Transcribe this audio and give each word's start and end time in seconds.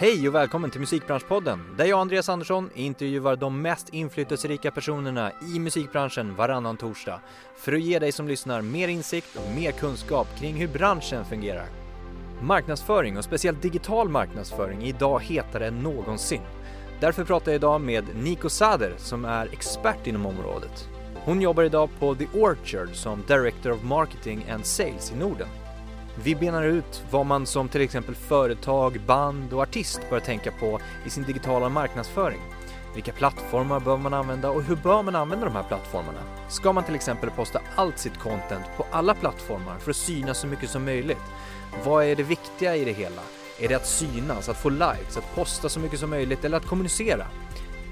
Hej 0.00 0.28
och 0.28 0.34
välkommen 0.34 0.70
till 0.70 0.80
Musikbranschpodden 0.80 1.74
där 1.76 1.84
jag, 1.84 2.00
Andreas 2.00 2.28
Andersson, 2.28 2.70
intervjuar 2.74 3.36
de 3.36 3.62
mest 3.62 3.88
inflytelserika 3.88 4.70
personerna 4.70 5.32
i 5.54 5.58
musikbranschen 5.58 6.36
varannan 6.36 6.76
torsdag 6.76 7.20
för 7.56 7.72
att 7.72 7.80
ge 7.80 7.98
dig 7.98 8.12
som 8.12 8.28
lyssnar 8.28 8.62
mer 8.62 8.88
insikt 8.88 9.36
och 9.36 9.54
mer 9.54 9.72
kunskap 9.72 10.26
kring 10.38 10.54
hur 10.54 10.68
branschen 10.68 11.24
fungerar. 11.24 11.66
Marknadsföring 12.42 13.18
och 13.18 13.24
speciellt 13.24 13.62
digital 13.62 14.08
marknadsföring 14.08 14.82
är 14.82 14.86
idag 14.86 15.20
hetare 15.22 15.66
än 15.66 15.82
någonsin. 15.82 16.42
Därför 17.00 17.24
pratar 17.24 17.52
jag 17.52 17.58
idag 17.58 17.80
med 17.80 18.04
Nico 18.16 18.48
Sader 18.48 18.94
som 18.96 19.24
är 19.24 19.52
expert 19.52 20.06
inom 20.06 20.26
området. 20.26 20.88
Hon 21.24 21.40
jobbar 21.40 21.62
idag 21.62 21.90
på 21.98 22.14
The 22.14 22.26
Orchard 22.34 22.88
som 22.92 23.22
Director 23.26 23.72
of 23.72 23.82
Marketing 23.82 24.46
and 24.50 24.66
Sales 24.66 25.12
i 25.12 25.16
Norden. 25.16 25.48
Vi 26.22 26.34
benar 26.34 26.62
ut 26.62 27.02
vad 27.10 27.26
man 27.26 27.46
som 27.46 27.68
till 27.68 27.80
exempel 27.80 28.14
företag, 28.14 29.00
band 29.06 29.52
och 29.52 29.62
artist 29.62 30.00
bör 30.10 30.20
tänka 30.20 30.52
på 30.52 30.80
i 31.06 31.10
sin 31.10 31.22
digitala 31.22 31.68
marknadsföring. 31.68 32.40
Vilka 32.94 33.12
plattformar 33.12 33.80
bör 33.80 33.96
man 33.96 34.14
använda 34.14 34.50
och 34.50 34.62
hur 34.62 34.76
bör 34.76 35.02
man 35.02 35.16
använda 35.16 35.44
de 35.44 35.54
här 35.54 35.62
plattformarna? 35.62 36.20
Ska 36.48 36.72
man 36.72 36.84
till 36.84 36.94
exempel 36.94 37.30
posta 37.30 37.60
allt 37.76 37.98
sitt 37.98 38.18
content 38.18 38.64
på 38.76 38.86
alla 38.90 39.14
plattformar 39.14 39.78
för 39.78 39.90
att 39.90 39.96
synas 39.96 40.38
så 40.38 40.46
mycket 40.46 40.70
som 40.70 40.84
möjligt? 40.84 41.22
Vad 41.84 42.04
är 42.04 42.16
det 42.16 42.22
viktiga 42.22 42.76
i 42.76 42.84
det 42.84 42.92
hela? 42.92 43.22
Är 43.58 43.68
det 43.68 43.74
att 43.74 43.86
synas, 43.86 44.48
att 44.48 44.56
få 44.56 44.68
likes, 44.68 45.16
att 45.16 45.34
posta 45.34 45.68
så 45.68 45.80
mycket 45.80 46.00
som 46.00 46.10
möjligt 46.10 46.44
eller 46.44 46.56
att 46.56 46.66
kommunicera? 46.66 47.26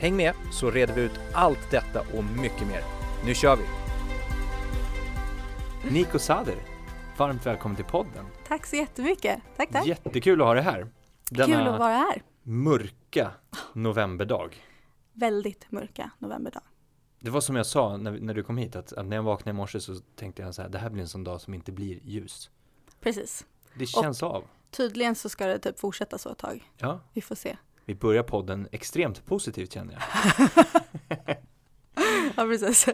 Häng 0.00 0.16
med 0.16 0.34
så 0.50 0.70
reder 0.70 0.94
vi 0.94 1.00
ut 1.00 1.20
allt 1.32 1.70
detta 1.70 2.00
och 2.00 2.24
mycket 2.24 2.66
mer. 2.68 2.82
Nu 3.24 3.34
kör 3.34 3.56
vi! 3.56 3.64
Nico 5.90 6.18
Sader, 6.18 6.56
varmt 7.18 7.46
välkommen 7.46 7.76
till 7.76 7.84
podden. 7.84 8.26
Tack 8.48 8.66
så 8.66 8.76
jättemycket. 8.76 9.40
Tack, 9.56 9.70
tack. 9.72 9.86
Jättekul 9.86 10.40
att 10.40 10.46
ha 10.46 10.54
dig 10.54 10.62
här. 10.62 10.86
Kul 11.34 11.54
att 11.54 11.78
vara 11.78 11.92
här. 11.92 12.22
mörka 12.42 13.30
novemberdag. 13.72 14.48
Väldigt 15.12 15.70
mörka 15.72 16.10
novemberdag. 16.18 16.62
Det 17.20 17.30
var 17.30 17.40
som 17.40 17.56
jag 17.56 17.66
sa 17.66 17.96
när, 17.96 18.12
när 18.12 18.34
du 18.34 18.42
kom 18.42 18.56
hit, 18.58 18.76
att, 18.76 18.92
att 18.92 19.06
när 19.06 19.16
jag 19.16 19.22
vaknade 19.22 19.50
i 19.50 19.52
morse 19.52 19.80
så 19.80 19.94
tänkte 20.16 20.42
jag 20.42 20.54
så 20.54 20.62
här, 20.62 20.68
det 20.68 20.78
här 20.78 20.90
blir 20.90 21.02
en 21.02 21.08
sån 21.08 21.24
dag 21.24 21.40
som 21.40 21.54
inte 21.54 21.72
blir 21.72 22.00
ljus. 22.04 22.50
Precis. 23.00 23.46
Det 23.74 23.86
känns 23.86 24.22
av. 24.22 24.44
Tydligen 24.70 25.14
så 25.14 25.28
ska 25.28 25.46
det 25.46 25.58
typ 25.58 25.78
fortsätta 25.78 26.18
så 26.18 26.30
ett 26.32 26.38
tag. 26.38 26.70
Ja, 26.76 27.00
Vi 27.12 27.20
får 27.20 27.34
se. 27.34 27.56
vi 27.84 27.94
börjar 27.94 28.22
podden 28.22 28.68
extremt 28.72 29.26
positivt 29.26 29.72
känner 29.72 29.92
jag. 29.94 30.02
Ja, 32.38 32.44
precis. 32.44 32.84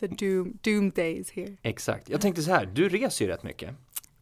The 0.00 0.06
doom, 0.06 0.58
doom 0.62 0.90
day 0.90 1.18
is 1.18 1.30
here. 1.30 1.56
Exakt. 1.62 2.08
Jag 2.08 2.20
tänkte 2.20 2.42
så 2.42 2.50
här, 2.50 2.66
du 2.66 2.88
reser 2.88 3.24
ju 3.24 3.30
rätt 3.30 3.42
mycket. 3.42 3.74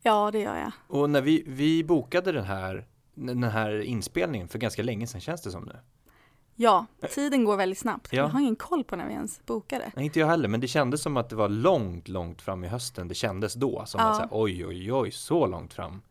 Ja, 0.02 0.30
det 0.30 0.38
gör 0.38 0.56
jag. 0.56 0.72
Och 0.88 1.10
när 1.10 1.20
vi, 1.20 1.44
vi 1.46 1.84
bokade 1.84 2.32
den 2.32 2.44
här, 2.44 2.86
den 3.14 3.42
här 3.42 3.80
inspelningen 3.80 4.48
för 4.48 4.58
ganska 4.58 4.82
länge 4.82 5.06
sedan 5.06 5.20
känns 5.20 5.42
det 5.42 5.50
som 5.50 5.64
nu. 5.64 5.76
Ja, 6.58 6.86
tiden 7.14 7.44
går 7.44 7.56
väldigt 7.56 7.78
snabbt. 7.78 8.08
Ja. 8.12 8.18
Jag 8.22 8.28
har 8.28 8.40
ingen 8.40 8.56
koll 8.56 8.84
på 8.84 8.96
när 8.96 9.06
vi 9.06 9.12
ens 9.12 9.46
bokade. 9.46 9.92
Nej, 9.96 10.04
inte 10.04 10.20
jag 10.20 10.26
heller, 10.26 10.48
men 10.48 10.60
det 10.60 10.68
kändes 10.68 11.02
som 11.02 11.16
att 11.16 11.28
det 11.30 11.36
var 11.36 11.48
långt, 11.48 12.08
långt 12.08 12.42
fram 12.42 12.64
i 12.64 12.68
hösten. 12.68 13.08
Det 13.08 13.14
kändes 13.14 13.54
då 13.54 13.82
som 13.86 14.00
Ja. 14.00 14.06
att 14.10 14.16
så 14.16 14.22
här, 14.22 14.28
oj, 14.32 14.66
oj, 14.66 14.92
oj, 14.92 15.10
så 15.10 15.46
långt 15.46 15.74
fram. 15.74 16.02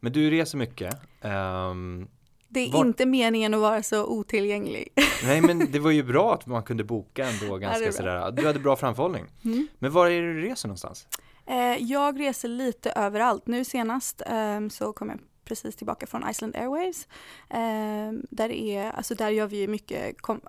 Men 0.00 0.12
du 0.12 0.30
reser 0.30 0.58
mycket. 0.58 0.96
Ehm, 1.20 2.08
Det 2.54 2.60
är 2.60 2.72
Var- 2.72 2.84
inte 2.86 3.06
meningen 3.06 3.54
att 3.54 3.60
vara 3.60 3.82
så 3.82 4.06
otillgänglig. 4.06 4.88
nej, 5.24 5.40
men 5.40 5.72
det 5.72 5.78
var 5.78 5.90
ju 5.90 6.02
bra 6.02 6.34
att 6.34 6.46
man 6.46 6.62
kunde 6.62 6.84
boka 6.84 7.28
ändå 7.28 7.56
ganska 7.56 7.92
sådär. 7.92 8.30
Du 8.32 8.46
hade 8.46 8.58
bra 8.58 8.76
framförhållning. 8.76 9.24
Mm. 9.44 9.68
Men 9.78 9.92
var 9.92 10.06
är 10.06 10.22
du 10.22 10.40
reser 10.40 10.68
någonstans? 10.68 11.06
Eh, 11.46 11.76
jag 11.82 12.20
reser 12.20 12.48
lite 12.48 12.90
överallt. 12.90 13.46
Nu 13.46 13.64
senast 13.64 14.22
ehm, 14.26 14.70
så 14.70 14.92
kom 14.92 15.08
jag 15.08 15.18
precis 15.44 15.76
tillbaka 15.76 16.06
från 16.06 16.30
Iceland 16.30 16.56
Airwaves. 16.56 17.08
Ehm, 17.50 18.22
där, 18.30 18.50
är, 18.52 18.90
alltså 18.90 19.14
där 19.14 19.30
gör 19.30 19.46
vi 19.46 19.68
mycket, 19.68 20.20
kom, 20.22 20.40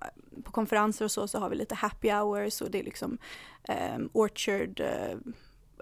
på 0.43 0.51
konferenser 0.51 1.05
och 1.05 1.11
så, 1.11 1.27
så 1.27 1.39
har 1.39 1.49
vi 1.49 1.55
lite 1.55 1.75
happy 1.75 2.09
hours 2.11 2.61
och 2.61 2.71
det 2.71 2.79
är 2.79 2.83
liksom 2.83 3.17
ehm, 3.63 4.09
Orchard, 4.13 4.79
eh, 4.79 5.17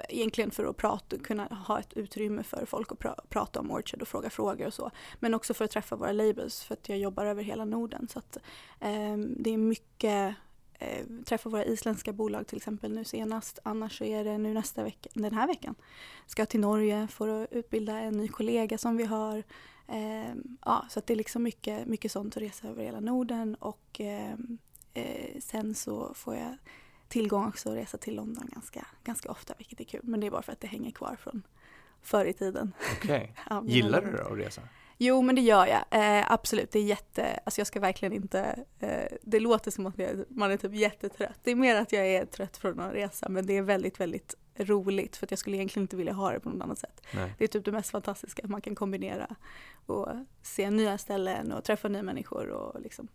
egentligen 0.10 0.52
för 0.52 0.66
att 0.66 0.78
prata, 0.78 1.18
kunna 1.18 1.44
ha 1.46 1.80
ett 1.80 1.94
utrymme 1.94 2.44
för 2.44 2.66
folk 2.66 2.92
att 2.92 3.00
pra, 3.00 3.16
prata 3.30 3.60
om 3.60 3.72
Orchard 3.72 4.02
och 4.02 4.08
fråga 4.08 4.30
frågor 4.30 4.68
och 4.68 4.74
så. 4.74 4.92
Men 5.20 5.34
också 5.34 5.54
för 5.54 5.66
att 5.66 5.72
träffa 5.72 5.96
våra 5.96 6.12
labels 6.12 6.64
för 6.64 6.74
att 6.74 6.90
jag 6.90 6.98
jobbar 6.98 7.26
över 7.26 7.44
hela 7.44 7.66
Norden. 7.66 8.08
Så 8.08 8.20
att, 8.20 8.38
eh, 8.80 9.18
det 9.18 9.50
är 9.54 9.58
mycket 9.58 10.36
eh, 10.80 11.06
träffa 11.26 11.50
våra 11.50 11.66
isländska 11.66 12.14
bolag 12.14 12.48
till 12.48 12.58
exempel 12.58 12.92
nu 12.92 13.04
senast. 13.04 13.60
Annars 13.64 13.98
så 13.98 14.04
är 14.04 14.24
det 14.24 14.38
nu 14.38 14.54
nästa 14.54 14.84
vecka, 14.84 15.10
den 15.14 15.34
här 15.34 15.48
veckan. 15.48 15.76
Ska 16.28 16.46
till 16.46 16.60
Norge 16.60 17.08
för 17.08 17.44
att 17.44 17.52
utbilda 17.52 18.00
en 18.00 18.18
ny 18.18 18.28
kollega 18.28 18.78
som 18.78 18.98
vi 18.98 19.04
har. 19.04 19.44
Eh, 19.88 20.36
ja, 20.66 20.86
så 20.90 21.00
att 21.00 21.08
det 21.08 21.14
är 21.14 21.18
liksom 21.18 21.44
mycket, 21.44 21.88
mycket 21.88 22.12
sånt 22.12 22.38
att 22.38 22.44
resa 22.44 22.68
över 22.68 22.84
hela 22.84 23.00
Norden 23.00 23.56
och 23.56 24.02
eh, 24.02 24.34
eh, 24.94 25.40
sen 25.40 25.76
så 25.76 26.14
får 26.14 26.36
jag 26.36 26.58
tillgång 27.14 27.48
också 27.48 27.70
att 27.70 27.76
resa 27.76 27.98
till 27.98 28.16
London 28.16 28.50
ganska, 28.54 28.86
ganska 29.04 29.32
ofta 29.32 29.54
vilket 29.58 29.80
är 29.80 29.84
kul. 29.84 30.02
Men 30.04 30.20
det 30.20 30.28
är 30.28 30.32
bara 30.32 30.42
för 30.42 30.52
att 30.52 30.60
det 30.60 30.68
hänger 30.68 30.92
kvar 30.92 31.16
från 31.16 31.44
förr 32.02 32.26
i 32.26 32.34
tiden. 32.34 32.74
Okej. 32.98 33.36
Ja, 33.50 33.64
Gillar 33.66 34.02
du 34.02 34.12
då 34.12 34.34
att 34.34 34.38
resa? 34.38 34.62
Jo, 34.98 35.22
men 35.22 35.36
det 35.36 35.42
gör 35.42 35.68
jag. 35.68 35.84
Eh, 35.92 36.32
absolut, 36.32 36.72
det 36.72 36.80
är 36.80 36.84
jätte, 36.84 37.40
alltså 37.46 37.60
jag 37.60 37.68
ska 37.68 37.80
verkligen 37.80 38.14
inte, 38.14 38.66
eh, 38.80 39.18
det 39.22 39.40
låter 39.40 39.72
som 39.72 39.86
att 39.86 39.98
jag, 39.98 40.26
man 40.30 40.52
är 40.52 40.58
typ 40.58 40.74
jättetrött. 40.74 41.40
Det 41.44 41.52
är 41.52 41.56
mer 41.56 41.76
att 41.76 41.92
jag 41.92 42.08
är 42.08 42.26
trött 42.26 42.58
från 42.58 42.80
att 42.80 42.94
resa, 42.94 43.30
men 43.30 43.46
det 43.46 43.58
är 43.58 43.62
väldigt, 43.62 44.00
väldigt 44.00 44.36
roligt 44.56 45.16
för 45.16 45.26
att 45.26 45.32
jag 45.32 45.40
skulle 45.40 45.58
egentligen 45.58 45.84
inte 45.84 45.96
vilja 45.96 46.14
ha 46.14 46.32
det 46.32 46.40
på 46.40 46.50
något 46.50 46.64
annat 46.64 46.80
sätt. 46.80 47.02
Nej. 47.14 47.34
Det 47.38 47.44
är 47.44 47.48
typ 47.48 47.66
det 47.66 47.72
mest 47.72 47.90
fantastiska, 47.90 48.44
att 48.44 48.50
man 48.50 48.62
kan 48.62 48.76
kombinera 48.76 49.36
och 49.86 50.08
se 50.42 50.70
nya 50.70 50.98
ställen 50.98 51.52
och 51.52 51.64
träffa 51.64 51.88
nya 51.88 52.04
människor 52.04 52.48
och 52.48 52.82
liksom 52.82 53.08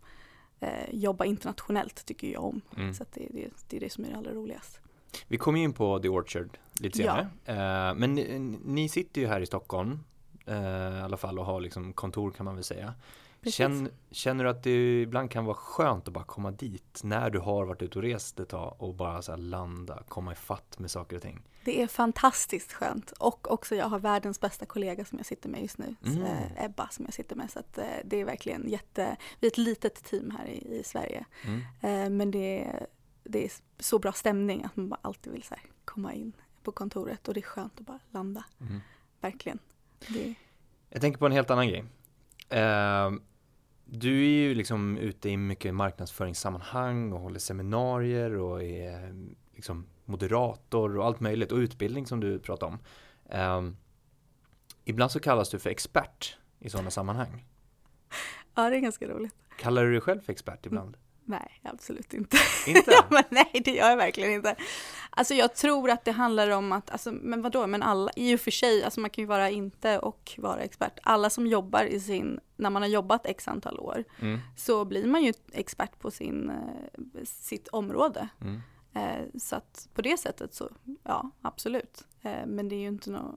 eh, 0.59 0.69
jobba 0.91 1.25
internationellt 1.25 2.05
tycker 2.05 2.27
jag 2.27 2.43
om. 2.43 2.61
Mm. 2.77 2.93
Så 2.93 3.05
det, 3.13 3.27
det, 3.31 3.47
det 3.69 3.75
är 3.77 3.79
det 3.81 3.89
som 3.91 4.05
är 4.05 4.09
det 4.09 4.17
allra 4.17 4.31
roligast. 4.31 4.79
Vi 5.27 5.37
kommer 5.37 5.59
in 5.59 5.73
på 5.73 5.99
The 5.99 6.09
Orchard 6.09 6.49
lite 6.79 7.01
Ja. 7.01 7.27
senare. 7.45 7.89
Eh, 7.89 7.95
men 7.95 8.13
ni, 8.15 8.57
ni 8.65 8.89
sitter 8.89 9.21
ju 9.21 9.27
här 9.27 9.41
i 9.41 9.45
Stockholm 9.45 9.99
eh, 10.45 10.55
i 10.99 11.01
alla 11.01 11.17
fall 11.17 11.39
och 11.39 11.45
har 11.45 11.61
liksom 11.61 11.93
kontor 11.93 12.31
kan 12.31 12.45
man 12.45 12.55
väl 12.55 12.63
säga. 12.63 12.93
Känn, 13.45 13.89
känner 14.11 14.43
du 14.43 14.49
att 14.49 14.63
det 14.63 15.01
ibland 15.01 15.31
kan 15.31 15.45
vara 15.45 15.55
skönt 15.55 16.07
att 16.07 16.13
bara 16.13 16.23
komma 16.23 16.51
dit 16.51 16.99
när 17.03 17.29
du 17.29 17.39
har 17.39 17.65
varit 17.65 17.81
ute 17.81 17.97
och 17.99 18.03
rest 18.03 18.39
ett 18.39 18.49
tag 18.49 18.75
och 18.79 18.95
bara 18.95 19.21
så 19.21 19.35
landa, 19.35 20.03
komma 20.07 20.31
i 20.31 20.35
fatt 20.35 20.79
med 20.79 20.91
saker 20.91 21.15
och 21.15 21.21
ting? 21.21 21.41
Det 21.63 21.81
är 21.81 21.87
fantastiskt 21.87 22.73
skönt 22.73 23.11
och 23.11 23.51
också 23.51 23.75
jag 23.75 23.85
har 23.85 23.99
världens 23.99 24.39
bästa 24.39 24.65
kollega 24.65 25.05
som 25.05 25.17
jag 25.17 25.25
sitter 25.25 25.49
med 25.49 25.61
just 25.61 25.77
nu, 25.77 25.95
Mm. 26.05 26.21
eh, 26.23 26.65
Ebba 26.65 26.87
som 26.91 27.05
jag 27.05 27.13
sitter 27.13 27.35
med. 27.35 27.51
Så 27.51 27.59
att, 27.59 27.77
eh, 27.77 27.85
det 28.05 28.17
är 28.21 28.25
verkligen 28.25 28.69
jätte, 28.69 29.17
vi 29.39 29.47
är 29.47 29.51
ett 29.51 29.57
litet 29.57 30.03
team 30.03 30.31
här 30.39 30.45
i, 30.47 30.79
i 30.79 30.83
Sverige. 30.83 31.25
Mm. 31.45 31.59
Eh, 31.81 32.09
men 32.17 32.31
det 32.31 32.63
är, 32.65 32.87
det 33.23 33.45
är 33.45 33.51
så 33.79 33.99
bra 33.99 34.11
stämning 34.11 34.63
att 34.63 34.75
man 34.75 34.89
bara 34.89 34.99
alltid 35.01 35.33
vill 35.33 35.43
så 35.43 35.55
komma 35.85 36.13
in 36.13 36.33
på 36.63 36.71
kontoret 36.71 37.27
och 37.27 37.33
det 37.33 37.39
är 37.39 37.41
skönt 37.41 37.79
att 37.79 37.85
bara 37.85 37.99
landa, 38.11 38.43
Mm. 38.61 38.79
verkligen. 39.21 39.59
Det, 40.07 40.33
Jag 40.89 41.01
tänker 41.01 41.19
på 41.19 41.25
en 41.25 41.31
helt 41.31 41.49
annan 41.51 41.67
grej. 41.67 41.85
Du 43.91 44.23
är 44.23 44.47
ju 44.47 44.55
liksom 44.55 44.97
ute 44.97 45.29
i 45.29 45.37
mycket 45.37 45.75
marknadsföringssammanhang 45.75 47.13
och 47.13 47.19
håller 47.19 47.39
seminarier 47.39 48.31
och 48.37 48.63
är 48.63 49.15
liksom 49.53 49.85
moderator 50.05 50.97
och 50.97 51.05
allt 51.05 51.19
möjligt 51.19 51.51
och 51.51 51.57
utbildning 51.57 52.05
som 52.05 52.19
du 52.19 52.39
pratar 52.39 52.67
om. 52.67 52.79
Eh, 53.29 53.61
ibland 54.85 55.11
så 55.11 55.19
kallas 55.19 55.49
du 55.49 55.59
för 55.59 55.69
expert 55.69 56.37
i 56.59 56.69
sådana 56.69 56.91
sammanhang. 56.91 57.45
ja, 58.55 58.69
det 58.69 58.75
är 58.75 58.79
ganska 58.79 59.07
roligt. 59.07 59.35
Kallar 59.57 59.83
du 59.83 59.91
dig 59.91 60.01
själv 60.01 60.21
för 60.21 60.31
expert 60.33 60.65
ibland? 60.65 60.97
Nej, 61.29 61.59
absolut 61.63 62.13
inte. 62.13 62.37
Inte? 62.67 62.91
Ja, 62.91 63.05
men 63.09 63.23
nej, 63.29 63.61
det 63.65 63.71
gör 63.71 63.89
jag 63.89 63.97
verkligen 63.97 64.31
inte. 64.31 64.55
Alltså 65.09 65.33
jag 65.33 65.55
tror 65.55 65.89
att 65.89 66.05
det 66.05 66.11
handlar 66.11 66.49
om 66.49 66.71
att, 66.71 66.89
alltså, 66.91 67.11
men 67.11 67.41
vadå, 67.41 67.67
men 67.67 67.83
alla, 67.83 68.11
i 68.15 68.35
och 68.35 68.39
för 68.39 68.51
sig, 68.51 68.83
alltså 68.83 68.99
man 68.99 69.09
kan 69.09 69.21
ju 69.21 69.25
vara 69.27 69.49
inte 69.49 69.99
och 69.99 70.31
vara 70.37 70.59
expert. 70.61 70.99
Alla 71.03 71.29
som 71.29 71.47
jobbar 71.47 71.83
i 71.83 71.99
sin, 71.99 72.39
när 72.57 72.69
man 72.69 72.81
har 72.81 72.89
jobbat 72.89 73.25
x 73.25 73.47
antal 73.47 73.79
år, 73.79 74.03
Mm. 74.19 74.39
så 74.57 74.85
blir 74.85 75.07
man 75.07 75.23
ju 75.23 75.33
expert 75.51 75.99
på 75.99 76.11
sin, 76.11 76.49
eh, 76.49 77.23
sitt 77.23 77.67
område. 77.67 78.27
Mm. 78.41 78.61
Eh, 78.93 79.25
så 79.39 79.55
att 79.55 79.87
på 79.93 80.01
det 80.01 80.17
sättet 80.17 80.53
så, 80.53 80.69
ja, 81.03 81.31
absolut. 81.41 82.03
Eh, 82.21 82.45
men 82.47 82.69
det 82.69 82.75
är 82.75 82.79
ju 82.79 82.87
inte 82.87 83.11
nå 83.11 83.35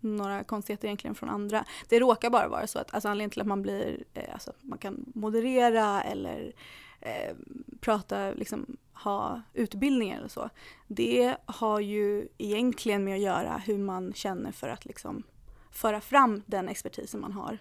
några 0.00 0.44
konstigheter 0.44 0.88
egentligen 0.88 1.14
från 1.14 1.28
andra. 1.30 1.64
Det 1.88 2.00
råkar 2.00 2.30
bara 2.30 2.48
vara 2.48 2.66
så 2.66 2.78
att 2.78 2.94
alltså 2.94 3.08
anledningen 3.08 3.30
till 3.30 3.40
att 3.40 3.46
man 3.46 3.62
blir, 3.62 4.04
eh, 4.14 4.32
alltså 4.32 4.52
man 4.60 4.78
kan 4.78 5.04
moderera 5.14 6.02
eller 6.02 6.52
eh, 7.00 7.36
prata, 7.80 8.30
liksom 8.30 8.76
ha 8.92 9.42
utbildningar 9.54 10.18
eller 10.18 10.28
så. 10.28 10.50
Det 10.86 11.36
har 11.46 11.80
ju 11.80 12.28
egentligen 12.38 13.04
med 13.04 13.14
att 13.14 13.20
göra 13.20 13.58
hur 13.58 13.78
man 13.78 14.12
känner 14.12 14.52
för 14.52 14.68
att 14.68 14.84
liksom 14.84 15.22
föra 15.70 16.00
fram 16.00 16.42
den 16.46 16.68
expertisen 16.68 17.20
man 17.20 17.32
har. 17.32 17.58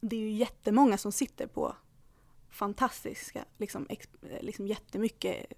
Det 0.00 0.16
är 0.16 0.20
ju 0.20 0.30
jättemånga 0.30 0.98
som 0.98 1.12
sitter 1.12 1.46
på 1.46 1.76
fantastiska, 2.50 3.44
liksom, 3.58 3.86
ex, 3.88 4.08
liksom 4.40 4.66
jättemycket 4.66 5.52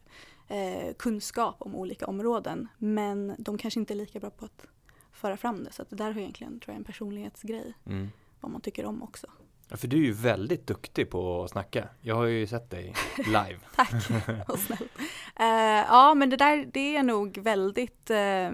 eh, 0.48 0.94
kunskap 0.98 1.56
om 1.58 1.74
olika 1.74 2.06
områden. 2.06 2.68
Men 2.78 3.34
de 3.38 3.58
kanske 3.58 3.80
inte 3.80 3.94
är 3.94 3.96
lika 3.96 4.20
bra 4.20 4.30
på 4.30 4.44
att 4.44 4.66
föra 5.12 5.36
fram 5.36 5.64
det. 5.64 5.72
Så 5.72 5.82
att 5.82 5.90
det 5.90 5.96
där 5.96 6.12
har 6.12 6.20
egentligen, 6.20 6.60
tror 6.60 6.72
jag, 6.72 6.78
en 6.78 6.84
personlighetsgrej. 6.84 7.74
Mm. 7.86 8.08
Vad 8.40 8.50
man 8.50 8.60
tycker 8.60 8.84
om 8.84 9.02
också. 9.02 9.26
Ja, 9.68 9.76
för 9.76 9.88
du 9.88 9.96
är 9.96 10.00
ju 10.00 10.12
väldigt 10.12 10.66
duktig 10.66 11.10
på 11.10 11.44
att 11.44 11.50
snacka. 11.50 11.88
Jag 12.00 12.14
har 12.14 12.24
ju 12.24 12.46
sett 12.46 12.70
dig 12.70 12.94
live. 13.16 13.58
Tack, 13.76 13.92
vad 14.48 14.58
snällt. 14.58 14.98
Uh, 15.40 15.86
ja, 15.88 16.14
men 16.14 16.30
det 16.30 16.36
där, 16.36 16.70
det 16.72 16.96
är 16.96 17.02
nog 17.02 17.38
väldigt, 17.38 18.10
uh, 18.10 18.50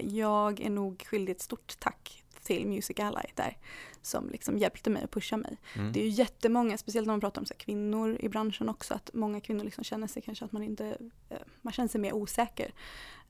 jag 0.00 0.60
är 0.60 0.70
nog 0.70 1.02
skyldig 1.06 1.32
ett 1.32 1.40
stort 1.40 1.74
tack 1.78 2.19
till 2.50 2.66
Music 2.66 3.00
Ally 3.00 3.28
där 3.34 3.56
som 4.02 4.30
liksom 4.30 4.58
hjälpte 4.58 4.90
mig 4.90 5.04
och 5.04 5.10
pusha 5.10 5.36
mig. 5.36 5.56
Mm. 5.74 5.92
Det 5.92 6.00
är 6.00 6.04
ju 6.04 6.10
jättemånga, 6.10 6.78
speciellt 6.78 7.06
när 7.06 7.12
man 7.12 7.20
pratar 7.20 7.40
om 7.40 7.46
så 7.46 7.54
kvinnor 7.54 8.16
i 8.20 8.28
branschen 8.28 8.68
också, 8.68 8.94
att 8.94 9.10
många 9.12 9.40
kvinnor 9.40 9.64
liksom 9.64 9.84
känner 9.84 10.06
sig 10.06 10.22
kanske 10.22 10.44
att 10.44 10.52
man 10.52 10.62
inte, 10.62 10.86
eh, 11.28 11.38
man 11.62 11.72
känner 11.72 11.88
sig 11.88 12.00
mer 12.00 12.12
osäker. 12.12 12.74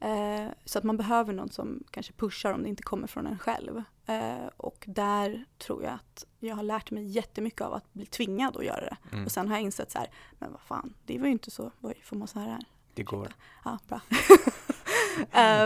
Eh, 0.00 0.48
så 0.64 0.78
att 0.78 0.84
man 0.84 0.96
behöver 0.96 1.32
någon 1.32 1.50
som 1.50 1.84
kanske 1.90 2.12
pushar 2.12 2.52
om 2.52 2.62
det 2.62 2.68
inte 2.68 2.82
kommer 2.82 3.06
från 3.06 3.26
en 3.26 3.38
själv. 3.38 3.82
Eh, 4.06 4.46
och 4.56 4.84
där 4.86 5.44
tror 5.58 5.84
jag 5.84 5.92
att 5.92 6.26
jag 6.38 6.56
har 6.56 6.62
lärt 6.62 6.90
mig 6.90 7.04
jättemycket 7.04 7.60
av 7.60 7.74
att 7.74 7.92
bli 7.92 8.06
tvingad 8.06 8.56
att 8.56 8.64
göra 8.64 8.80
det. 8.80 8.96
Mm. 9.12 9.24
Och 9.24 9.32
sen 9.32 9.48
har 9.48 9.56
jag 9.56 9.62
insett 9.62 9.90
så 9.90 9.98
här, 9.98 10.10
men 10.38 10.52
vad 10.52 10.60
fan, 10.60 10.94
det 11.04 11.18
var 11.18 11.26
ju 11.26 11.32
inte 11.32 11.50
så, 11.50 11.70
oj, 11.80 12.00
får 12.04 12.16
man 12.16 12.28
så 12.28 12.38
här? 12.38 12.58
Det 12.94 13.02
går. 13.02 13.32
Ja, 13.64 13.78
bra. 13.88 14.00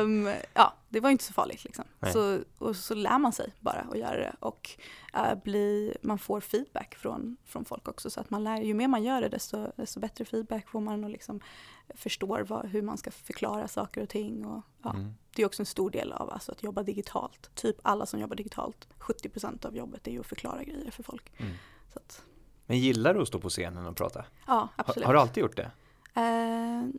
um, 0.01 0.33
ja, 0.55 0.75
det 0.89 1.01
var 1.01 1.11
inte 1.11 1.25
så 1.25 1.33
farligt 1.33 1.65
liksom. 1.65 1.85
Så, 2.13 2.41
och 2.59 2.77
så 2.77 2.95
lär 2.95 3.19
man 3.19 3.33
sig 3.33 3.53
bara 3.61 3.81
att 3.91 3.99
göra 3.99 4.17
det 4.17 4.35
och 4.41 4.71
uh, 5.17 5.35
bli, 5.45 5.97
man 6.03 6.19
får 6.19 6.41
feedback 6.41 6.95
från, 6.95 7.37
från 7.45 7.65
folk 7.65 7.89
också 7.89 8.11
så 8.11 8.21
att 8.21 8.31
man 8.31 8.45
lär, 8.45 8.61
ju 8.61 8.75
mer 8.75 8.89
man 8.89 9.03
gör 9.03 9.21
det 9.21 9.29
desto, 9.29 9.73
desto 9.77 10.01
bättre 10.01 10.25
feedback 10.25 10.69
får 10.69 10.81
man 10.81 11.05
och 11.05 11.11
liksom 11.11 11.41
förstår 11.89 12.41
vad, 12.41 12.67
hur 12.67 12.83
man 12.83 12.99
ska 12.99 13.11
förklara 13.11 13.69
saker 13.69 14.03
och 14.03 14.09
ting. 14.09 14.47
Och, 14.47 14.63
ja. 14.83 14.91
mm. 14.91 15.15
Det 15.35 15.43
är 15.43 15.47
också 15.47 15.63
en 15.63 15.67
stor 15.67 15.91
del 15.91 16.13
av 16.13 16.31
alltså, 16.31 16.53
att 16.53 16.63
jobba 16.63 16.83
digitalt. 16.83 17.51
Typ 17.55 17.77
alla 17.83 18.07
som 18.07 18.21
jobbar 18.21 18.37
digitalt, 18.37 18.89
70% 18.99 19.67
av 19.67 19.77
jobbet 19.77 20.07
är 20.07 20.13
ju 20.13 20.21
att 20.21 20.27
förklara 20.27 20.65
grejer 20.65 20.91
för 20.91 21.03
folk. 21.03 21.33
Mm. 21.37 21.53
Att, 21.95 22.23
Men 22.67 22.79
gillar 22.79 23.15
du 23.15 23.23
att 23.23 23.29
stå 23.29 23.41
på 23.41 23.49
scenen 23.49 23.87
och 23.87 23.97
prata? 23.97 24.25
Ja, 24.47 24.69
absolut. 24.77 25.05
Har, 25.05 25.07
har 25.07 25.15
du 25.15 25.21
alltid 25.21 25.41
gjort 25.43 25.57
det? 25.57 25.71
Uh, 26.17 26.91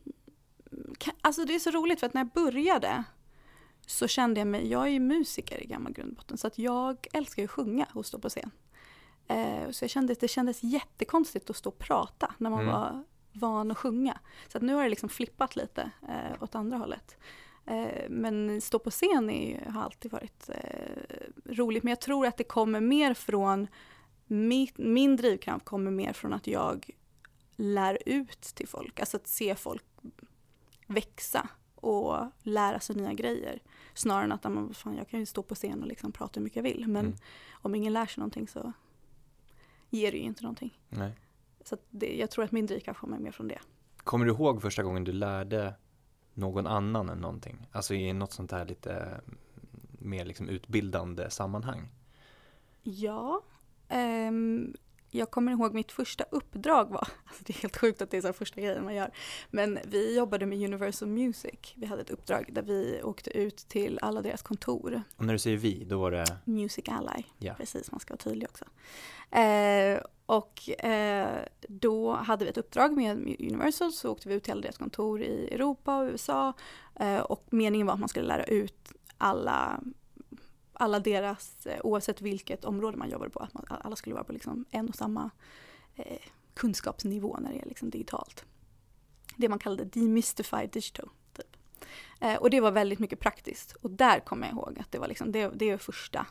alltså 1.22 1.46
det 1.46 1.56
är 1.56 1.60
så 1.60 1.72
roligt 1.72 2.00
för 2.00 2.08
att 2.08 2.14
när 2.14 2.22
jag 2.22 2.32
började 2.32 3.04
så 3.88 4.08
kände 4.08 4.40
jag 4.40 4.48
mig, 4.48 4.68
jag 4.68 4.84
är 4.84 4.92
ju 4.92 5.00
musiker 5.00 5.64
i 5.64 5.66
gammal 5.66 5.94
grundbotten 5.94 6.38
så 6.38 6.48
att 6.48 6.58
jag 6.58 7.08
älskar 7.14 7.42
ju 7.42 7.46
att 7.46 7.52
sjunga 7.52 7.88
och 7.94 8.06
stå 8.06 8.20
på 8.20 8.30
scen. 8.30 8.52
Eh, 9.28 9.72
så 9.72 9.84
jag 9.84 9.90
kände 9.90 10.14
att 10.14 10.20
det 10.20 10.28
kändes 10.28 10.64
jättekonstigt 10.64 11.50
att 11.50 11.56
stå 11.56 11.70
och 11.70 11.78
prata 11.78 12.36
när 12.38 12.50
man 12.50 12.62
mm. 12.62 12.74
var 12.74 13.04
van 13.34 13.72
att 13.72 13.78
sjunga. 13.78 14.20
Så 14.48 14.58
att 14.58 14.64
nu 14.64 14.74
har 14.74 14.84
det 14.84 14.90
liksom 14.90 15.10
flippat 15.10 15.56
lite 15.56 15.92
eh, 16.10 16.44
åt 16.44 16.56
andra 16.56 16.78
hållet. 16.78 17.18
Eh, 17.66 18.10
men 18.10 18.62
stå 18.62 18.80
på 18.80 18.92
scen 18.92 19.30
är, 19.30 19.66
har 19.66 19.84
alltid 19.84 20.12
varit 20.12 20.50
eh, 20.50 21.26
roligt 21.46 21.84
men 21.84 21.92
jag 21.92 22.02
tror 22.02 22.28
att 22.28 22.38
det 22.38 22.44
kommer 22.44 22.80
mer 22.80 23.14
från 23.14 23.68
min, 24.28 24.68
min 24.76 25.16
drivkraft 25.16 25.66
kommer 25.66 25.92
mer 25.92 26.14
från 26.14 26.34
att 26.34 26.48
jag 26.48 26.90
lär 27.56 27.98
ut 28.06 28.42
till 28.42 28.68
folk, 28.68 29.00
alltså 29.00 29.18
att 29.18 29.28
se 29.28 29.56
folk 29.56 29.84
växa 30.88 31.50
och 31.76 32.26
lära 32.44 32.80
sig 32.80 32.96
nya 32.96 33.14
grejer. 33.14 33.62
Snarare 33.94 34.24
än 34.24 34.32
att 34.32 34.44
man, 34.44 34.74
fan, 34.74 34.98
jag 34.98 35.10
kan 35.10 35.20
ju 35.20 35.26
stå 35.26 35.44
på 35.44 35.56
scen 35.56 35.82
och 35.82 35.88
liksom 35.88 36.12
prata 36.12 36.40
hur 36.40 36.44
mycket 36.44 36.56
jag 36.56 36.64
vill. 36.64 36.88
Men 36.88 37.06
mm. 37.06 37.18
om 37.52 37.76
ingen 37.76 37.94
lär 37.94 38.06
sig 38.06 38.22
någonting 38.22 38.48
så 38.48 38.74
ger 39.90 40.12
det 40.12 40.18
ju 40.18 40.24
inte 40.24 40.44
någonting. 40.44 40.80
Nej. 40.90 41.12
Så 41.66 41.78
det, 41.90 42.18
jag 42.18 42.32
tror 42.32 42.46
att 42.46 42.52
min 42.52 42.66
drivkraft 42.66 43.00
kommer 43.00 43.20
mer 43.20 43.32
från 43.32 43.48
det. 43.48 43.60
Kommer 43.98 44.26
du 44.26 44.32
ihåg 44.32 44.62
första 44.62 44.84
gången 44.84 45.04
du 45.04 45.12
lärde 45.12 45.74
någon 46.34 46.68
annan 46.68 47.10
än 47.10 47.18
någonting? 47.18 47.68
Alltså 47.72 47.94
i 47.94 48.14
något 48.14 48.31
sånt 48.31 48.52
här 48.52 48.66
lite 48.66 49.22
mer 50.00 50.26
liksom 50.26 50.50
utbildande 50.50 51.30
sammanhang? 51.30 51.90
Ja, 52.84 53.42
um, 53.90 54.74
jag 55.16 55.32
kommer 55.32 55.52
ihåg 55.52 55.74
mitt 55.74 55.92
första 55.92 56.24
uppdrag 56.30 56.90
var, 56.90 57.08
alltså 57.26 57.44
det 57.46 57.54
är 57.54 57.62
helt 57.62 57.78
sjukt 57.78 58.02
att 58.02 58.12
det 58.12 58.18
är 58.18 58.22
så 58.22 58.34
första 58.34 58.62
grejen 58.62 58.84
man 58.84 58.96
gör, 58.96 59.12
men 59.50 59.80
vi 59.88 60.16
jobbade 60.18 60.46
med 60.46 60.58
Universal 60.58 61.10
Music. 61.10 61.74
Vi 61.76 61.86
hade 61.86 62.02
ett 62.02 62.10
uppdrag 62.10 62.50
där 62.52 62.62
vi 62.62 63.02
åkte 63.04 63.38
ut 63.38 63.58
till 63.58 64.00
alla 64.02 64.22
deras 64.22 64.42
kontor. 64.42 65.04
Och 65.18 65.26
när 65.26 65.34
du 65.34 65.40
säger 65.40 65.58
vi, 65.58 65.84
då 65.84 66.00
var 66.00 66.12
det? 66.12 66.26
Music 66.46 66.86
Ally, 66.88 67.24
ja. 67.38 67.54
precis, 67.54 67.92
man 67.92 68.00
ska 68.00 68.14
vara 68.14 68.18
tydlig 68.18 68.50
också. 68.50 68.66
Eh, 69.38 70.00
och 70.26 70.86
eh, 70.86 71.46
då 71.68 72.14
hade 72.14 72.46
vi 72.46 72.52
ett 72.52 72.58
uppdrag 72.58 72.98
med 72.98 73.12
Universal, 73.40 73.92
så 73.92 74.12
åkte 74.12 74.30
vi 74.30 74.36
ut 74.36 74.44
till 74.44 74.52
alla 74.52 74.62
deras 74.62 74.78
kontor 74.78 75.22
i 75.22 75.54
Europa 75.54 75.98
och 75.98 76.12
USA. 76.12 76.54
Eh, 77.00 77.20
och 77.20 77.46
meningen 77.50 77.88
var 77.88 77.94
att 77.94 78.00
man 78.00 78.10
skulle 78.10 78.28
lära 78.28 78.44
ut 78.44 78.94
alla 79.18 79.80
alla 80.75 81.00
deras, 81.00 81.66
eh, 81.66 81.80
oavsett 81.83 82.22
vilket 82.22 82.66
område 82.66 82.98
man 82.98 83.10
jobbar 83.10 83.27
på, 83.27 83.39
att 83.39 83.54
man, 83.54 83.66
alla 83.68 83.95
skulle 83.95 84.13
vara 84.13 84.24
på 84.24 84.33
liksom 84.33 84.66
en 84.72 84.89
och 84.89 84.95
samma 84.95 85.30
eh, 85.95 86.22
kunskapsnivå 86.54 87.38
när 87.42 87.54
det 87.54 87.60
är 87.60 87.66
liksom 87.66 87.89
digitalt. 87.89 88.45
Det 89.36 89.50
man 89.50 89.60
kallade 89.60 89.86
demystified 89.86 90.69
digital. 90.69 91.10
Typ. 91.33 91.57
Eh, 92.19 92.36
och 92.36 92.50
det 92.50 92.62
var 92.62 92.72
väldigt 92.72 93.00
mycket 93.00 93.19
praktiskt. 93.19 93.72
Och 93.72 93.92
där 93.92 94.19
kommer 94.19 94.48
jag 94.48 94.54
ihåg 94.56 94.80
att 94.80 94.92
det 94.92 95.00
var 95.00 95.07
liksom, 95.07 95.31
det, 95.31 95.48
det 95.56 95.69
är 95.69 95.77
första, 95.77 96.27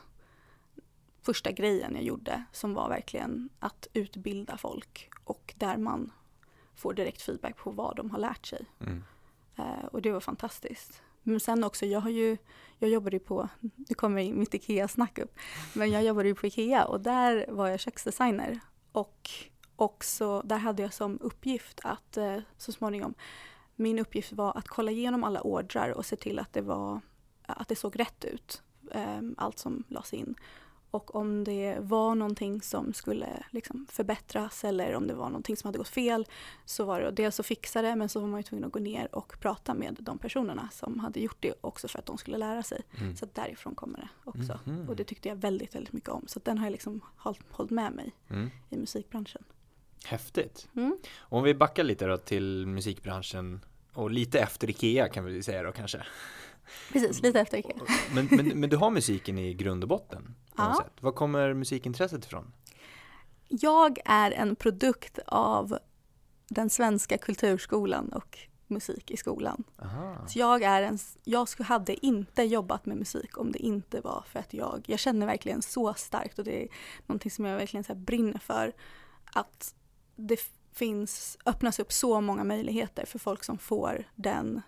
första 1.22 1.52
grejen 1.52 1.94
jag 1.94 2.04
gjorde 2.04 2.44
som 2.52 2.74
var 2.74 2.88
verkligen 2.88 3.48
att 3.58 3.86
utbilda 3.92 4.56
folk 4.56 5.10
och 5.24 5.54
där 5.56 5.76
man 5.76 6.12
får 6.74 6.94
direkt 6.94 7.22
feedback 7.22 7.56
på 7.56 7.70
vad 7.70 7.96
de 7.96 8.10
har 8.10 8.18
lärt 8.18 8.46
sig. 8.46 8.66
Mm. 8.80 9.04
Eh, 9.56 9.84
och 9.92 10.02
det 10.02 10.12
var 10.12 10.20
fantastiskt. 10.20 11.02
Men 11.24 11.40
sen 11.40 11.64
också, 11.64 11.86
jag 11.86 12.00
har 12.00 12.10
ju, 12.10 12.36
jag 12.78 12.90
jobbade 12.90 13.16
ju 13.16 13.20
på, 13.20 13.48
nu 13.60 13.94
kommer 13.94 14.32
mitt 14.32 14.54
IKEA-snack 14.54 15.18
upp, 15.18 15.38
men 15.72 15.90
jag 15.90 16.04
jobbade 16.04 16.28
ju 16.28 16.34
på 16.34 16.46
IKEA 16.46 16.84
och 16.84 17.00
där 17.00 17.46
var 17.48 17.68
jag 17.68 17.80
köksdesigner. 17.80 18.60
Och 18.92 19.30
också, 19.76 20.42
där 20.44 20.56
hade 20.56 20.82
jag 20.82 20.92
som 20.92 21.18
uppgift 21.20 21.80
att 21.82 22.16
eh, 22.16 22.38
så 22.56 22.72
småningom, 22.72 23.14
min 23.76 23.98
uppgift 23.98 24.32
var 24.32 24.58
att 24.58 24.68
kolla 24.68 24.90
igenom 24.90 25.24
alla 25.24 25.40
ordrar 25.40 25.90
och 25.90 26.06
se 26.06 26.16
till 26.16 26.38
att 26.38 26.52
det 26.52 26.60
var, 26.60 27.00
att 27.46 27.68
det 27.68 27.76
såg 27.76 28.00
rätt 28.00 28.24
ut, 28.24 28.62
ehm, 28.92 29.34
allt 29.38 29.58
som 29.58 29.84
lades 29.88 30.14
in. 30.14 30.34
Och 30.94 31.14
om 31.14 31.44
det 31.44 31.76
var 31.80 32.14
någonting 32.14 32.62
som 32.62 32.92
skulle 32.92 33.26
liksom 33.50 33.86
förbättras 33.90 34.64
eller 34.64 34.94
om 34.94 35.06
det 35.06 35.14
var 35.14 35.26
någonting 35.26 35.56
som 35.56 35.68
hade 35.68 35.78
gått 35.78 35.88
fel 35.88 36.26
så 36.64 36.84
var 36.84 37.00
det 37.00 37.10
dels 37.10 37.40
att 37.40 37.46
fixa 37.46 37.82
det 37.82 37.96
men 37.96 38.08
så 38.08 38.20
var 38.20 38.28
man 38.28 38.40
ju 38.40 38.42
tvungen 38.42 38.64
att 38.64 38.72
gå 38.72 38.78
ner 38.78 39.14
och 39.14 39.40
prata 39.40 39.74
med 39.74 39.96
de 40.00 40.18
personerna 40.18 40.68
som 40.72 41.00
hade 41.00 41.20
gjort 41.20 41.36
det 41.40 41.54
också 41.60 41.88
för 41.88 41.98
att 41.98 42.06
de 42.06 42.18
skulle 42.18 42.38
lära 42.38 42.62
sig. 42.62 42.82
Mm. 43.00 43.16
Så 43.16 43.26
därifrån 43.32 43.74
kommer 43.74 43.98
det 43.98 44.08
också. 44.24 44.58
Mm. 44.66 44.88
Och 44.88 44.96
det 44.96 45.04
tyckte 45.04 45.28
jag 45.28 45.36
väldigt, 45.36 45.74
väldigt 45.74 45.92
mycket 45.92 46.08
om. 46.08 46.24
Så 46.26 46.40
den 46.44 46.58
har 46.58 46.66
jag 46.66 46.72
liksom 46.72 47.00
hållit, 47.16 47.40
hållit 47.50 47.70
med 47.70 47.92
mig 47.92 48.12
mm. 48.30 48.50
i 48.70 48.76
musikbranschen. 48.76 49.44
Häftigt. 50.04 50.68
Mm. 50.76 50.98
Om 51.18 51.42
vi 51.42 51.54
backar 51.54 51.84
lite 51.84 52.06
då 52.06 52.16
till 52.16 52.66
musikbranschen 52.66 53.60
och 53.92 54.10
lite 54.10 54.40
efter 54.40 54.70
Ikea 54.70 55.08
kan 55.08 55.24
vi 55.24 55.42
säga 55.42 55.62
då 55.62 55.72
kanske. 55.72 56.02
Precis, 56.92 57.22
lite 57.22 57.40
efter 57.40 57.58
Ikea. 57.58 57.76
Men, 58.14 58.28
men, 58.30 58.60
men 58.60 58.70
du 58.70 58.76
har 58.76 58.90
musiken 58.90 59.38
i 59.38 59.54
grund 59.54 59.84
och 59.84 59.88
botten? 59.88 60.34
Ja. 60.56 60.82
Sätt. 60.84 60.92
Var 61.00 61.12
kommer 61.12 61.54
musikintresset 61.54 62.24
ifrån? 62.24 62.52
Jag 63.48 63.98
är 64.04 64.30
en 64.30 64.56
produkt 64.56 65.18
av 65.26 65.78
den 66.48 66.70
svenska 66.70 67.18
kulturskolan 67.18 68.12
och 68.12 68.38
musik 68.66 69.10
i 69.10 69.16
skolan. 69.16 69.64
Aha. 69.82 70.26
Så 70.28 70.38
jag, 70.38 70.62
är 70.62 70.82
en, 70.82 70.98
jag 71.24 71.48
hade 71.60 72.06
inte 72.06 72.42
jobbat 72.42 72.86
med 72.86 72.96
musik 72.96 73.38
om 73.38 73.52
det 73.52 73.58
inte 73.58 74.00
var 74.00 74.24
för 74.28 74.38
att 74.38 74.54
jag, 74.54 74.84
jag 74.86 74.98
känner 74.98 75.26
verkligen 75.26 75.62
så 75.62 75.94
starkt 75.94 76.38
och 76.38 76.44
det 76.44 76.62
är 76.62 76.68
någonting 77.06 77.30
som 77.30 77.44
jag 77.44 77.56
verkligen 77.56 77.84
så 77.84 77.94
brinner 77.94 78.38
för. 78.38 78.72
Att 79.32 79.74
det 80.16 80.40
finns, 80.72 81.38
öppnas 81.46 81.78
upp 81.78 81.92
så 81.92 82.20
många 82.20 82.44
möjligheter 82.44 83.06
för 83.06 83.18
folk 83.18 83.44
som 83.44 83.58
får 83.58 84.04
den 84.14 84.62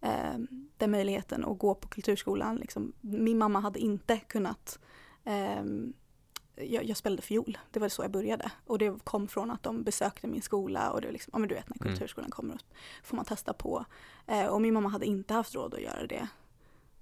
eh, 0.00 0.38
den 0.76 0.90
möjligheten 0.90 1.44
att 1.44 1.58
gå 1.58 1.74
på 1.74 1.88
kulturskolan. 1.88 2.56
Liksom, 2.56 2.92
min 3.00 3.38
mamma 3.38 3.60
hade 3.60 3.78
inte 3.78 4.16
kunnat 4.16 4.78
eh, 5.24 5.62
jag, 6.60 6.84
jag, 6.84 6.96
spelade 6.96 7.22
fiol, 7.22 7.58
det 7.70 7.80
var 7.80 7.88
så 7.88 8.02
jag 8.02 8.10
började. 8.10 8.50
Och 8.66 8.78
det 8.78 9.04
kom 9.04 9.28
från 9.28 9.50
att 9.50 9.62
de 9.62 9.82
besökte 9.82 10.26
min 10.26 10.42
skola 10.42 10.90
och 10.90 11.00
det 11.00 11.06
var 11.06 11.12
liksom, 11.12 11.30
ja 11.32 11.38
men 11.38 11.48
du 11.48 11.54
vet 11.54 11.68
när 11.68 11.82
mm. 11.82 11.92
kulturskolan 11.92 12.30
kommer 12.30 12.58
får 13.02 13.16
man 13.16 13.24
testa 13.24 13.52
på. 13.52 13.84
Eh, 14.26 14.46
och 14.46 14.60
min 14.60 14.74
mamma 14.74 14.88
hade 14.88 15.06
inte 15.06 15.34
haft 15.34 15.54
råd 15.54 15.74
att 15.74 15.82
göra 15.82 16.06
det 16.06 16.28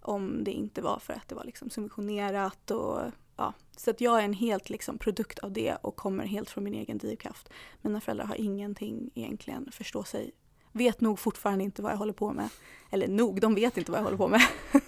om 0.01 0.45
det 0.45 0.51
inte 0.51 0.83
var 0.83 0.99
för 0.99 1.13
att 1.13 1.29
det 1.29 1.35
var 1.35 1.45
liksom 1.45 1.71
subventionerat 1.71 2.71
och 2.71 3.01
ja. 3.37 3.53
Så 3.77 3.91
att 3.91 4.01
jag 4.01 4.21
är 4.21 4.25
en 4.25 4.33
helt 4.33 4.71
liksom 4.71 4.99
produkt 4.99 5.39
av 5.39 5.53
det 5.53 5.75
och 5.75 5.97
kommer 5.97 6.27
helt 6.27 6.51
från 6.51 6.65
min 6.65 6.75
egen 6.75 6.99
drivkraft. 6.99 7.49
Mina 7.83 8.01
föräldrar 8.01 8.27
har 8.27 8.35
ingenting 8.35 9.11
egentligen 9.15 9.73
förstå 9.73 10.05
sig 10.05 10.33
vet 10.77 11.01
nog 11.01 11.19
fortfarande 11.19 11.65
inte 11.65 11.83
vad 11.83 11.93
jag 11.93 11.97
håller 11.97 12.13
på 12.13 12.33
med. 12.33 12.49
Eller 12.91 13.09
nog, 13.09 13.41
de 13.41 13.55
vet 13.55 13.79
inte 13.79 13.91
vad 13.91 14.01
jag 14.01 14.05
håller 14.05 14.17
på 14.17 14.29
med. 14.29 14.43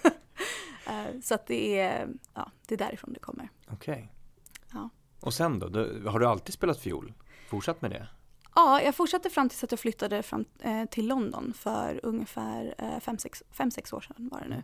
Eh, 0.87 1.19
så 1.21 1.33
att 1.33 1.47
det 1.47 1.79
är, 1.79 2.07
ja, 2.33 2.51
det 2.67 2.75
är 2.75 2.77
därifrån 2.77 3.13
det 3.13 3.19
kommer. 3.19 3.49
Okej. 3.71 3.93
Okay. 3.93 4.07
Ja. 4.73 4.89
Och 5.19 5.33
sen 5.33 5.59
då, 5.59 5.67
har 6.09 6.19
du 6.19 6.27
alltid 6.27 6.53
spelat 6.53 6.79
fiol? 6.79 7.13
Fortsatt 7.49 7.81
med 7.81 7.91
det? 7.91 8.07
Ja, 8.55 8.81
jag 8.81 8.95
fortsatte 8.95 9.29
fram 9.29 9.49
tills 9.49 9.63
att 9.63 9.71
jag 9.71 9.79
flyttade 9.79 10.23
fram, 10.23 10.45
eh, 10.59 10.85
till 10.85 11.07
London 11.07 11.53
för 11.55 11.99
ungefär 12.03 12.75
5-6 12.99 13.93
eh, 13.93 13.97
år 13.97 14.01
sedan 14.01 14.29
var 14.31 14.41
det 14.41 14.47
nu. 14.47 14.63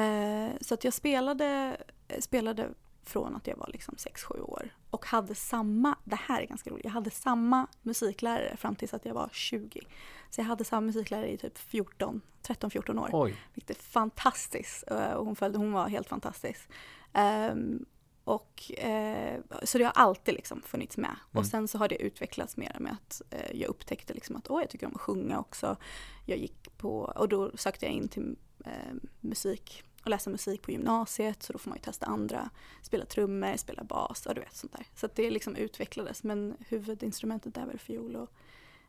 Eh, 0.00 0.56
så 0.60 0.74
att 0.74 0.84
jag 0.84 0.94
spelade, 0.94 1.76
spelade 2.18 2.68
från 3.10 3.36
att 3.36 3.46
jag 3.46 3.56
var 3.56 3.70
liksom 3.72 3.94
6-7 3.94 4.40
år. 4.40 4.70
Och 4.90 5.06
hade 5.06 5.34
samma, 5.34 5.98
det 6.04 6.16
här 6.16 6.42
är 6.42 6.46
ganska 6.46 6.70
roligt, 6.70 6.84
jag 6.84 6.92
hade 6.92 7.10
samma 7.10 7.66
musiklärare 7.82 8.56
fram 8.56 8.76
tills 8.76 8.94
att 8.94 9.04
jag 9.04 9.14
var 9.14 9.28
20. 9.32 9.80
Så 10.30 10.40
jag 10.40 10.46
hade 10.46 10.64
samma 10.64 10.80
musiklärare 10.80 11.32
i 11.32 11.36
typ 11.36 11.58
14, 11.58 12.20
13-14 12.42 13.02
år. 13.02 13.10
Oj. 13.12 13.36
Vilket 13.54 13.76
är 13.76 13.82
fantastiskt. 13.82 14.84
Eh, 14.90 15.12
och 15.12 15.26
hon, 15.26 15.36
följde, 15.36 15.58
hon 15.58 15.72
var 15.72 15.88
helt 15.88 16.08
fantastisk. 16.08 16.70
Um, 17.12 17.86
och, 18.24 18.72
eh, 18.78 19.40
så 19.62 19.78
det 19.78 19.84
har 19.84 19.92
alltid 19.92 20.34
liksom 20.34 20.62
funnits 20.62 20.96
med. 20.96 21.10
Mm. 21.10 21.40
Och 21.40 21.46
sen 21.46 21.68
så 21.68 21.78
har 21.78 21.88
det 21.88 22.02
utvecklats 22.02 22.56
mer 22.56 22.76
med 22.80 22.92
att 22.92 23.22
eh, 23.30 23.56
jag 23.60 23.68
upptäckte 23.68 24.14
liksom 24.14 24.36
att 24.36 24.50
åh, 24.50 24.60
jag 24.60 24.70
tycker 24.70 24.86
om 24.86 24.94
att 24.94 25.00
sjunga 25.00 25.38
också. 25.38 25.76
Jag 26.26 26.38
gick 26.38 26.76
på, 26.76 27.00
och 27.00 27.28
då 27.28 27.50
sökte 27.56 27.86
jag 27.86 27.94
in 27.94 28.08
till 28.08 28.36
eh, 28.64 28.94
musik 29.20 29.84
och 30.02 30.10
läsa 30.10 30.30
musik 30.30 30.62
på 30.62 30.70
gymnasiet 30.70 31.42
så 31.42 31.52
då 31.52 31.58
får 31.58 31.70
man 31.70 31.78
ju 31.78 31.82
testa 31.82 32.06
andra, 32.06 32.50
spela 32.82 33.04
trummor, 33.04 33.56
spela 33.56 33.84
bas 33.84 34.26
och 34.26 34.34
du 34.34 34.40
vet 34.40 34.56
sånt 34.56 34.72
där. 34.72 34.86
Så 34.94 35.08
det 35.14 35.30
liksom 35.30 35.56
utvecklades 35.56 36.22
men 36.22 36.56
huvudinstrumentet 36.68 37.56
är 37.56 37.66
väl 37.66 37.78
fiol 37.78 38.16
och, 38.16 38.30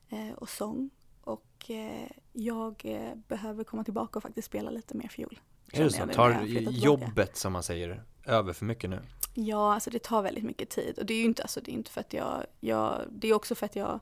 eh, 0.09 0.31
och 0.31 0.49
sång. 0.49 0.89
Och 1.21 1.69
eh, 1.71 2.11
jag 2.31 2.81
eh, 2.85 3.15
behöver 3.27 3.63
komma 3.63 3.83
tillbaka 3.83 4.19
och 4.19 4.23
faktiskt 4.23 4.45
spela 4.45 4.69
lite 4.69 4.97
mer 4.97 5.07
fiol. 5.07 5.39
Är 5.71 5.83
det 5.83 5.91
så? 5.91 6.07
Tar 6.07 6.41
jobbet 6.71 7.37
som 7.37 7.53
man 7.53 7.63
säger 7.63 8.03
över 8.25 8.53
för 8.53 8.65
mycket 8.65 8.89
nu? 8.89 8.99
Ja, 9.33 9.73
alltså 9.73 9.89
det 9.89 9.99
tar 9.99 10.21
väldigt 10.21 10.43
mycket 10.43 10.69
tid 10.69 10.99
och 10.99 11.05
det 11.05 11.13
är 11.13 11.17
ju 11.17 11.23
inte, 11.23 11.41
alltså 11.41 11.61
det 11.61 11.71
är 11.71 11.73
inte 11.73 11.91
för 11.91 12.01
att 12.01 12.13
jag, 12.13 12.45
jag 12.59 13.01
det 13.09 13.27
är 13.27 13.33
också 13.33 13.55
för 13.55 13.65
att 13.65 13.75
jag 13.75 13.99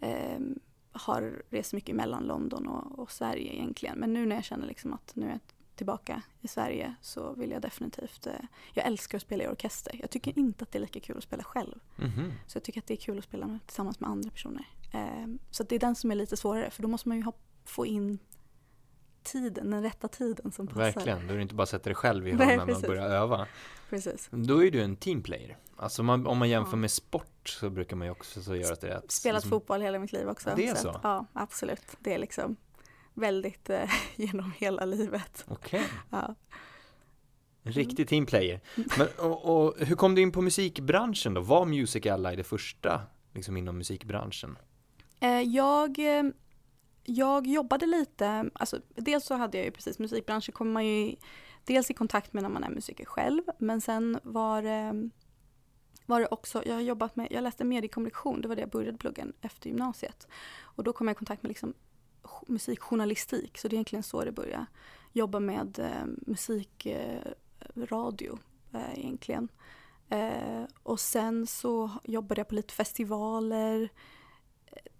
eh, 0.00 0.38
har 0.92 1.42
rest 1.50 1.72
mycket 1.72 1.96
mellan 1.96 2.24
London 2.24 2.66
och, 2.66 2.98
och, 2.98 3.10
Sverige 3.10 3.54
egentligen. 3.54 3.98
Men 3.98 4.12
nu 4.12 4.26
när 4.26 4.36
jag 4.36 4.44
känner 4.44 4.66
liksom 4.66 4.92
att 4.92 5.16
nu 5.16 5.26
är 5.26 5.34
tillbaka 5.78 6.22
i 6.40 6.48
Sverige 6.48 6.94
så 7.00 7.32
vill 7.32 7.50
jag 7.50 7.62
definitivt, 7.62 8.26
eh, 8.26 8.32
jag 8.74 8.86
älskar 8.86 9.18
att 9.18 9.22
spela 9.22 9.44
i 9.44 9.48
orkester. 9.48 9.96
Jag 10.00 10.10
tycker 10.10 10.38
inte 10.38 10.62
att 10.62 10.72
det 10.72 10.78
är 10.78 10.80
lika 10.80 11.00
kul 11.00 11.16
att 11.16 11.24
spela 11.24 11.42
själv. 11.42 11.80
Mm 11.98 12.10
-hmm. 12.10 12.32
Så 12.46 12.56
jag 12.56 12.62
tycker 12.62 12.80
att 12.80 12.86
det 12.86 12.94
är 12.94 12.96
kul 12.96 13.18
att 13.18 13.24
spela 13.24 13.46
med, 13.46 13.58
tillsammans 13.66 14.00
med 14.00 14.10
andra 14.10 14.30
personer. 14.30 14.68
Eh, 14.92 15.26
så 15.50 15.62
det 15.62 15.74
är 15.74 15.78
den 15.78 15.94
som 15.94 16.10
är 16.10 16.14
lite 16.14 16.36
svårare 16.36 16.70
för 16.70 16.82
då 16.82 16.88
måste 16.88 17.08
man 17.08 17.18
ju 17.18 17.24
ha, 17.24 17.32
få 17.64 17.86
in 17.86 18.18
tiden, 19.22 19.70
den 19.70 19.82
rätta 19.82 20.08
tiden 20.08 20.52
som 20.52 20.66
passar. 20.66 20.80
Verkligen, 20.80 21.26
då 21.26 21.32
är 21.32 21.36
det 21.36 21.42
inte 21.42 21.54
bara 21.54 21.62
att 21.62 21.68
sätta 21.68 21.84
dig 21.84 21.94
själv 21.94 22.28
i 22.28 22.32
hörnan 22.38 22.74
och 22.74 22.80
börja 22.80 23.04
öva. 23.04 23.46
Precis. 23.90 24.28
Då 24.30 24.64
är 24.64 24.70
du 24.70 24.82
en 24.82 24.96
teamplayer. 24.96 25.56
Alltså 25.76 26.02
man, 26.02 26.26
om 26.26 26.38
man 26.38 26.48
jämför 26.48 26.72
ja. 26.72 26.76
med 26.76 26.90
sport 26.90 27.48
så 27.48 27.70
brukar 27.70 27.96
man 27.96 28.06
ju 28.06 28.10
också 28.10 28.42
så 28.42 28.56
göra 28.56 28.74
det 28.74 28.88
rätt. 28.88 29.10
Spelat 29.10 29.36
liksom... 29.36 29.50
fotboll 29.50 29.80
hela 29.80 29.98
mitt 29.98 30.12
liv 30.12 30.28
också. 30.28 30.52
Det 30.56 30.68
är 30.68 30.74
så? 30.74 30.88
Att, 30.88 31.00
ja, 31.02 31.26
absolut. 31.32 31.96
Det 31.98 32.14
är 32.14 32.18
liksom 32.18 32.56
väldigt 33.18 33.70
eh, 33.70 33.90
genom 34.16 34.52
hela 34.58 34.84
livet. 34.84 35.44
Okej. 35.48 35.80
Okay. 35.80 35.96
Ja. 36.10 36.34
En 37.62 37.72
riktig 37.72 38.08
teamplayer. 38.08 38.60
Men, 38.98 39.08
och, 39.18 39.66
och, 39.66 39.74
hur 39.78 39.96
kom 39.96 40.14
du 40.14 40.22
in 40.22 40.32
på 40.32 40.42
musikbranschen 40.42 41.34
då? 41.34 41.40
Var 41.40 41.64
Music 41.64 42.06
Ally 42.06 42.36
det 42.36 42.44
första 42.44 43.02
liksom 43.34 43.56
inom 43.56 43.78
musikbranschen? 43.78 44.58
Eh, 45.20 45.40
jag 45.40 45.98
eh, 45.98 46.22
jag 47.08 47.46
jobbade 47.46 47.86
lite, 47.86 48.50
alltså 48.52 48.80
dels 48.94 49.24
så 49.24 49.34
hade 49.34 49.58
jag 49.58 49.64
ju 49.64 49.70
precis 49.70 49.98
musikbranschen 49.98 50.52
kommer 50.52 50.72
man 50.72 50.86
ju 50.86 51.16
dels 51.64 51.90
i 51.90 51.94
kontakt 51.94 52.32
med 52.32 52.42
när 52.42 52.50
man 52.50 52.64
är 52.64 52.70
musiker 52.70 53.04
själv 53.04 53.42
men 53.58 53.80
sen 53.80 54.18
var 54.22 54.62
det, 54.62 55.10
var 56.06 56.20
det 56.20 56.26
också, 56.26 56.62
jag 56.66 56.74
har 56.74 56.80
jobbat 56.80 57.16
med, 57.16 57.28
jag 57.30 57.42
läste 57.42 57.64
mediekommunikation, 57.64 58.40
det 58.40 58.48
var 58.48 58.56
det 58.56 58.62
jag 58.62 58.70
började 58.70 58.98
plugga 58.98 59.26
efter 59.40 59.68
gymnasiet. 59.68 60.28
Och 60.60 60.84
då 60.84 60.92
kom 60.92 61.08
jag 61.08 61.14
i 61.14 61.18
kontakt 61.18 61.42
med 61.42 61.48
liksom 61.48 61.74
musikjournalistik, 62.46 63.58
så 63.58 63.68
det 63.68 63.74
är 63.74 63.76
egentligen 63.76 64.02
så 64.02 64.24
det 64.24 64.32
började. 64.32 64.66
Jobba 65.12 65.40
med 65.40 65.78
eh, 65.78 66.06
musikradio 66.26 68.38
eh, 68.72 68.82
eh, 68.82 68.98
egentligen. 68.98 69.48
Eh, 70.08 70.64
och 70.82 71.00
sen 71.00 71.46
så 71.46 71.90
jobbade 72.04 72.40
jag 72.40 72.48
på 72.48 72.54
lite 72.54 72.74
festivaler, 72.74 73.88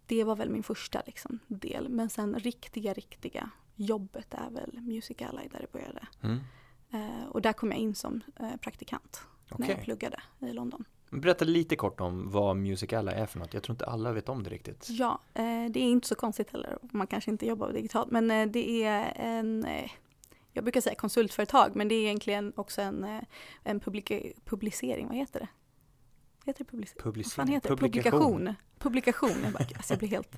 det 0.07 0.25
var 0.25 0.37
väl 0.37 0.51
min 0.51 0.63
första 0.63 1.03
liksom, 1.07 1.39
del. 1.47 1.89
Men 1.89 2.11
sen 2.11 2.39
riktiga, 2.39 2.93
riktiga 2.93 3.51
jobbet 3.75 4.35
är 4.35 4.51
väl 4.51 4.81
Music 4.81 5.23
Ally 5.23 5.49
där 5.49 5.61
det 5.61 5.73
började. 5.73 6.07
Mm. 6.23 6.39
Eh, 6.91 7.27
och 7.29 7.43
där 7.43 7.53
kom 7.53 7.71
jag 7.71 7.81
in 7.81 7.95
som 7.95 8.21
eh, 8.41 8.57
praktikant 8.57 9.23
okay. 9.51 9.57
när 9.59 9.69
jag 9.75 9.85
pluggade 9.85 10.23
i 10.41 10.53
London. 10.53 10.85
Berätta 11.11 11.45
lite 11.45 11.77
kort 11.77 12.01
om 12.01 12.31
vad 12.31 12.57
Music 12.57 12.93
Ally 12.93 13.13
är 13.13 13.27
för 13.27 13.39
något. 13.39 13.55
Jag 13.55 13.63
tror 13.63 13.75
inte 13.75 13.87
alla 13.87 14.13
vet 14.13 14.29
om 14.29 14.43
det 14.43 14.51
riktigt. 14.51 14.87
Ja, 14.91 15.21
eh, 15.35 15.43
det 15.45 15.81
är 15.81 15.91
inte 15.91 16.09
så 16.09 16.15
konstigt 16.15 16.53
heller. 16.53 16.79
Man 16.83 17.07
kanske 17.07 17.31
inte 17.31 17.47
jobbar 17.47 17.73
digitalt. 17.73 18.11
Men 18.11 18.31
eh, 18.31 18.47
det 18.47 18.85
är 18.85 19.13
en 19.17 19.65
eh, 19.65 19.91
jag 20.53 20.65
brukar 20.65 20.81
säga 20.81 20.95
konsultföretag 20.95 21.77
men 21.77 21.89
det 21.89 21.95
är 21.95 22.05
egentligen 22.05 22.53
också 22.57 22.83
en, 22.83 23.07
en 23.65 23.81
publika, 23.81 24.21
publicering, 24.45 25.07
vad 25.07 25.17
heter 25.17 25.41
det? 25.41 25.49
Heter 26.49 26.65
det 26.65 26.71
publicering? 26.71 27.03
Publicering. 27.03 27.55
Heter 27.55 27.77
Publikation. 27.77 28.55
Publikation. 28.79 29.37
Jag, 29.45 29.53
bara, 29.53 29.59
alltså 29.77 29.93
jag 29.93 29.99
blir 29.99 30.09
helt... 30.09 30.35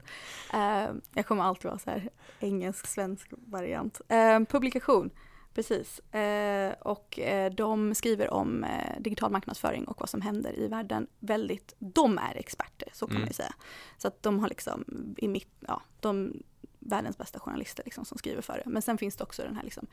Uh, 0.54 1.00
jag 1.14 1.26
kommer 1.26 1.44
alltid 1.44 1.64
vara 1.64 1.78
så 1.78 1.90
här 1.90 2.08
engelsk-svensk 2.40 3.28
variant. 3.30 4.00
Uh, 4.00 4.46
publikation, 4.46 5.10
precis. 5.54 6.00
Uh, 6.14 6.72
och 6.80 7.18
de 7.52 7.94
skriver 7.94 8.30
om 8.30 8.66
digital 8.98 9.30
marknadsföring 9.30 9.84
och 9.84 10.00
vad 10.00 10.08
som 10.08 10.20
händer 10.20 10.58
i 10.58 10.68
världen. 10.68 11.06
Väldigt, 11.18 11.74
de 11.78 12.18
är 12.18 12.36
experter, 12.36 12.88
så 12.92 13.06
kan 13.06 13.16
mm. 13.16 13.22
man 13.22 13.28
ju 13.28 13.34
säga. 13.34 13.54
Så 13.98 14.08
att 14.08 14.22
de 14.22 14.38
har 14.38 14.48
liksom 14.48 14.84
i 15.16 15.28
mitt, 15.28 15.52
ja, 15.60 15.82
de 16.00 16.42
världens 16.80 17.18
bästa 17.18 17.40
journalister 17.40 17.84
liksom 17.84 18.04
som 18.04 18.18
skriver 18.18 18.42
för 18.42 18.62
det. 18.64 18.70
Men 18.70 18.82
sen 18.82 18.98
finns 18.98 19.16
det 19.16 19.24
också 19.24 19.42
den 19.42 19.56
här 19.56 19.62
liksom 19.62 19.86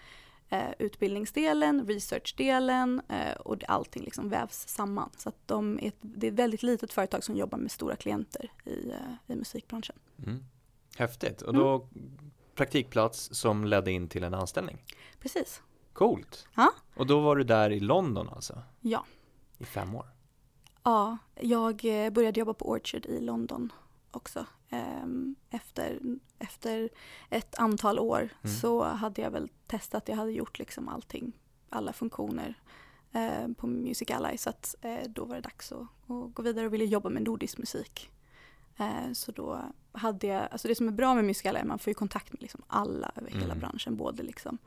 eh, 0.50 0.70
utbildningsdelen, 0.80 1.88
researchdelen 1.88 3.02
eh, 3.10 3.34
och 3.34 3.70
allting 3.70 4.04
liksom 4.04 4.30
vävs 4.30 4.68
samman. 4.68 5.10
Så 5.18 5.30
att 5.30 5.48
de 5.48 5.80
är 5.80 5.88
ett, 5.88 5.98
det 6.02 6.28
är 6.28 6.32
ett 6.32 6.40
väldigt 6.40 6.64
litet 6.64 6.94
företag 6.94 7.24
som 7.24 7.36
jobbar 7.36 7.58
med 7.58 7.72
stora 7.72 7.96
klienter 7.96 8.52
i, 8.66 8.90
eh, 8.90 9.34
i 9.34 9.36
musikbranschen. 9.36 9.96
Mm. 10.26 10.44
Häftigt. 10.98 11.42
Och 11.42 11.54
då 11.54 11.76
mm. 11.76 12.32
Praktikplats 12.58 13.30
som 13.32 13.64
ledde 13.64 13.92
in 13.92 14.08
till 14.08 14.24
en 14.24 14.34
anställning? 14.34 14.84
Precis. 15.20 15.62
Coolt. 15.94 16.48
Ja. 16.56 16.74
Och 16.96 17.08
då 17.08 17.20
var 17.20 17.36
du 17.36 17.44
där 17.44 17.70
i 17.70 17.80
London 17.80 18.30
alltså? 18.30 18.62
Ja. 18.82 19.06
I 19.58 19.66
fem 19.66 19.96
år? 19.96 20.06
Ja, 20.84 21.18
jag 21.36 21.86
eh, 21.86 22.10
började 22.10 22.40
jobba 22.40 22.54
på 22.54 22.70
Orchard 22.70 23.06
i 23.06 23.20
London 23.20 23.72
också. 24.12 24.46
Ehm, 24.70 25.36
efter, 25.50 26.00
efter 26.40 26.90
ett 27.30 27.56
antal 27.56 28.00
år 28.00 28.30
mm. 28.44 28.56
så 28.56 28.84
hade 28.84 29.22
jag 29.22 29.32
väl 29.32 29.50
testat, 29.68 30.08
jag 30.08 30.16
hade 30.16 30.32
gjort 30.32 30.60
liksom 30.60 30.90
allting, 30.90 31.40
alla 31.70 31.94
funktioner 31.94 32.60
eh, 33.12 33.48
på 33.58 33.68
Music 33.68 34.12
Ally 34.12 34.38
så 34.38 34.50
att 34.50 34.76
eh, 34.82 35.10
då 35.10 35.26
var 35.26 35.36
det 35.36 35.42
dags 35.42 35.72
att, 35.72 35.82
att, 35.82 36.34
gå 36.34 36.42
vidare 36.42 36.66
och 36.66 36.74
ville 36.74 36.86
jobba 36.86 37.10
med 37.10 37.24
nordisk 37.24 37.58
musik. 37.58 38.12
Eh, 38.78 39.14
så 39.14 39.32
då 39.32 39.62
hade 39.92 40.28
jag, 40.28 40.48
alltså 40.52 40.68
det 40.68 40.76
som 40.76 40.88
är 40.88 40.92
bra 40.92 41.16
med 41.16 41.26
Music 41.26 41.46
Ally 41.46 41.58
är 41.58 41.62
att 41.62 41.68
man 41.68 41.80
får 41.80 41.92
ju 41.92 41.96
kontakt 41.96 42.34
med 42.34 42.42
liksom 42.42 42.62
alla 42.68 43.12
över 43.16 43.30
hela 43.30 43.46
mm. 43.46 43.60
branschen, 43.60 43.96
både 43.96 44.24
liksom 44.24 44.58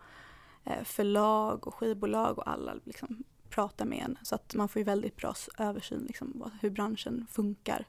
eh, 0.64 0.85
förlag 0.85 1.67
och 1.67 1.75
skivbolag 1.75 2.38
och 2.38 2.50
alla 2.50 2.75
liksom 2.85 3.25
pratar 3.49 3.85
med 3.85 3.99
en. 4.05 4.19
Så 4.23 4.35
att 4.35 4.55
man 4.55 4.69
får 4.69 4.81
ju 4.81 4.85
väldigt 4.85 5.17
bra 5.17 5.35
översyn 5.59 6.05
liksom, 6.07 6.50
hur 6.61 6.71
branschen 6.71 7.26
funkar. 7.31 7.87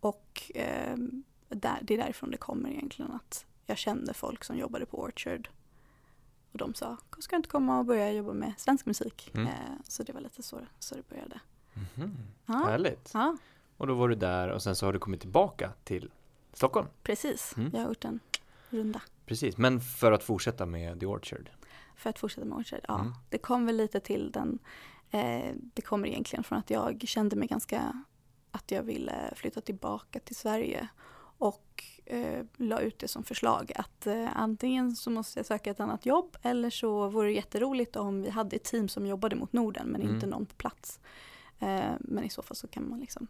Och 0.00 0.52
eh, 0.54 0.96
där, 1.48 1.78
det 1.82 1.94
är 1.94 1.98
därifrån 1.98 2.30
det 2.30 2.36
kommer 2.36 2.70
egentligen 2.70 3.12
att 3.12 3.46
jag 3.66 3.78
kände 3.78 4.14
folk 4.14 4.44
som 4.44 4.56
jobbade 4.56 4.86
på 4.86 5.00
Orchard 5.00 5.48
och 6.52 6.58
de 6.58 6.74
sa, 6.74 6.96
ska 7.18 7.36
du 7.36 7.38
inte 7.38 7.48
komma 7.48 7.78
och 7.78 7.84
börja 7.84 8.12
jobba 8.12 8.32
med 8.32 8.52
svensk 8.56 8.86
musik? 8.86 9.30
Mm. 9.34 9.46
Eh, 9.46 9.52
så 9.84 10.02
det 10.02 10.12
var 10.12 10.20
lite 10.20 10.42
så, 10.42 10.60
så 10.78 10.94
det 10.94 11.08
började. 11.08 11.40
Mm. 11.94 12.16
Ja. 12.46 12.54
Härligt. 12.54 13.10
Ja. 13.14 13.36
Och 13.76 13.86
då 13.86 13.94
var 13.94 14.08
du 14.08 14.14
där 14.14 14.48
och 14.48 14.62
sen 14.62 14.76
så 14.76 14.86
har 14.86 14.92
du 14.92 14.98
kommit 14.98 15.20
tillbaka 15.20 15.72
till 15.84 16.10
Stockholm. 16.52 16.88
Precis, 17.02 17.54
mm. 17.56 17.70
jag 17.72 17.80
har 17.80 17.88
gjort 17.88 18.04
en 18.04 18.20
runda. 18.70 19.02
Precis, 19.26 19.58
men 19.58 19.80
för 19.80 20.12
att 20.12 20.22
fortsätta 20.22 20.66
med 20.66 21.00
The 21.00 21.06
Orchard? 21.06 21.50
För 21.96 22.10
att 22.10 22.18
fortsätta 22.18 22.46
med 22.46 22.58
Orchard, 22.58 22.80
ja. 22.88 23.00
Mm. 23.00 23.12
Det 23.28 23.38
kom 23.38 23.66
väl 23.66 23.76
lite 23.76 24.00
till 24.00 24.30
den, 24.32 24.58
eh, 25.10 25.54
det 25.74 25.82
kommer 25.82 26.08
egentligen 26.08 26.44
från 26.44 26.58
att 26.58 26.70
jag 26.70 27.02
kände 27.06 27.36
mig 27.36 27.48
ganska 27.48 28.02
att 28.50 28.70
jag 28.70 28.82
ville 28.82 29.32
flytta 29.36 29.60
tillbaka 29.60 30.20
till 30.20 30.36
Sverige 30.36 30.88
och 31.38 31.84
eh, 32.04 32.44
la 32.56 32.80
ut 32.80 32.98
det 32.98 33.08
som 33.08 33.24
förslag 33.24 33.72
att 33.74 34.06
eh, 34.06 34.36
antingen 34.36 34.96
så 34.96 35.10
måste 35.10 35.38
jag 35.38 35.46
söka 35.46 35.70
ett 35.70 35.80
annat 35.80 36.06
jobb 36.06 36.36
eller 36.42 36.70
så 36.70 37.08
vore 37.08 37.28
det 37.28 37.32
jätteroligt 37.32 37.96
om 37.96 38.22
vi 38.22 38.30
hade 38.30 38.56
ett 38.56 38.64
team 38.64 38.88
som 38.88 39.06
jobbade 39.06 39.36
mot 39.36 39.52
Norden 39.52 39.88
men 39.88 40.02
mm. 40.02 40.14
inte 40.14 40.26
någon 40.26 40.46
på 40.46 40.54
plats. 40.54 41.00
Eh, 41.58 41.92
men 42.00 42.24
i 42.24 42.28
så 42.28 42.42
fall 42.42 42.56
så 42.56 42.68
kan 42.68 42.88
man 42.88 43.00
liksom 43.00 43.26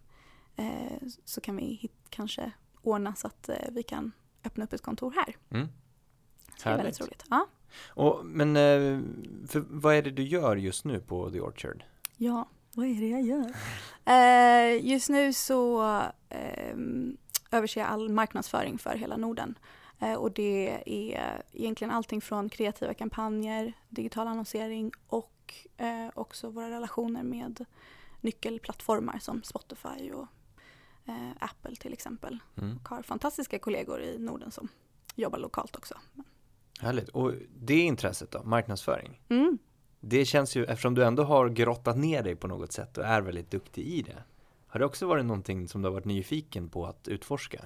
eh, 0.56 1.08
så 1.24 1.40
kan 1.40 1.56
vi 1.56 1.64
hit, 1.64 1.92
kanske 2.10 2.52
ordna 2.82 3.14
så 3.14 3.26
att 3.26 3.48
eh, 3.48 3.56
vi 3.70 3.82
kan 3.82 4.12
öppna 4.44 4.64
upp 4.64 4.72
ett 4.72 4.82
kontor 4.82 5.12
här. 5.16 5.36
Mm. 5.50 5.68
Så 6.56 6.68
det 6.68 6.74
är 6.74 6.76
väldigt 6.76 7.00
roligt. 7.00 7.24
Ja. 7.30 7.46
Och, 7.88 8.26
men 8.26 8.56
eh, 8.56 9.00
för, 9.48 9.64
vad 9.68 9.94
är 9.94 10.02
det 10.02 10.10
du 10.10 10.22
gör 10.22 10.56
just 10.56 10.84
nu 10.84 11.00
på 11.00 11.30
The 11.30 11.40
Orchard? 11.40 11.84
Ja, 12.16 12.48
vad 12.72 12.86
är 12.86 13.00
det 13.00 13.08
jag 13.08 13.22
gör? 13.22 13.54
Eh, 14.04 14.86
just 14.86 15.08
nu 15.08 15.32
så 15.32 15.82
eh, 16.28 16.76
överser 17.50 17.80
jag 17.80 17.90
all 17.90 18.08
marknadsföring 18.08 18.78
för 18.78 18.94
hela 18.94 19.16
Norden. 19.16 19.58
Eh, 19.98 20.14
och 20.14 20.32
det 20.32 20.82
är 20.86 21.42
egentligen 21.52 21.90
allting 21.90 22.20
från 22.20 22.48
kreativa 22.48 22.94
kampanjer, 22.94 23.72
digital 23.88 24.26
annonsering 24.26 24.92
och 25.06 25.54
eh, 25.76 26.08
också 26.14 26.50
våra 26.50 26.70
relationer 26.70 27.22
med 27.22 27.64
nyckelplattformar 28.20 29.18
som 29.18 29.42
Spotify 29.42 30.12
och 30.12 30.26
eh, 31.06 31.30
Apple 31.38 31.76
till 31.76 31.92
exempel. 31.92 32.38
Mm. 32.56 32.76
Och 32.76 32.88
har 32.88 33.02
fantastiska 33.02 33.58
kollegor 33.58 34.02
i 34.02 34.18
Norden 34.18 34.50
som 34.50 34.68
jobbar 35.14 35.38
lokalt 35.38 35.76
också. 35.76 35.94
Härligt. 36.80 37.08
Och 37.08 37.32
det 37.56 37.78
intresset 37.78 38.30
då, 38.30 38.42
marknadsföring? 38.42 39.20
Mm. 39.28 39.58
Det 40.00 40.24
känns 40.24 40.56
ju, 40.56 40.64
eftersom 40.64 40.94
du 40.94 41.04
ändå 41.04 41.22
har 41.22 41.48
grottat 41.48 41.96
ner 41.96 42.22
dig 42.22 42.36
på 42.36 42.46
något 42.46 42.72
sätt 42.72 42.98
och 42.98 43.04
är 43.04 43.20
väldigt 43.20 43.50
duktig 43.50 43.86
i 43.86 44.02
det. 44.02 44.22
Har 44.66 44.80
det 44.80 44.86
också 44.86 45.06
varit 45.06 45.24
någonting 45.24 45.68
som 45.68 45.82
du 45.82 45.88
har 45.88 45.92
varit 45.92 46.04
nyfiken 46.04 46.68
på 46.68 46.86
att 46.86 47.08
utforska? 47.08 47.64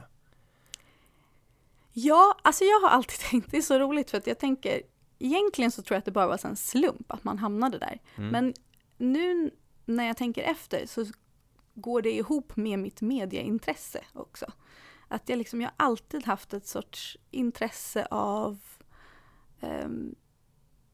Ja, 1.92 2.36
alltså 2.42 2.64
jag 2.64 2.80
har 2.80 2.88
alltid 2.88 3.18
tänkt, 3.30 3.50
det 3.50 3.56
är 3.56 3.62
så 3.62 3.78
roligt 3.78 4.10
för 4.10 4.18
att 4.18 4.26
jag 4.26 4.38
tänker, 4.38 4.82
egentligen 5.18 5.70
så 5.70 5.82
tror 5.82 5.94
jag 5.94 5.98
att 5.98 6.04
det 6.04 6.10
bara 6.10 6.26
var 6.26 6.46
en 6.46 6.56
slump 6.56 7.12
att 7.12 7.24
man 7.24 7.38
hamnade 7.38 7.78
där. 7.78 8.00
Mm. 8.16 8.30
Men 8.30 8.54
nu 8.96 9.50
när 9.84 10.06
jag 10.06 10.16
tänker 10.16 10.42
efter 10.42 10.86
så 10.86 11.06
går 11.76 12.02
det 12.02 12.12
ihop 12.12 12.56
med 12.56 12.78
mitt 12.78 13.00
medieintresse 13.00 14.04
också. 14.12 14.47
Att 15.09 15.28
jag 15.28 15.38
liksom, 15.38 15.61
jag 15.61 15.68
har 15.68 15.87
alltid 15.87 16.25
haft 16.25 16.54
ett 16.54 16.66
sorts 16.66 17.18
intresse 17.30 18.06
av 18.11 18.59
ehm, 19.61 20.14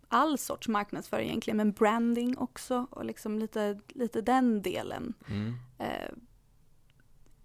all 0.09 0.39
sorts 0.39 0.69
marknadsföring 0.69 1.29
egentligen, 1.29 1.57
men 1.57 1.73
branding 1.73 2.39
också 2.39 2.87
och 2.91 3.05
liksom 3.05 3.39
lite, 3.39 3.81
lite 3.89 4.21
den 4.21 4.63
delen. 4.63 5.15
Mm. 5.29 5.55
Eh, 5.79 6.11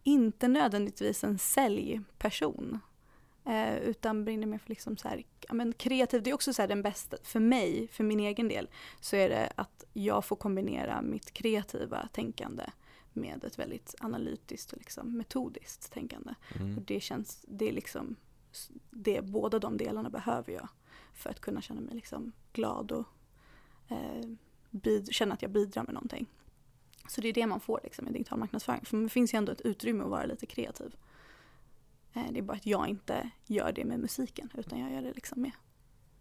inte 0.03 0.48
nödvändigtvis 0.48 1.24
en 1.24 1.38
säljperson. 1.38 2.79
Eh, 3.46 3.77
utan 3.77 4.25
brinner 4.25 4.48
mer 4.48 4.58
för 4.58 4.70
liksom 4.70 4.98
så 4.98 5.08
här, 5.08 5.24
ja, 5.48 5.53
men 5.53 5.74
kreativ. 5.74 6.24
Det 6.24 6.29
är 6.29 6.34
också 6.34 6.53
så 6.53 6.62
här 6.62 6.67
den 6.67 6.82
bästa, 6.82 7.17
för 7.24 7.39
mig, 7.39 7.88
för 7.91 8.03
min 8.03 8.20
egen 8.20 8.48
del, 8.48 8.70
så 9.00 9.15
är 9.15 9.29
det 9.29 9.51
att 9.56 9.84
jag 9.94 10.25
får 10.25 10.36
kombinera 10.36 11.01
mitt 11.01 11.34
kreativa 11.34 12.08
tänkande 12.13 12.63
med 13.17 13.43
ett 13.43 13.59
väldigt 13.59 13.95
analytiskt 14.00 14.71
och 14.74 14.77
liksom 14.77 15.17
metodiskt 15.17 15.91
tänkande. 15.93 16.33
Och 16.50 16.62
Mm. 16.62 16.83
det 16.88 17.00
känns, 17.00 17.45
det 17.47 17.69
är 17.69 17.74
liksom, 17.74 18.15
det, 18.89 19.21
båda 19.21 19.59
de 19.59 19.77
delarna 19.77 20.09
behöver 20.09 20.53
jag 20.53 20.67
för 21.13 21.29
att 21.29 21.39
kunna 21.39 21.62
känna 21.62 21.81
mig 21.81 21.95
liksom 21.95 22.31
glad 22.53 22.91
och 22.91 23.05
eh, 23.88 24.25
bid, 24.69 25.07
känna 25.12 25.33
att 25.33 25.41
jag 25.41 25.51
bidrar 25.51 25.83
med 25.83 25.93
någonting. 25.93 26.25
Så 27.09 27.21
det 27.21 27.27
är 27.29 27.33
det 27.33 27.47
man 27.47 27.59
får 27.59 27.79
liksom, 27.83 28.07
i 28.07 28.12
digital 28.12 28.39
marknadsföring. 28.39 28.86
För 28.86 28.97
det 28.97 29.09
finns 29.09 29.33
ju 29.33 29.38
ändå 29.38 29.51
ett 29.51 29.62
utrymme 29.62 30.03
att 30.03 30.09
vara 30.09 30.25
lite 30.25 30.45
kreativ. 30.45 30.95
Eh, 32.13 32.24
det 32.31 32.39
är 32.39 32.43
bara 32.43 32.57
att 32.57 32.65
jag 32.65 32.88
inte 32.88 33.29
gör 33.45 33.71
det 33.71 33.86
med 33.86 34.00
musiken 34.00 34.50
utan 34.53 34.79
jag 34.79 34.91
gör 34.91 35.01
det 35.01 35.13
liksom 35.13 35.41
med 35.41 35.51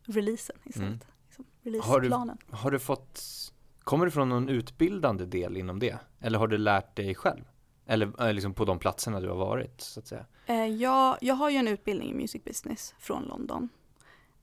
releasen 0.03 0.57
istället. 0.65 0.89
Mm. 0.89 0.99
Liksom, 1.27 1.45
Har 1.45 1.65
du- 1.65 1.71
releaseplanen. 1.71 2.39
Har 2.51 2.71
du 2.71 2.79
fått, 2.79 3.23
kommer 3.87 4.05
du 4.05 4.11
från 4.11 4.29
någon 4.29 4.49
utbildande 4.49 5.25
del 5.25 5.57
inom 5.57 5.79
det? 5.79 5.99
Eller 6.21 6.39
har 6.39 6.49
du 6.49 6.59
lärt 6.59 6.97
dig 6.97 7.15
själv? 7.15 7.45
Eller 7.87 8.27
eh, 8.27 8.33
liksom 8.33 8.55
på 8.55 8.65
de 8.65 8.79
platserna 8.79 9.21
du 9.21 9.29
har 9.29 9.37
varit, 9.37 9.81
så 9.81 10.01
att 10.01 10.07
säga? 10.07 10.27
Eh, 10.47 10.67
jag, 10.67 11.19
jag 11.21 11.35
har 11.35 11.51
ju 11.51 11.57
en 11.57 11.69
utbildning 11.69 12.11
i 12.11 12.15
music 12.15 12.45
business 12.45 12.95
från 12.99 13.25
London. 13.25 13.69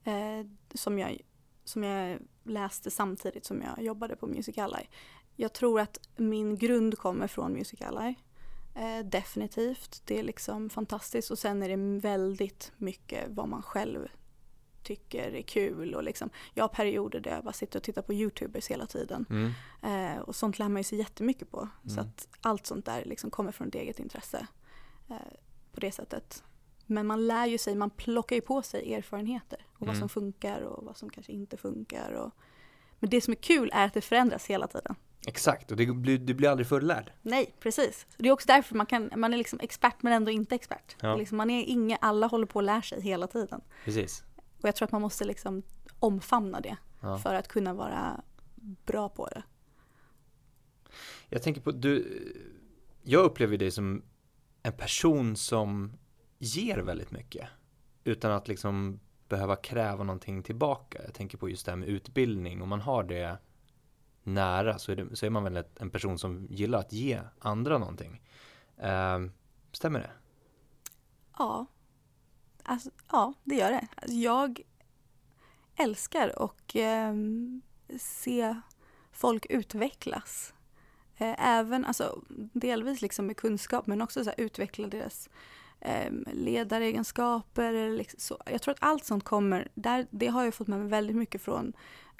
Eh, 0.03 0.47
som, 0.73 0.99
jag, 0.99 1.21
som 1.63 1.83
jag 1.83 2.19
läste 2.43 2.91
samtidigt 2.91 3.45
som 3.45 3.61
jag 3.61 3.85
jobbade 3.85 4.15
på 4.15 4.27
Music 4.27 4.57
Ally. 4.57 4.83
Jag 5.35 5.53
tror 5.53 5.79
att 5.79 5.99
min 6.15 6.57
grund 6.57 6.97
kommer 6.97 7.27
från 7.27 7.53
Music 7.53 7.81
Ally. 7.81 8.15
Eh, 8.75 9.05
definitivt. 9.05 10.01
Det 10.05 10.19
är 10.19 10.23
liksom 10.23 10.69
fantastiskt 10.69 11.31
och 11.31 11.39
sen 11.39 11.63
är 11.63 11.69
det 11.69 11.99
väldigt 11.99 12.71
mycket 12.77 13.23
vad 13.29 13.49
man 13.49 13.61
själv 13.61 14.07
tycker 14.83 15.31
är 15.35 15.41
kul 15.41 15.95
och 15.95 16.03
liksom, 16.03 16.29
jag 16.53 16.63
har 16.63 16.69
perioder 16.69 17.19
där 17.19 17.31
jag 17.31 17.43
bara 17.43 17.53
sitter 17.53 17.79
och 17.79 17.83
tittar 17.83 18.01
på 18.01 18.13
youtubers 18.13 18.67
hela 18.67 18.85
tiden. 18.85 19.25
Mm. 19.29 19.51
Eh, 20.15 20.19
och 20.21 20.35
sånt 20.35 20.59
lär 20.59 20.69
man 20.69 20.79
ju 20.79 20.83
sig 20.83 20.97
jättemycket 20.97 21.51
på. 21.51 21.69
Så 21.87 21.93
Mm. 21.93 22.05
att 22.05 22.27
allt 22.41 22.65
sånt 22.65 22.85
där 22.85 23.05
liksom 23.05 23.29
kommer 23.31 23.51
från 23.51 23.67
ett 23.67 23.75
eget 23.75 23.99
intresse. 23.99 24.47
Eh, 25.09 25.15
på 25.73 25.79
det 25.79 25.91
sättet. 25.91 26.43
Men 26.85 27.07
man 27.07 27.27
lär 27.27 27.45
ju 27.45 27.57
sig, 27.57 27.75
man 27.75 27.89
plockar 27.89 28.35
ju 28.35 28.41
på 28.41 28.61
sig 28.61 28.93
erfarenheter. 28.93 29.65
Och 29.73 29.79
vad 29.87 29.89
Mm. 29.89 29.99
som 29.99 30.09
funkar 30.09 30.61
och 30.61 30.83
vad 30.85 30.97
som 30.97 31.09
kanske 31.09 31.31
inte 31.31 31.57
funkar. 31.57 32.11
Och... 32.11 32.31
Men 32.99 33.09
det 33.09 33.21
som 33.21 33.31
är 33.31 33.35
kul 33.35 33.69
är 33.73 33.85
att 33.85 33.93
det 33.93 34.01
förändras 34.01 34.45
hela 34.45 34.67
tiden. 34.67 34.95
Exakt, 35.27 35.71
och 35.71 35.77
det 35.77 35.85
blir, 35.85 36.17
du 36.17 36.33
blir 36.33 36.49
aldrig 36.49 36.67
fullärd. 36.67 37.11
Nej, 37.21 37.55
precis. 37.59 38.05
Det 38.17 38.29
är 38.29 38.33
också 38.33 38.47
därför 38.47 38.75
man, 38.75 38.85
kan, 38.85 39.09
man 39.15 39.33
är 39.33 39.37
liksom 39.37 39.59
expert 39.59 39.95
men 40.01 40.13
ändå 40.13 40.31
inte 40.31 40.55
expert. 40.55 40.95
Ja. 41.01 41.15
Liksom, 41.15 41.37
man 41.37 41.49
är 41.49 41.63
inga, 41.63 41.95
alla 42.01 42.27
håller 42.27 42.45
på 42.45 42.59
att 42.59 42.65
lära 42.65 42.81
sig 42.81 43.01
hela 43.01 43.27
tiden. 43.27 43.61
Precis. 43.85 44.23
Och 44.63 44.67
jag 44.67 44.75
tror 44.75 44.85
att 44.85 44.91
man 44.91 45.01
måste 45.01 45.25
liksom 45.25 45.63
omfamna 45.99 46.61
det 46.61 46.77
Ja. 47.01 47.17
för 47.17 47.35
att 47.35 47.47
kunna 47.47 47.73
vara 47.73 48.21
bra 48.85 49.09
på 49.09 49.27
det. 49.27 49.43
Jag 51.29 51.43
tänker 51.43 51.61
på, 51.61 51.71
du, 51.71 52.21
jag 53.03 53.23
upplever 53.25 53.57
dig 53.57 53.71
som 53.71 54.01
en 54.61 54.73
person 54.73 55.35
som 55.35 55.93
ger 56.37 56.77
väldigt 56.77 57.11
mycket. 57.11 57.47
Utan 58.03 58.31
att 58.31 58.47
liksom 58.47 58.99
behöva 59.29 59.55
kräva 59.55 60.03
någonting 60.03 60.43
tillbaka. 60.43 61.03
Jag 61.03 61.13
tänker 61.13 61.37
på 61.37 61.49
just 61.49 61.65
det 61.65 61.71
här 61.71 61.77
med 61.77 61.89
utbildning. 61.89 62.61
Om 62.61 62.69
man 62.69 62.81
har 62.81 63.03
det 63.03 63.37
nära 64.23 64.79
så 64.79 64.91
är, 64.91 64.95
det, 64.95 65.15
så 65.15 65.25
är 65.25 65.29
man 65.29 65.43
väl 65.43 65.63
en 65.79 65.89
person 65.89 66.19
som 66.19 66.47
gillar 66.49 66.79
att 66.79 66.93
ge 66.93 67.21
andra 67.39 67.77
någonting. 67.77 68.21
Ehm, 68.77 69.31
stämmer 69.71 69.99
det? 69.99 70.11
Ja, 71.37 71.65
alltså, 72.63 72.89
ja 73.11 73.33
det 73.43 73.55
gör 73.55 73.71
det. 73.71 73.87
Alltså, 73.95 74.17
jag 74.17 74.61
älskar 75.75 76.39
och 76.39 76.75
eh, 76.75 77.13
se 77.99 78.55
folk 79.11 79.45
utvecklas. 79.49 80.53
Eh, 81.17 81.47
även, 81.47 81.85
alltså 81.85 82.21
delvis 82.53 83.01
liksom 83.01 83.25
med 83.25 83.37
kunskap 83.37 83.87
men 83.87 84.01
också 84.01 84.23
så 84.23 84.29
här, 84.29 84.39
utveckla 84.39 84.87
deras 84.87 85.29
eh, 85.79 86.11
ledaregenskaper. 86.33 87.89
Liksom, 87.89 88.19
så. 88.19 88.37
Jag 88.45 88.61
tror 88.61 88.71
att 88.71 88.83
allt 88.83 89.05
sånt 89.05 89.23
kommer, 89.23 89.67
där, 89.73 90.07
det 90.09 90.27
har 90.27 90.43
jag 90.43 90.53
fått 90.53 90.67
med 90.67 90.79
mig 90.79 90.87
väldigt 90.87 91.15
mycket 91.15 91.41
från 91.41 91.73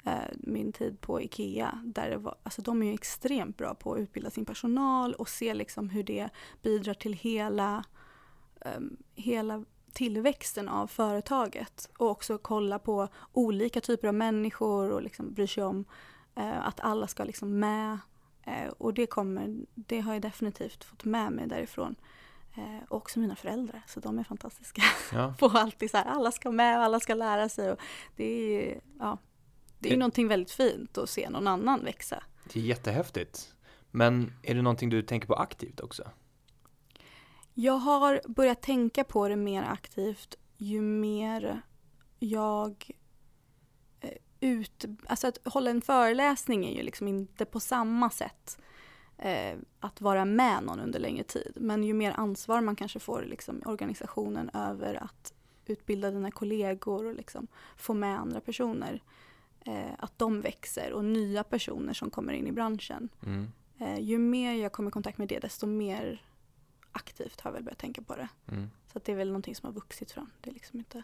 eh, 0.04 0.12
min 0.34 0.72
tid 0.72 1.00
på 1.00 1.22
IKEA. 1.22 1.82
Där 1.84 2.10
det 2.10 2.16
var, 2.16 2.34
alltså, 2.42 2.62
de 2.62 2.82
är 2.82 2.86
ju 2.86 2.94
extremt 2.94 3.56
bra 3.56 3.74
på 3.74 3.92
att 3.92 4.00
utbilda 4.00 4.30
sin 4.30 4.44
personal 4.44 5.14
och 5.14 5.28
se 5.28 5.54
liksom 5.54 5.90
hur 5.90 6.02
det 6.02 6.28
bidrar 6.62 6.94
till 6.94 7.12
hela 7.12 7.84
um, 8.76 8.96
hela 9.14 9.64
tillväxten 9.94 10.68
av 10.68 10.86
företaget 10.86 11.88
och 11.98 12.10
också 12.10 12.38
kolla 12.38 12.78
på 12.78 13.08
olika 13.32 13.80
typer 13.80 14.08
av 14.08 14.14
människor 14.14 14.90
och 14.90 15.02
liksom 15.02 15.34
bry 15.34 15.46
sig 15.46 15.64
om 15.64 15.84
eh, 16.36 16.66
att 16.66 16.80
alla 16.80 17.06
ska 17.06 17.24
liksom 17.24 17.58
med. 17.58 17.98
Eh, 18.46 18.68
och 18.78 18.94
det, 18.94 19.06
kommer, 19.06 19.56
det 19.74 20.00
har 20.00 20.12
jag 20.12 20.22
definitivt 20.22 20.84
fått 20.84 21.04
med 21.04 21.32
mig 21.32 21.46
därifrån. 21.46 21.94
Eh, 22.56 22.84
och 22.88 22.96
också 22.96 23.18
mina 23.18 23.36
föräldrar, 23.36 23.82
så 23.86 24.00
de 24.00 24.18
är 24.18 24.24
fantastiska. 24.24 24.82
Ja. 25.12 25.34
på 25.38 25.46
alltid 25.46 25.90
så 25.90 25.96
här, 25.96 26.04
alla 26.04 26.32
ska 26.32 26.50
med 26.50 26.78
och 26.78 26.84
alla 26.84 27.00
ska 27.00 27.14
lära 27.14 27.48
sig. 27.48 27.72
Och 27.72 27.78
det 28.16 28.24
är 28.24 28.80
ja, 28.98 29.18
det 29.78 29.88
är 29.88 29.92
Det- 29.92 29.98
någonting 29.98 30.28
väldigt 30.28 30.50
fint 30.50 30.98
att 30.98 31.10
se 31.10 31.30
någon 31.30 31.46
annan 31.46 31.84
växa. 31.84 32.22
Det 32.52 32.60
är 32.60 32.64
jättehäftigt. 32.64 33.54
Men 33.90 34.32
är 34.42 34.54
det 34.54 34.62
någonting 34.62 34.90
du 34.90 35.02
tänker 35.02 35.26
på 35.26 35.34
aktivt 35.34 35.80
också? 35.80 36.10
Jag 37.54 37.78
har 37.78 38.20
börjat 38.28 38.62
tänka 38.62 39.04
på 39.04 39.28
det 39.28 39.36
mer 39.36 39.62
aktivt 39.62 40.38
ju 40.56 40.80
mer 40.80 41.62
jag 42.18 42.90
eh, 44.00 44.10
ut... 44.40 44.84
Alltså 45.06 45.26
att 45.26 45.38
hålla 45.44 45.70
en 45.70 45.80
föreläsning 45.80 46.66
är 46.66 46.76
ju 46.76 46.82
liksom 46.82 47.08
inte 47.08 47.44
på 47.44 47.60
samma 47.60 48.10
sätt 48.10 48.58
eh, 49.18 49.58
att 49.80 50.00
vara 50.00 50.24
med 50.24 50.62
någon 50.62 50.80
under 50.80 51.00
längre 51.00 51.24
tid. 51.24 51.52
Men 51.60 51.84
ju 51.84 51.94
mer 51.94 52.12
ansvar 52.12 52.60
man 52.60 52.76
kanske 52.76 52.98
får 52.98 53.22
liksom, 53.22 53.58
i 53.58 53.64
organisationen 53.64 54.50
över 54.54 54.94
att 54.94 55.32
utbilda 55.66 56.10
dina 56.10 56.30
kollegor 56.30 57.06
och 57.06 57.14
liksom 57.14 57.46
få 57.76 57.94
med 57.94 58.18
andra 58.18 58.40
personer. 58.40 59.02
Eh, 59.60 59.92
att 59.98 60.18
de 60.18 60.40
växer 60.40 60.92
och 60.92 61.04
nya 61.04 61.44
personer 61.44 61.92
som 61.92 62.10
kommer 62.10 62.32
in 62.32 62.46
i 62.46 62.52
branschen. 62.52 63.08
Mm. 63.26 63.46
Eh, 63.78 63.98
ju 63.98 64.18
mer 64.18 64.52
jag 64.52 64.72
kommer 64.72 64.90
i 64.90 64.92
kontakt 64.92 65.18
med 65.18 65.28
det 65.28 65.38
desto 65.38 65.66
mer 65.66 66.22
aktivt 66.94 67.40
har 67.40 67.50
jag 67.50 67.52
väl 67.52 67.62
börjat 67.62 67.78
tänka 67.78 68.02
på 68.02 68.16
det. 68.16 68.28
Mm. 68.48 68.70
Så 68.92 69.00
det 69.04 69.12
är 69.12 69.16
väl 69.16 69.28
någonting 69.28 69.54
som 69.54 69.66
har 69.66 69.72
vuxit 69.72 70.10
fram. 70.10 70.30
Det 70.40 70.50
är 70.50 70.54
liksom 70.54 70.78
inte... 70.78 71.02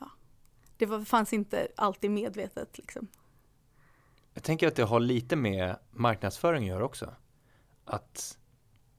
Ja. 0.00 0.10
Det 0.76 0.86
var, 0.86 1.00
fanns 1.04 1.32
inte 1.32 1.68
alltid 1.76 2.10
medvetet 2.10 2.78
liksom. 2.78 3.08
Jag 4.34 4.42
tänker 4.42 4.68
att 4.68 4.76
det 4.76 4.82
har 4.82 5.00
lite 5.00 5.36
med 5.36 5.76
marknadsföring 5.90 6.62
att 6.62 6.68
göra 6.68 6.84
också. 6.84 7.14
Att 7.84 8.38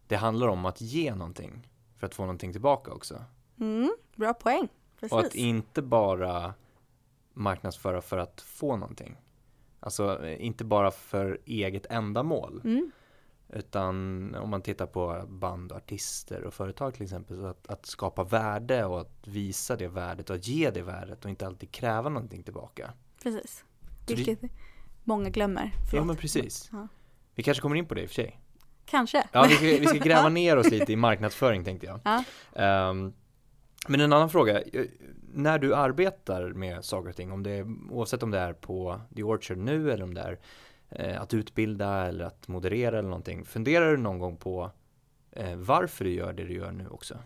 det 0.08 0.16
handlar 0.16 0.48
om 0.48 0.66
att 0.66 0.82
ge 0.82 1.16
någonting 1.16 1.70
för 1.98 2.08
att 2.08 2.16
få 2.16 2.24
någonting 2.24 2.52
tillbaka 2.52 2.92
också. 2.92 3.24
Mm, 3.60 3.96
bra 4.16 4.34
poäng. 4.34 4.68
Precis. 5.00 5.12
Och 5.12 5.20
att 5.20 5.36
inte 5.36 5.82
bara 5.82 6.54
marknadsföra 7.34 8.02
för 8.02 8.18
att 8.18 8.42
få 8.42 8.78
någonting. 8.78 9.22
Alltså 9.80 10.26
eh, 10.26 10.46
inte 10.46 10.64
bara 10.64 10.92
för 10.92 11.40
eget 11.46 11.86
ändamål. 11.86 12.62
Mm, 12.64 12.92
Utan 13.50 14.36
om 14.36 14.50
man 14.50 14.62
tittar 14.62 14.86
på 14.86 15.24
band, 15.28 15.72
och 15.72 15.78
artister 15.78 16.44
och 16.44 16.54
företag 16.54 16.94
till 16.94 17.04
exempel. 17.04 17.38
Så 17.38 17.46
att, 17.46 17.68
att 17.68 17.86
skapa 17.86 18.24
värde 18.24 18.86
och 18.86 19.02
att 19.02 19.28
visa 19.28 19.76
det 19.76 19.88
värdet 19.88 20.30
och 20.30 20.36
att 20.36 20.48
ge 20.48 20.70
det 20.72 20.82
värdet 20.82 21.24
och 21.26 21.30
inte 21.30 21.46
alltid 21.48 21.72
kräva 21.72 22.10
någonting 22.10 22.44
tillbaka. 22.44 22.94
precis. 23.24 23.64
det- 24.08 24.16
Vilket 24.16 24.40
många 25.04 25.30
glömmer. 25.30 25.64
Ja 25.64 25.86
Förlåt. 25.90 26.08
men 26.08 26.16
precis. 26.16 26.70
Ja. 26.72 26.88
Vi 27.36 27.44
kanske 27.44 27.62
kommer 27.62 27.76
in 27.76 27.86
på 27.86 27.94
det 27.94 28.02
i 28.02 28.06
och 28.06 28.10
för 28.10 28.16
sig. 28.16 28.40
Kanske. 28.86 29.28
Ja, 29.32 29.46
vi 29.50 29.56
ska, 29.56 29.66
vi 29.66 29.86
ska 29.88 29.98
gräva 30.10 30.30
ner 30.30 30.58
oss 30.58 30.72
lite 30.72 30.94
i 30.94 30.96
marknadsföring 30.96 31.64
tänkte 31.64 31.88
jag. 31.88 32.00
Ja. 32.04 32.24
Ehm, 32.56 33.14
men 33.88 34.02
en 34.02 34.14
annan 34.14 34.30
fråga, 34.30 34.62
när 35.34 35.60
du 35.60 35.76
arbetar 35.76 36.50
med 36.54 36.86
saker 36.86 37.10
och 37.10 37.16
ting, 37.16 37.32
om 37.32 37.44
det 37.44 37.52
är, 37.52 37.66
oavsett 37.92 38.24
om 38.24 38.32
det 38.32 38.40
är 38.40 38.54
på 38.54 39.02
The 39.16 39.24
Orchard 39.24 39.58
nu 39.58 39.92
eller 39.92 40.04
om 40.04 40.14
det 40.14 40.22
är 40.22 40.40
Eh, 40.90 41.22
att 41.22 41.34
utbilda 41.34 42.08
eller 42.08 42.26
att 42.26 42.48
moderera 42.48 43.00
eller 43.00 43.10
någonting, 43.10 43.46
funderar 43.46 43.92
du 43.92 43.98
någon 43.98 44.20
gång 44.20 44.38
på 44.38 44.72
eh, 45.32 45.56
varför 45.56 46.06
du 46.06 46.12
gör 46.12 46.34
det 46.34 46.44
du 46.44 46.54
gör 46.54 46.72
nu 46.72 46.88
också? 46.88 47.18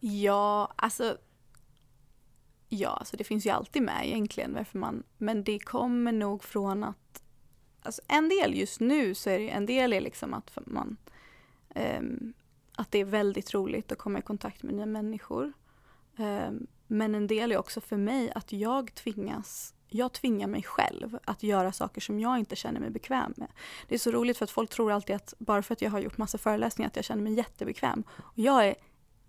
Ja, 0.00 0.72
alltså 0.76 1.16
Ja, 2.74 2.88
alltså 2.88 3.16
det 3.16 3.24
finns 3.24 3.46
ju 3.46 3.50
alltid 3.50 3.82
med 3.82 4.06
egentligen 4.06 4.54
varför 4.54 4.78
man, 4.78 5.02
men 5.18 5.44
det 5.44 5.58
kommer 5.58 6.12
nog 6.12 6.44
från 6.44 6.84
att, 6.84 7.22
alltså 7.82 8.02
en 8.08 8.28
del 8.28 8.54
just 8.54 8.80
nu 8.80 9.14
så 9.14 9.30
är 9.30 9.38
det 9.38 9.50
en 9.50 9.66
del 9.66 9.92
är 9.92 10.00
liksom 10.00 10.34
att 10.34 10.58
man, 10.66 10.96
um, 11.74 12.32
att 12.76 12.90
det 12.90 12.98
är 12.98 13.04
väldigt 13.04 13.54
roligt 13.54 13.92
att 13.92 13.98
komma 13.98 14.18
i 14.18 14.22
kontakt 14.22 14.62
med 14.62 14.74
nya 14.74 14.86
människor. 14.86 15.52
Um, 16.16 16.66
men 16.86 17.14
en 17.14 17.26
del 17.26 17.52
är 17.52 17.58
också 17.58 17.80
för 17.80 17.96
mig 17.96 18.32
att 18.34 18.52
jag 18.52 18.94
tvingas, 18.94 19.74
jag 19.94 20.12
tvingar 20.12 20.46
mig 20.46 20.62
själv 20.62 21.18
att 21.24 21.42
göra 21.42 21.72
saker 21.72 22.00
som 22.00 22.20
jag 22.20 22.38
inte 22.38 22.56
känner 22.56 22.80
mig 22.80 22.90
bekväm 22.90 23.34
med. 23.36 23.48
Det 23.88 23.94
är 23.94 23.98
så 23.98 24.10
roligt 24.10 24.38
för 24.38 24.44
att 24.44 24.50
folk 24.50 24.70
tror 24.70 24.92
alltid 24.92 25.16
att 25.16 25.34
bara 25.38 25.62
för 25.62 25.72
att 25.72 25.82
jag 25.82 25.90
har 25.90 26.00
gjort 26.00 26.18
massa 26.18 26.38
föreläsningar 26.38 26.88
att 26.88 26.96
jag 26.96 27.04
känner 27.04 27.22
mig 27.22 27.32
jättebekväm. 27.32 28.04
Och 28.18 28.38
jag 28.38 28.66
är 28.66 28.74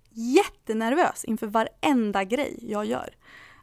jättenervös 0.09 1.23
inför 1.25 1.47
varenda 1.47 2.23
grej 2.23 2.59
jag 2.61 2.85
gör. 2.85 3.15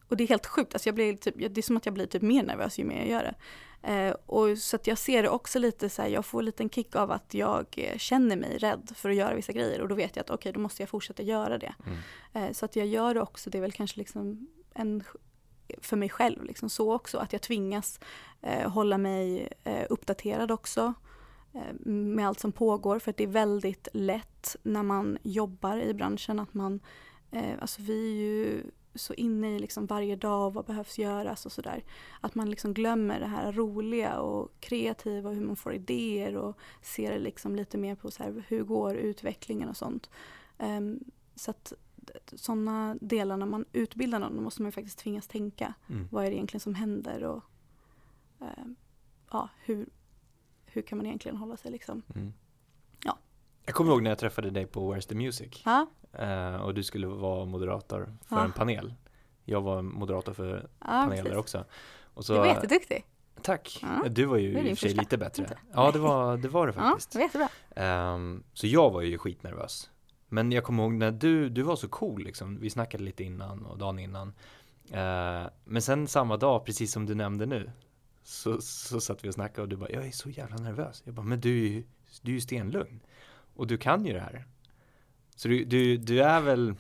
Och 0.09 0.17
det 0.17 0.25
är 0.25 0.29
helt 0.29 0.47
sjukt, 0.47 0.75
alltså 0.75 0.89
jag 0.89 0.95
blir 0.95 1.17
typ, 1.17 1.35
det 1.39 1.59
är 1.59 1.63
som 1.63 1.77
att 1.77 1.87
jag 1.87 1.95
blir 1.95 2.07
typ 2.07 2.23
mer 2.23 2.43
nervös 2.43 2.79
ju 2.79 2.85
mer 2.85 2.99
jag 2.99 3.09
gör 3.09 3.23
det. 3.23 3.35
Eh, 3.83 4.15
och 4.27 4.59
så 4.59 4.77
att 4.77 4.87
jag 4.87 4.99
ser 4.99 5.23
det 5.23 5.29
också 5.29 5.59
lite 5.59 5.89
så 5.89 6.03
här, 6.03 6.09
jag 6.09 6.25
får 6.25 6.39
en 6.39 6.45
liten 6.45 6.71
kick 6.71 6.97
av 6.97 7.11
att 7.11 7.35
jag 7.35 7.67
eh, 7.77 7.99
känner 7.99 8.37
mig 8.37 8.59
rädd 8.59 8.93
för 8.95 9.11
att 9.11 9.17
göra 9.17 9.35
vissa 9.35 9.53
grejer 9.53 9.81
och 9.81 9.89
då 9.89 9.95
vet 9.95 10.17
jag 10.17 10.23
att 10.23 10.31
okej, 10.31 10.35
okay, 10.35 10.53
då 10.53 10.61
måste 10.61 10.83
jag 10.83 10.89
fortsätta 10.89 11.23
göra 11.23 11.59
det. 11.59 11.75
Mm. 11.87 11.99
Eh, 12.33 12.53
så 12.53 12.65
att 12.65 12.77
jag 12.77 12.87
gör 12.87 13.15
det 13.15 13.21
också, 13.21 13.51
det 13.51 13.59
är 13.59 13.63
väl 13.63 13.73
kanske 13.73 13.99
liksom 13.99 14.49
en 14.75 15.05
för 15.81 15.97
mig 15.97 16.09
själv 16.09 16.45
liksom 16.45 16.71
så 16.71 16.95
också, 16.95 17.19
att 17.19 17.33
jag 17.33 17.43
tvingas 17.43 18.01
eh, 18.43 18.71
hålla 18.71 18.99
mig 18.99 19.49
eh, 19.65 19.87
uppdaterad 19.91 20.51
också. 20.51 20.95
Eh, 21.55 21.87
med 21.91 22.29
allt 22.29 22.41
som 22.41 22.53
pågår 22.53 22.99
för 22.99 23.11
att 23.11 23.17
det 23.17 23.25
är 23.25 23.29
väldigt 23.29 23.89
lätt 23.93 24.57
när 24.63 24.83
man 24.83 25.19
jobbar 25.23 25.79
i 25.79 25.95
branschen 25.95 26.39
att 26.39 26.55
man, 26.55 26.81
eh, 27.31 27.55
alltså 27.61 27.83
vi 27.83 28.13
är 28.13 28.21
ju 28.21 28.63
så 28.95 29.15
inne 29.15 29.57
i 29.57 29.59
liksom 29.59 29.87
varje 29.87 30.17
dag 30.17 30.53
vad 30.53 30.65
behövs 30.65 30.99
göras 30.99 31.47
och 31.47 31.53
sådär. 31.53 31.85
Att 32.21 32.35
man 32.35 32.51
liksom 32.51 32.75
glömmer 32.75 33.21
det 33.21 33.27
här 33.27 33.53
roliga 33.53 34.21
och 34.21 34.53
kreativa 34.61 35.29
och 35.29 35.35
hur 35.35 35.45
man 35.45 35.57
får 35.57 35.75
idéer 35.75 36.37
och 36.37 36.59
ser 36.83 37.19
liksom 37.19 37.57
lite 37.57 37.79
mer 37.79 37.95
på 37.95 38.11
så 38.11 38.23
här, 38.23 38.45
hur 38.49 38.63
går 38.63 38.97
utvecklingen 38.97 39.69
och 39.69 39.77
sånt. 39.77 40.11
Um, 40.59 41.05
så 41.35 41.51
att 41.51 41.73
sådana 42.33 42.97
delar 43.01 43.37
när 43.37 43.47
man 43.47 43.65
utbildar 43.73 44.19
någon 44.19 44.37
då 44.37 44.43
måste 44.43 44.63
man 44.63 44.73
faktiskt 44.73 44.99
tvingas 44.99 45.29
tänka. 45.29 45.75
Mm. 45.89 46.09
Vad 46.11 46.25
är 46.25 46.31
det 46.31 46.37
egentligen 46.37 46.61
som 46.61 46.75
händer 46.75 47.25
och 47.25 47.43
um, 48.39 48.77
ja, 49.31 49.49
hur, 49.65 49.87
hur 50.65 50.83
kan 50.83 50.99
man 50.99 51.07
egentligen 51.07 51.37
hålla 51.37 51.57
sig 51.57 51.71
liksom. 51.71 52.03
Mm. 52.15 52.33
Ja. 53.05 53.19
Jag 53.65 53.75
kommer 53.75 53.93
ihåg 53.93 54.03
när 54.03 54.11
jag 54.11 54.19
träffade 54.19 54.51
dig 54.51 54.67
på 54.67 54.95
Where's 54.95 55.09
the 55.09 55.15
Music. 55.15 55.63
Ja. 55.65 55.87
Uh, 56.21 56.61
och 56.61 56.75
du 56.75 56.83
skulle 56.83 57.07
vara 57.07 57.45
moderator 57.45 58.17
för 58.25 58.37
ja. 58.37 58.45
en 58.45 58.53
panel. 58.53 58.95
Jag 59.45 59.61
var 59.61 59.83
moderator 59.83 60.33
för 60.33 60.69
paneler 60.79 61.23
precis. 61.23 61.39
också. 61.39 61.65
Och 62.15 62.25
så, 62.25 62.33
du 62.33 62.39
var 62.39 62.47
jätteduktig. 62.47 63.05
Tack. 63.43 63.79
Ja. 63.83 64.09
Du 64.09 64.25
var 64.25 64.37
ju 64.37 64.59
i 64.59 64.73
och 64.73 64.79
för 64.79 64.89
sig 64.89 64.95
lite 64.95 65.19
bättre. 65.19 65.43
Inte. 65.43 65.59
Ja, 65.73 65.91
det 65.93 65.99
var, 65.99 66.37
det 66.37 66.49
var 66.49 66.67
det 66.67 66.73
faktiskt. 66.73 67.15
Ja, 67.15 67.21
jättebra. 67.21 67.49
Um, 68.15 68.45
så 68.53 68.67
jag 68.67 68.91
var 68.91 69.03
ju 69.03 69.19
skitnervös. 69.19 69.91
Men 70.33 70.53
jag 70.53 70.65
kommer 70.65 70.83
ihåg 70.83 70.93
när 70.93 71.11
du, 71.11 71.49
du 71.49 71.63
var 71.63 71.77
så 71.77 71.89
cool 71.89 72.25
liksom. 72.25 72.61
Vi 72.61 72.71
snackade 72.71 73.05
lite 73.05 73.25
innan 73.25 73.67
och 73.67 73.79
dagen 73.79 73.99
innan. 73.99 74.29
Uh, 74.91 75.51
men 75.65 75.83
sen 75.83 76.07
samma 76.07 76.37
dag, 76.37 76.65
precis 76.65 76.93
som 76.93 77.07
du 77.07 77.15
nämnde 77.15 77.47
nu, 77.47 77.71
så, 78.23 78.61
så 78.61 79.01
satt 79.01 79.25
vi 79.25 79.29
och 79.29 79.35
snackade 79.35 79.63
och 79.63 79.69
du 79.69 79.77
bara, 79.77 79.91
jag 79.91 80.07
är 80.07 80.11
så 80.11 80.31
jävla 80.31 80.57
nervös. 80.57 81.03
Jag 81.05 81.15
bara, 81.15 81.27
men 81.27 81.41
du 81.41 81.51
är 81.51 81.69
ju, 81.69 81.85
du 82.23 82.31
är 82.31 82.35
ju 82.35 82.41
stenlugn. 82.41 83.01
Och 83.55 83.67
du 83.67 83.79
kan 83.79 84.07
ju 84.07 84.13
det 84.13 84.21
här. 84.21 84.45
Så 85.37 85.49
du, 85.49 85.65
du, 85.65 85.97
du 85.97 86.23
är 86.23 86.41
väl, 86.41 86.75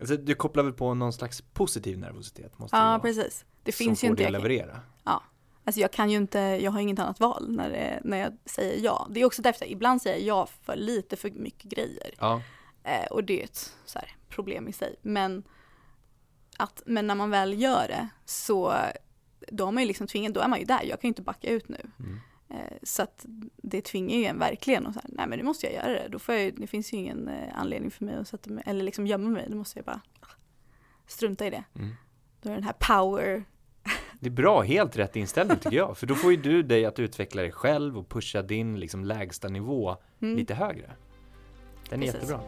alltså 0.00 0.16
du 0.16 0.34
kopplar 0.34 0.64
väl 0.64 0.72
på 0.72 0.94
någon 0.94 1.12
slags 1.12 1.40
positiv 1.40 1.98
nervositet? 1.98 2.58
Måste 2.58 2.76
ja, 2.76 2.98
precis. 3.02 3.44
Det 3.62 3.72
finns 3.72 4.04
ju 4.04 4.08
inte. 4.08 4.24
Som 4.24 4.32
får 4.32 4.48
dig 4.48 4.48
att 4.48 4.58
leverera. 4.58 4.80
Ja. 5.04 5.22
Alltså 5.68 5.80
jag 5.80 5.90
kan 5.90 6.10
ju 6.10 6.16
inte, 6.16 6.38
jag 6.38 6.70
har 6.70 6.80
inget 6.80 6.98
annat 6.98 7.20
val 7.20 7.56
när, 7.56 7.70
det, 7.70 8.00
när 8.04 8.18
jag 8.18 8.32
säger 8.44 8.84
ja. 8.84 9.06
Det 9.10 9.20
är 9.20 9.24
också 9.24 9.42
därför, 9.42 9.66
ibland 9.72 10.02
säger 10.02 10.26
jag 10.26 10.38
ja 10.38 10.48
för 10.62 10.76
lite 10.76 11.16
för 11.16 11.30
mycket 11.30 11.70
grejer. 11.70 12.14
Ja. 12.18 12.42
Eh, 12.84 13.06
och 13.10 13.24
det 13.24 13.40
är 13.40 13.44
ett 13.44 13.76
så 13.84 13.98
här, 13.98 14.16
problem 14.28 14.68
i 14.68 14.72
sig. 14.72 14.96
Men, 15.02 15.44
att, 16.56 16.82
men 16.86 17.06
när 17.06 17.14
man 17.14 17.30
väl 17.30 17.62
gör 17.62 17.88
det 17.88 18.08
så 18.24 18.74
då 19.48 19.66
är 19.66 19.70
man 19.70 19.82
ju 19.82 19.86
liksom 19.86 20.06
tvingad, 20.06 20.32
då 20.32 20.40
är 20.40 20.48
man 20.48 20.58
ju 20.58 20.64
där. 20.64 20.82
Jag 20.82 21.00
kan 21.00 21.08
ju 21.08 21.10
inte 21.10 21.22
backa 21.22 21.50
ut 21.50 21.68
nu. 21.68 21.80
Mm. 21.98 22.20
Eh, 22.50 22.78
så 22.82 23.02
att 23.02 23.26
det 23.56 23.80
tvingar 23.80 24.16
ju 24.16 24.24
en 24.24 24.38
verkligen 24.38 24.86
och 24.86 24.94
så 24.94 25.00
här, 25.00 25.10
nej 25.12 25.26
men 25.28 25.38
nu 25.38 25.44
måste 25.44 25.66
jag 25.66 25.74
göra 25.74 26.02
det. 26.02 26.08
Då 26.08 26.18
får 26.18 26.34
jag, 26.34 26.60
det 26.60 26.66
finns 26.66 26.92
ju 26.92 26.96
ingen 26.96 27.28
eh, 27.28 27.58
anledning 27.58 27.90
för 27.90 28.04
mig 28.04 28.14
att 28.14 28.28
sätta 28.28 28.50
mig, 28.50 28.64
eller 28.66 28.84
liksom 28.84 29.06
gömma 29.06 29.28
mig. 29.28 29.46
Då 29.48 29.56
måste 29.56 29.78
jag 29.78 29.86
bara 29.86 30.00
strunta 31.06 31.46
i 31.46 31.50
det. 31.50 31.64
Mm. 31.74 31.94
Då 32.42 32.50
är 32.50 32.54
den 32.54 32.64
här 32.64 32.76
power 32.78 33.44
det 34.20 34.28
är 34.28 34.30
bra, 34.30 34.62
helt 34.62 34.96
rätt 34.96 35.16
inställning 35.16 35.58
tycker 35.58 35.76
jag. 35.76 35.98
För 35.98 36.06
då 36.06 36.14
får 36.14 36.30
ju 36.30 36.36
du 36.36 36.62
dig 36.62 36.84
att 36.84 36.98
utveckla 36.98 37.42
dig 37.42 37.52
själv 37.52 37.98
och 37.98 38.08
pusha 38.08 38.42
din 38.42 38.80
liksom 38.80 39.04
lägsta 39.04 39.48
nivå 39.48 39.96
mm. 40.22 40.36
lite 40.36 40.54
högre. 40.54 40.92
Den 41.90 42.02
är 42.02 42.06
Precis. 42.06 42.30
jättebra. 42.30 42.40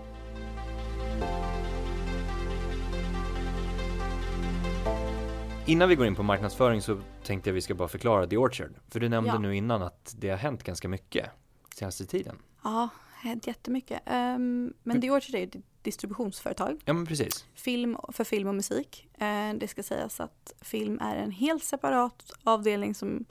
Innan 5.66 5.88
vi 5.88 5.94
går 5.94 6.06
in 6.06 6.14
på 6.14 6.22
marknadsföring 6.22 6.82
så 6.82 7.00
tänkte 7.24 7.50
jag 7.50 7.54
vi 7.54 7.60
ska 7.60 7.74
bara 7.74 7.88
förklara 7.88 8.26
The 8.26 8.36
Orchard. 8.36 8.74
För 8.88 9.00
du 9.00 9.08
nämnde 9.08 9.32
ja. 9.32 9.38
nu 9.38 9.56
innan 9.56 9.82
att 9.82 10.14
det 10.18 10.30
har 10.30 10.36
hänt 10.36 10.62
ganska 10.62 10.88
mycket 10.88 11.26
senaste 11.74 12.06
tiden. 12.06 12.36
Ja, 12.64 12.88
hänt 13.22 13.46
jättemycket. 13.46 14.02
Um, 14.06 14.74
men 14.82 15.00
The 15.00 15.10
Orchard 15.10 15.34
är 15.34 15.46
ett 15.46 15.56
distributionsföretag. 15.82 16.82
Ja, 16.84 16.92
men 16.92 17.06
precis. 17.06 17.44
Film, 17.54 17.96
för 18.08 18.24
film 18.24 18.48
och 18.48 18.54
musik. 18.54 19.08
Uh, 19.22 19.58
det 19.58 19.68
ska 19.68 19.82
sägas 19.82 20.20
att 20.20 20.54
film 20.60 20.98
är 21.00 21.16
en 21.16 21.30
helt 21.30 21.64
separat 21.64 22.32
avdelning 22.44 22.94
som 22.94 23.24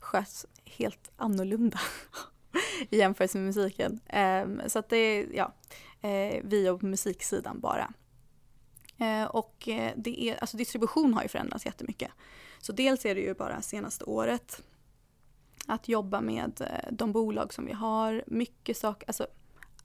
sköts 0.00 0.46
helt 0.64 1.10
annorlunda 1.16 1.80
i 2.90 2.98
jämförelse 2.98 3.38
med 3.38 3.46
musiken. 3.46 4.00
Um, 4.44 4.60
så 4.66 4.78
att 4.78 4.88
det 4.88 4.96
är, 4.96 5.26
ja, 5.34 5.52
uh, 6.04 6.40
vi 6.44 6.68
och 6.68 6.82
musiksidan 6.82 7.60
bara. 7.60 7.92
Eh, 8.98 9.24
och 9.24 9.68
eh, 9.68 9.92
det 9.96 10.24
är, 10.24 10.36
alltså 10.36 10.56
distribution 10.56 11.14
har 11.14 11.22
ju 11.22 11.28
förändrats 11.28 11.66
jättemycket. 11.66 12.10
Så 12.60 12.72
dels 12.72 13.06
är 13.06 13.14
det 13.14 13.20
ju 13.20 13.34
bara 13.34 13.62
senaste 13.62 14.04
året 14.04 14.62
att 15.66 15.88
jobba 15.88 16.20
med 16.20 16.60
eh, 16.60 16.92
de 16.92 17.12
bolag 17.12 17.54
som 17.54 17.66
vi 17.66 17.72
har, 17.72 18.24
mycket 18.26 18.76
saker, 18.76 19.08
alltså 19.08 19.26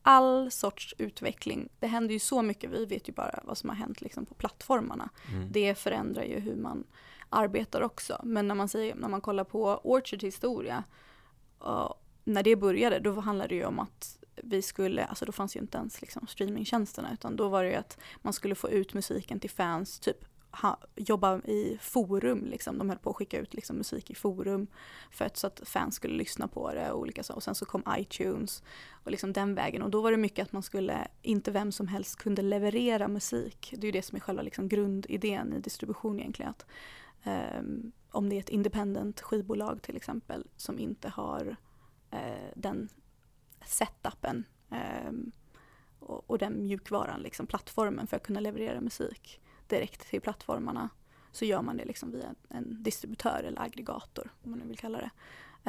all 0.02 0.52
sorts 0.52 0.96
utveckling. 0.98 1.70
Det 1.80 1.88
händer 1.88 2.14
ju 2.14 2.20
så 2.20 2.42
mycket, 2.42 2.70
vi 2.70 2.86
vet 2.86 3.10
ju 3.10 3.14
bara 3.14 3.40
vad 3.44 3.58
som 3.58 3.70
har 3.70 3.76
hänt 3.76 4.02
liksom 4.02 4.26
på 4.26 4.34
plattformarna. 4.34 5.10
Mm. 5.34 5.52
Det 5.52 5.76
förändrar 5.76 6.24
ju 6.24 6.40
hur 6.40 6.56
man 6.56 6.84
arbetar 7.30 7.82
också. 7.82 8.22
Men 8.24 8.48
när 8.48 8.56
man, 8.56 8.70
säger, 8.70 8.96
när 8.96 9.10
man 9.10 9.22
kollar 9.22 9.44
på 9.44 9.82
Orchards 9.84 10.24
historia, 10.24 10.84
uh, 11.66 11.94
när 12.24 12.44
det 12.44 12.56
började 12.56 13.00
då 13.00 13.20
handlade 13.20 13.50
det 13.50 13.56
ju 13.56 13.66
om 13.66 13.80
att 13.80 14.18
vi 14.36 14.62
skulle, 14.62 15.06
alltså 15.06 15.26
då 15.26 15.32
fanns 15.32 15.56
ju 15.56 15.60
inte 15.60 15.78
ens 15.78 16.02
liksom 16.02 16.28
streamingtjänsterna 16.28 17.14
utan 17.14 17.36
då 17.36 17.48
var 17.48 17.64
det 17.64 17.70
ju 17.70 17.76
att 17.76 17.98
man 18.22 18.34
skulle 18.34 18.56
få 18.56 18.70
ut 18.70 18.94
musiken 18.94 19.40
till 19.40 19.50
fans, 19.50 20.00
typ 20.00 20.26
jobba 20.96 21.38
i 21.38 21.78
forum 21.82 22.46
liksom. 22.46 22.78
De 22.78 22.90
höll 22.90 23.00
på 23.00 23.10
att 23.10 23.16
skicka 23.16 23.40
ut 23.40 23.54
liksom, 23.54 23.78
musik 23.78 24.10
i 24.10 24.16
forum 24.16 24.68
för 25.12 25.26
att, 25.26 25.38
så 25.38 25.48
att 25.48 25.62
fans 25.66 25.96
skulle 25.96 26.18
lyssna 26.18 26.48
på 26.48 26.74
det 26.74 26.92
och 26.92 27.00
olika 27.00 27.24
så. 27.24 27.34
Och 27.34 27.44
sen 27.44 27.56
så 27.56 27.66
kom 27.66 27.84
iTunes 27.98 28.64
och 29.04 29.12
liksom 29.12 29.34
den 29.34 29.56
vägen. 29.56 29.82
Och 29.82 29.90
då 29.90 30.02
var 30.02 30.12
det 30.12 30.18
mycket 30.18 30.44
att 30.44 30.52
man 30.52 30.64
skulle, 30.64 31.08
inte 31.22 31.52
vem 31.52 31.72
som 31.72 31.88
helst 31.88 32.16
kunde 32.16 32.42
leverera 32.42 33.08
musik. 33.08 33.74
Det 33.78 33.82
är 33.82 33.86
ju 33.86 33.92
det 33.92 34.02
som 34.02 34.16
är 34.16 34.20
själva 34.20 34.42
liksom 34.42 34.70
grundidén 34.70 35.54
i 35.54 35.60
distribution 35.60 36.20
egentligen. 36.20 36.52
Att, 36.52 36.66
um, 37.60 37.92
om 38.12 38.30
det 38.30 38.36
är 38.36 38.40
ett 38.40 38.50
independent 38.50 39.22
skivbolag 39.22 39.82
till 39.82 39.96
exempel 39.96 40.48
som 40.58 40.80
inte 40.80 41.10
har 41.10 41.56
uh, 42.14 42.52
den 42.56 42.90
setupen 43.66 44.44
um, 45.08 45.32
och, 46.00 46.30
och 46.30 46.38
den 46.38 46.64
mjukvaran, 46.64 47.22
liksom, 47.22 47.48
plattformen 47.48 48.08
för 48.08 48.18
att 48.18 48.24
kunna 48.24 48.40
leverera 48.40 48.82
musik 48.82 49.40
direkt 49.70 50.10
till 50.10 50.22
plattformarna 50.22 50.90
så 51.32 51.46
gör 51.46 51.62
man 51.62 51.78
det 51.78 51.86
liksom 51.86 52.12
via 52.12 52.36
en 52.50 52.84
distributör 52.84 53.44
eller 53.44 53.62
aggregator 53.62 54.32
om 54.44 54.52
man 54.52 54.60
nu 54.60 54.66
vill 54.66 54.78
kalla 54.78 54.98
det. 54.98 55.10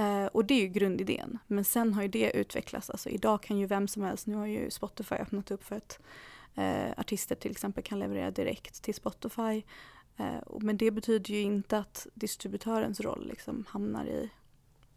Eh, 0.03 0.27
och 0.27 0.45
det 0.45 0.55
är 0.55 0.61
ju 0.61 0.69
grundidén. 0.69 1.39
Men 1.47 1.65
sen 1.65 1.95
har 1.95 2.03
ju 2.03 2.09
det 2.09 2.31
utvecklats. 2.31 2.91
Alltså 2.91 3.09
idag 3.09 3.43
kan 3.43 3.59
ju 3.59 3.67
vem 3.67 3.89
som 3.89 4.03
helst, 4.03 4.27
nu 4.27 4.35
har 4.35 4.47
ju 4.47 4.71
Spotify 4.71 5.15
öppnat 5.15 5.51
upp 5.51 5.65
för 5.65 5.77
att 5.77 6.01
eh, 6.55 6.91
artister 6.97 7.35
till 7.35 7.51
exempel 7.51 7.85
kan 7.85 7.99
leverera 7.99 8.31
direkt 8.31 8.83
till 8.83 8.95
Spotify. 8.95 9.63
Eh, 10.17 10.59
men 10.61 10.77
det 10.77 10.91
betyder 10.91 11.35
ju 11.35 11.41
inte 11.41 11.79
att 11.79 12.07
distributörens 12.15 13.01
roll 13.01 13.27
liksom 13.29 13.65
hamnar 13.69 14.05
i 14.07 14.31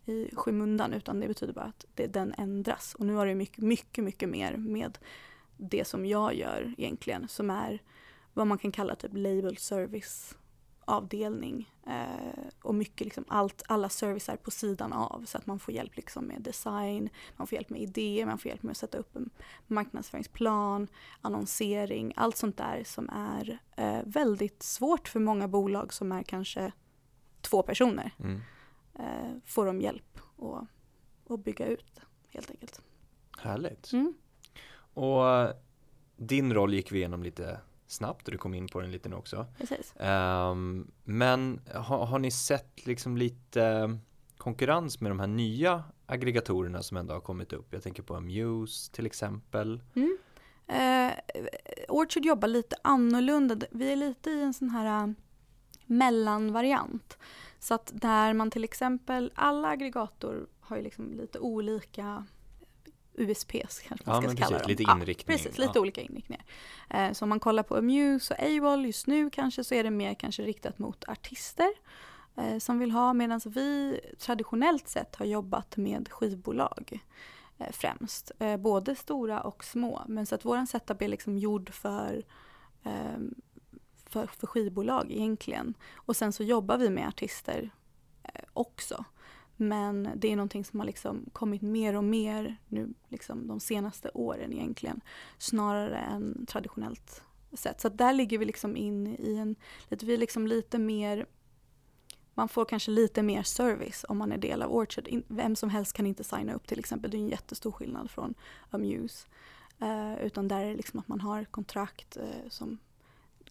i 0.06 0.30
skymundan 0.36 0.94
utan 0.94 1.20
det 1.20 1.28
betyder 1.28 1.54
bara 1.54 1.66
att 1.66 1.86
det, 1.96 2.08
den 2.08 2.34
ändras. 2.38 2.96
Och 2.96 3.06
nu 3.06 3.14
har 3.14 3.26
det 3.26 3.36
mycket, 3.36 3.64
mycket, 3.64 4.04
mycket 4.04 4.30
mer 4.30 4.58
med 4.58 4.98
det 5.58 5.88
som 5.88 6.06
jag 6.06 6.36
gör 6.36 6.74
egentligen 6.78 7.28
som 7.28 7.50
är 7.50 7.82
vad 8.34 8.48
man 8.48 8.58
kan 8.58 8.72
kalla 8.72 8.96
typ 8.96 9.12
label 9.14 9.58
service 9.58 10.36
avdelning 10.86 11.72
eh, 11.88 12.44
och 12.62 12.76
mycket 12.76 13.06
liksom 13.06 13.26
allt, 13.28 13.64
alla 13.68 13.90
servicer 13.90 14.36
på 14.36 14.52
sidan 14.52 14.94
av 14.94 15.24
så 15.26 15.38
att 15.38 15.46
man 15.46 15.60
får 15.60 15.74
hjälp 15.74 15.96
liksom 15.96 16.26
med 16.26 16.42
design, 16.42 17.10
man 17.38 17.48
får 17.48 17.56
hjälp 17.56 17.70
med 17.70 17.82
idéer, 17.82 18.26
man 18.26 18.38
får 18.38 18.50
hjälp 18.50 18.64
med 18.64 18.72
att 18.72 18.78
sätta 18.78 18.98
upp 18.98 19.16
en 19.16 19.30
marknadsföringsplan, 19.68 20.88
annonsering, 21.22 22.14
allt 22.16 22.38
sånt 22.38 22.58
där 22.58 22.84
som 22.86 23.10
är 23.10 23.60
eh, 23.78 24.02
väldigt 24.06 24.64
svårt 24.64 25.08
för 25.08 25.20
många 25.20 25.48
bolag 25.48 25.94
som 25.94 26.12
är 26.12 26.24
kanske 26.24 26.72
två 27.42 27.64
personer. 27.64 28.12
Mm. 28.20 28.42
Eh, 28.96 29.32
får 29.46 29.66
de 29.66 29.82
hjälp 29.82 30.20
att, 30.38 30.68
att 31.32 31.44
bygga 31.44 31.66
ut 31.66 32.00
helt 32.30 32.52
enkelt. 32.52 32.82
Härligt. 33.38 33.94
Mm. 33.94 34.14
Och 34.94 35.24
din 36.18 36.54
roll 36.54 36.74
gick 36.74 36.92
vi 36.92 36.98
igenom 36.98 37.24
lite 37.24 37.60
snabbt 37.94 38.28
och 38.28 38.32
du 38.32 38.38
kom 38.38 38.54
in 38.54 38.68
på 38.68 38.82
den 38.82 38.92
lite 38.92 39.10
nu 39.10 39.16
också. 39.16 39.46
Precis. 39.58 39.94
Um, 40.00 40.92
men 41.04 41.62
har, 41.74 42.06
har 42.06 42.20
ni 42.20 42.32
sett 42.32 42.86
liksom 42.88 43.18
lite 43.18 43.98
konkurrens 44.38 45.02
med 45.02 45.12
de 45.12 45.20
här 45.20 45.28
nya 45.28 45.84
aggregatorerna 46.06 46.84
som 46.84 46.98
ändå 46.98 47.14
har 47.14 47.22
kommit 47.22 47.54
upp? 47.54 47.74
Jag 47.74 47.84
tänker 47.84 48.04
på 48.04 48.16
Amuse 48.16 48.92
till 48.92 49.06
exempel. 49.06 49.82
Mm. 49.96 50.18
Eh, 50.68 51.14
Orchard 51.90 52.26
jobbar 52.26 52.48
lite 52.48 52.76
annorlunda. 52.82 53.58
Vi 53.72 53.92
är 53.92 53.96
lite 53.96 54.30
i 54.30 54.42
en 54.42 54.54
sån 54.54 54.70
här 54.70 55.04
uh, 55.04 55.14
mellanvariant. 55.86 57.18
Så 57.60 57.74
att 57.74 57.92
där 57.94 58.34
man 58.34 58.52
till 58.52 58.64
exempel, 58.64 59.32
alla 59.36 59.68
aggregator 59.68 60.48
har 60.60 60.78
ju 60.78 60.84
liksom 60.84 61.14
lite 61.14 61.40
olika 61.40 62.26
USPs 63.14 63.80
kanske 63.80 64.10
man 64.10 64.24
ja, 64.24 64.30
ska 64.30 64.44
kalla 64.44 64.58
dem. 64.58 64.68
Lite 64.68 64.84
inriktning. 64.84 65.38
Ja, 65.38 65.44
precis, 65.44 65.58
lite 65.58 65.72
ja. 65.76 65.82
olika 65.82 66.02
inriktningar. 66.02 66.46
Eh, 66.90 67.12
så 67.12 67.26
om 67.26 67.30
man 67.30 67.40
kollar 67.40 67.64
på 67.64 67.76
Amuse 67.76 68.34
och 68.34 68.44
AWOL 68.44 68.86
just 68.86 69.08
nu 69.08 69.30
kanske 69.30 69.64
så 69.64 69.76
är 69.76 69.84
det 69.84 69.92
mer 69.92 70.14
kanske 70.14 70.44
riktat 70.44 70.80
mot 70.80 71.04
artister 71.08 71.70
eh, 72.36 72.58
som 72.58 72.80
vill 72.80 72.92
ha 72.92 73.14
medan 73.14 73.42
vi 73.46 74.00
traditionellt 74.20 74.88
sett 74.88 75.16
har 75.16 75.26
jobbat 75.26 75.78
med 75.78 76.10
skivbolag 76.12 77.00
eh, 77.58 77.72
främst. 77.72 78.32
Både 78.60 78.96
stora 78.96 79.42
och 79.42 79.64
små. 79.64 80.02
Men 80.08 80.26
så 80.26 80.36
att 80.36 80.46
våran 80.46 80.68
setup 80.68 81.02
är 81.02 81.08
liksom 81.08 81.38
gjord 81.38 81.74
för 81.74 82.24
ehm, 82.84 83.36
för, 84.06 84.28
för 84.28 84.48
skivbolag 84.48 85.12
egentligen. 85.12 85.74
Och 85.96 86.16
sen 86.16 86.34
så 86.34 86.44
jobbar 86.44 86.78
vi 86.78 86.90
med 86.90 87.08
artister 87.08 87.70
också. 88.54 89.06
Men 89.56 90.10
det 90.16 90.32
är 90.32 90.36
någonting 90.36 90.66
som 90.66 90.80
har 90.80 90.88
liksom 90.88 91.26
kommit 91.34 91.62
mer 91.62 91.96
och 91.96 92.04
mer 92.04 92.58
nu 92.68 92.94
liksom 93.10 93.48
de 93.48 93.60
senaste 93.60 94.10
åren 94.14 94.54
egentligen. 94.54 95.02
Snarare 95.38 95.98
än 95.98 96.46
traditionellt 96.46 97.24
sätt. 97.54 97.82
Så 97.82 97.90
där 97.90 98.14
ligger 98.14 98.38
vi 98.38 98.46
liksom 98.46 98.78
in 98.78 99.08
i 99.08 99.36
en, 99.38 99.56
vi 99.90 100.14
är 100.14 100.18
liksom 100.18 100.48
lite 100.48 100.80
mer 100.80 101.26
man 102.34 102.50
får 102.50 102.66
kanske 102.66 102.92
lite 102.92 103.24
mer 103.24 103.44
service 103.44 104.06
om 104.10 104.18
man 104.18 104.32
är 104.32 104.38
del 104.38 104.62
av 104.62 104.74
Orchard. 104.74 105.08
Vem 105.28 105.56
som 105.56 105.70
helst 105.70 105.94
kan 105.94 106.08
inte 106.08 106.24
signa 106.24 106.54
upp 106.54 106.68
till 106.68 106.80
exempel. 106.80 107.12
Det 107.12 107.18
är 107.18 107.20
en 107.20 107.30
jättestor 107.30 107.72
skillnad 107.72 108.12
från 108.12 108.34
Amuse. 108.70 109.28
Uh, 109.82 110.22
utan 110.22 110.48
där 110.48 110.60
är 110.60 110.70
det 110.70 110.76
liksom 110.76 111.00
att 111.00 111.08
man 111.08 111.22
har 111.22 111.46
kontrakt 111.46 112.18
uh, 112.18 112.50
som 112.50 112.78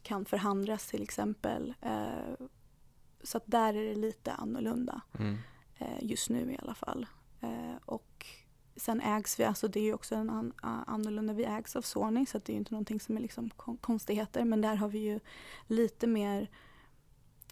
kan 0.02 0.24
förhandlas 0.24 0.86
till 0.86 1.02
exempel. 1.02 1.74
Uh, 1.86 2.46
så 3.22 3.36
att 3.36 3.44
där 3.46 3.74
är 3.74 3.84
det 3.84 3.94
lite 3.94 4.32
annorlunda. 4.32 5.00
Mm. 5.18 5.38
Eh, 5.82 5.98
just 6.00 6.30
nu 6.30 6.52
i 6.52 6.58
alla 6.62 6.74
fall. 6.74 7.06
Eh, 7.40 7.76
och 7.84 8.26
sen 8.76 9.00
ägs 9.00 9.40
vi, 9.40 9.44
alltså 9.44 9.68
det 9.68 9.80
är 9.80 9.84
ju 9.84 9.94
också 9.94 10.14
en 10.14 10.30
an, 10.30 10.52
annorlunda, 10.86 11.32
vi 11.32 11.44
ägs 11.44 11.76
av 11.76 11.82
Sony 11.82 12.26
så 12.26 12.38
det 12.38 12.50
är 12.50 12.54
ju 12.54 12.58
inte 12.58 12.74
någonting 12.74 13.00
som 13.00 13.16
är 13.16 13.20
liksom 13.20 13.50
konstigheter 13.80 14.44
men 14.44 14.60
där 14.60 14.74
har 14.74 14.88
vi 14.88 14.98
ju 14.98 15.20
lite 15.66 16.06
mer 16.06 16.50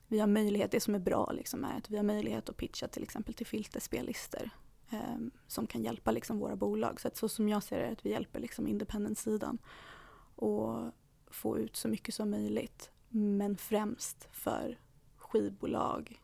vi 0.09 0.19
har 0.19 0.27
möjlighet, 0.27 0.71
det 0.71 0.81
som 0.81 0.95
är 0.95 0.99
bra 0.99 1.33
liksom 1.33 1.65
är 1.65 1.77
att 1.77 1.91
vi 1.91 1.97
har 1.97 2.05
möjlighet 2.05 2.49
att 2.49 2.57
pitcha 2.57 2.89
till 2.89 3.03
exempel 3.03 3.35
till 3.35 3.47
filterspellistor 3.47 4.51
eh, 4.91 5.19
som 5.47 5.67
kan 5.67 5.83
hjälpa 5.83 6.11
liksom 6.11 6.39
våra 6.39 6.57
bolag. 6.57 7.01
Så, 7.01 7.09
att 7.09 7.17
så 7.17 7.29
som 7.29 7.49
jag 7.49 7.63
ser 7.63 7.79
det 7.79 7.87
är 7.87 7.93
att 7.93 8.07
vi 8.07 8.11
hjälper 8.11 8.41
liksom 8.41 8.67
independent-sidan 8.67 9.59
och 10.37 10.93
få 11.27 11.59
ut 11.59 11.77
så 11.77 11.89
mycket 11.89 12.15
som 12.15 12.31
möjligt. 12.31 12.91
Men 13.09 13.57
främst 13.57 14.29
för 14.33 14.79
skivbolag 15.17 16.23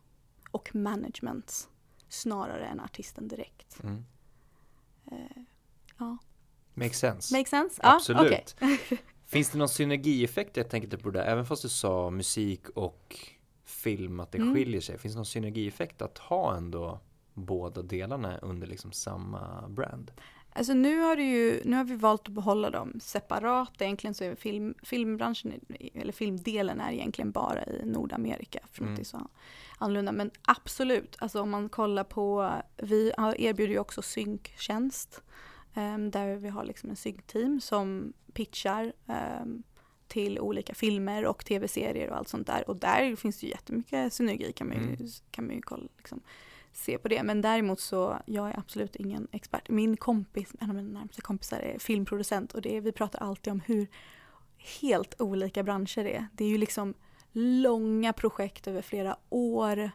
och 0.50 0.74
managements 0.74 1.68
snarare 2.08 2.66
än 2.66 2.80
artisten 2.80 3.28
direkt. 3.28 3.82
Mm. 3.82 4.04
Uh, 5.12 5.18
ja. 5.98 6.18
Makes 6.74 6.98
sense. 6.98 7.36
Makes 7.38 7.50
sense? 7.50 7.80
Absolut. 7.84 8.56
Okay. 8.56 8.78
Finns 9.26 9.50
det 9.50 9.58
någon 9.58 9.68
synergieffekt, 9.68 10.56
jag 10.56 10.70
tänker 10.70 10.96
på 10.96 11.10
det, 11.10 11.24
även 11.24 11.46
fast 11.46 11.62
du 11.62 11.68
sa 11.68 12.10
musik 12.10 12.68
och 12.68 13.18
film, 13.64 14.20
att 14.20 14.32
det 14.32 14.38
mm. 14.38 14.54
skiljer 14.54 14.80
sig. 14.80 14.98
Finns 14.98 15.14
det 15.14 15.18
någon 15.18 15.26
synergieffekt 15.26 16.02
att 16.02 16.18
ha 16.18 16.56
ändå 16.56 17.00
båda 17.34 17.82
delarna 17.82 18.38
under 18.38 18.66
liksom 18.66 18.92
samma 18.92 19.68
brand? 19.68 20.12
Alltså 20.56 20.74
nu 20.74 21.00
har, 21.00 21.16
ju, 21.16 21.60
nu 21.64 21.76
har 21.76 21.84
vi 21.84 21.96
valt 21.96 22.28
att 22.28 22.34
behålla 22.34 22.70
dem 22.70 23.00
separat. 23.00 23.82
Egentligen 23.82 24.14
så 24.14 24.24
är 24.24 24.34
film, 24.34 24.74
filmbranschen, 24.82 25.60
eller 25.94 26.12
filmdelen 26.12 26.80
är 26.80 26.92
egentligen 26.92 27.30
bara 27.30 27.64
i 27.64 27.82
Nordamerika. 27.84 28.60
För 28.72 28.84
mm. 28.84 29.04
så 29.04 29.28
annorlunda. 29.78 30.12
Men 30.12 30.30
absolut, 30.42 31.16
alltså 31.18 31.40
om 31.40 31.50
man 31.50 31.68
kollar 31.68 32.04
på, 32.04 32.52
vi 32.76 33.12
erbjuder 33.18 33.72
ju 33.72 33.78
också 33.78 34.02
synktjänst. 34.02 35.22
Um, 35.74 36.10
där 36.10 36.36
vi 36.36 36.48
har 36.48 36.64
liksom 36.64 36.90
en 36.90 36.96
synkteam 36.96 37.60
som 37.60 38.12
pitchar 38.32 38.92
um, 39.42 39.62
till 40.08 40.40
olika 40.40 40.74
filmer 40.74 41.26
och 41.26 41.44
tv-serier 41.44 42.10
och 42.10 42.16
allt 42.16 42.28
sånt 42.28 42.46
där. 42.46 42.70
Och 42.70 42.76
där 42.76 43.16
finns 43.16 43.40
det 43.40 43.46
ju 43.46 43.52
jättemycket 43.52 44.12
synergi 44.12 44.52
kan 44.52 44.68
man 44.68 44.76
ju, 44.76 44.82
mm. 44.82 45.08
kan 45.30 45.46
man 45.46 45.54
ju 45.54 45.62
kolla, 45.62 45.88
liksom, 45.96 46.20
se 46.76 46.98
på 46.98 47.08
det. 47.08 47.22
Men 47.22 47.40
däremot 47.40 47.80
så, 47.80 48.18
jag 48.26 48.48
är 48.48 48.58
absolut 48.58 48.96
ingen 48.96 49.28
expert. 49.32 49.68
Min 49.68 49.96
kompis, 49.96 50.52
en 50.60 50.70
av 50.70 50.76
mina 50.76 50.98
närmaste 50.98 51.22
kompisar 51.22 51.58
är 51.58 51.78
filmproducent 51.78 52.52
och 52.52 52.62
det 52.62 52.76
är, 52.76 52.80
vi 52.80 52.92
pratar 52.92 53.18
alltid 53.18 53.52
om 53.52 53.60
hur 53.60 53.86
helt 54.80 55.20
olika 55.20 55.62
branscher 55.62 56.04
det 56.04 56.16
är. 56.16 56.26
Det 56.32 56.44
är 56.44 56.48
ju 56.48 56.58
liksom 56.58 56.94
långa 57.32 58.12
projekt 58.12 58.66
över 58.66 58.82
flera 58.82 59.16
år. 59.28 59.90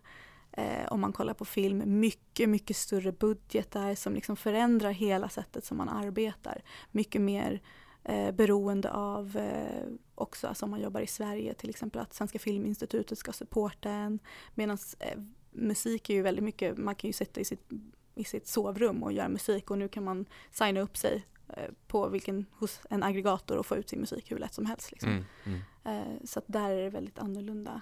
Eh, 0.51 0.87
om 0.87 1.01
man 1.01 1.13
kollar 1.13 1.33
på 1.33 1.45
film, 1.45 1.83
mycket, 1.85 2.49
mycket 2.49 2.77
större 2.77 3.11
budgetar 3.11 3.95
som 3.95 4.13
liksom 4.13 4.35
förändrar 4.35 4.91
hela 4.91 5.29
sättet 5.29 5.65
som 5.65 5.77
man 5.77 5.89
arbetar. 5.89 6.61
Mycket 6.91 7.21
mer 7.21 7.61
eh, 8.03 8.31
beroende 8.31 8.91
av 8.91 9.37
eh, 9.37 9.87
också, 10.15 10.47
alltså 10.47 10.65
om 10.65 10.71
man 10.71 10.81
jobbar 10.81 11.01
i 11.01 11.07
Sverige 11.07 11.53
till 11.53 11.69
exempel 11.69 12.01
att 12.01 12.13
Svenska 12.13 12.39
Filminstitutet 12.39 13.17
ska 13.17 13.31
supporta 13.31 13.89
en. 13.89 14.19
Medan 14.55 14.77
eh, 14.99 15.17
musik 15.51 16.09
är 16.09 16.13
ju 16.13 16.21
väldigt 16.21 16.43
mycket, 16.43 16.77
man 16.77 16.95
kan 16.95 17.07
ju 17.07 17.13
sitta 17.13 17.41
i 17.41 17.45
sitt, 17.45 17.69
i 18.15 18.23
sitt 18.23 18.47
sovrum 18.47 19.03
och 19.03 19.11
göra 19.11 19.29
musik 19.29 19.71
och 19.71 19.77
nu 19.77 19.87
kan 19.87 20.03
man 20.03 20.25
signa 20.51 20.81
upp 20.81 20.97
sig 20.97 21.25
eh, 21.47 21.71
på 21.87 22.09
vilken, 22.09 22.45
hos 22.51 22.81
en 22.89 23.03
aggregator 23.03 23.57
och 23.57 23.65
få 23.65 23.77
ut 23.77 23.89
sin 23.89 23.99
musik 23.99 24.31
hur 24.31 24.37
lätt 24.37 24.53
som 24.53 24.65
helst. 24.65 24.91
Liksom. 24.91 25.09
Mm, 25.09 25.23
mm. 25.43 25.61
Eh, 25.83 26.25
så 26.25 26.39
att 26.39 26.45
där 26.47 26.69
är 26.69 26.83
det 26.83 26.89
väldigt 26.89 27.19
annorlunda 27.19 27.81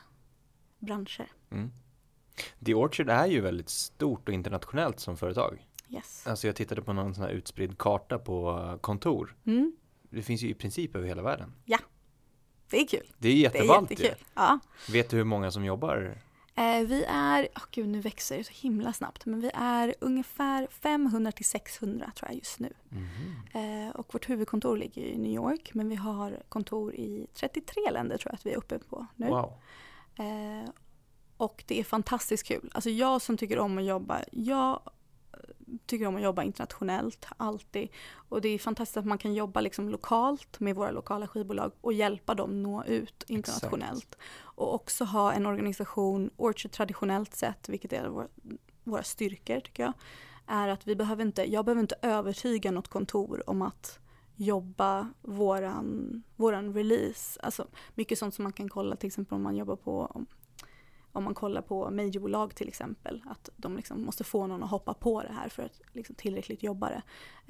branscher. 0.79 1.31
Mm. 1.51 1.71
The 2.65 2.73
Orchard 2.73 3.09
är 3.09 3.25
ju 3.25 3.41
väldigt 3.41 3.69
stort 3.69 4.27
och 4.27 4.33
internationellt 4.33 4.99
som 4.99 5.17
företag. 5.17 5.65
Yes. 5.89 6.27
Alltså 6.27 6.47
jag 6.47 6.55
tittade 6.55 6.81
på 6.81 6.93
någon 6.93 7.15
sån 7.15 7.23
här 7.23 7.31
utspridd 7.31 7.77
karta 7.77 8.19
på 8.19 8.77
kontor. 8.81 9.35
Mm. 9.45 9.75
Det 10.09 10.21
finns 10.21 10.41
ju 10.41 10.49
i 10.49 10.53
princip 10.53 10.95
över 10.95 11.07
hela 11.07 11.21
världen. 11.21 11.53
Ja, 11.65 11.79
det 12.69 12.81
är 12.81 12.87
kul. 12.87 13.13
Det 13.17 13.29
är 13.29 13.33
jätteballt 13.33 13.91
jättekul. 13.91 14.25
Ja. 14.33 14.59
Vet 14.91 15.09
du 15.09 15.17
hur 15.17 15.23
många 15.23 15.51
som 15.51 15.65
jobbar 15.65 16.17
vi 16.85 17.05
är, 17.07 17.47
oh 17.55 17.63
gud 17.71 17.89
nu 17.89 17.99
växer 17.99 18.37
det 18.37 18.43
så 18.43 18.53
himla 18.53 18.93
snabbt, 18.93 19.25
men 19.25 19.41
vi 19.41 19.51
är 19.53 19.95
ungefär 19.99 20.67
500 20.71 21.31
till 21.31 21.45
600 21.45 22.11
tror 22.15 22.29
jag 22.29 22.37
just 22.37 22.59
nu. 22.59 22.73
Mm. 22.91 23.87
Eh, 23.87 23.95
och 23.95 24.13
vårt 24.13 24.29
huvudkontor 24.29 24.77
ligger 24.77 25.01
i 25.01 25.17
New 25.17 25.31
York, 25.31 25.73
men 25.73 25.89
vi 25.89 25.95
har 25.95 26.43
kontor 26.49 26.95
i 26.95 27.27
33 27.33 27.91
länder 27.91 28.17
tror 28.17 28.31
jag 28.31 28.35
att 28.35 28.45
vi 28.45 28.51
är 28.51 28.57
uppe 28.57 28.79
på 28.79 29.05
nu. 29.15 29.27
Wow. 29.27 29.53
Eh, 30.15 30.69
och 31.37 31.63
det 31.67 31.79
är 31.79 31.83
fantastiskt 31.83 32.47
kul. 32.47 32.71
Alltså 32.73 32.89
jag 32.89 33.21
som 33.21 33.37
tycker 33.37 33.59
om 33.59 33.77
att 33.77 33.85
jobba, 33.85 34.19
jag 34.31 34.81
tycker 35.85 36.05
om 36.05 36.15
att 36.15 36.21
jobba 36.21 36.43
internationellt, 36.43 37.25
alltid. 37.37 37.89
Och 38.11 38.41
det 38.41 38.49
är 38.49 38.59
fantastiskt 38.59 38.97
att 38.97 39.05
man 39.05 39.17
kan 39.17 39.33
jobba 39.33 39.61
liksom 39.61 39.89
lokalt 39.89 40.59
med 40.59 40.75
våra 40.75 40.91
lokala 40.91 41.27
skivbolag 41.27 41.71
och 41.81 41.93
hjälpa 41.93 42.35
dem 42.35 42.63
nå 42.63 42.83
ut 42.83 43.23
internationellt. 43.27 44.05
Exakt. 44.05 44.21
Och 44.59 44.73
också 44.73 45.03
ha 45.05 45.33
en 45.33 45.45
organisation, 45.45 46.29
Orchard 46.37 46.71
traditionellt 46.71 47.35
sett, 47.35 47.69
vilket 47.69 47.93
är 47.93 48.07
våra, 48.07 48.27
våra 48.83 49.03
styrkor 49.03 49.59
tycker 49.59 49.83
jag, 49.83 49.93
är 50.47 50.67
att 50.67 50.87
vi 50.87 50.95
behöver 50.95 51.25
inte, 51.25 51.51
jag 51.51 51.65
behöver 51.65 51.81
inte 51.81 51.95
övertyga 52.01 52.71
något 52.71 52.87
kontor 52.87 53.49
om 53.49 53.61
att 53.61 53.99
jobba 54.35 55.13
våran, 55.21 56.23
våran 56.35 56.73
release. 56.73 57.39
Alltså 57.43 57.67
mycket 57.95 58.19
sånt 58.19 58.33
som 58.33 58.43
man 58.43 58.53
kan 58.53 58.69
kolla 58.69 58.95
till 58.95 59.07
exempel 59.07 59.35
om 59.35 59.41
man 59.41 59.55
jobbar 59.55 59.75
på 59.75 60.05
om, 60.05 60.25
om 61.11 61.23
man 61.23 61.33
kollar 61.33 61.61
på 61.61 61.91
majorbolag 61.91 62.55
till 62.55 62.67
exempel, 62.67 63.23
att 63.29 63.49
de 63.57 63.75
liksom 63.75 64.01
måste 64.01 64.23
få 64.23 64.47
någon 64.47 64.63
att 64.63 64.69
hoppa 64.69 64.93
på 64.93 65.21
det 65.21 65.33
här 65.33 65.49
för 65.49 65.63
att 65.63 65.81
liksom 65.93 66.15
tillräckligt 66.15 66.63
jobba 66.63 66.89
det. 66.89 67.01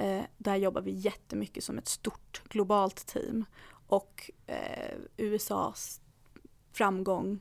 Eh, 0.04 0.24
där 0.38 0.56
jobbar 0.56 0.82
vi 0.82 0.91
jättemycket 0.91 1.63
som 1.63 1.78
ett 1.78 1.88
stort 1.88 2.41
globalt 2.50 3.08
team 3.08 3.45
och 3.88 4.32
eh, 4.48 4.98
USAs 5.17 6.02
framgång 6.72 7.40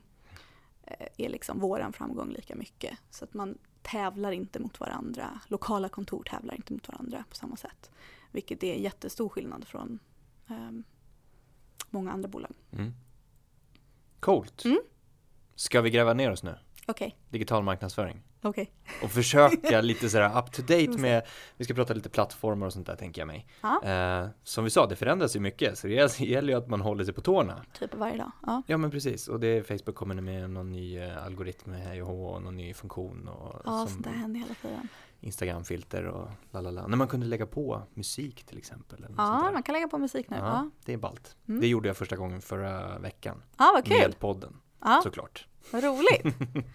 eh, 0.83 1.07
är 1.17 1.29
liksom 1.29 1.59
våran 1.59 1.93
framgång 1.93 2.29
lika 2.29 2.55
mycket. 2.55 2.97
Så 3.09 3.23
att 3.23 3.33
man 3.33 3.57
tävlar 3.81 4.31
inte 4.31 4.59
mot 4.59 4.79
varandra. 4.79 5.39
Lokala 5.47 5.89
kontor 5.89 6.23
tävlar 6.23 6.55
inte 6.55 6.73
mot 6.73 6.87
varandra 6.87 7.23
på 7.29 7.35
samma 7.35 7.55
sätt. 7.55 7.91
Vilket 8.31 8.63
är 8.63 8.75
jättestor 8.75 9.29
skillnad 9.29 9.67
från 9.67 9.99
um, 10.47 10.83
många 11.89 12.11
andra 12.11 12.29
bolag. 12.29 12.51
Mm. 12.71 12.93
Coolt. 14.19 14.65
Mm. 14.65 14.79
Ska 15.55 15.81
vi 15.81 15.89
gräva 15.89 16.13
ner 16.13 16.31
oss 16.31 16.43
nu? 16.43 16.55
Okej, 16.85 17.07
okay. 17.07 17.19
Digital 17.29 17.63
marknadsföring. 17.63 18.21
Okej. 18.41 18.71
Och 19.03 19.11
försöka 19.11 19.81
lite 19.81 20.09
sådär 20.09 20.39
up 20.39 20.51
to 20.51 20.61
date 20.61 20.97
med, 20.97 21.27
vi 21.57 21.65
ska 21.65 21.73
prata 21.73 21.93
lite 21.93 22.09
plattformar 22.09 22.65
och 22.67 22.73
sånt 22.73 22.87
där 22.87 22.95
tänker 22.95 23.21
jag 23.21 23.27
mig. 23.27 23.47
Eh, 23.83 24.27
som 24.43 24.63
vi 24.63 24.69
sa, 24.69 24.85
det 24.87 24.95
förändras 24.95 25.35
ju 25.35 25.39
mycket 25.39 25.77
så 25.77 25.87
det 25.87 26.19
gäller 26.19 26.53
ju 26.53 26.59
att 26.59 26.67
man 26.69 26.81
håller 26.81 27.03
sig 27.03 27.13
på 27.13 27.21
tårna. 27.21 27.65
Typ 27.79 27.95
varje 27.95 28.17
dag. 28.17 28.31
Ja. 28.45 28.61
Ja 28.67 28.77
men 28.77 28.91
precis, 28.91 29.27
och 29.27 29.39
det 29.39 29.67
Facebook 29.67 29.95
kommer 29.95 30.15
med 30.15 30.49
någon 30.49 30.71
ny 30.71 30.97
eh, 30.99 31.25
algoritm 31.25 31.71
med 31.71 31.81
hej 31.81 32.01
och 32.01 32.07
hå 32.07 32.25
och 32.25 32.41
någon 32.41 32.55
ny 32.57 32.73
funktion 32.73 33.27
och 33.27 33.61
Ja, 33.65 33.87
sånt 33.89 34.03
där 34.03 34.11
händer 34.11 34.39
hela 34.39 34.53
tiden. 34.53 34.87
Instagramfilter 35.21 36.05
och 36.05 36.29
lalala. 36.51 36.87
När 36.87 36.97
man 36.97 37.07
kunde 37.07 37.25
lägga 37.25 37.45
på 37.45 37.81
musik 37.93 38.43
till 38.43 38.57
exempel. 38.57 39.05
Ja, 39.17 39.49
man 39.53 39.63
kan 39.63 39.73
lägga 39.73 39.87
på 39.87 39.97
musik 39.97 40.29
nu. 40.29 40.37
ja, 40.37 40.43
Ja, 40.45 40.69
det 40.85 40.93
är 40.93 40.97
ballt. 40.97 41.35
Mm. 41.47 41.61
Det 41.61 41.67
gjorde 41.67 41.87
jag 41.89 41.97
första 41.97 42.15
gången 42.15 42.41
förra 42.41 42.99
veckan. 42.99 43.43
ja 43.57 43.71
vad 43.75 43.85
kul. 43.85 43.97
Med 43.97 44.19
podden, 44.19 44.55
Ja, 44.81 44.99
såklart. 45.03 45.47
vad 45.71 45.83
roligt. 45.83 46.35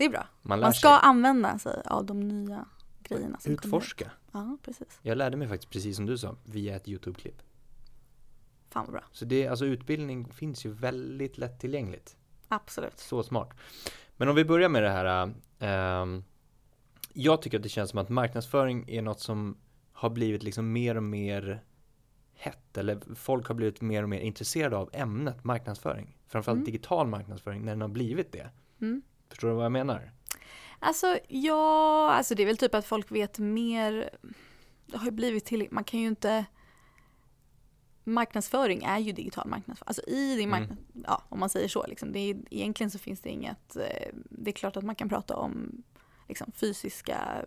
Det 0.00 0.06
är 0.06 0.10
bra. 0.10 0.26
Man 0.42 0.60
Man 0.60 0.74
ska 0.74 0.88
sig. 0.88 0.98
använda 1.02 1.58
sig 1.58 1.82
av 1.84 2.04
de 2.06 2.20
nya 2.28 2.64
grejerna 3.02 3.38
som 3.40 3.56
kommer. 3.56 3.76
Utforska. 3.76 4.10
Ja, 4.32 4.56
precis. 4.62 4.98
Jag 5.02 5.18
lärde 5.18 5.36
mig 5.36 5.48
faktiskt, 5.48 5.72
precis 5.72 5.96
som 5.96 6.06
du 6.06 6.18
sa, 6.18 6.36
via 6.44 6.76
ett 6.76 6.88
YouTube-klipp. 6.88 7.42
Fan 8.68 8.84
vad 8.84 8.92
bra. 8.92 9.04
Så 9.12 9.24
det, 9.24 9.48
alltså 9.48 9.64
utbildning 9.66 10.32
finns 10.32 10.64
ju 10.66 10.70
väldigt 10.72 11.38
lättillgängligt. 11.38 12.16
Absolut. 12.48 12.98
Så 12.98 13.22
smart. 13.22 13.50
Men 14.16 14.28
om 14.28 14.34
vi 14.36 14.44
börjar 14.44 14.68
med 14.68 14.82
det 14.82 14.90
här. 14.90 15.32
ehm, 15.58 16.24
jag 17.12 17.42
tycker 17.42 17.56
att 17.56 17.62
det 17.62 17.68
känns 17.68 17.90
som 17.90 17.98
att 17.98 18.08
marknadsföring 18.08 18.84
är 18.88 19.02
något 19.02 19.20
som 19.20 19.56
har 19.92 20.10
blivit 20.10 20.42
liksom 20.42 20.72
mer 20.72 20.96
och 20.96 21.02
mer 21.02 21.64
hett. 22.34 22.76
Eller 22.78 23.14
folk 23.14 23.46
har 23.48 23.54
blivit 23.54 23.80
mer 23.80 24.02
och 24.02 24.08
mer 24.08 24.20
intresserade 24.20 24.76
av 24.76 24.90
ämnet 24.92 25.44
marknadsföring. 25.44 26.16
Framförallt 26.26 26.56
Mm. 26.56 26.64
digital 26.64 27.06
marknadsföring 27.06 27.64
när 27.64 27.72
den 27.72 27.80
har 27.80 27.88
blivit 27.88 28.32
det. 28.32 28.50
Mm. 28.80 29.02
Förstår 29.30 29.48
du 29.48 29.54
vad 29.54 29.64
jag 29.64 29.72
menar? 29.72 30.12
Alltså 30.78 31.18
ja, 31.28 32.10
alltså 32.10 32.34
det 32.34 32.42
är 32.42 32.46
väl 32.46 32.56
typ 32.56 32.74
att 32.74 32.86
folk 32.86 33.10
vet 33.12 33.38
mer. 33.38 34.10
Det 34.86 34.96
har 34.96 35.04
ju 35.04 35.10
blivit 35.10 35.44
till, 35.44 35.68
man 35.70 35.84
kan 35.84 36.00
ju 36.00 36.06
inte 36.06 36.44
Marknadsföring 38.04 38.82
är 38.82 38.98
ju 38.98 39.12
digital 39.12 39.48
marknadsföring. 39.48 39.88
Alltså 39.88 40.02
i 40.06 40.36
din 40.36 40.48
Mm. 40.48 40.60
marknad, 40.60 40.78
ja 41.06 41.22
om 41.28 41.40
man 41.40 41.48
säger 41.48 41.68
så 41.68 41.86
liksom. 41.86 42.12
Det 42.12 42.18
är, 42.18 42.36
egentligen 42.50 42.90
så 42.90 42.98
finns 42.98 43.20
det 43.20 43.28
inget, 43.30 43.76
eh, 43.76 44.08
det 44.30 44.50
är 44.50 44.52
klart 44.52 44.76
att 44.76 44.84
man 44.84 44.94
kan 44.94 45.08
prata 45.08 45.36
om 45.36 45.82
liksom, 46.28 46.52
fysiska 46.52 47.44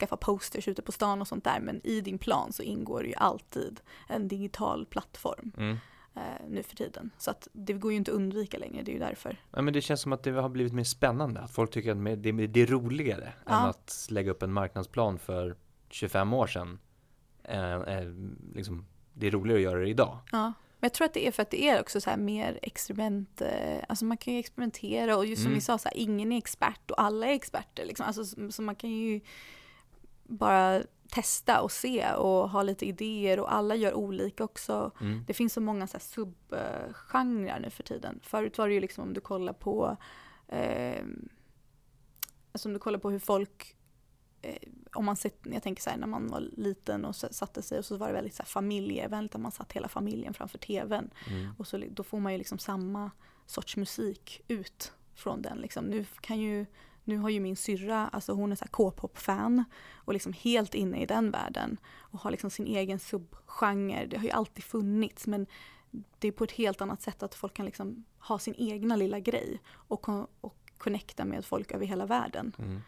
skaffa 0.00 0.16
posters 0.16 0.68
ute 0.68 0.82
på 0.82 0.92
stan 0.92 1.20
och 1.20 1.28
sånt 1.28 1.44
där 1.44 1.60
men 1.60 1.80
i 1.86 2.00
din 2.00 2.18
plan 2.18 2.52
så 2.52 2.62
ingår 2.62 3.06
ju 3.06 3.14
alltid 3.14 3.80
en 4.08 4.28
digital 4.28 4.86
plattform 4.86 5.52
Mm. 5.56 5.76
Eh, 6.16 6.22
nu 6.48 6.62
för 6.62 6.76
tiden. 6.76 7.10
Så 7.18 7.30
att 7.30 7.48
det 7.52 7.72
går 7.72 7.90
ju 7.92 7.96
inte 7.96 8.10
att 8.10 8.14
undvika 8.16 8.58
längre, 8.58 8.82
det 8.82 8.90
är 8.90 8.94
ju 8.94 8.98
därför. 8.98 9.36
Ja, 9.50 9.62
men 9.62 9.74
det 9.74 9.80
känns 9.80 10.00
som 10.00 10.12
att 10.12 10.22
det 10.22 10.30
har 10.30 10.48
blivit 10.48 10.72
mer 10.72 10.84
spännande. 10.84 11.40
Att 11.40 11.50
folk 11.50 11.70
tycker 11.70 11.90
att 11.90 12.22
det 12.22 12.28
är, 12.28 12.46
det 12.48 12.60
är 12.60 12.66
roligare 12.66 13.24
än 13.26 13.32
Ja. 13.46 13.68
att 13.68 14.06
lägga 14.10 14.30
upp 14.30 14.42
en 14.42 14.52
marknadsplan 14.52 15.18
för 15.18 15.56
25 15.88 16.32
år 16.32 16.46
sedan. 16.46 16.78
Eh, 17.44 17.74
eh, 17.74 18.08
liksom, 18.54 18.86
det 19.14 19.26
är 19.26 19.30
roligare 19.30 19.58
att 19.58 19.62
göra 19.64 19.80
det 19.80 19.88
idag. 19.88 20.18
Ja, 20.32 20.38
men 20.78 20.88
jag 20.88 20.92
tror 20.94 21.04
att 21.04 21.14
det 21.14 21.26
är 21.26 21.32
för 21.32 21.42
att 21.42 21.50
det 21.50 21.62
är 21.68 21.80
också 21.80 22.00
så 22.00 22.10
här 22.10 22.16
mer 22.16 22.58
experiment, 22.62 23.40
eh, 23.40 23.84
alltså 23.88 24.04
man 24.04 24.16
kan 24.16 24.34
ju 24.34 24.40
experimentera 24.40 25.16
och 25.16 25.26
just 25.26 25.42
som 25.42 25.46
Mm. 25.46 25.54
vi 25.54 25.60
sa, 25.60 25.78
så 25.78 25.88
här, 25.88 25.96
ingen 25.96 26.32
är 26.32 26.38
expert 26.38 26.90
och 26.90 27.02
alla 27.02 27.26
är 27.26 27.32
experter 27.32 27.86
liksom. 27.86 28.06
Alltså, 28.06 28.24
så, 28.24 28.50
så 28.52 28.62
man 28.62 28.74
kan 28.74 28.90
ju 28.90 29.20
bara 30.24 30.82
testa 31.10 31.60
och 31.60 31.72
se 31.72 32.12
och 32.12 32.50
ha 32.50 32.62
lite 32.62 32.86
idéer 32.86 33.40
och 33.40 33.54
alla 33.54 33.74
gör 33.74 33.94
olika 33.94 34.44
också. 34.44 34.90
Mm. 35.00 35.24
Det 35.26 35.34
finns 35.34 35.52
så 35.52 35.60
många 35.60 35.86
så 35.86 35.92
här 35.92 36.00
subgenrer 36.00 37.60
nu 37.60 37.70
för 37.70 37.82
tiden. 37.82 38.20
Förut 38.22 38.58
var 38.58 38.68
det 38.68 38.74
ju 38.74 38.80
liksom 38.80 39.04
om 39.04 39.14
du 39.14 39.20
kollar 39.20 39.52
på 39.52 39.96
eh, 40.48 41.04
alltså 42.52 42.68
om 42.68 42.72
du 42.72 42.78
kollar 42.78 42.98
på 42.98 43.10
hur 43.10 43.18
folk 43.18 43.76
eh, 44.42 44.68
om 44.92 45.04
man 45.04 45.16
sett, 45.16 45.38
jag 45.42 45.62
tänker 45.62 45.82
så 45.82 45.90
här 45.90 45.96
när 45.96 46.06
man 46.06 46.28
var 46.28 46.40
liten 46.40 47.04
och 47.04 47.16
satte 47.16 47.62
sig 47.62 47.78
och 47.78 47.84
så 47.84 47.96
var 47.96 48.06
det 48.06 48.12
väldigt 48.12 48.34
så 48.34 48.42
här 48.42 48.48
familjevänligt 48.48 49.34
att 49.34 49.40
man 49.40 49.52
satt 49.52 49.72
hela 49.72 49.88
familjen 49.88 50.34
framför 50.34 50.58
tvn. 50.58 51.10
Mm. 51.28 51.52
Och 51.58 51.66
så, 51.66 51.82
då 51.90 52.02
får 52.02 52.20
man 52.20 52.32
ju 52.32 52.38
liksom 52.38 52.58
samma 52.58 53.10
sorts 53.46 53.76
musik 53.76 54.40
ut 54.48 54.92
från 55.14 55.42
den. 55.42 55.58
Liksom. 55.58 55.84
Nu, 55.84 56.04
kan 56.20 56.40
ju, 56.40 56.66
nu 57.04 57.18
har 57.18 57.28
ju 57.28 57.40
min 57.40 57.56
syrra, 57.56 58.08
alltså 58.08 58.32
hon 58.32 58.52
är 58.52 58.56
så 58.56 58.64
K-pop-fan 58.70 59.64
och 59.94 60.12
liksom 60.12 60.32
helt 60.32 60.74
inne 60.74 61.02
i 61.02 61.06
den 61.06 61.30
världen 61.30 61.76
och 61.98 62.20
har 62.20 62.30
liksom 62.30 62.50
sin 62.50 62.66
egen 62.66 62.98
subgenre. 62.98 64.06
Det 64.06 64.16
har 64.16 64.24
ju 64.24 64.30
alltid 64.30 64.64
funnits 64.64 65.26
men 65.26 65.46
det 66.18 66.28
är 66.28 66.32
på 66.32 66.44
ett 66.44 66.52
helt 66.52 66.80
annat 66.80 67.02
sätt 67.02 67.22
att 67.22 67.34
folk 67.34 67.54
kan 67.54 67.66
liksom 67.66 68.04
ha 68.18 68.38
sin 68.38 68.54
egna 68.58 68.96
lilla 68.96 69.20
grej 69.20 69.60
och, 69.70 70.08
och 70.40 70.56
connecta 70.78 71.24
med 71.24 71.44
folk 71.44 71.72
över 71.72 71.86
hela 71.86 72.06
världen. 72.06 72.52
Mm. 72.58 72.80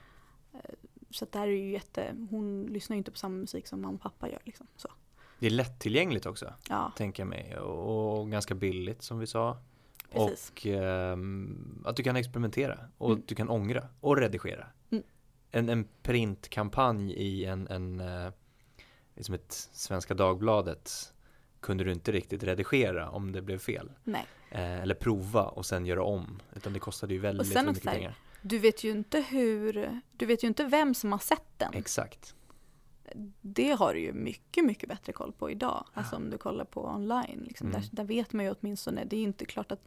Så 1.11 1.25
att 1.25 1.33
det 1.33 1.39
här 1.39 1.47
är 1.47 1.53
ju 1.53 1.73
jätte, 1.73 2.15
hon 2.31 2.67
lyssnar 2.67 2.95
ju 2.95 2.99
inte 2.99 3.11
på 3.11 3.19
samma 3.19 3.37
musik 3.37 3.67
som 3.67 3.81
mamma 3.81 3.95
och 3.95 4.01
pappa 4.01 4.29
gör. 4.29 4.41
Liksom. 4.45 4.67
Så, 4.77 4.89
Det 5.39 5.47
är 5.47 5.51
lättillgängligt 5.51 6.27
också, 6.27 6.55
ja, 6.69 6.93
tänker 6.97 7.23
jag 7.23 7.29
mig. 7.29 7.59
Och, 7.59 8.21
och 8.21 8.31
ganska 8.31 8.55
billigt 8.55 9.03
som 9.03 9.19
vi 9.19 9.27
sa. 9.27 9.59
Precis. 10.13 10.51
Och 10.51 10.67
ehm, 10.67 11.83
att 11.85 11.97
du 11.97 12.03
kan 12.03 12.17
experimentera 12.17 12.79
och 12.99 13.11
Mm. 13.11 13.23
du 13.27 13.35
kan 13.35 13.49
ångra 13.49 13.89
och 14.01 14.17
redigera. 14.17 14.67
Mm. 14.91 15.05
En, 15.51 15.69
en 15.69 15.89
printkampanj 16.03 17.13
i 17.13 17.45
en, 17.45 17.69
en 17.69 18.01
eh, 18.01 18.33
liksom 19.15 19.35
ett 19.35 19.69
Svenska 19.73 20.15
Dagbladet 20.15 21.13
kunde 21.61 21.85
du 21.85 21.93
inte 21.93 22.13
riktigt 22.13 22.43
redigera 22.43 23.11
om 23.11 23.33
det 23.33 23.43
blev 23.43 23.59
fel. 23.59 23.93
Nej. 24.05 24.27
Eh, 24.51 24.83
eller 24.83 24.95
prova 24.95 25.43
och 25.43 25.67
sen 25.67 25.87
göra 25.87 26.03
om. 26.03 26.43
Utan 26.57 26.73
det 26.73 26.79
kostade 26.79 27.15
ju 27.15 27.21
väldigt, 27.21 27.57
väldigt 27.57 27.75
mycket 27.75 27.89
här, 27.91 27.95
pengar. 27.97 28.15
Du 28.43 28.59
vet 28.59 28.85
ju 28.85 28.91
inte 28.91 29.21
hur, 29.21 30.01
du 30.17 30.27
vet 30.27 30.45
ju 30.45 30.49
inte 30.49 30.65
vem 30.65 30.95
som 30.95 31.13
har 31.13 31.19
sett 31.19 31.59
den. 31.59 31.75
Exakt. 31.75 32.35
Det 33.41 33.71
har 33.73 33.95
du 33.95 34.01
ju 34.01 34.13
mycket, 34.13 34.65
mycket 34.65 34.89
bättre 34.89 35.13
koll 35.13 35.33
på 35.33 35.51
idag. 35.51 35.85
Alltså 35.95 36.17
om 36.17 36.31
du 36.31 36.39
kollar 36.39 36.65
på 36.65 36.87
online. 36.87 37.45
Liksom. 37.47 37.67
Mm. 37.69 37.81
Där, 37.81 37.89
där 37.93 38.05
vet 38.05 38.33
man 38.33 38.45
ju 38.45 38.55
åtminstone, 38.61 39.05
det 39.05 39.17
är 39.17 39.21
ju 39.21 39.27
inte 39.27 39.45
klart 39.45 39.73
att 39.73 39.85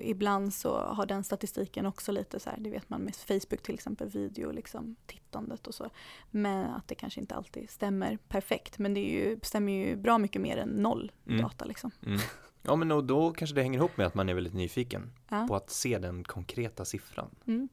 ibland 0.00 0.54
så 0.54 0.78
har 0.78 1.06
den 1.06 1.24
statistiken 1.24 1.86
också 1.86 2.12
lite 2.12 2.40
så 2.40 2.50
här, 2.50 2.58
det 2.60 2.70
vet 2.70 2.88
man 2.90 3.00
med 3.00 3.16
Facebook 3.16 3.62
till 3.62 3.74
exempel, 3.74 4.08
video, 4.08 4.50
liksom, 4.52 4.96
tittandet 5.06 5.66
och 5.66 5.74
så. 5.74 5.90
Men 6.30 6.66
att 6.70 6.88
det 6.88 6.94
kanske 6.94 7.20
inte 7.20 7.34
alltid 7.34 7.70
stämmer 7.70 8.18
perfekt. 8.28 8.78
Men 8.78 8.94
det 8.94 9.00
ju, 9.00 9.38
stämmer 9.42 9.72
ju 9.72 9.96
bra 9.96 10.18
mycket 10.18 10.42
mer 10.42 10.56
än 10.56 10.68
noll 10.68 11.12
Mm. 11.26 11.42
data 11.42 11.64
liksom. 11.64 11.90
Mm. 12.06 12.18
Ja 12.62 12.76
men 12.76 12.92
och 12.92 13.04
då 13.04 13.30
kanske 13.32 13.54
det 13.56 13.62
hänger 13.62 13.78
ihop 13.78 13.96
med 13.96 14.06
att 14.06 14.14
man 14.14 14.28
är 14.28 14.34
väldigt 14.34 14.54
nyfiken 14.54 15.12
Ja. 15.28 15.46
på 15.48 15.56
att 15.56 15.70
se 15.70 15.98
den 15.98 16.24
konkreta 16.24 16.84
siffran. 16.84 17.30
Mm. 17.46 17.68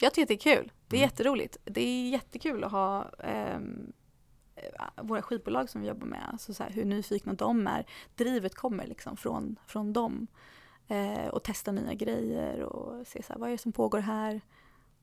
Jag 0.00 0.14
tycker 0.14 0.26
det 0.28 0.34
är 0.34 0.56
kul. 0.56 0.72
Det 0.88 0.96
är 0.96 1.00
Mm. 1.00 1.08
jätteroligt. 1.10 1.56
Det 1.64 1.80
är 1.80 2.10
jättekul 2.10 2.64
att 2.64 2.72
ha 2.72 3.10
ehm, 3.18 3.92
eh, 4.56 4.64
våra 5.02 5.22
skivbolag 5.22 5.68
som 5.70 5.80
vi 5.80 5.86
jobbar 5.88 6.06
med, 6.06 6.28
alltså 6.32 6.54
så 6.54 6.62
här, 6.62 6.70
hur 6.70 6.84
nyfikna 6.84 7.32
de 7.32 7.66
är. 7.66 7.86
Drivet 8.16 8.54
kommer 8.54 8.86
liksom 8.86 9.16
från, 9.16 9.56
från 9.66 9.92
dem. 9.92 10.26
Eh, 10.88 11.26
och 11.28 11.42
testa 11.44 11.72
nya 11.72 11.94
grejer 11.94 12.60
och 12.62 13.06
se 13.06 13.22
så 13.22 13.32
här, 13.32 13.40
vad 13.40 13.48
är 13.48 13.52
det 13.52 13.58
som 13.58 13.72
pågår 13.72 13.98
här. 13.98 14.40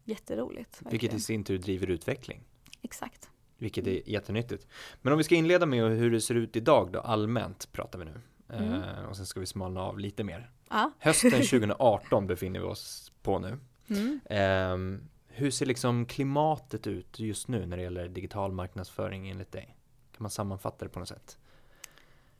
Jätteroligt. 0.04 0.78
Vilket 0.82 0.94
verkligen. 0.94 1.16
i 1.16 1.20
sin 1.20 1.44
tur 1.44 1.58
driver 1.58 1.88
utveckling. 1.90 2.44
Exakt. 2.82 3.30
Vilket 3.58 3.88
är 3.88 4.10
jättenyttigt. 4.10 4.68
Men 5.02 5.14
om 5.14 5.18
vi 5.18 5.24
ska 5.24 5.36
inleda 5.36 5.66
med 5.66 5.98
hur 5.98 6.12
det 6.12 6.22
ser 6.22 6.36
ut 6.36 6.56
idag 6.56 6.92
då, 6.92 7.00
allmänt 7.00 7.72
pratar 7.72 8.00
vi 8.00 8.06
nu. 8.06 8.22
Mm. 8.50 8.74
Eh, 8.84 9.04
och 9.10 9.16
sen 9.18 9.26
ska 9.26 9.40
vi 9.40 9.46
smalna 9.46 9.82
av 9.82 10.00
lite 10.00 10.24
mer. 10.24 10.52
Ja. 10.70 10.92
Hösten 11.00 11.32
2018 11.50 12.28
befinner 12.28 12.60
vi 12.60 12.66
oss 12.66 13.12
på 13.22 13.40
nu. 13.40 13.58
Mm. 13.90 14.20
Ehm, 14.30 15.10
hur 15.28 15.52
ser 15.52 15.66
liksom 15.66 16.06
klimatet 16.06 16.88
ut 16.88 17.20
just 17.20 17.48
nu 17.48 17.66
när 17.66 17.78
det 17.78 17.84
gäller 17.84 18.08
digital 18.08 18.52
marknadsföring 18.52 19.30
enligt 19.30 19.52
dig? 19.52 19.76
Kan 20.12 20.24
man 20.24 20.32
sammanfatta 20.32 20.86
det 20.86 20.90
på 20.90 21.00
något 21.00 21.08
sätt? 21.08 21.38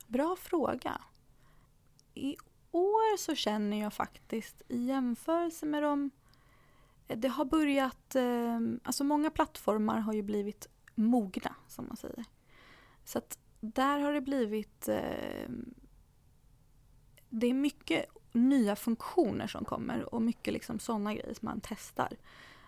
Bra 0.06 0.36
fråga. 0.40 1.00
I 2.14 2.36
år 2.70 3.16
så 3.16 3.34
känner 3.34 3.80
jag 3.80 3.92
faktiskt 3.92 4.62
i 4.68 4.84
jämförelse 4.84 5.66
med 5.66 5.82
de 5.82 6.10
det 7.16 7.28
har 7.28 7.44
börjat, 7.44 8.14
eh, 8.14 8.60
alltså 8.82 9.04
många 9.04 9.30
plattformar 9.30 9.98
har 9.98 10.12
ju 10.12 10.22
blivit 10.22 10.68
mogna 10.94 11.54
som 11.68 11.86
man 11.86 11.96
säger. 11.96 12.24
Så 13.04 13.18
att 13.18 13.38
där 13.60 13.98
har 13.98 14.12
det 14.12 14.20
blivit, 14.20 14.88
eh, 14.88 15.48
det 17.28 17.46
är 17.46 17.54
mycket 17.54 18.06
nya 18.32 18.76
funktioner 18.76 19.46
som 19.46 19.64
kommer 19.64 20.14
och 20.14 20.22
mycket 20.22 20.52
liksom 20.52 20.78
sådana 20.78 21.14
grejer 21.14 21.34
som 21.34 21.46
man 21.46 21.60
testar. 21.62 22.16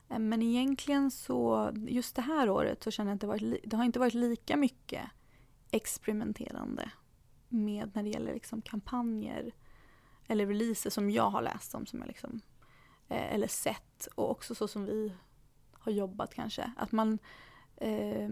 Eh, 0.09 0.19
men 0.19 0.43
egentligen 0.43 1.11
så, 1.11 1.71
just 1.75 2.17
det 2.17 2.23
här 2.23 2.51
året 2.51 2.83
så 2.83 2.91
känner 2.91 3.11
jag 3.11 3.15
att 3.15 3.21
det, 3.21 3.27
varit, 3.27 3.61
det 3.65 3.77
har 3.77 3.85
inte 3.85 3.99
varit 3.99 4.15
lika 4.15 4.57
mycket 4.57 5.03
experimenterande 5.71 6.91
med 7.49 7.91
när 7.95 8.03
det 8.03 8.09
gäller 8.09 8.35
liksom 8.35 8.63
kampanjer 8.63 9.53
eller 10.27 10.47
releaser 10.47 10.91
som 10.91 11.11
jag 11.11 11.31
har 11.31 11.43
läst 11.43 11.75
om, 11.75 11.87
som 11.87 11.99
jag 11.99 12.09
liksom, 12.09 12.41
eh, 13.09 13.35
eller 13.35 13.49
sett 13.49 14.09
och 14.15 14.31
också 14.31 14.55
så 14.55 14.69
som 14.69 14.85
vi 14.85 15.13
har 15.73 15.93
jobbat 15.93 16.35
kanske. 16.35 16.73
Att 16.77 16.93
man 16.93 17.19
eh, 17.77 18.29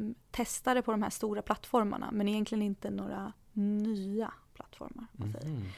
det 0.75 0.83
på 0.83 0.91
de 0.91 1.03
här 1.03 1.11
stora 1.11 1.43
plattformarna 1.43 2.11
men 2.13 2.29
egentligen 2.29 2.63
inte 2.63 2.91
några 2.91 3.33
nya 3.53 4.33
plattformar. 4.61 5.07
Mm. 5.19 5.33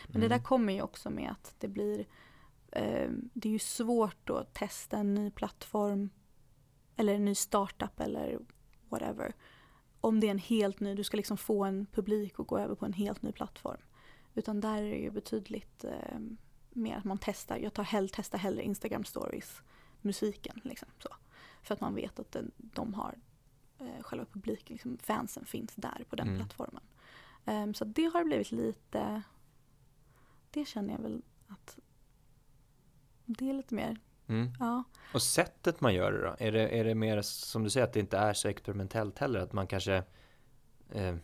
Men 0.09 0.21
det 0.21 0.29
där 0.29 0.37
mm. 0.37 0.45
kommer 0.45 0.73
ju 0.73 0.83
också 0.83 1.11
med 1.11 1.31
att 1.31 1.55
det 1.59 1.69
blir 1.69 2.07
eh, 2.73 3.11
det 3.33 3.49
är 3.49 3.53
ju 3.53 3.59
svårt 3.59 4.31
att 4.31 4.55
testa 4.55 4.99
en 4.99 5.15
ny 5.15 5.31
plattform 5.31 6.11
eller 6.97 7.15
en 7.15 7.25
ny 7.25 7.35
startup 7.35 8.01
eller 8.01 8.39
whatever. 8.89 9.33
Om 10.01 10.21
det 10.21 10.27
är 10.27 10.31
en 10.31 10.39
helt 10.39 10.81
ny, 10.81 10.95
du 10.95 11.05
ska 11.05 11.17
liksom 11.17 11.37
få 11.37 11.65
en 11.65 11.87
publik 11.87 12.39
och 12.39 12.47
gå 12.47 12.59
över 12.59 12.75
på 12.75 12.87
en 12.87 12.93
helt 12.93 13.23
ny 13.23 13.33
plattform. 13.33 13.81
Utan 14.35 14.61
där 14.61 14.83
är 14.83 14.91
det 14.91 14.99
ju 14.99 15.11
betydligt 15.11 15.85
eh, 15.85 16.19
mer 16.71 16.97
att 16.97 17.05
man 17.05 17.19
testar. 17.21 17.57
Jag 17.57 17.73
tar 17.73 17.83
hell, 17.83 18.09
testar 18.13 18.39
hellre 18.39 18.63
Instagram 18.63 19.05
stories, 19.05 19.63
musiken 20.01 20.61
liksom. 20.65 20.89
Så. 20.99 21.09
För 21.63 21.75
att 21.75 21.81
man 21.81 21.95
vet 21.95 22.19
att 22.19 22.33
den, 22.33 22.51
de 22.57 22.95
har 22.95 23.19
eh, 23.79 24.03
själva 24.03 24.27
publiken, 24.33 24.75
liksom, 24.75 24.99
fansen 24.99 25.45
finns 25.45 25.75
där 25.75 26.05
på 26.09 26.17
den 26.17 26.29
mm. 26.29 26.39
plattformen. 26.39 26.83
Um, 27.45 27.75
så 27.75 27.85
det 27.85 28.05
har 28.05 28.25
blivit 28.25 28.53
lite, 28.53 29.23
det 30.51 30.65
känner 30.65 30.95
jag 30.95 31.03
väl 31.03 31.23
att 31.49 31.79
det 33.25 33.51
är 33.51 33.55
lite 33.55 33.75
mer 33.75 33.99
Mm. 34.33 34.53
Ja. 34.59 34.85
Och 35.15 35.23
sättet 35.23 35.81
man 35.81 35.95
gör 35.95 36.13
det 36.13 36.23
då? 36.23 36.37
Är 36.39 36.53
det, 36.53 36.69
är 36.69 36.85
det 36.85 36.95
mer 36.95 37.23
som 37.23 37.65
du 37.65 37.71
säger 37.71 37.87
att 37.87 37.93
det 37.93 38.01
inte 38.01 38.19
är 38.19 38.33
så 38.33 38.49
experimentellt 38.49 39.19
heller? 39.19 39.41
Att 39.41 39.53
man 39.53 39.67
kanske 39.67 40.03
eh, 40.91 41.17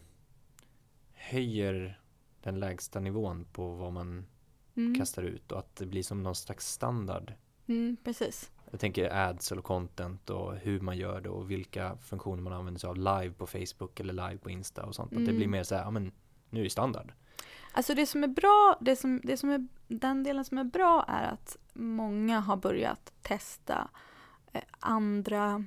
höjer 1.13 2.01
den 2.43 2.61
lägsta 2.61 3.01
nivån 3.01 3.45
på 3.53 3.75
vad 3.75 3.93
man 3.93 4.27
mm. 4.75 4.95
kastar 4.95 5.23
ut 5.23 5.53
och 5.53 5.59
att 5.59 5.77
det 5.77 5.87
blir 5.87 6.03
som 6.03 6.23
någon 6.23 6.35
slags 6.35 6.73
standard? 6.73 7.33
Mm, 7.67 7.97
precis. 8.05 8.51
Jag 8.71 8.81
tänker 8.81 9.11
ads 9.11 9.53
eller 9.53 9.63
content 9.63 10.31
och 10.31 10.57
hur 10.57 10.81
man 10.81 10.97
gör 10.97 11.21
det 11.21 11.29
och 11.29 11.51
vilka 11.51 11.97
funktioner 11.97 12.43
man 12.43 12.53
använder 12.53 12.81
sig 12.81 12.91
av 12.91 12.97
live 12.97 13.31
på 13.31 13.47
Facebook 13.47 14.01
eller 14.01 14.13
live 14.13 14.39
på 14.39 14.51
Insta 14.51 14.83
och 14.85 14.95
sånt. 14.95 15.13
Att 15.13 15.19
det 15.19 15.25
blir 15.25 15.37
mm. 15.37 15.51
mer 15.51 15.63
så 15.63 15.75
här, 15.75 15.83
ja 15.83 15.91
men 15.91 16.13
nu 16.51 16.61
är 16.61 16.65
det 16.65 16.71
standard. 16.71 17.13
Alltså 17.73 17.95
det 17.95 18.07
som 18.07 18.25
är 18.25 18.29
bra, 18.29 18.79
det 18.81 18.97
som, 18.97 19.21
det 19.25 19.37
som 19.37 19.51
är, 19.51 19.69
den 19.89 20.23
delen 20.23 20.45
som 20.45 20.59
är 20.59 20.65
bra 20.65 21.05
är 21.09 21.33
att 21.33 21.57
många 21.73 22.41
har 22.41 22.57
börjat 22.57 23.13
testa 23.23 23.89
eh, 24.53 24.63
andra, 24.81 25.65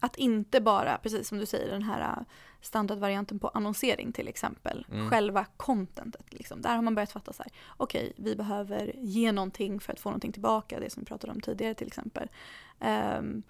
att 0.00 0.16
inte 0.16 0.60
bara, 0.60 0.98
precis 1.02 1.28
som 1.28 1.38
du 1.38 1.46
säger, 1.46 1.70
den 1.70 1.82
här 1.82 2.24
standardvarianten 2.60 3.38
på 3.38 3.48
annonsering 3.48 4.12
till 4.12 4.28
exempel. 4.28 4.86
Mm. 4.92 5.10
Själva 5.10 5.46
contentet. 5.56 6.32
Liksom. 6.32 6.62
Där 6.62 6.74
har 6.74 6.82
man 6.82 6.94
börjat 6.94 7.12
fatta 7.12 7.32
så 7.32 7.42
här, 7.42 7.52
okej, 7.76 8.00
okay, 8.00 8.24
vi 8.24 8.36
behöver 8.36 8.92
ge 8.96 9.32
någonting 9.32 9.80
för 9.80 9.92
att 9.92 10.00
få 10.00 10.08
någonting 10.08 10.32
tillbaka, 10.32 10.80
det 10.80 10.90
som 10.90 11.00
vi 11.00 11.06
pratade 11.06 11.32
om 11.32 11.40
tidigare 11.40 11.74
till 11.74 11.86
exempel. 11.86 12.28
Um, 13.18 13.42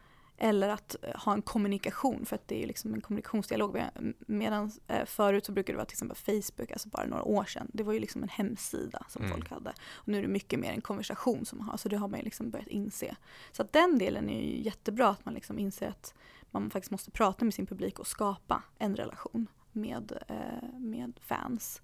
eller 0.42 0.68
att 0.68 0.96
ha 1.14 1.32
en 1.32 1.42
kommunikation 1.42 2.26
för 2.26 2.36
att 2.36 2.48
det 2.48 2.62
är 2.62 2.66
liksom 2.66 2.94
en 2.94 3.00
kommunikationsdialog. 3.00 3.82
Medan 4.18 4.72
eh, 4.86 5.04
förut 5.04 5.46
så 5.46 5.52
brukade 5.52 5.72
det 5.72 5.76
vara 5.76 5.86
till 5.86 5.94
exempel 5.94 6.16
Facebook, 6.16 6.70
alltså 6.70 6.88
bara 6.88 7.06
några 7.06 7.22
år 7.22 7.44
sedan. 7.44 7.70
Det 7.72 7.82
var 7.82 7.92
ju 7.92 8.00
liksom 8.00 8.22
en 8.22 8.28
hemsida 8.28 9.06
som 9.08 9.24
mm. 9.24 9.36
folk 9.36 9.50
hade. 9.50 9.72
Och 9.92 10.08
nu 10.08 10.18
är 10.18 10.22
det 10.22 10.28
mycket 10.28 10.58
mer 10.58 10.72
en 10.72 10.80
konversation 10.80 11.46
som 11.46 11.58
man 11.58 11.68
har, 11.68 11.76
så 11.76 11.88
det 11.88 11.96
har 11.96 12.08
man 12.08 12.18
ju 12.18 12.24
liksom 12.24 12.50
börjat 12.50 12.68
inse. 12.68 13.16
Så 13.52 13.62
att 13.62 13.72
den 13.72 13.98
delen 13.98 14.30
är 14.30 14.40
ju 14.40 14.60
jättebra, 14.60 15.08
att 15.08 15.24
man 15.24 15.34
liksom 15.34 15.58
inser 15.58 15.88
att 15.88 16.14
man 16.50 16.70
faktiskt 16.70 16.90
måste 16.90 17.10
prata 17.10 17.44
med 17.44 17.54
sin 17.54 17.66
publik 17.66 17.98
och 17.98 18.06
skapa 18.06 18.62
en 18.78 18.96
relation 18.96 19.46
med, 19.72 20.12
eh, 20.28 20.78
med 20.78 21.20
fans. 21.22 21.82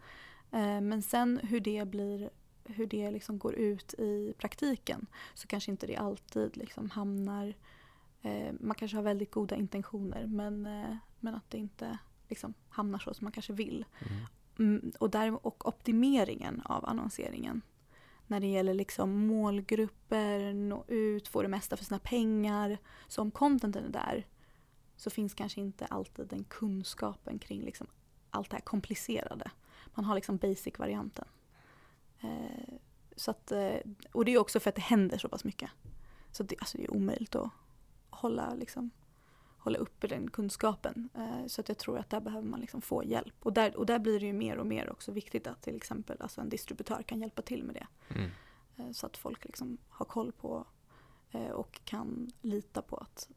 Eh, 0.52 0.80
men 0.80 1.02
sen 1.02 1.40
hur 1.42 1.60
det 1.60 1.88
blir 1.88 2.30
hur 2.68 2.86
det 2.86 3.10
liksom 3.10 3.38
går 3.38 3.54
ut 3.54 3.94
i 3.94 4.34
praktiken 4.38 5.06
så 5.34 5.46
kanske 5.46 5.70
inte 5.70 5.86
det 5.86 5.96
alltid 5.96 6.56
liksom 6.56 6.90
hamnar 6.90 7.54
eh, 8.22 8.52
man 8.60 8.74
kanske 8.74 8.96
har 8.96 9.02
väldigt 9.02 9.30
goda 9.30 9.56
intentioner 9.56 10.26
men, 10.26 10.66
eh, 10.66 10.96
men 11.20 11.34
att 11.34 11.50
det 11.50 11.58
inte 11.58 11.98
liksom 12.28 12.54
hamnar 12.68 12.98
så 12.98 13.14
som 13.14 13.24
man 13.24 13.32
kanske 13.32 13.52
vill. 13.52 13.84
Mm. 13.98 14.26
Mm, 14.58 14.92
och, 15.00 15.10
där, 15.10 15.46
och 15.46 15.68
optimeringen 15.68 16.62
av 16.64 16.84
annonseringen 16.84 17.62
när 18.26 18.40
det 18.40 18.46
gäller 18.46 18.74
liksom 18.74 19.26
målgrupper, 19.26 20.52
nå 20.52 20.84
ut, 20.88 21.28
få 21.28 21.42
det 21.42 21.48
mesta 21.48 21.76
för 21.76 21.84
sina 21.84 21.98
pengar. 21.98 22.78
Så 23.08 23.22
om 23.22 23.30
contenten 23.30 23.84
är 23.84 23.88
där 23.88 24.26
så 24.97 25.11
finns 25.11 25.34
kanske 25.34 25.61
inte 25.61 25.86
alltid 25.86 26.26
den 26.26 26.44
kunskapen 26.44 27.38
kring 27.38 27.62
liksom 27.62 27.86
allt 28.30 28.51
det 28.51 28.57
här 28.57 28.62
komplicerade. 28.62 29.51
Man 29.94 30.05
har 30.05 30.14
liksom 30.14 30.36
basic-varianten. 30.36 31.28
Eh, 32.20 32.74
så 33.16 33.30
att, 33.30 33.53
eh, 33.53 33.76
och 34.12 34.24
det 34.24 34.34
är 34.34 34.38
också 34.38 34.61
för 34.61 34.68
att 34.68 34.74
det 34.74 34.82
händer 34.82 35.18
så 35.18 35.28
pass 35.28 35.44
mycket. 35.44 35.70
Så 36.30 36.42
det, 36.42 36.57
alltså 36.59 36.78
det 36.78 36.84
är 36.84 36.94
omöjligt 36.94 37.34
att 37.34 37.51
hålla, 38.11 38.55
liksom, 38.55 38.90
hålla 39.59 39.78
uppe 39.78 40.07
den 40.07 40.30
kunskapen. 40.30 41.09
Eh, 41.14 41.47
så 41.47 41.61
att 41.61 41.68
jag 41.68 41.78
tror 41.78 41.99
att 41.99 42.11
där 42.11 42.20
behöver 42.20 42.49
man 42.49 42.61
liksom 42.61 42.82
få 42.82 43.05
hjälp. 43.05 43.34
Och 43.40 43.53
där, 43.53 43.76
och 43.76 43.86
där 43.86 43.99
blir 43.99 44.20
det 44.20 44.26
ju 44.26 44.32
mer 44.32 44.57
och 44.57 44.66
mer 44.66 44.90
också 44.90 45.12
viktigt 45.12 45.47
att 45.47 45.62
till 45.62 45.76
exempel 45.76 46.16
alltså 46.20 46.40
en 46.40 46.49
distributör 46.49 47.03
kan 47.03 47.20
hjälpa 47.20 47.42
till 47.42 47.64
med 47.64 47.74
det. 47.74 47.86
Mm. 48.14 48.30
Eh, 48.76 48.92
så 48.92 49.07
att 49.07 49.16
folk 49.16 49.44
liksom 49.44 49.78
har 49.88 50.07
koll 50.07 50.32
på 50.32 50.66
eh, 51.30 51.51
och 51.51 51.80
kan 51.84 52.32
lita 52.40 52.82
på 52.82 52.97
att 52.97 53.28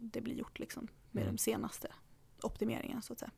det 0.00 0.20
blir 0.20 0.34
gjort 0.34 0.58
liksom 0.58 0.88
med 1.10 1.22
mm. 1.22 1.32
den 1.32 1.38
senaste 1.38 1.88
optimeringen 2.42 3.02
så 3.02 3.12
att 3.12 3.18
säga. 3.18 3.30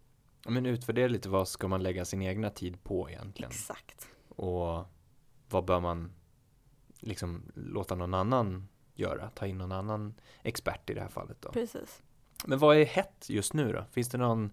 Men 0.46 0.66
utvärdera 0.66 1.08
lite 1.08 1.28
vad 1.28 1.48
ska 1.48 1.68
man 1.68 1.82
lägga 1.82 2.04
sin 2.04 2.22
egna 2.22 2.50
tid 2.50 2.82
på 2.82 3.10
egentligen? 3.10 3.50
Exakt. 3.50 4.08
Och 4.28 4.84
vad 5.48 5.64
bör 5.64 5.80
man 5.80 6.12
liksom 7.00 7.52
låta 7.54 7.94
någon 7.94 8.14
annan 8.14 8.68
göra, 8.94 9.30
ta 9.30 9.46
in 9.46 9.58
någon 9.58 9.72
annan 9.72 10.14
expert 10.42 10.90
i 10.90 10.94
det 10.94 11.00
här 11.00 11.08
fallet 11.08 11.36
då. 11.42 11.52
Precis. 11.52 12.02
Men 12.46 12.58
vad 12.58 12.76
är 12.76 12.84
hett 12.84 13.26
just 13.28 13.54
nu 13.54 13.72
då? 13.72 13.84
Finns 13.90 14.08
det 14.08 14.18
någon 14.18 14.50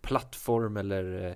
plattform 0.00 0.76
eller 0.76 1.28
eh, 1.28 1.34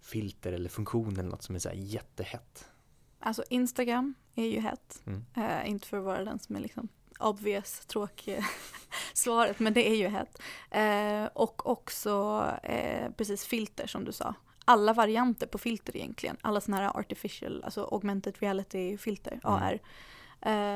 filter 0.00 0.52
eller 0.52 0.68
funktion 0.68 1.12
eller 1.12 1.30
något 1.30 1.42
som 1.42 1.54
är 1.54 1.58
så 1.58 1.68
här 1.68 1.76
jättehett? 1.76 2.70
Alltså 3.18 3.44
Instagram 3.50 4.14
är 4.34 4.46
ju 4.46 4.60
hett. 4.60 5.02
Mm. 5.06 5.24
Uh, 5.36 5.70
inte 5.70 5.86
för 5.86 5.98
att 5.98 6.04
vara 6.04 6.24
den 6.24 6.38
som 6.38 6.56
är 6.56 6.60
liksom 6.60 6.88
obvious, 7.20 7.80
tråkig 7.86 8.40
svaret, 9.12 9.58
men 9.58 9.72
det 9.72 9.88
är 9.88 9.96
ju 9.96 10.08
hett. 10.08 10.42
Uh, 10.76 11.28
och 11.34 11.66
också 11.66 12.44
uh, 12.70 13.10
precis 13.16 13.46
filter 13.46 13.86
som 13.86 14.04
du 14.04 14.12
sa. 14.12 14.34
Alla 14.64 14.92
varianter 14.92 15.46
på 15.46 15.58
filter 15.58 15.96
egentligen. 15.96 16.36
Alla 16.40 16.60
sådana 16.60 16.82
här 16.82 16.98
artificial, 16.98 17.64
alltså 17.64 17.88
augmented 17.92 18.38
reality 18.38 18.98
filter, 18.98 19.40
mm. 19.44 19.62
AR. 19.62 19.78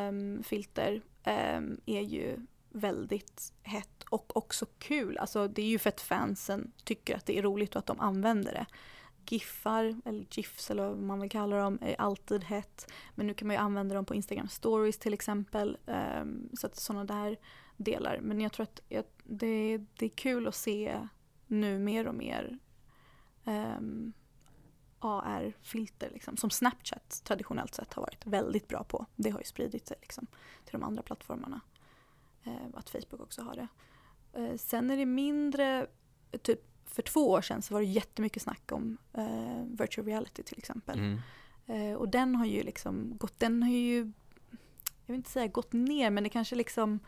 Um, 0.08 0.42
filter 0.42 1.02
um, 1.24 1.80
är 1.86 2.00
ju 2.00 2.38
väldigt 2.70 3.52
hett 3.62 4.04
och 4.08 4.36
också 4.36 4.66
kul. 4.78 5.18
Alltså 5.18 5.48
det 5.48 5.62
är 5.62 5.66
ju 5.66 5.78
för 5.78 5.88
att 5.88 6.00
fansen 6.00 6.72
tycker 6.84 7.16
att 7.16 7.26
det 7.26 7.38
är 7.38 7.42
roligt 7.42 7.74
och 7.74 7.78
att 7.78 7.86
de 7.86 8.00
använder 8.00 8.52
det. 8.52 8.66
Giffar, 9.26 10.00
eller 10.04 10.26
GIFs 10.30 10.70
eller 10.70 10.88
vad 10.88 10.98
man 10.98 11.20
vill 11.20 11.30
kalla 11.30 11.56
dem, 11.56 11.78
är 11.80 12.00
alltid 12.00 12.44
hett. 12.44 12.92
Men 13.14 13.26
nu 13.26 13.34
kan 13.34 13.48
man 13.48 13.56
ju 13.56 13.62
använda 13.62 13.94
dem 13.94 14.04
på 14.04 14.14
Instagram 14.14 14.48
stories 14.48 14.98
till 14.98 15.14
exempel. 15.14 15.78
Um, 15.86 16.50
så 16.54 16.66
att 16.66 16.76
sådana 16.76 17.04
där 17.04 17.36
delar. 17.76 18.18
Men 18.20 18.40
jag 18.40 18.52
tror 18.52 18.64
att 18.64 18.80
jag, 18.88 19.04
det, 19.24 19.78
det 19.96 20.06
är 20.06 20.10
kul 20.10 20.48
att 20.48 20.54
se 20.54 21.08
nu 21.46 21.78
mer 21.78 22.08
och 22.08 22.14
mer 22.14 22.58
ehm, 23.44 23.76
um, 23.78 24.12
AR-filter 24.98 26.10
liksom, 26.10 26.36
som 26.36 26.50
Snapchat 26.50 27.22
traditionellt 27.24 27.74
sett 27.74 27.94
har 27.94 28.02
varit 28.02 28.26
väldigt 28.26 28.68
bra 28.68 28.84
på. 28.84 29.06
Det 29.16 29.30
har 29.30 29.38
ju 29.38 29.44
spridit 29.44 29.86
sig 29.86 29.96
liksom, 30.00 30.26
till 30.64 30.72
de 30.72 30.82
andra 30.82 31.02
plattformarna. 31.02 31.60
Eh, 32.44 32.66
att 32.74 32.90
Facebook 32.90 33.20
också 33.20 33.42
har 33.42 33.56
det. 33.56 33.68
Eh, 34.32 34.56
sen 34.56 34.90
är 34.90 34.96
det 34.96 35.06
mindre, 35.06 35.86
typ 36.42 36.71
för 36.94 37.02
två 37.02 37.30
år 37.30 37.42
sedan 37.42 37.62
så 37.62 37.74
var 37.74 37.80
det 37.80 37.86
jättemycket 37.86 38.42
snack 38.42 38.72
om 38.72 38.96
eh, 39.14 39.64
virtual 39.78 40.06
reality 40.06 40.42
till 40.42 40.58
exempel. 40.58 40.98
Mm. 40.98 41.20
Eh, 41.66 41.94
och 41.94 42.08
den 42.08 42.34
har 42.34 42.46
ju 42.46 42.62
liksom 42.62 43.16
gått, 43.16 43.38
den 43.38 43.62
har 43.62 43.70
ju, 43.70 44.12
jag 45.06 45.06
vill 45.06 45.16
inte 45.16 45.30
säga 45.30 45.46
gått 45.46 45.72
ner 45.72 46.10
men 46.10 46.24
det 46.24 46.30
kanske 46.30 46.56
liksom, 46.56 47.00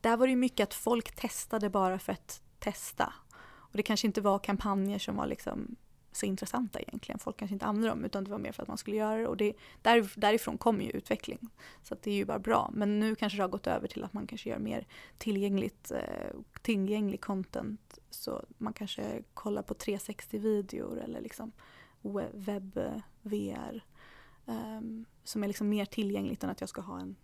där 0.00 0.16
var 0.16 0.26
det 0.26 0.30
ju 0.30 0.36
mycket 0.36 0.64
att 0.64 0.74
folk 0.74 1.14
testade 1.16 1.70
bara 1.70 1.98
för 1.98 2.12
att 2.12 2.42
testa. 2.58 3.12
Och 3.36 3.76
det 3.76 3.82
kanske 3.82 4.06
inte 4.06 4.20
var 4.20 4.38
kampanjer 4.38 4.98
som 4.98 5.16
var 5.16 5.26
liksom 5.26 5.76
så 6.16 6.26
intressanta 6.26 6.80
egentligen. 6.80 7.18
Folk 7.18 7.36
kanske 7.36 7.54
inte 7.54 7.66
använde 7.66 7.88
dem 7.88 8.04
utan 8.04 8.24
det 8.24 8.30
var 8.30 8.38
mer 8.38 8.52
för 8.52 8.62
att 8.62 8.68
man 8.68 8.78
skulle 8.78 8.96
göra 8.96 9.16
det 9.16 9.26
och 9.26 9.36
det, 9.36 9.54
där, 9.82 10.12
därifrån 10.14 10.58
kommer 10.58 10.84
ju 10.84 10.90
utveckling. 10.90 11.38
Så 11.82 11.96
det 12.02 12.10
är 12.10 12.14
ju 12.14 12.24
bara 12.24 12.38
bra. 12.38 12.70
Men 12.72 13.00
nu 13.00 13.14
kanske 13.14 13.38
det 13.38 13.42
har 13.42 13.48
gått 13.48 13.66
över 13.66 13.88
till 13.88 14.04
att 14.04 14.12
man 14.12 14.26
kanske 14.26 14.50
gör 14.50 14.58
mer 14.58 14.86
tillgängligt, 15.18 15.90
eh, 15.90 16.30
tillgänglig 16.62 17.20
content. 17.20 17.98
Så 18.10 18.44
man 18.58 18.72
kanske 18.72 19.22
kollar 19.34 19.62
på 19.62 19.74
360-videor 19.74 20.98
eller 20.98 21.20
liksom 21.20 21.52
webb, 22.32 22.78
VR. 23.22 23.84
Um, 24.46 25.06
som 25.24 25.44
är 25.44 25.48
liksom 25.48 25.68
mer 25.68 25.84
tillgängligt 25.84 26.44
än 26.44 26.50
att 26.50 26.60
jag 26.60 26.68
ska 26.68 26.80
ha 26.80 27.00
en 27.00 27.16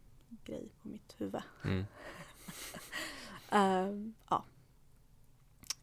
grej 0.44 0.72
på 0.82 0.88
mitt 0.88 1.14
huvud. 1.18 1.42
Mm. 1.64 1.84
um, 3.52 4.14
ja. 4.28 4.44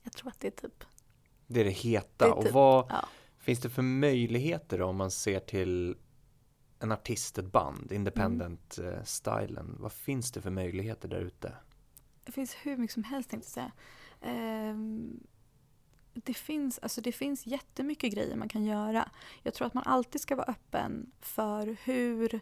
Jag 0.03 0.13
tror 0.13 0.29
att 0.29 0.39
det 0.39 0.47
är 0.47 0.51
typ 0.51 0.83
Det 1.51 1.59
är 1.59 1.65
det 1.65 1.69
heta. 1.71 2.25
Det 2.25 2.31
är 2.31 2.33
Och 2.33 2.43
typ- 2.43 2.53
vad 2.53 2.85
ja. 2.89 3.05
finns 3.39 3.59
det 3.59 3.69
för 3.69 3.81
möjligheter 3.81 4.79
då, 4.79 4.85
om 4.85 4.95
man 4.95 5.11
ser 5.11 5.39
till 5.39 5.97
en 6.79 6.91
artist, 6.91 7.37
ett 7.37 7.51
band, 7.51 7.91
independent-stilen? 7.91 9.75
Vad 9.79 9.91
finns 9.93 10.31
det 10.31 10.41
för 10.41 10.49
möjligheter 10.49 11.07
där 11.07 11.19
ute? 11.19 11.53
Det 12.23 12.31
finns 12.31 12.53
hur 12.53 12.77
mycket 12.77 12.93
som 12.93 13.03
helst 13.03 13.29
tänkte 13.29 13.47
jag 13.47 13.51
säga. 13.53 13.71
Ehm, 14.21 15.19
det, 16.13 16.33
finns, 16.33 16.79
alltså 16.79 17.01
det 17.01 17.11
finns 17.11 17.45
jättemycket 17.47 18.13
grejer 18.13 18.35
man 18.35 18.49
kan 18.49 18.65
göra. 18.65 19.09
Jag 19.43 19.53
tror 19.53 19.67
att 19.67 19.73
man 19.73 19.83
alltid 19.83 20.21
ska 20.21 20.35
vara 20.35 20.47
öppen 20.47 21.11
för 21.21 21.77
hur 21.83 22.39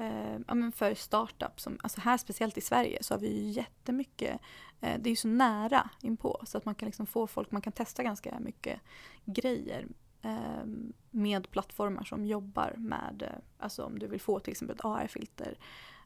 eh, 0.00 0.38
ja, 0.48 0.54
men 0.54 0.72
för 0.72 0.94
startup, 0.94 1.60
som, 1.60 1.78
alltså 1.82 2.00
här 2.00 2.18
speciellt 2.18 2.58
i 2.58 2.60
Sverige 2.60 2.98
så 3.02 3.14
har 3.14 3.18
vi 3.18 3.28
ju 3.28 3.50
jättemycket, 3.50 4.40
eh, 4.80 5.00
det 5.00 5.08
är 5.08 5.10
ju 5.10 5.16
så 5.16 5.28
nära 5.28 5.90
inpå 6.02 6.40
så 6.44 6.58
att 6.58 6.64
man 6.64 6.74
kan 6.74 6.86
liksom 6.86 7.06
få 7.06 7.26
folk, 7.26 7.50
man 7.50 7.62
kan 7.62 7.72
testa 7.72 8.02
ganska 8.02 8.40
mycket 8.40 8.80
grejer 9.24 9.86
eh, 10.22 10.64
med 11.10 11.50
plattformar 11.50 12.04
som 12.04 12.26
jobbar 12.26 12.74
med, 12.76 13.22
eh, 13.22 13.42
alltså 13.58 13.84
om 13.84 13.98
du 13.98 14.06
vill 14.06 14.20
få 14.20 14.40
till 14.40 14.50
exempel 14.50 14.76
ett 14.76 14.84
AR-filter 14.84 15.58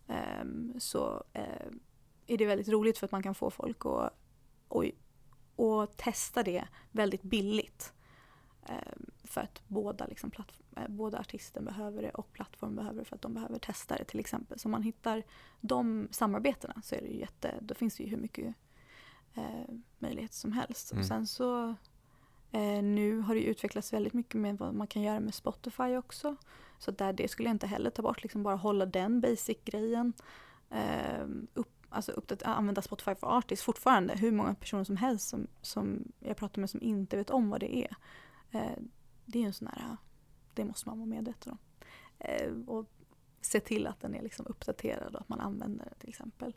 eh, 0.09 0.45
så 0.78 1.24
eh, 1.32 1.66
är 2.26 2.38
det 2.38 2.47
väldigt 2.47 2.68
roligt 2.68 2.99
för 2.99 3.05
att 3.05 3.12
man 3.12 3.22
kan 3.22 3.34
få 3.34 3.51
folk 3.51 3.86
att 3.86 4.11
och, 4.68 4.84
och 5.57 5.97
testa 5.97 6.42
det 6.42 6.68
väldigt 6.90 7.22
billigt. 7.22 7.93
Eh, 8.69 8.93
för 9.25 9.41
att 9.41 9.62
båda, 9.69 10.07
liksom, 10.07 10.31
eh, 10.77 10.83
båda 10.89 11.19
artisten 11.19 11.65
behöver 11.65 12.03
det 12.03 12.11
och 12.11 12.33
plattformen 12.33 12.77
behöver 12.77 12.99
det 12.99 13.05
för 13.05 13.17
att 13.17 13.23
de 13.23 13.35
behöver 13.35 13.59
testa 13.59 13.97
det 13.97 14.05
till 14.05 14.21
exempel. 14.21 14.59
Så 14.59 14.67
om 14.69 14.73
man 14.73 14.83
hittar 14.83 15.23
de 15.61 16.09
samarbetena 16.11 16.83
så 16.83 16.95
är 16.95 17.01
det 17.01 17.09
jätte, 17.09 17.55
då 17.61 17.75
finns 17.75 17.97
det 17.97 18.03
ju 18.03 18.11
hur 18.11 18.17
mycket 18.17 18.55
eh, 19.35 19.75
möjligheter 19.99 20.35
som 20.35 20.53
helst. 20.53 20.93
Mm. 20.93 21.01
Och 21.01 21.07
sen 21.07 21.27
så 21.27 21.75
eh, 22.53 22.83
nu 22.83 23.19
har 23.21 23.35
det 23.35 23.41
ju 23.41 23.47
utvecklats 23.47 23.93
väldigt 23.93 24.15
mycket 24.15 24.41
med 24.41 24.59
vad 24.59 24.75
man 24.75 24.87
kan 24.87 25.03
göra 25.03 25.21
med 25.21 25.35
Spotify 25.35 25.97
också. 25.97 26.37
Så 26.79 26.91
där, 26.91 27.12
det 27.12 27.29
skulle 27.29 27.49
jag 27.49 27.55
inte 27.55 27.67
heller 27.67 27.91
ta 27.91 28.03
bort, 28.03 28.23
liksom 28.23 28.43
bara 28.43 28.57
hålla 28.57 28.87
den 28.87 29.21
basic-grejen. 29.21 30.12
Eh, 30.71 31.27
upp, 31.55 31.87
alltså 31.89 32.12
uppdat- 32.12 32.43
använda 32.43 32.83
Spotify 32.83 33.15
för 33.15 33.39
Artists 33.39 33.65
fortfarande. 33.65 34.15
Hur 34.17 34.33
många 34.33 34.55
personer 34.55 34.85
som 34.85 34.97
helst 34.97 35.29
som, 35.29 35.47
som 35.61 36.12
jag 36.21 36.37
pratar 36.37 36.61
med 36.61 36.71
som 36.71 36.83
inte 36.83 37.17
vet 37.17 37.31
om 37.31 37.51
vad 37.51 37.61
det 37.61 37.77
är. 37.77 37.97
Eh, 38.55 38.79
det 39.25 39.43
är 39.43 39.47
en 39.47 39.53
sån 39.53 39.69
här, 39.69 39.97
det 40.55 40.65
måste 40.65 40.89
man 40.89 40.99
vara 40.99 41.07
medveten 41.07 41.53
om. 41.53 41.59
Eh, 42.19 42.53
och 42.67 42.87
se 43.41 43.61
till 43.61 43.87
att 43.87 44.01
den 44.01 44.15
är 44.15 44.23
liksom 44.23 44.47
uppdaterad 44.47 45.15
och 45.15 45.21
att 45.21 45.29
man 45.29 45.41
använder 45.41 45.85
den 45.85 45.95
till 45.99 46.09
exempel. 46.09 46.55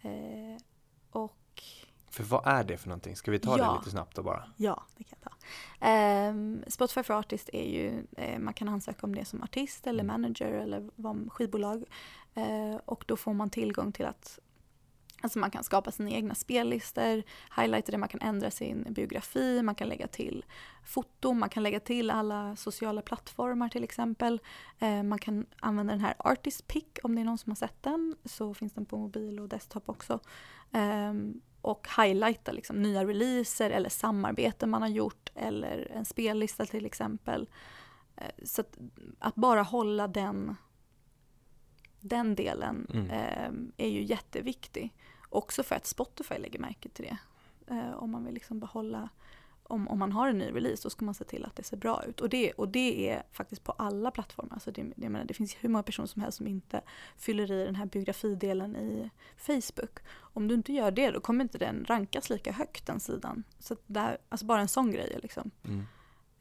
Eh, 0.00 0.62
och 1.10 1.62
För 2.10 2.24
vad 2.24 2.46
är 2.46 2.64
det 2.64 2.76
för 2.76 2.88
någonting? 2.88 3.16
Ska 3.16 3.30
vi 3.30 3.38
ta 3.38 3.58
Ja. 3.58 3.72
det 3.72 3.78
lite 3.78 3.90
snabbt 3.90 4.16
då 4.16 4.22
bara? 4.22 4.44
Ja, 4.56 4.82
det 4.96 5.04
kan 5.04 5.18
jag 5.22 5.30
ta. 5.32 5.36
Ehm, 5.86 6.64
Spotify 6.68 7.02
for 7.02 7.14
Artist 7.14 7.50
är 7.52 7.68
ju, 7.70 8.06
eh, 8.16 8.38
man 8.38 8.54
kan 8.54 8.68
ansöka 8.68 9.06
om 9.06 9.14
det 9.14 9.24
som 9.24 9.42
artist 9.42 9.86
eller 9.86 10.04
Mm. 10.04 10.22
manager 10.22 10.52
eller 10.52 10.90
vad- 10.96 11.32
skivbolag. 11.32 11.84
Eh, 12.34 12.76
och 12.84 13.04
då 13.08 13.16
får 13.16 13.32
man 13.34 13.50
tillgång 13.50 13.92
till 13.92 14.06
att 14.06 14.38
Alltså 15.24 15.38
man 15.38 15.50
kan 15.50 15.64
skapa 15.64 15.90
sina 15.90 16.10
egna 16.10 16.34
spellistor, 16.34 17.22
highlighta 17.56 17.92
det, 17.92 17.98
man 17.98 18.08
kan 18.08 18.20
ändra 18.20 18.50
sin 18.50 18.86
biografi, 18.90 19.62
man 19.62 19.74
kan 19.74 19.88
lägga 19.88 20.06
till 20.06 20.44
foton, 20.84 21.38
man 21.38 21.48
kan 21.48 21.62
lägga 21.62 21.80
till 21.80 22.10
alla 22.10 22.56
sociala 22.56 23.02
plattformar 23.02 23.68
till 23.68 23.84
exempel. 23.84 24.40
Eh, 24.78 25.02
man 25.02 25.18
kan 25.18 25.46
använda 25.60 25.92
den 25.92 26.00
här 26.00 26.14
Artist 26.18 26.66
Pick 26.66 26.98
om 27.02 27.14
det 27.14 27.20
är 27.20 27.24
någon 27.24 27.38
som 27.38 27.50
har 27.50 27.56
sett 27.56 27.82
den, 27.82 28.16
så 28.24 28.54
finns 28.54 28.72
den 28.72 28.86
på 28.86 28.96
mobil 28.98 29.40
och 29.40 29.48
desktop 29.48 29.88
också. 29.88 30.20
Ehm, 30.72 31.40
och 31.60 31.88
highlighta 31.96 32.52
liksom 32.52 32.82
nya 32.82 33.04
releaser 33.04 33.70
eller 33.70 33.88
samarbeten 33.88 34.70
man 34.70 34.82
har 34.82 34.88
gjort 34.88 35.30
eller 35.34 35.88
en 35.94 36.04
spellista 36.04 36.66
till 36.66 36.86
exempel. 36.86 37.48
Eh, 38.16 38.30
Så 38.44 38.60
att, 38.60 38.78
att 39.18 39.34
bara 39.34 39.62
hålla 39.62 40.08
den, 40.08 40.56
den 42.00 42.34
delen 42.34 42.86
Mm. 42.94 43.10
eh, 43.10 43.86
är 43.86 43.88
ju 43.88 44.02
jätteviktig. 44.02 44.94
Också 45.34 45.62
för 45.62 45.74
att 45.74 45.86
Spotify 45.86 46.38
lägger 46.38 46.58
märke 46.58 46.88
till 46.88 47.04
det. 47.04 47.18
Eh, 47.74 47.94
om 47.94 48.10
man 48.10 48.24
vill 48.24 48.34
liksom 48.34 48.60
behålla, 48.60 49.08
om, 49.62 49.88
om 49.88 49.98
man 49.98 50.12
har 50.12 50.28
en 50.28 50.38
ny 50.38 50.50
release 50.50 50.82
då 50.82 50.90
ska 50.90 51.04
man 51.04 51.14
se 51.14 51.24
till 51.24 51.44
att 51.44 51.56
det 51.56 51.62
ser 51.62 51.76
bra 51.76 52.04
ut. 52.04 52.20
Och 52.20 52.28
det, 52.28 52.52
och 52.52 52.68
det 52.68 53.10
är 53.10 53.22
faktiskt 53.32 53.64
på 53.64 53.72
alla 53.72 54.10
plattformar. 54.10 54.54
Alltså 54.54 54.70
det, 54.70 54.92
det, 54.96 55.08
menar, 55.08 55.24
det 55.24 55.34
finns 55.34 55.56
hur 55.60 55.68
många 55.68 55.82
personer 55.82 56.06
som 56.06 56.22
helst 56.22 56.38
som 56.38 56.46
inte 56.46 56.80
fyller 57.16 57.52
i 57.52 57.64
den 57.64 57.74
här 57.74 57.86
biografidelen 57.86 58.76
i 58.76 59.10
Facebook. 59.36 59.98
Om 60.16 60.48
du 60.48 60.54
inte 60.54 60.72
gör 60.72 60.90
det 60.90 61.10
då 61.10 61.20
kommer 61.20 61.44
inte 61.44 61.58
den 61.58 61.84
rankas 61.88 62.30
lika 62.30 62.52
högt 62.52 62.86
den 62.86 63.00
sidan. 63.00 63.44
Så 63.58 63.76
där, 63.86 64.18
alltså 64.28 64.46
bara 64.46 64.60
en 64.60 64.68
sån 64.68 64.92
grej 64.92 65.18
liksom. 65.22 65.50
Mm. 65.64 65.86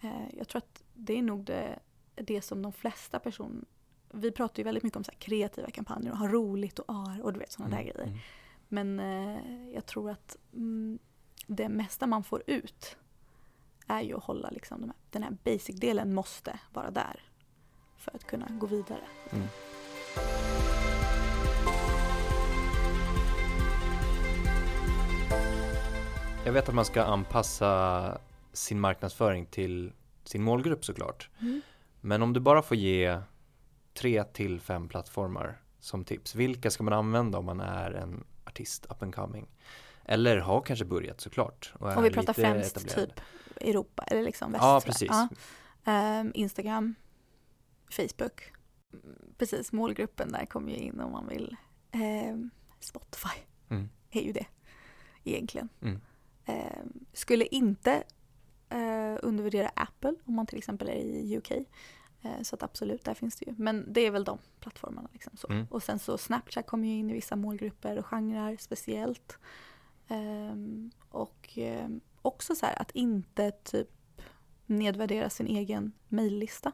Eh, 0.02 0.36
jag 0.38 0.48
tror 0.48 0.58
att 0.58 0.84
det 0.94 1.18
är 1.18 1.22
nog 1.22 1.44
det, 1.44 1.80
det 2.16 2.42
som 2.42 2.62
de 2.62 2.74
flesta 2.74 3.20
personer 3.20 3.66
vi 4.16 4.32
pratar 4.32 4.58
ju 4.58 4.64
väldigt 4.64 4.84
mycket 4.84 4.98
om 4.98 5.04
så 5.04 5.12
kreativa 5.20 5.70
kampanjer 5.72 6.12
och 6.12 6.18
ha 6.18 6.28
roligt 6.28 6.80
och 6.80 6.86
AR 6.88 7.22
och 7.24 7.34
du 7.34 7.40
vet 7.40 7.52
sådana 7.52 7.76
där 7.76 7.82
Mm. 7.84 7.94
grejer. 7.94 8.20
Mm. 8.74 8.96
Men 8.96 9.00
eh, 9.00 9.74
jag 9.74 9.86
tror 9.86 10.12
att 10.12 10.38
mm, 10.54 11.00
det 11.48 11.70
mesta 11.70 12.08
man 12.08 12.24
får 12.24 12.44
ut 12.48 12.98
är 13.88 14.02
ju 14.02 14.18
att 14.18 14.24
hålla 14.24 14.50
liksom 14.50 14.82
de 14.82 14.88
här, 14.88 14.98
den 15.10 15.24
här 15.24 15.38
basic-delen 15.44 16.14
måste 16.14 16.60
vara 16.74 16.92
där 16.92 17.22
för 17.98 18.16
att 18.16 18.28
kunna 18.28 18.48
gå 18.50 18.68
vidare. 18.68 19.04
Mm. 19.32 19.48
Jag 26.46 26.54
vet 26.54 26.70
att 26.70 26.76
man 26.76 26.86
ska 26.86 27.04
anpassa 27.04 28.18
sin 28.54 28.80
marknadsföring 28.80 29.46
till 29.46 29.94
sin 30.24 30.44
målgrupp 30.44 30.86
såklart. 30.86 31.30
Men 32.02 32.22
om 32.22 32.34
du 32.34 32.40
bara 32.40 32.62
får 32.62 32.78
ge 32.78 33.20
tre 33.94 34.24
till 34.24 34.60
fem 34.60 34.88
plattformar 34.88 35.62
som 35.80 36.06
tips, 36.06 36.36
vilka 36.36 36.72
ska 36.72 36.84
man 36.84 36.94
använda 36.94 37.38
om 37.38 37.46
man 37.46 37.62
är 37.62 37.92
en 37.92 38.24
artist 38.46 38.86
up 38.90 39.02
and 39.04 39.16
coming? 39.16 39.48
Eller 40.06 40.38
har 40.38 40.62
kanske 40.62 40.86
börjat 40.86 41.22
såklart. 41.22 41.74
Och, 41.80 41.98
Och 41.98 42.06
vi 42.06 42.10
pratar 42.12 42.34
främst 42.34 42.78
etablerad. 42.78 43.10
typ 43.16 43.20
Europa 43.62 44.04
eller 44.04 44.24
liksom 44.24 44.52
väst. 44.52 44.64
Ja, 44.64 44.82
precis. 44.86 45.10
Ja. 45.12 45.28
Ehm, 45.86 46.32
Instagram, 46.36 46.96
Facebook. 47.90 48.52
Precis, 49.38 49.72
målgruppen 49.72 50.32
där 50.32 50.46
kommer 50.46 50.72
ju 50.72 50.78
in 50.78 51.00
om 51.00 51.12
man 51.12 51.28
vill. 51.28 51.56
Ehm, 51.92 52.50
Spotify 52.80 53.40
Mm. 53.70 53.90
är 54.12 54.22
ju 54.22 54.32
det 54.32 54.46
egentligen. 55.24 55.70
Mm. 55.82 56.02
Ehm, 56.46 57.06
skulle 57.14 57.46
inte 57.46 58.04
eh, 58.70 59.18
undervärdera 59.22 59.72
Apple 59.76 60.16
om 60.26 60.34
man 60.36 60.46
till 60.48 60.58
exempel 60.58 60.90
är 60.90 60.94
i 60.96 61.38
UK. 61.38 61.52
Eh, 62.24 62.42
så 62.42 62.56
att 62.56 62.64
absolut, 62.64 63.04
där 63.04 63.14
finns 63.14 63.36
det 63.36 63.46
ju. 63.46 63.56
Men 63.58 63.94
det 63.94 64.02
är 64.02 64.12
väl 64.12 64.24
de 64.24 64.38
plattformarna. 64.60 65.10
Liksom 65.14 65.38
så. 65.38 65.48
Mm. 65.48 65.66
Och 65.70 65.84
sen 65.84 66.00
så 66.00 66.18
Snapchat 66.18 66.68
kommer 66.68 66.88
ju 66.88 66.94
in 66.94 67.10
i 67.10 67.14
vissa 67.14 67.36
målgrupper 67.36 67.98
och 67.98 68.06
genrer 68.06 68.58
speciellt. 68.60 69.38
Ehm, 70.08 70.92
och 71.10 71.50
ehm, 71.56 72.02
också 72.22 72.56
så 72.56 72.66
här 72.66 72.82
att 72.82 72.92
inte 72.92 73.52
typ 73.52 73.90
nedvärdera 74.66 75.30
sin 75.30 75.48
egen 75.48 75.92
mejllista. 76.08 76.72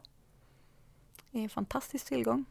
Det 1.32 1.40
är 1.40 1.44
en 1.44 1.50
fantastisk 1.50 2.08
tillgång 2.08 2.46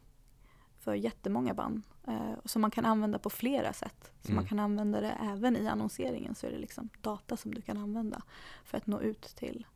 för 0.79 0.95
jättemånga 0.95 1.55
band. 1.55 1.83
Eh, 2.07 2.33
som 2.45 2.63
man 2.63 2.71
kan 2.71 2.85
använda 2.85 3.19
på 3.19 3.31
flera 3.31 3.73
sätt. 3.73 4.13
Så 4.23 4.29
Mm. 4.29 4.37
man 4.37 4.47
kan 4.49 4.59
använda 4.59 5.01
det 5.01 5.11
även 5.23 5.57
i 5.57 5.69
annonseringen 5.69 6.35
så 6.35 6.47
är 6.47 6.51
det 6.51 6.59
liksom 6.59 6.89
data 7.03 7.37
som 7.37 7.55
du 7.55 7.61
kan 7.61 7.77
använda 7.77 8.23
för 8.65 8.79
att 8.79 8.87
nå 8.87 9.01
ut 9.01 9.23
till 9.23 9.67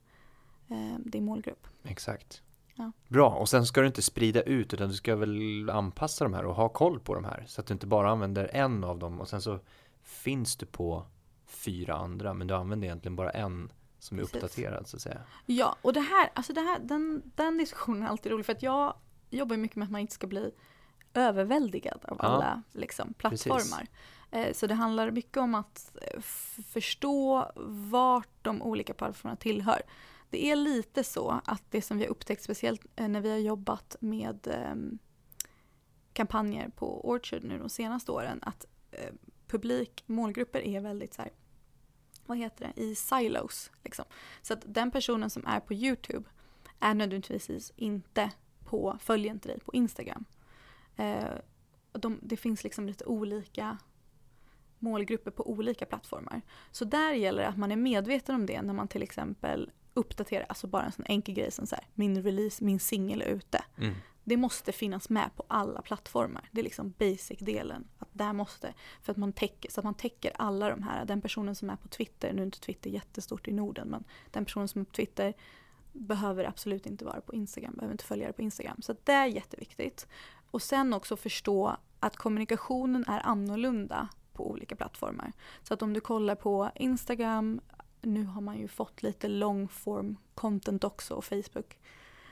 eh, 0.69 0.99
din 0.99 1.25
målgrupp. 1.25 1.67
Exakt. 1.83 2.43
Ja. 2.83 2.93
Bra, 3.09 3.31
och 3.31 3.49
sen 3.49 3.67
ska 3.67 3.81
du 3.81 3.87
inte 3.87 4.03
sprida 4.03 4.43
ut 4.43 4.75
utan 4.75 4.89
du 4.89 4.95
ska 4.95 5.17
väl 5.17 5.71
anpassa 5.71 6.25
de 6.25 6.35
här 6.35 6.45
och 6.45 6.55
ha 6.55 6.69
koll 6.69 7.01
på 7.01 7.15
de 7.15 7.25
här 7.25 7.45
så 7.47 7.61
att 7.61 7.67
du 7.67 7.73
inte 7.75 7.87
bara 7.87 8.11
använder 8.11 8.51
en 8.53 8.85
av 8.85 8.99
dem 8.99 9.21
och 9.21 9.29
sen 9.29 9.43
så 9.43 9.59
finns 10.03 10.57
du 10.57 10.67
på 10.67 11.07
fyra 11.47 11.95
andra 11.95 12.35
men 12.35 12.47
du 12.47 12.55
använder 12.55 12.87
egentligen 12.87 13.17
bara 13.17 13.31
en 13.31 13.73
som 13.99 14.19
är 14.19 14.23
Precis. 14.23 14.37
uppdaterad 14.37 14.87
så 14.87 14.97
att 14.97 15.03
säga. 15.03 15.21
Ja, 15.47 15.77
och 15.83 15.93
det 15.93 16.01
här, 16.01 16.31
alltså 16.35 16.53
det 16.53 16.61
här, 16.61 16.79
den, 16.79 17.23
den 17.35 17.59
diskussionen 17.59 18.03
är 18.03 18.07
alltid 18.07 18.33
rolig 18.33 18.47
för 18.47 18.53
att 18.53 18.63
jag 18.63 18.95
jobbar 19.31 19.57
mycket 19.57 19.77
med 19.77 19.87
att 19.87 19.93
man 19.93 20.01
inte 20.01 20.15
ska 20.15 20.27
bli 20.27 20.51
överväldigad 21.15 22.05
av 22.09 22.17
Ja. 22.21 22.25
alla 22.25 22.63
liksom, 22.73 23.15
plattformar. 23.15 23.87
Eh, 24.31 24.53
så 24.53 24.67
det 24.67 24.75
handlar 24.75 25.11
mycket 25.11 25.37
om 25.37 25.55
att 25.55 25.97
eh, 26.03 26.21
förstå 26.73 27.51
vart 27.91 28.29
de 28.43 28.63
olika 28.63 28.95
plattformarna 28.95 29.37
tillhör. 29.37 29.83
Det 30.33 30.51
är 30.51 30.57
lite 30.57 31.05
så 31.05 31.41
att 31.45 31.63
det 31.71 31.83
som 31.83 31.99
vi 31.99 32.05
har 32.05 32.11
upptäckt, 32.11 32.43
speciellt 32.43 32.87
eh, 32.97 33.09
när 33.09 33.21
vi 33.21 33.31
har 33.31 33.39
jobbat 33.39 33.97
med 34.01 34.47
ehm, 34.47 34.99
kampanjer 36.13 36.69
på 36.69 37.09
Orchard 37.09 37.45
nu 37.45 37.59
de 37.59 37.69
senaste 37.69 38.13
åren, 38.13 38.39
att 38.43 38.67
eh, 38.91 39.15
publik, 39.47 40.05
målgrupper 40.07 40.61
är 40.61 40.81
väldigt 40.81 41.15
så 41.15 41.23
här, 41.23 41.31
vad 42.27 42.39
heter 42.39 42.73
det, 42.75 42.83
i 42.83 42.95
silos. 42.95 43.71
Liksom. 43.85 44.05
Så 44.43 44.53
att 44.53 44.63
den 44.67 44.91
personen 44.91 45.31
som 45.31 45.47
är 45.47 45.61
på 45.61 45.75
YouTube 45.75 46.29
är 46.81 46.95
nödvändigtvis 46.95 47.73
inte 47.77 48.31
på, 48.65 48.99
följer 49.01 49.33
inte 49.33 49.49
dig 49.49 49.61
på 49.61 49.75
Instagram. 49.75 50.25
Eh, 50.97 51.25
de, 51.93 52.19
det 52.23 52.37
finns 52.37 52.65
liksom 52.65 52.87
lite 52.87 53.05
olika 53.05 53.79
målgrupper 54.79 55.31
på 55.31 55.51
olika 55.51 55.87
plattformar. 55.87 56.43
Så 56.71 56.85
där 56.85 57.13
gäller 57.13 57.43
det 57.43 57.49
att 57.49 57.59
man 57.59 57.73
är 57.73 57.77
medveten 57.77 58.35
om 58.35 58.47
det 58.47 58.63
när 58.63 58.75
man 58.75 58.89
till 58.89 59.03
exempel 59.03 59.71
uppdaterar, 59.95 60.47
alltså 60.49 60.67
bara 60.67 60.83
en 60.83 60.93
sån 60.93 61.05
enkel 61.09 61.35
grej 61.35 61.51
som 61.51 61.67
så 61.67 61.75
här, 61.75 61.87
min 61.95 62.23
release, 62.23 62.65
min 62.65 62.81
singel 62.81 63.23
är 63.23 63.27
ute. 63.27 63.65
Mm. 63.79 63.95
Det 64.25 64.37
måste 64.37 64.73
finnas 64.73 65.09
med 65.09 65.31
på 65.37 65.45
alla 65.49 65.83
plattformar. 65.83 66.49
Det 66.51 66.61
är 66.61 66.65
liksom 66.65 66.95
basic-delen. 66.99 67.85
Att 67.99 68.09
där 68.13 68.33
måste, 68.33 68.75
för 69.03 69.13
att 69.13 69.17
man 69.17 69.33
täcker, 69.33 69.71
så 69.71 69.81
att 69.81 69.85
man 69.85 69.95
täcker 69.95 70.33
alla 70.37 70.71
de 70.71 70.83
här. 70.83 71.05
Den 71.05 71.21
personen 71.21 71.55
som 71.55 71.71
är 71.71 71.77
på 71.77 71.89
Twitter, 71.89 72.33
nu 72.33 72.43
är 72.43 72.47
inte 72.47 72.61
Twitter 72.61 72.91
jättestort 72.91 73.49
i 73.49 73.53
Norden, 73.53 73.89
men 73.89 74.05
den 74.31 74.45
personen 74.45 74.69
som 74.69 74.81
är 74.81 74.85
på 74.85 74.93
Twitter 74.93 75.35
behöver 75.93 76.45
absolut 76.45 76.87
inte 76.87 77.05
vara 77.05 77.21
på 77.21 77.35
Instagram, 77.35 77.75
behöver 77.75 77.95
inte 77.95 78.05
följa 78.05 78.27
det 78.27 78.33
på 78.33 78.43
Instagram. 78.43 78.83
Så 78.83 78.97
det 79.05 79.13
är 79.13 79.27
jätteviktigt. 79.27 80.07
Och 80.51 80.63
sen 80.63 80.93
också 80.93 81.17
förstå 81.17 81.77
att 82.01 82.17
kommunikationen 82.17 83.05
är 83.09 83.27
annorlunda 83.27 84.09
på 84.33 84.51
olika 84.51 84.77
plattformar. 84.77 85.33
Så 85.63 85.75
att 85.75 85.83
om 85.83 85.93
du 85.93 86.01
kollar 86.01 86.35
på 86.35 86.71
Instagram, 86.75 87.61
nu 88.03 88.25
har 88.25 88.41
man 88.41 88.59
ju 88.59 88.69
fått 88.69 89.03
lite 89.03 89.29
long 89.29 89.69
form 89.69 90.17
content 90.35 90.85
också 90.85 91.15
och 91.15 91.25
Facebook 91.25 91.79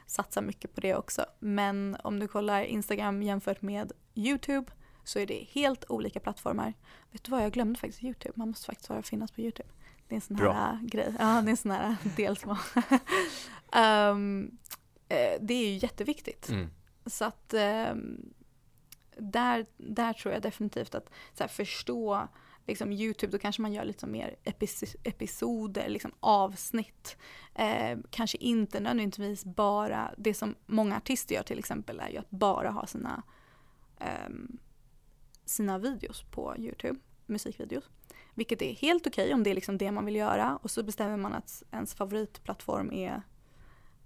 satsar 0.07 0.43
mycket 0.43 0.75
på 0.75 0.81
det 0.81 0.95
också. 0.95 1.27
Men 1.39 1.97
om 2.05 2.21
du 2.21 2.29
kollar 2.29 2.63
Instagram 2.63 3.23
jämfört 3.23 3.63
med 3.63 3.93
YouTube 4.15 4.73
så 5.05 5.19
är 5.19 5.27
det 5.27 5.47
helt 5.51 5.85
olika 5.89 6.21
plattformar. 6.21 6.75
Vet 7.11 7.25
du 7.25 7.31
vad, 7.31 7.45
jag 7.45 7.53
glömde 7.53 7.79
faktiskt 7.79 8.05
YouTube. 8.05 8.33
Man 8.37 8.49
måste 8.49 8.67
faktiskt 8.67 8.89
vara 8.89 9.03
finnas 9.03 9.31
på 9.31 9.41
YouTube. 9.41 9.69
Det 10.09 10.15
är 10.15 10.17
en 10.17 10.21
sån 10.21 10.37
här 10.37 10.45
Bra. 10.45 10.79
grej. 10.83 11.15
Ja, 11.19 11.43
det 11.43 11.49
är 11.49 11.51
en 11.51 11.57
sån 11.57 11.71
här 11.71 11.97
del 12.17 12.37
som 12.37 12.51
um, 12.51 12.57
Det 15.41 15.55
är 15.55 15.71
ju 15.71 15.77
jätteviktigt. 15.77 16.49
Mm. 16.49 16.71
Så 17.07 17.25
att 17.25 17.55
um, 17.93 18.33
där, 19.17 19.67
där 19.77 20.13
tror 20.13 20.35
jag 20.35 20.43
definitivt 20.43 20.95
att 20.95 21.11
här, 21.39 21.49
förstå 21.49 22.29
liksom 22.67 22.93
Youtube, 22.93 23.33
då 23.33 23.39
kanske 23.39 23.63
man 23.63 23.73
gör 23.73 23.85
lite 23.85 24.07
mer 24.07 24.37
epis 24.45 24.97
episoder, 25.05 25.89
liksom 25.89 26.13
avsnitt. 26.21 27.17
Eh, 27.55 27.99
kanske 28.11 28.39
inte 28.39 28.81
nödvändigtvis 28.81 29.45
bara, 29.45 30.15
det 30.19 30.35
som 30.35 30.55
många 30.67 30.97
artister 30.97 31.35
gör 31.35 31.43
till 31.43 31.59
exempel 31.59 32.01
är 32.01 32.09
ju 32.09 32.19
att 32.19 32.31
bara 32.31 32.71
ha 32.71 32.87
sina, 32.87 33.23
eh, 34.01 34.31
sina 35.45 35.79
videos 35.79 36.23
på 36.23 36.55
Youtube, 36.59 37.01
musikvideos. 37.27 37.85
Vilket 38.35 38.63
är 38.63 38.75
helt 38.75 39.07
okej 39.07 39.25
okay 39.25 39.35
om 39.35 39.43
det 39.43 39.51
är 39.51 39.55
liksom 39.55 39.79
det 39.79 39.93
man 39.93 40.05
vill 40.05 40.17
göra 40.17 40.57
och 40.63 40.71
så 40.71 40.83
bestämmer 40.83 41.17
man 41.17 41.33
att 41.33 41.63
ens 41.71 41.95
favoritplattform 41.95 42.93
är 42.93 43.23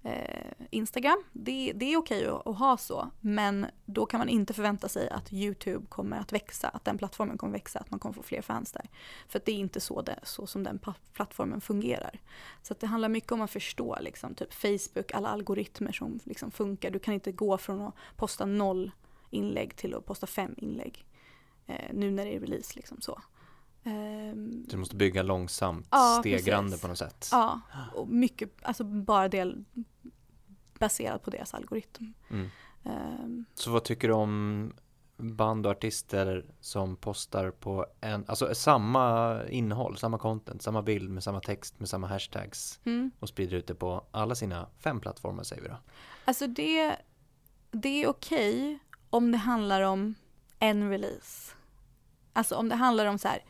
eh, 0.04 0.52
Instagram. 0.70 1.24
Det, 1.32 1.72
det 1.74 1.92
är 1.92 1.96
okej 1.96 2.26
att, 2.26 2.46
att, 2.46 2.58
ha 2.58 2.76
så, 2.76 3.10
men 3.20 3.66
då 3.84 4.06
kan 4.06 4.18
man 4.18 4.28
inte 4.28 4.54
förvänta 4.54 4.88
sig 4.88 5.08
att 5.08 5.32
YouTube 5.32 5.86
kommer 5.88 6.18
att 6.20 6.32
växa, 6.32 6.68
att 6.68 6.84
den 6.84 6.98
plattformen 6.98 7.38
kommer 7.38 7.52
växa, 7.52 7.78
att 7.78 7.90
man 7.90 8.00
kommer 8.00 8.14
få 8.14 8.22
fler 8.22 8.42
fans 8.42 8.72
där. 8.72 8.90
För 9.28 9.40
det 9.44 9.52
är 9.52 9.56
inte 9.56 9.80
så, 9.80 10.02
det, 10.02 10.18
så 10.22 10.46
som 10.46 10.62
den 10.62 10.80
plattformen 11.12 11.60
fungerar. 11.60 12.20
Så 12.62 12.74
det 12.80 12.86
handlar 12.86 13.08
mycket 13.08 13.32
om 13.32 13.40
att 13.40 13.50
förstå 13.50 13.98
liksom, 14.00 14.34
typ 14.34 14.54
Facebook, 14.54 15.12
alla 15.14 15.28
algoritmer 15.28 15.92
som 15.92 16.20
liksom 16.24 16.50
funkar. 16.50 16.90
Du 16.90 16.98
kan 16.98 17.14
inte 17.14 17.32
gå 17.32 17.58
från 17.58 17.82
att 17.82 17.94
posta 18.16 18.44
noll 18.44 18.90
inlägg 19.30 19.76
till 19.76 19.94
att 19.94 20.06
posta 20.06 20.26
fem 20.26 20.54
inlägg. 20.56 21.04
Eh, 21.66 21.94
nu 21.94 22.10
när 22.10 22.24
det 22.24 22.36
är 22.36 22.40
release 22.40 22.72
liksom 22.76 23.00
så. 23.00 23.20
Um, 23.86 24.64
du 24.68 24.76
måste 24.76 24.96
bygga 24.96 25.22
långsamt, 25.22 25.88
ja, 25.90 26.16
stegrande 26.20 26.70
precis. 26.70 26.82
på 26.82 26.88
något 26.88 26.98
sätt. 26.98 27.28
Ja, 27.32 27.60
och 27.94 28.08
mycket, 28.08 28.50
alltså 28.62 28.84
bara 28.84 29.28
det 29.28 29.54
baserat 30.78 31.22
på 31.22 31.30
deras 31.30 31.54
algoritm. 31.54 32.12
Mm. 32.30 32.50
Um, 32.82 33.44
så 33.54 33.70
vad 33.70 33.84
tycker 33.84 34.08
du 34.08 34.14
om 34.14 34.72
band 35.16 35.66
och 35.66 35.72
artister 35.72 36.44
som 36.60 36.96
postar 36.96 37.50
på 37.50 37.86
en, 38.00 38.24
alltså 38.28 38.54
samma 38.54 39.38
innehåll, 39.48 39.96
samma 39.96 40.18
content, 40.18 40.62
samma 40.62 40.82
bild 40.82 41.10
med 41.10 41.24
samma 41.24 41.40
text 41.40 41.80
med 41.80 41.88
samma 41.88 42.06
hashtags 42.06 42.80
mm. 42.84 43.10
och 43.18 43.28
sprider 43.28 43.56
ut 43.56 43.66
det 43.66 43.74
på 43.74 44.06
alla 44.10 44.34
sina 44.34 44.68
fem 44.78 45.00
plattformar 45.00 45.42
säger 45.42 45.62
vi 45.62 45.68
då? 45.68 45.76
Alltså 46.24 46.46
det, 46.46 46.96
det 47.70 48.02
är 48.02 48.08
okej 48.08 48.54
okay 48.54 48.78
om 49.10 49.32
det 49.32 49.38
handlar 49.38 49.80
om 49.80 50.14
en 50.58 50.90
release. 50.90 51.52
Alltså 52.32 52.54
om 52.54 52.68
det 52.68 52.74
handlar 52.74 53.06
om 53.06 53.18
så 53.18 53.28
här, 53.28 53.44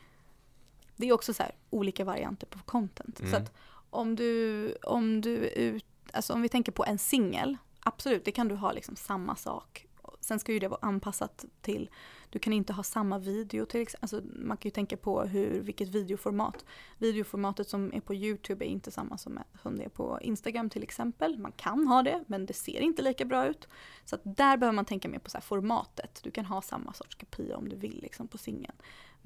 det 0.95 1.07
är 1.07 1.13
också 1.13 1.33
så 1.33 1.43
här 1.43 1.55
olika 1.69 2.05
varianter 2.05 2.47
på 2.47 2.59
content. 2.59 3.19
Mm. 3.19 3.31
Så 3.31 3.37
att 3.37 3.53
om 3.89 4.15
du, 4.15 4.71
om 4.83 5.21
du 5.21 5.35
ut, 5.47 5.85
alltså 6.13 6.33
om 6.33 6.41
vi 6.41 6.49
tänker 6.49 6.71
på 6.71 6.85
en 6.85 6.97
singel, 6.97 7.57
absolut 7.79 8.25
det 8.25 8.31
kan 8.31 8.47
du 8.47 8.55
ha 8.55 8.71
liksom 8.71 8.95
samma 8.95 9.35
sak. 9.35 9.87
Sen 10.19 10.39
ska 10.39 10.53
ju 10.53 10.59
det 10.59 10.67
vara 10.67 10.79
anpassat 10.81 11.45
till, 11.61 11.89
du 12.29 12.39
kan 12.39 12.53
inte 12.53 12.73
ha 12.73 12.83
samma 12.83 13.19
video 13.19 13.65
till 13.65 13.81
exempel, 13.81 14.03
alltså 14.03 14.21
man 14.35 14.57
kan 14.57 14.69
ju 14.69 14.71
tänka 14.71 14.97
på 14.97 15.23
hur, 15.23 15.61
vilket 15.61 15.87
videoformat. 15.87 16.65
Videoformatet 16.97 17.69
som 17.69 17.93
är 17.93 17.99
på 17.99 18.13
YouTube 18.13 18.65
är 18.65 18.69
inte 18.69 18.91
samma 18.91 19.17
som, 19.17 19.39
som 19.61 19.77
det 19.77 19.83
är 19.83 19.89
på 19.89 20.19
Instagram 20.21 20.69
till 20.69 20.83
exempel. 20.83 21.37
Man 21.37 21.51
kan 21.51 21.87
ha 21.87 22.03
det 22.03 22.23
men 22.27 22.45
det 22.45 22.53
ser 22.53 22.79
inte 22.79 23.01
lika 23.01 23.25
bra 23.25 23.47
ut. 23.47 23.67
Så 24.05 24.17
där 24.23 24.57
behöver 24.57 24.75
man 24.75 24.85
tänka 24.85 25.09
mer 25.09 25.19
på 25.19 25.29
så 25.29 25.41
formatet. 25.41 26.19
Du 26.23 26.31
kan 26.31 26.45
ha 26.45 26.61
samma 26.61 26.93
sorts 26.93 27.15
kopia 27.15 27.57
om 27.57 27.69
du 27.69 27.75
vill 27.75 27.99
liksom 28.01 28.27
på 28.27 28.37
singeln. 28.37 28.75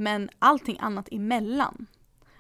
Men 0.02 0.30
allting 0.40 0.78
annat 0.80 1.08
emellan. 1.12 1.88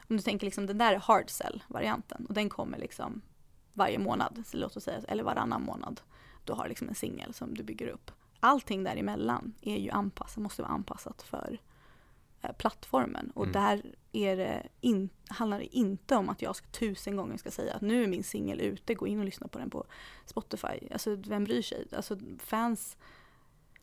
Om 0.09 0.17
du 0.17 0.23
tänker 0.23 0.45
liksom 0.45 0.65
den 0.65 0.77
där 0.77 0.93
är 0.93 0.99
hard 0.99 1.29
sell 1.29 1.63
varianten 1.67 2.25
och 2.25 2.33
den 2.33 2.49
kommer 2.49 2.77
liksom 2.77 3.21
varje 3.73 3.99
månad, 3.99 4.43
låt 4.53 4.77
oss 4.77 4.83
säga, 4.83 5.01
eller 5.07 5.23
varannan 5.23 5.63
månad. 5.63 6.01
Du 6.43 6.53
har 6.53 6.67
liksom 6.67 6.87
en 6.89 6.95
singel 6.95 7.33
som 7.33 7.53
du 7.53 7.63
bygger 7.63 7.87
upp. 7.87 8.11
Allting 8.39 8.83
däremellan 8.83 9.53
är 9.61 9.77
ju 9.77 9.89
anpassat, 9.89 10.37
måste 10.37 10.61
vara 10.61 10.71
anpassat 10.71 11.21
för 11.21 11.59
eh, 12.41 12.51
plattformen. 12.51 13.31
Och 13.35 13.45
Mm. 13.45 13.53
där 13.53 13.83
är 14.11 14.37
det 14.37 14.67
in, 14.81 15.09
handlar 15.27 15.59
det 15.59 15.77
inte 15.77 16.15
om 16.15 16.29
att 16.29 16.41
jag 16.41 16.55
ska, 16.55 16.67
tusen 16.67 17.15
gånger 17.15 17.37
ska 17.37 17.51
säga 17.51 17.73
att 17.73 17.81
nu 17.81 18.03
är 18.03 18.07
min 18.07 18.23
singel 18.23 18.61
ute, 18.61 18.93
gå 18.93 19.07
in 19.07 19.19
och 19.19 19.25
lyssna 19.25 19.47
på 19.47 19.59
den 19.59 19.69
på 19.69 19.85
Spotify. 20.25 20.87
Alltså 20.91 21.15
vem 21.15 21.43
bryr 21.43 21.61
sig? 21.61 21.87
Alltså 21.95 22.17
fans, 22.39 22.97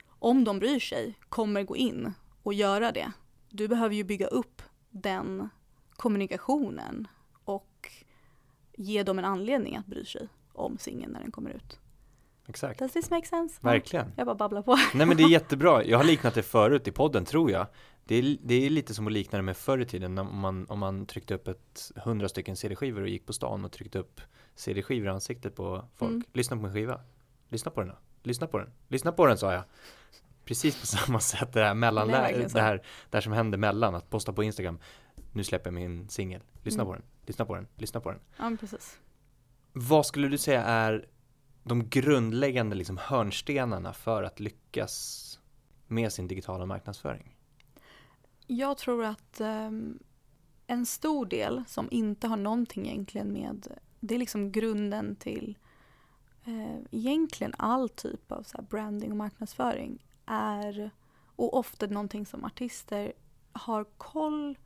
om 0.07 0.45
de 0.45 0.59
bryr 0.59 0.81
sig, 0.81 1.15
kommer 1.29 1.63
gå 1.63 1.77
in 1.77 2.13
och 2.43 2.55
göra 2.55 2.93
det. 2.93 3.13
Du 3.57 3.69
behöver 3.69 3.95
ju 3.95 4.05
bygga 4.05 4.27
upp 4.27 4.63
den 4.91 5.49
kommunikationen 5.91 7.09
och 7.45 7.91
ge 8.77 9.03
dem 9.03 9.19
en 9.19 9.25
anledning 9.25 9.77
att 9.77 9.87
bry 9.87 10.05
sig 10.05 10.29
om 10.53 10.79
singeln 10.79 11.13
när 11.13 11.21
den 11.21 11.31
kommer 11.31 11.51
ut. 11.51 11.79
Exakt. 12.47 12.79
Does 12.79 12.93
this 12.93 13.11
make 13.11 13.27
sense? 13.27 13.59
Verkligen. 13.61 14.13
Jag 14.17 14.27
bara 14.27 14.37
babblar 14.37 14.63
på. 14.63 14.77
Nej 14.95 15.07
men 15.07 15.17
det 15.17 15.23
är 15.23 15.29
jättebra. 15.31 15.85
Jag 15.85 15.99
har 15.99 16.05
liknat 16.05 16.35
det 16.35 16.43
förut 16.43 16.89
i 16.89 16.93
podden 16.93 17.25
tror 17.25 17.51
jag. 17.51 17.67
Det 18.05 18.15
är, 18.15 18.37
det 18.43 18.55
är 18.55 18.71
lite 18.71 18.95
som 18.95 19.07
att 19.07 19.13
likna 19.13 19.39
det 19.39 19.43
med 19.43 19.57
förr 19.57 19.79
i 19.79 19.85
tiden 19.85 20.19
om 20.19 20.39
man, 20.39 20.67
om 20.69 20.79
man 20.79 21.07
tryckte 21.07 21.35
upp 21.35 21.49
ett 21.49 21.93
hundra 21.97 22.29
stycken 22.29 22.57
CD-skivor 22.57 23.03
och 23.03 23.09
gick 23.09 23.27
på 23.27 23.33
stan 23.33 23.65
och 23.65 23.73
tryckte 23.73 23.99
upp 23.99 24.21
CD-skivor 24.55 25.07
i 25.07 25.11
ansiktet 25.11 25.57
på 25.57 25.85
folk. 25.95 26.13
Mm. 26.13 26.25
Lyssna 26.33 26.57
på 26.57 26.63
min 26.63 26.73
skiva. 26.73 27.01
Lyssna 27.49 27.71
på 27.71 27.81
den 27.81 27.89
då. 27.89 27.97
Lyssna 28.23 28.47
på 28.47 28.59
den. 28.59 28.71
Lyssna 28.89 29.13
på 29.13 29.27
den 29.27 29.39
sa 29.39 29.53
jag. 29.53 29.63
Precis 30.47 30.81
på 30.81 30.87
samma 30.87 31.21
sätt 31.21 31.53
det 31.53 31.65
här 31.65 31.75
mellan 31.75 32.09
Det 32.09 32.49
det 32.53 32.61
här, 32.61 32.83
det 33.11 33.17
här 33.17 33.21
som 33.21 33.33
händer 33.33 33.59
mellan 33.59 33.95
att 33.95 34.11
posta 34.11 34.33
på 34.33 34.43
Instagram. 34.43 34.79
Nu 35.33 35.45
släpper 35.45 35.67
jag 35.67 35.75
min 35.75 36.09
singel. 36.09 36.41
Lyssna 36.63 36.83
Mm. 36.83 36.93
på 36.93 36.95
den. 36.95 37.05
Lyssna 37.27 37.45
på 37.45 37.55
den. 37.55 37.67
Lyssna 37.77 38.01
på 38.01 38.11
den. 38.11 38.21
Ja, 38.39 38.57
precis. 38.61 38.99
Vad 39.73 40.07
skulle 40.07 40.29
du 40.29 40.39
säga 40.39 40.65
är 40.65 41.09
de 41.63 41.89
grundläggande 41.89 42.77
liksom 42.77 42.99
hörnstenarna 43.03 43.93
för 43.93 44.23
att 44.23 44.41
lyckas 44.41 45.23
med 45.87 46.13
sin 46.13 46.29
digitala 46.29 46.67
marknadsföring? 46.67 47.37
Jag 48.47 48.79
tror 48.79 49.05
att 49.05 49.41
ehm, 49.41 49.99
en 50.67 50.87
stor 50.87 51.27
del 51.27 51.65
som 51.67 51.89
inte 51.91 52.29
har 52.29 52.37
någonting 52.37 52.87
egentligen 52.87 53.33
med, 53.33 53.79
det 54.01 54.15
är 54.15 54.19
liksom 54.19 54.53
grunden 54.53 55.17
till 55.17 55.59
eh, 56.45 56.77
egentligen 56.91 57.55
all 57.59 57.89
typ 57.89 58.33
av 58.33 58.43
så 58.43 58.63
branding 58.63 59.11
och 59.11 59.17
marknadsföring 59.17 60.06
är, 60.27 60.91
och 61.37 61.55
ofta 61.57 61.87
någonting 61.87 62.27
som 62.27 62.45
artister 62.45 63.13
har 63.53 63.85
koll, 63.85 64.59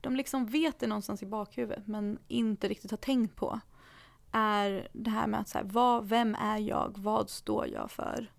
de 0.00 0.16
liksom 0.16 0.46
vet 0.46 0.78
det 0.78 0.86
någonstans 0.86 1.22
i 1.22 1.26
bakhuvudet 1.26 1.86
men 1.86 2.18
inte 2.28 2.68
riktigt 2.68 2.90
har 2.90 2.98
tänkt 2.98 3.36
på, 3.36 3.60
är 4.32 4.88
det 4.92 5.10
här 5.10 5.26
med 5.26 5.40
att 5.40 5.48
så 5.48 5.58
här, 5.58 5.64
vad, 5.64 6.08
vem 6.08 6.34
är 6.34 6.58
jag, 6.58 6.94
vad 6.98 7.30
står 7.30 7.66
jag 7.66 7.90
för? 7.90 8.30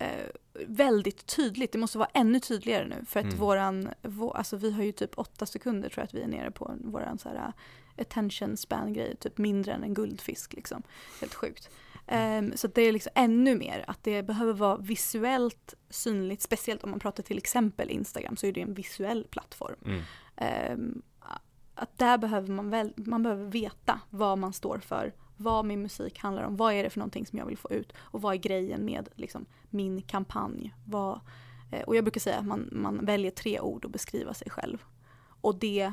eh, 0.00 0.26
väldigt 0.66 1.26
tydligt. 1.26 1.72
Det 1.72 1.78
måste 1.78 1.98
vara 1.98 2.10
ännu 2.14 2.40
tydligare 2.40 2.86
nu 2.88 3.04
för 3.06 3.20
att 3.20 3.26
Mm. 3.26 3.38
våran, 3.38 3.88
vå, 4.02 4.30
alltså 4.30 4.56
vi 4.56 4.72
har 4.72 4.82
ju 4.82 4.92
typ 4.92 5.18
åtta 5.18 5.46
sekunder 5.46 5.88
tror 5.88 6.02
jag 6.02 6.04
att 6.04 6.14
vi 6.14 6.22
är 6.22 6.28
nere 6.28 6.50
på 6.50 6.74
våran 6.80 7.18
så 7.18 7.28
här 7.28 7.52
attention 7.98 8.56
span 8.56 8.92
grej, 8.92 9.16
typ 9.16 9.38
mindre 9.38 9.72
än 9.72 9.82
en 9.84 9.94
guldfisk 9.94 10.52
liksom. 10.52 10.82
Helt 11.20 11.34
sjukt. 11.34 11.70
Ehm, 12.12 12.56
så 12.56 12.68
det 12.68 12.82
är 12.82 12.92
liksom 12.92 13.12
ännu 13.14 13.56
mer 13.56 13.84
att 13.86 14.04
det 14.04 14.22
behöver 14.22 14.52
vara 14.52 14.76
visuellt 14.76 15.74
synligt, 15.90 16.42
speciellt 16.42 16.84
om 16.84 16.90
man 16.90 17.00
pratar 17.00 17.22
till 17.22 17.38
exempel 17.38 17.90
Instagram 17.90 18.36
så 18.36 18.46
är 18.46 18.52
det 18.52 18.60
en 18.60 18.74
visuell 18.74 19.26
plattform. 19.30 19.76
Mm. 19.84 20.02
Ehm, 20.36 21.02
att 21.74 21.98
där 21.98 22.18
behöver 22.18 22.48
man 22.48 22.70
väl, 22.70 22.92
man 22.96 23.22
behöver 23.22 23.44
veta 23.44 24.00
vad 24.10 24.38
man 24.38 24.52
står 24.52 24.78
för, 24.78 25.14
vad 25.36 25.64
min 25.64 25.82
musik 25.82 26.18
handlar 26.18 26.42
om. 26.42 26.56
Vad 26.56 26.74
är 26.74 26.82
det 26.84 26.90
för 26.90 26.98
någonting 26.98 27.26
som 27.26 27.38
jag 27.38 27.46
vill 27.46 27.58
få 27.58 27.70
ut 27.70 27.92
och 27.98 28.22
vad 28.22 28.34
är 28.34 28.38
grejen 28.38 28.84
med 28.84 29.08
liksom, 29.14 29.46
min 29.70 30.02
kampanj. 30.02 30.74
Vad, 30.86 31.20
eh, 31.72 31.82
och 31.82 31.96
jag 31.96 32.04
brukar 32.04 32.20
säga 32.20 32.38
att 32.38 32.46
man, 32.46 32.68
man 32.72 33.04
väljer 33.04 33.30
tre 33.30 33.60
ord 33.60 33.84
att 33.84 33.90
beskriva 33.90 34.34
sig 34.34 34.50
själv. 34.50 34.84
Och 35.40 35.58
det 35.58 35.92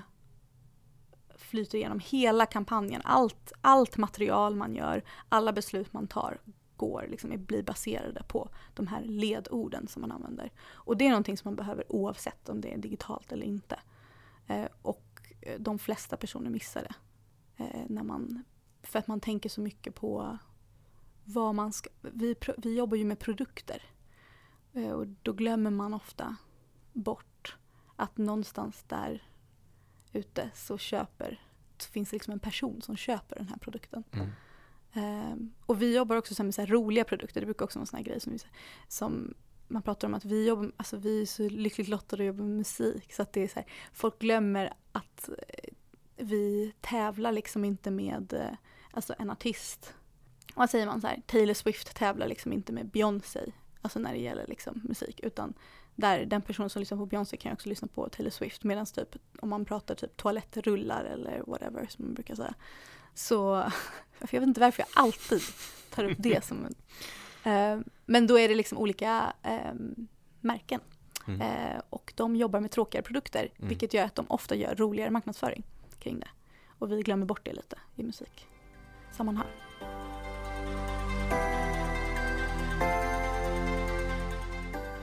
flyter 1.48 1.78
igenom 1.78 2.00
hela 2.00 2.45
kampanjen. 2.45 3.02
Allt, 3.06 3.52
allt 3.62 3.98
material 3.98 4.56
man 4.56 4.76
gör, 4.76 5.04
alla 5.30 5.54
beslut 5.54 5.93
man 5.93 6.08
tar 6.08 6.38
går, 6.78 7.08
liksom, 7.10 7.45
blir 7.45 7.64
baserade 7.64 8.24
på 8.28 8.50
de 8.74 8.88
här 8.88 9.04
ledorden 9.04 9.88
som 9.88 10.02
man 10.02 10.12
använder. 10.12 10.52
Och 10.72 10.98
det 10.98 11.06
är 11.06 11.10
någonting 11.10 11.38
som 11.38 11.48
man 11.48 11.56
behöver 11.56 11.91
oavsett 11.91 12.50
om 12.50 12.62
det 12.62 12.74
är 12.74 12.78
digitalt 12.78 13.32
eller 13.32 13.45
inte. 13.45 13.80
Eh, 14.48 14.68
och 14.82 15.22
eh, 15.41 15.60
de 15.60 15.80
flesta 15.80 16.18
personer 16.18 16.50
missar 16.50 16.82
det. 16.82 16.95
Eh, 17.64 17.82
när 17.88 18.04
man, 18.04 18.43
för 18.84 19.00
att 19.00 19.08
man 19.08 19.20
tänker 19.20 19.50
så 19.50 19.62
mycket 19.62 19.95
på 19.95 20.38
vad 21.24 21.56
man 21.56 21.74
ska... 21.74 21.89
Vi, 22.02 22.36
vi 22.58 22.78
jobbar 22.78 22.98
ju 22.98 23.06
med 23.06 23.20
produkter. 23.20 23.84
Eh, 24.74 24.91
och 24.91 25.08
då 25.08 25.34
glömmer 25.34 25.72
man 25.72 25.93
ofta 25.93 26.36
bort 26.93 27.58
att 27.95 28.18
någonstans 28.18 28.84
där 28.88 29.24
ute 30.14 30.49
så 30.53 30.78
köper, 30.78 31.41
så 31.78 31.89
finns 31.89 32.10
det 32.10 32.16
liksom 32.16 32.34
en 32.34 32.39
person 32.39 32.82
som 32.82 32.97
köper 32.97 33.36
den 33.36 33.47
här 33.47 33.58
produkten. 33.58 34.03
Mm. 34.12 34.30
Um, 34.93 35.53
och 35.66 35.82
vi 35.82 35.95
jobbar 35.95 36.16
också 36.16 36.43
med 36.43 36.55
så 36.55 36.66
roliga 36.66 37.03
produkter, 37.03 37.41
det 37.41 37.45
brukar 37.45 37.66
också 37.66 37.80
vara 37.80 37.84
en 37.84 37.88
sån 37.88 37.97
här 37.97 38.03
grej 38.03 38.20
som, 38.20 38.34
vi, 38.34 38.39
som 38.88 39.34
man 39.68 39.82
pratar 39.82 40.08
om 40.08 40.14
att 40.14 40.26
vi, 40.26 40.47
jobbar, 40.47 40.72
alltså 40.78 40.97
vi 40.97 41.22
är 41.22 41.26
så 41.26 41.49
lyckligt 41.49 41.88
lottade 41.88 42.24
och 42.24 42.28
jobbar 42.28 42.43
med 42.43 42.58
musik 42.58 43.14
så 43.14 43.22
att 43.22 43.34
det 43.34 43.43
är 43.43 43.47
så 43.47 43.55
här, 43.55 43.66
folk 43.93 44.20
glömmer 44.20 44.74
att 44.91 45.30
eh, 45.30 45.74
vi 46.18 46.74
tävlar 46.82 47.32
liksom 47.32 47.66
inte 47.66 47.91
med 47.91 48.34
eh, 48.34 48.58
alltså 48.91 49.16
en 49.20 49.30
artist. 49.30 49.93
Vad 50.55 50.70
säger 50.70 50.86
man 50.86 51.01
så 51.01 51.08
här, 51.08 51.22
Taylor 51.26 51.53
Swift 51.53 51.95
tävlar 51.95 52.28
liksom 52.28 52.53
inte 52.53 52.74
med 52.74 52.89
Beyoncé, 52.89 53.51
alltså 53.82 53.99
när 53.99 54.14
det 54.14 54.20
gäller 54.20 54.47
liksom 54.47 54.82
musik, 54.84 55.20
utan 55.24 55.53
där 55.98 56.26
den 56.26 56.41
personen 56.41 56.70
som 56.70 56.80
lyssnar 56.80 56.98
på 56.98 57.06
Beyoncé 57.06 57.38
kan 57.38 57.54
också 57.54 57.70
lyssna 57.70 57.88
på 57.88 58.10
Taylor 58.10 58.30
Swift 58.30 58.64
medan 58.64 58.86
typ 58.86 59.16
om 59.39 59.50
man 59.50 59.66
pratar 59.66 59.95
typ 59.95 60.18
toalettrullar 60.18 61.04
eller 61.04 61.43
whatever 61.48 61.88
som 61.89 62.06
man 62.06 62.14
brukar 62.14 62.36
säga. 62.36 62.54
Så 63.14 63.64
jag 64.20 64.32
vet 64.32 64.43
inte 64.43 64.62
varför 64.62 64.82
jag 64.82 65.04
alltid 65.04 65.41
tar 65.89 66.04
upp 66.04 66.18
det 66.18 66.43
som 66.43 66.66
eh, 67.43 67.80
Men 68.06 68.28
då 68.28 68.39
är 68.39 68.48
det 68.48 68.56
liksom 68.56 68.78
olika 68.78 69.34
eh, 69.43 69.74
märken. 70.41 70.82
Mm. 71.28 71.41
Eh, 71.41 71.82
och 71.89 72.14
de 72.16 72.36
jobbar 72.36 72.60
med 72.60 72.72
tråkigare 72.72 73.04
produkter 73.04 73.50
mm. 73.58 73.70
vilket 73.70 73.93
gör 73.93 74.04
att 74.06 74.16
de 74.16 74.26
ofta 74.30 74.56
gör 74.56 74.76
roligare 74.76 75.12
marknadsföring 75.12 75.64
kring 76.00 76.20
det. 76.20 76.30
Och 76.80 76.91
vi 76.91 77.02
glömmer 77.02 77.26
bort 77.26 77.45
det 77.45 77.54
lite 77.54 77.80
i 77.95 78.04
musiksammanhang. 78.04 79.66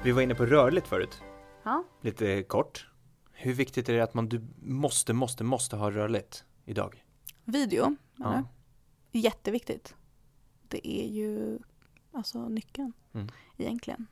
Vi 0.05 0.13
var 0.13 0.23
inne 0.23 0.35
på 0.35 0.47
rörligt 0.47 0.89
förut. 0.89 1.23
Ja. 1.63 1.85
Lite 2.01 2.43
kort. 2.43 2.89
Hur 3.33 3.55
viktigt 3.55 3.89
är 3.89 3.93
det 3.93 4.01
att 4.01 4.15
man 4.15 4.29
du 4.29 4.47
måste, 4.63 5.13
måste, 5.13 5.45
måste 5.45 5.77
ha 5.77 5.91
rörligt 5.91 6.45
idag? 6.65 7.05
Video, 7.45 7.97
ja. 8.17 8.43
jätteviktigt. 9.13 9.95
Det 10.69 10.89
är 10.89 11.09
ju 11.09 11.59
alltså 12.13 12.49
nyckeln 12.49 12.93
mm. 13.15 13.29
egentligen. 13.57 14.07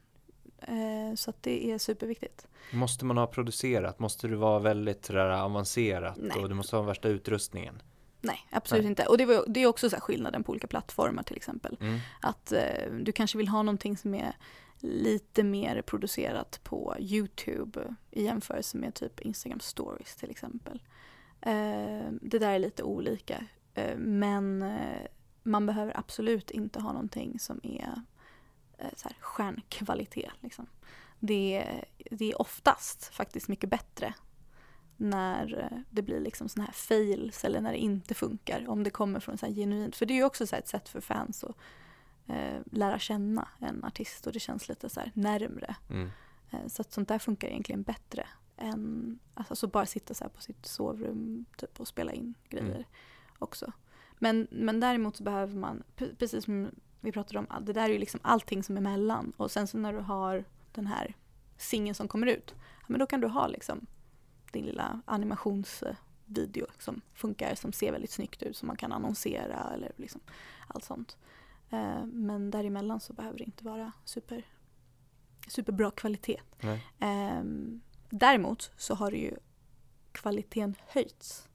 Eh, 0.59 1.15
så 1.15 1.31
att 1.31 1.43
det 1.43 1.71
är 1.71 1.79
superviktigt. 1.79 2.47
Måste 2.73 3.05
man 3.05 3.17
ha 3.17 3.27
producerat? 3.27 3.99
Måste 3.99 4.29
du 4.29 4.35
vara 4.35 4.59
väldigt 4.59 5.11
avancerat 5.11 6.17
Nej. 6.17 6.43
och 6.43 6.49
du 6.49 6.55
måste 6.55 6.77
ha 6.77 6.83
värsta 6.83 7.09
utrustningen? 7.09 7.83
Nej, 8.21 8.47
absolut 8.51 8.85
Nej. 8.85 8.91
inte. 8.91 9.07
Och 9.07 9.19
det, 9.19 9.27
var, 9.27 9.45
det 9.47 9.63
är 9.63 9.67
också 9.67 9.91
så 9.91 9.97
skillnaden 9.97 10.45
på 10.45 10.51
olika 10.51 10.67
plattformar 10.67 11.23
till 11.23 11.37
exempel. 11.37 11.77
Mm. 11.81 11.99
Att 12.21 12.53
eh, 12.53 12.93
du 13.01 13.13
kanske 13.13 13.39
vill 13.39 13.49
ha 13.49 13.63
någonting 13.63 13.97
som 13.97 14.15
är 14.15 14.37
lite 14.83 15.43
mer 15.43 15.83
producerat 15.83 16.61
på 16.63 16.97
Youtube 16.99 17.95
i 18.11 18.25
jämförelse 18.25 18.77
med 18.77 18.95
typ 18.95 19.21
Instagram 19.21 19.61
stories 19.61 20.17
till 20.17 20.31
exempel. 20.31 20.83
Eh, 21.41 22.13
det 22.21 22.39
där 22.39 22.53
är 22.53 22.59
lite 22.59 22.83
olika 22.83 23.45
eh, 23.75 23.97
men 23.97 24.63
eh, 24.63 25.07
man 25.43 25.67
behöver 25.67 25.99
absolut 25.99 26.51
inte 26.51 26.81
ha 26.81 26.93
någonting 26.93 27.39
som 27.39 27.61
är 27.63 28.03
så 28.97 29.09
här, 29.09 29.17
stjärnkvalitet. 29.21 30.33
Liksom. 30.41 30.67
Det, 31.19 31.67
det 32.11 32.31
är 32.31 32.41
oftast 32.41 33.05
faktiskt 33.05 33.49
mycket 33.49 33.71
bättre 33.71 34.15
när 34.97 35.69
det 35.91 36.03
blir 36.03 36.21
liksom 36.21 36.49
såna 36.49 36.65
här 36.65 36.73
fails 36.73 37.45
eller 37.45 37.61
när 37.61 37.73
det 37.73 37.79
inte 37.79 38.15
funkar. 38.15 38.69
Om 38.69 38.83
det 38.83 38.91
kommer 38.91 39.21
från 39.21 39.39
så 39.39 39.47
här 39.47 39.53
genuint. 39.53 39.97
För 39.97 40.07
det 40.07 40.15
är 40.15 40.17
ju 40.17 40.25
också 40.25 40.47
så 40.47 40.57
ett 40.57 40.69
sätt 40.69 40.89
för 40.89 41.01
fans 41.01 41.45
att 41.45 41.57
eh, 42.27 42.61
lära 42.65 42.99
känna 42.99 43.49
en 43.59 43.85
artist 43.85 44.27
och 44.27 44.33
det 44.33 44.41
känns 44.41 44.69
lite 44.69 44.89
så 44.89 45.01
här 45.01 45.11
närmre. 45.15 45.77
Mm. 45.91 46.11
Eh, 46.51 46.67
så 46.67 46.83
att 46.83 46.93
sånt 46.93 47.09
där 47.09 47.19
funkar 47.19 47.49
egentligen 47.49 47.83
bättre 47.83 48.27
än 48.57 49.19
alltså, 49.35 49.67
bara 49.67 49.87
sitta 49.87 50.15
så 50.15 50.29
på 50.29 50.43
sitt 50.43 50.67
sovrum 50.67 51.45
typ, 51.57 51.81
och 51.81 51.89
spela 51.89 52.13
in 52.13 52.35
grejer 52.49 52.75
mm. 52.75 52.85
också. 53.39 53.73
Men, 54.19 54.49
men 54.51 54.81
däremot 54.81 55.17
så 55.17 55.23
behöver 55.23 55.57
man, 55.57 55.83
precis 56.19 56.45
som 56.45 56.71
vi 57.01 57.13
pratade 57.13 57.39
om, 57.39 57.65
det 57.65 57.73
där 57.73 57.85
är 57.85 57.93
ju 57.93 57.99
liksom 57.99 58.21
allting 58.23 58.63
som 58.63 58.77
är 58.77 58.81
mellan 58.81 59.33
och 59.37 59.51
sen 59.51 59.67
så 59.67 59.79
när 59.79 59.93
du 59.93 59.99
har 59.99 60.45
den 60.73 60.87
här 60.87 61.15
singeln 61.57 61.95
som 61.95 62.09
kommer 62.09 62.27
ut, 62.27 62.55
ja, 62.57 62.87
men 62.89 63.01
då 63.01 63.07
kan 63.07 63.21
du 63.21 63.27
ha 63.27 63.47
liksom 63.47 63.87
din 64.53 64.65
lilla 64.65 65.01
animationsvideo 65.05 66.67
som 66.79 67.01
funkar, 67.15 67.55
som 67.55 67.73
ser 67.73 67.93
väldigt 67.93 68.11
snyggt 68.11 68.43
ut, 68.43 68.57
som 68.57 68.67
man 68.67 68.77
kan 68.77 68.93
annonsera 68.93 69.71
eller 69.75 69.93
liksom 69.97 70.21
allt 70.69 70.85
sånt. 70.85 71.17
Eh, 71.73 72.07
men 72.07 72.51
däremellan 72.51 73.01
så 73.01 73.13
behöver 73.13 73.39
det 73.39 73.45
inte 73.45 73.65
vara 73.65 73.93
super, 74.05 74.47
superbra 75.49 75.91
kvalitet. 75.91 76.41
Eh, 76.99 77.43
däremot 78.11 78.73
så 78.77 78.95
har 78.95 79.11
ju 79.11 79.37
kvaliteten 80.13 80.75
höjts. 80.87 81.49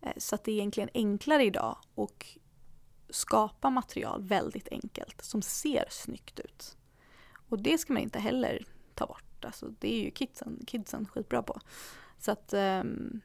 Eh, 0.00 0.12
så 0.16 0.34
att 0.34 0.44
det 0.44 0.52
är 0.52 0.54
egentligen 0.54 0.90
enklare 0.94 1.44
idag 1.44 1.78
att 1.94 2.24
skapa 3.10 3.70
material 3.70 4.22
väldigt 4.22 4.68
enkelt 4.68 5.22
som 5.22 5.42
ser 5.42 5.84
snyggt 5.90 6.40
ut. 6.40 6.76
Och 7.48 7.62
det 7.62 7.78
ska 7.78 7.92
man 7.92 8.02
inte 8.02 8.18
heller 8.18 8.66
ta 8.94 9.06
bort. 9.06 9.44
Alltså, 9.44 9.68
det 9.78 9.94
är 9.94 10.04
ju 10.04 10.10
kidsen, 10.10 10.60
kidsen 10.66 11.08
skitbra 11.08 11.42
på. 11.42 11.60
Så 12.18 12.32
att 12.32 12.54
um, 12.54 13.20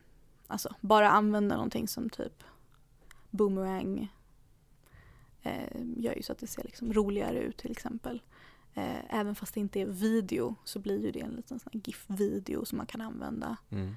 alltså, 0.47 0.75
bara 0.81 1.09
använda 1.09 1.55
någonting 1.55 1.87
som 1.87 2.09
typ 2.09 2.43
boomerang 3.29 4.09
eh, 5.43 5.81
gör 5.97 6.15
ju 6.15 6.23
så 6.23 6.31
att 6.31 6.39
det 6.39 6.47
ser 6.47 6.63
liksom 6.63 6.93
roligare 6.93 7.39
ut 7.39 7.57
till 7.57 7.71
exempel. 7.71 8.21
Eh, 8.73 9.15
även 9.19 9.35
fast 9.35 9.53
det 9.53 9.59
inte 9.59 9.81
är 9.81 9.85
video 9.85 10.55
så 10.63 10.79
blir 10.79 11.05
ju 11.05 11.11
det 11.11 11.19
en 11.19 11.31
liten 11.31 11.59
GIF-video 11.71 12.65
som 12.65 12.77
man 12.77 12.87
kan 12.87 13.01
använda. 13.01 13.57
Mm. 13.69 13.95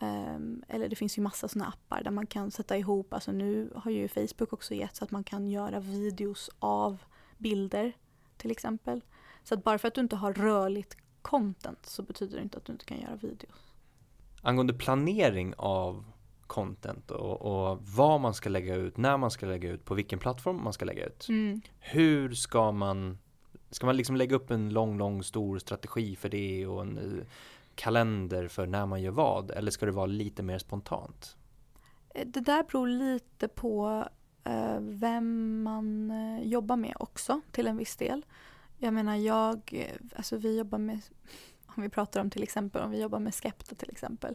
Um, 0.00 0.62
eller 0.68 0.88
det 0.88 0.96
finns 0.96 1.18
ju 1.18 1.22
massa 1.22 1.48
sådana 1.48 1.68
appar 1.68 2.02
där 2.02 2.10
man 2.10 2.26
kan 2.26 2.50
sätta 2.50 2.76
ihop, 2.76 3.12
alltså 3.12 3.32
nu 3.32 3.72
har 3.74 3.90
ju 3.90 4.08
Facebook 4.08 4.52
också 4.52 4.74
gett 4.74 4.96
så 4.96 5.04
att 5.04 5.10
man 5.10 5.24
kan 5.24 5.48
göra 5.48 5.80
videos 5.80 6.50
av 6.58 6.98
bilder 7.38 7.92
till 8.36 8.50
exempel. 8.50 9.00
Så 9.44 9.54
att 9.54 9.64
bara 9.64 9.78
för 9.78 9.88
att 9.88 9.94
du 9.94 10.00
inte 10.00 10.16
har 10.16 10.32
rörligt 10.32 10.96
content 11.22 11.86
så 11.86 12.02
betyder 12.02 12.36
det 12.36 12.42
inte 12.42 12.58
att 12.58 12.64
du 12.64 12.72
inte 12.72 12.84
kan 12.84 13.00
göra 13.00 13.16
videos. 13.16 13.72
Angående 14.42 14.74
planering 14.74 15.54
av 15.56 16.04
content 16.48 17.10
och, 17.10 17.42
och, 17.42 17.78
vad 17.82 18.20
man 18.20 18.34
ska 18.34 18.48
lägga 18.48 18.74
ut, 18.74 18.96
när 18.96 19.16
man 19.16 19.30
ska 19.30 19.46
lägga 19.46 19.70
ut, 19.70 19.84
på 19.84 19.94
vilken 19.94 20.18
plattform 20.18 20.64
man 20.64 20.72
ska 20.72 20.84
lägga 20.84 21.06
ut. 21.06 21.28
Mm. 21.28 21.60
Hur 21.78 22.34
ska 22.34 22.72
man, 22.72 23.18
ska 23.70 23.86
man 23.86 23.96
liksom 23.96 24.16
lägga 24.16 24.36
upp 24.36 24.50
en 24.50 24.70
lång, 24.70 24.98
lång, 24.98 25.22
stor 25.22 25.58
strategi 25.58 26.16
för 26.16 26.28
det 26.28 26.66
och 26.66 26.82
en 26.82 26.98
uh, 26.98 27.22
kalender 27.74 28.48
för 28.48 28.66
när 28.66 28.86
man 28.86 29.02
gör 29.02 29.10
vad? 29.10 29.50
Eller 29.50 29.70
ska 29.70 29.86
det 29.86 29.92
vara 29.92 30.06
lite 30.06 30.42
mer 30.42 30.58
spontant? 30.58 31.36
Eh, 32.14 32.26
det 32.26 32.40
där 32.40 32.62
beror 32.62 32.88
lite 32.88 33.48
på 33.48 34.04
uh, 34.48 34.78
vem 34.80 35.62
man 35.62 36.10
uh, 36.10 36.42
jobbar 36.42 36.76
med 36.76 36.94
också 36.98 37.40
till 37.50 37.66
en 37.66 37.76
viss 37.76 37.96
del. 37.96 38.24
Jag 38.78 38.94
menar 38.94 39.16
jag, 39.16 39.86
alltså 40.16 40.36
vi 40.36 40.58
jobbar 40.58 40.78
med, 40.78 41.00
om 41.66 41.82
vi 41.82 41.88
pratar 41.88 42.20
om 42.20 42.30
till 42.30 42.42
exempel, 42.42 42.82
om 42.82 42.90
vi 42.90 43.00
jobbar 43.00 43.18
med 43.18 43.34
Skepta 43.34 43.74
till 43.74 43.90
exempel. 43.90 44.34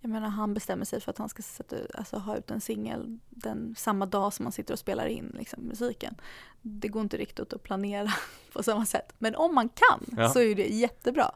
Jag 0.00 0.10
menar 0.10 0.28
han 0.28 0.54
bestämmer 0.54 0.84
sig 0.84 1.00
för 1.00 1.10
att 1.10 1.18
han 1.18 1.28
ska 1.28 1.42
sätta, 1.42 1.76
alltså, 1.94 2.16
ha 2.16 2.36
ut 2.36 2.50
en 2.50 2.60
singel 2.60 3.18
den 3.30 3.74
samma 3.78 4.06
dag 4.06 4.32
som 4.32 4.44
man 4.44 4.52
sitter 4.52 4.72
och 4.72 4.78
spelar 4.78 5.06
in 5.06 5.32
liksom, 5.38 5.62
musiken. 5.62 6.14
Det 6.62 6.88
går 6.88 7.02
inte 7.02 7.16
riktigt 7.16 7.52
att 7.52 7.62
planera 7.62 8.12
på 8.52 8.62
samma 8.62 8.86
sätt. 8.86 9.12
Men 9.18 9.34
om 9.34 9.54
man 9.54 9.68
kan 9.68 10.04
ja. 10.16 10.28
så 10.28 10.40
är 10.40 10.54
det 10.54 10.66
jättebra. 10.66 11.30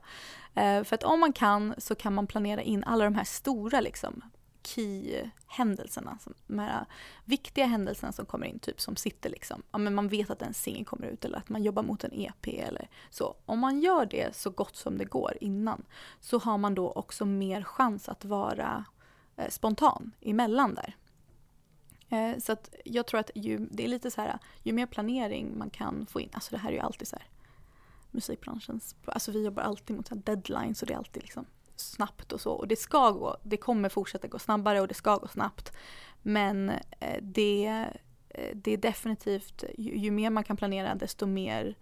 Uh, 0.56 0.84
för 0.84 0.94
att 0.94 1.04
om 1.04 1.20
man 1.20 1.32
kan 1.32 1.74
så 1.78 1.94
kan 1.94 2.14
man 2.14 2.26
planera 2.26 2.62
in 2.62 2.84
alla 2.84 3.04
de 3.04 3.14
här 3.14 3.24
stora 3.24 3.80
liksom, 3.80 4.22
key-händelserna, 4.62 6.18
de 6.46 6.58
här 6.58 6.86
viktiga 7.24 7.66
händelserna 7.66 8.12
som 8.12 8.26
kommer 8.26 8.46
in, 8.46 8.58
typ 8.58 8.80
som 8.80 8.96
sitter 8.96 9.30
liksom, 9.30 9.62
ja 9.72 9.78
men 9.78 9.94
man 9.94 10.08
vet 10.08 10.30
att 10.30 10.42
en 10.42 10.54
singel 10.54 10.84
kommer 10.84 11.06
ut 11.06 11.24
eller 11.24 11.38
att 11.38 11.48
man 11.48 11.62
jobbar 11.62 11.82
mot 11.82 12.04
en 12.04 12.12
EP 12.12 12.46
eller 12.46 12.88
så. 13.10 13.36
Om 13.46 13.58
man 13.58 13.80
gör 13.80 14.06
det 14.06 14.36
så 14.36 14.50
gott 14.50 14.76
som 14.76 14.98
det 14.98 15.04
går 15.04 15.38
innan 15.40 15.82
så 16.20 16.38
har 16.38 16.58
man 16.58 16.74
då 16.74 16.90
också 16.90 17.24
mer 17.24 17.62
chans 17.62 18.08
att 18.08 18.24
vara 18.24 18.84
eh, 19.36 19.48
spontan 19.48 20.12
emellan 20.20 20.74
där. 20.74 20.96
Eh, 22.08 22.38
så 22.38 22.52
att 22.52 22.74
jag 22.84 23.06
tror 23.06 23.20
att 23.20 23.30
ju, 23.34 23.58
det 23.70 23.84
är 23.84 23.88
lite 23.88 24.10
så 24.10 24.20
här, 24.20 24.38
ju 24.62 24.72
mer 24.72 24.86
planering 24.86 25.58
man 25.58 25.70
kan 25.70 26.06
få 26.06 26.20
in, 26.20 26.30
alltså 26.32 26.50
det 26.50 26.58
här 26.58 26.68
är 26.68 26.74
ju 26.74 26.80
alltid 26.80 27.08
så 27.08 27.16
här 27.16 27.26
musikbranschens, 28.10 28.96
alltså 29.04 29.32
vi 29.32 29.44
jobbar 29.44 29.62
alltid 29.62 29.96
mot 29.96 30.26
deadlines 30.26 30.82
och 30.82 30.88
det 30.88 30.94
är 30.94 30.98
alltid 30.98 31.22
liksom 31.22 31.46
snabbt 31.82 32.32
och 32.32 32.40
så. 32.40 32.52
Och 32.52 32.68
det 32.68 32.76
ska 32.76 33.10
gå, 33.10 33.36
det 33.42 33.56
kommer 33.56 33.88
fortsätta 33.88 34.28
gå 34.28 34.38
snabbare 34.38 34.80
och 34.80 34.88
det 34.88 34.94
ska 34.94 35.16
gå 35.16 35.28
snabbt. 35.28 35.72
Men 36.22 36.70
eh, 37.00 37.22
det, 37.22 37.86
eh, 38.28 38.50
det 38.54 38.72
är 38.72 38.76
definitivt, 38.76 39.64
ju, 39.78 39.96
ju, 39.96 40.10
mer 40.10 40.30
man 40.30 40.44
kan 40.44 40.56
planera 40.56 40.94
desto 40.94 41.26
mer 41.26 41.76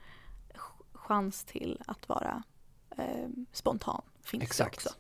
chans 0.93 1.45
till 1.45 1.83
att 1.87 2.09
vara 2.09 2.43
eh, 2.97 3.29
spontan 3.53 4.03
finns 4.23 4.43
Exakt. 4.43 4.85
det 4.85 4.89
också. 4.89 4.99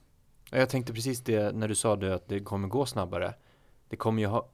Jag 0.51 0.68
tänkte 0.68 0.92
precis 0.92 1.20
det 1.20 1.57
när 1.57 1.68
du 1.68 1.74
sa 1.74 1.96
det 1.96 2.14
att 2.14 2.28
det 2.28 2.40
kommer 2.40 2.68
gå 2.68 2.86
snabbare. 2.86 3.34
Det 3.88 3.96
kommer 3.96 4.22
ju 4.22 4.28
ha, 4.28 4.48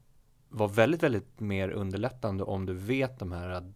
vara 0.49 0.69
väldigt, 0.69 1.03
väldigt 1.03 1.41
mer 1.41 1.71
underlättande 1.71 2.45
om 2.45 2.67
du 2.67 2.75
vet 2.75 3.19
de 3.19 3.33
här 3.33 3.73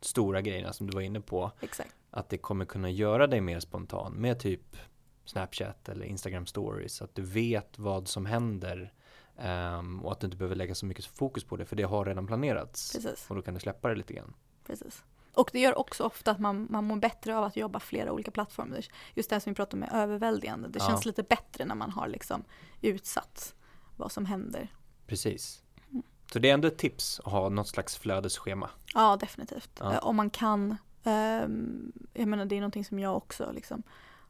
stora 0.00 0.40
grejerna 0.40 0.72
som 0.72 0.86
du 0.86 0.94
var 0.94 1.00
inne 1.00 1.20
på. 1.20 1.52
Exakt. 1.60 1.94
Att 2.10 2.28
det 2.28 2.38
kommer 2.38 2.64
kunna 2.64 2.90
göra 2.90 3.26
dig 3.26 3.40
mer 3.40 3.60
spontan 3.60 4.12
med 4.12 4.38
typ 4.40 4.76
Snapchat 5.24 5.88
eller 5.88 6.06
Instagram 6.06 6.46
stories. 6.46 6.94
Så 6.94 7.04
att 7.04 7.14
du 7.14 7.22
vet 7.22 7.78
vad 7.78 8.08
som 8.08 8.26
händer 8.26 8.92
um, 9.36 10.00
och 10.04 10.12
att 10.12 10.20
du 10.20 10.26
inte 10.26 10.36
behöver 10.36 10.56
lägga 10.56 10.74
så 10.74 10.86
mycket 10.86 11.04
fokus 11.04 11.44
på 11.44 11.56
det 11.56 11.64
för 11.64 11.76
det 11.76 11.82
har 11.82 12.04
redan 12.04 12.26
planerats. 12.26 12.92
Precis. 12.92 13.24
Och 13.28 13.36
då 13.36 13.42
kan 13.42 13.54
du 13.54 13.60
släppa 13.60 13.88
det 13.88 13.94
lite 13.94 14.12
grann. 14.12 14.34
Precis. 14.66 15.02
Och 15.34 15.50
det 15.52 15.60
gör 15.60 15.78
också 15.78 16.04
ofta 16.04 16.30
att 16.30 16.38
man, 16.38 16.66
man 16.70 16.84
mår 16.84 16.96
bättre 16.96 17.38
av 17.38 17.44
att 17.44 17.56
jobba 17.56 17.80
flera 17.80 18.12
olika 18.12 18.30
plattformar. 18.30 18.86
Just 19.14 19.30
det 19.30 19.34
här 19.34 19.40
som 19.40 19.52
vi 19.52 19.56
pratade 19.56 19.74
om 19.74 19.80
med 19.80 20.02
överväldigande. 20.02 20.68
Det 20.68 20.80
känns 20.80 21.04
ja. 21.04 21.08
lite 21.08 21.22
bättre 21.22 21.64
när 21.64 21.74
man 21.74 21.90
har 21.90 22.08
liksom 22.08 22.44
utsatt 22.80 23.54
vad 23.96 24.12
som 24.12 24.26
händer. 24.26 24.68
Precis. 25.06 25.62
Mm. 25.90 26.02
Så 26.32 26.38
det 26.38 26.50
är 26.50 26.54
ändå 26.54 26.68
ett 26.68 26.78
tips 26.78 27.20
att 27.24 27.32
ha 27.32 27.48
något 27.48 27.68
slags 27.68 27.96
flödesschema. 27.96 28.70
Ja, 28.94 29.16
definitivt. 29.16 29.70
Ja. 29.80 29.98
Om 29.98 30.16
man 30.16 30.30
kan. 30.30 30.76
Um, 31.04 31.92
jag 32.12 32.28
menar 32.28 32.44
det 32.44 32.56
är 32.56 32.60
någonting 32.60 32.84
som 32.84 32.98
jag 32.98 33.16
också 33.16 33.52
liksom 33.52 33.82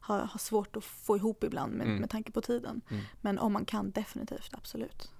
har, 0.02 0.18
har 0.18 0.38
svårt 0.38 0.76
att 0.76 0.84
få 0.84 1.16
ihop 1.16 1.44
ibland 1.44 1.72
med, 1.72 1.86
mm. 1.86 2.00
med 2.00 2.10
tanke 2.10 2.32
på 2.32 2.40
tiden. 2.40 2.80
Mm. 2.90 3.02
Men 3.20 3.38
om 3.38 3.52
man 3.52 3.64
kan 3.64 3.90
definitivt, 3.90 4.50
absolut. 4.52 5.10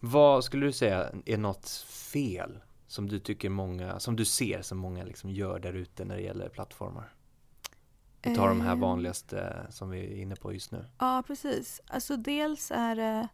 Vad 0.00 0.44
skulle 0.44 0.66
du 0.66 0.72
säga 0.72 1.10
är 1.24 1.38
något 1.38 1.68
fel 1.88 2.60
som 2.86 3.08
du 3.08 3.18
tycker 3.18 3.48
många, 3.50 4.00
som 4.00 4.16
du 4.16 4.24
ser 4.24 4.62
som 4.62 4.78
många 4.78 5.04
liksom 5.04 5.30
gör 5.30 5.58
där 5.58 5.72
ute 5.72 6.04
när 6.04 6.16
det 6.16 6.22
gäller 6.22 6.48
plattformar? 6.48 7.14
Vi 8.22 8.36
tar 8.36 8.48
de 8.48 8.60
här 8.60 8.72
ehm. 8.72 8.80
vanligaste 8.80 9.66
som 9.70 9.90
vi 9.90 9.98
är 9.98 10.22
inne 10.22 10.36
på 10.36 10.52
just 10.52 10.72
nu. 10.72 10.84
Ja, 10.98 11.22
precis. 11.26 11.80
Alltså 11.86 12.16
dels 12.16 12.70
är 12.70 12.96
det 12.96 13.28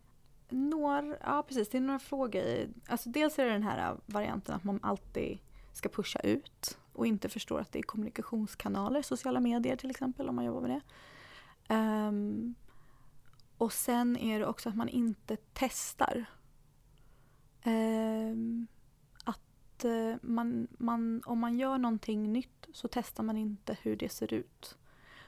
några, 0.49 1.17
ja 1.21 1.45
precis, 1.49 1.69
det 1.69 1.79
är 1.79 1.83
några 1.83 1.99
frågor. 1.99 2.69
Alltså 2.89 3.09
dels 3.09 3.39
är 3.39 3.45
det 3.45 3.53
den 3.53 3.63
här 3.63 3.97
varianten 4.07 4.55
att 4.55 4.65
man 4.65 4.81
alltid 4.83 5.39
ska 5.73 5.89
pusha 5.89 6.21
ut 6.21 6.79
och 6.99 7.07
inte 7.07 7.29
förstår 7.29 7.61
att 7.61 7.73
det 7.73 7.79
är 7.79 7.83
kommunikationskanaler, 7.83 9.03
sociala 9.03 9.41
medier 9.41 9.77
till 9.77 9.91
exempel 9.91 10.29
om 10.29 10.37
man 10.37 10.45
jobbar 10.45 10.61
med 10.61 10.71
det. 10.71 11.75
Um, 11.75 12.55
och 13.59 13.73
sen 13.73 14.17
är 14.17 14.39
det 14.39 14.47
också 14.47 14.69
att 14.69 14.77
man 14.77 14.89
inte 14.89 15.37
testar. 15.53 16.25
Um, 17.65 18.67
att 19.25 19.85
uh, 19.85 20.17
man, 20.23 20.69
man, 20.79 21.23
om 21.27 21.39
man 21.39 21.59
gör 21.59 21.79
någonting 21.79 22.33
nytt 22.33 22.69
så 22.73 22.89
testar 22.89 23.23
man 23.23 23.37
inte 23.37 23.77
hur 23.83 23.97
det 23.97 24.09
ser 24.09 24.35
ut. 24.35 24.77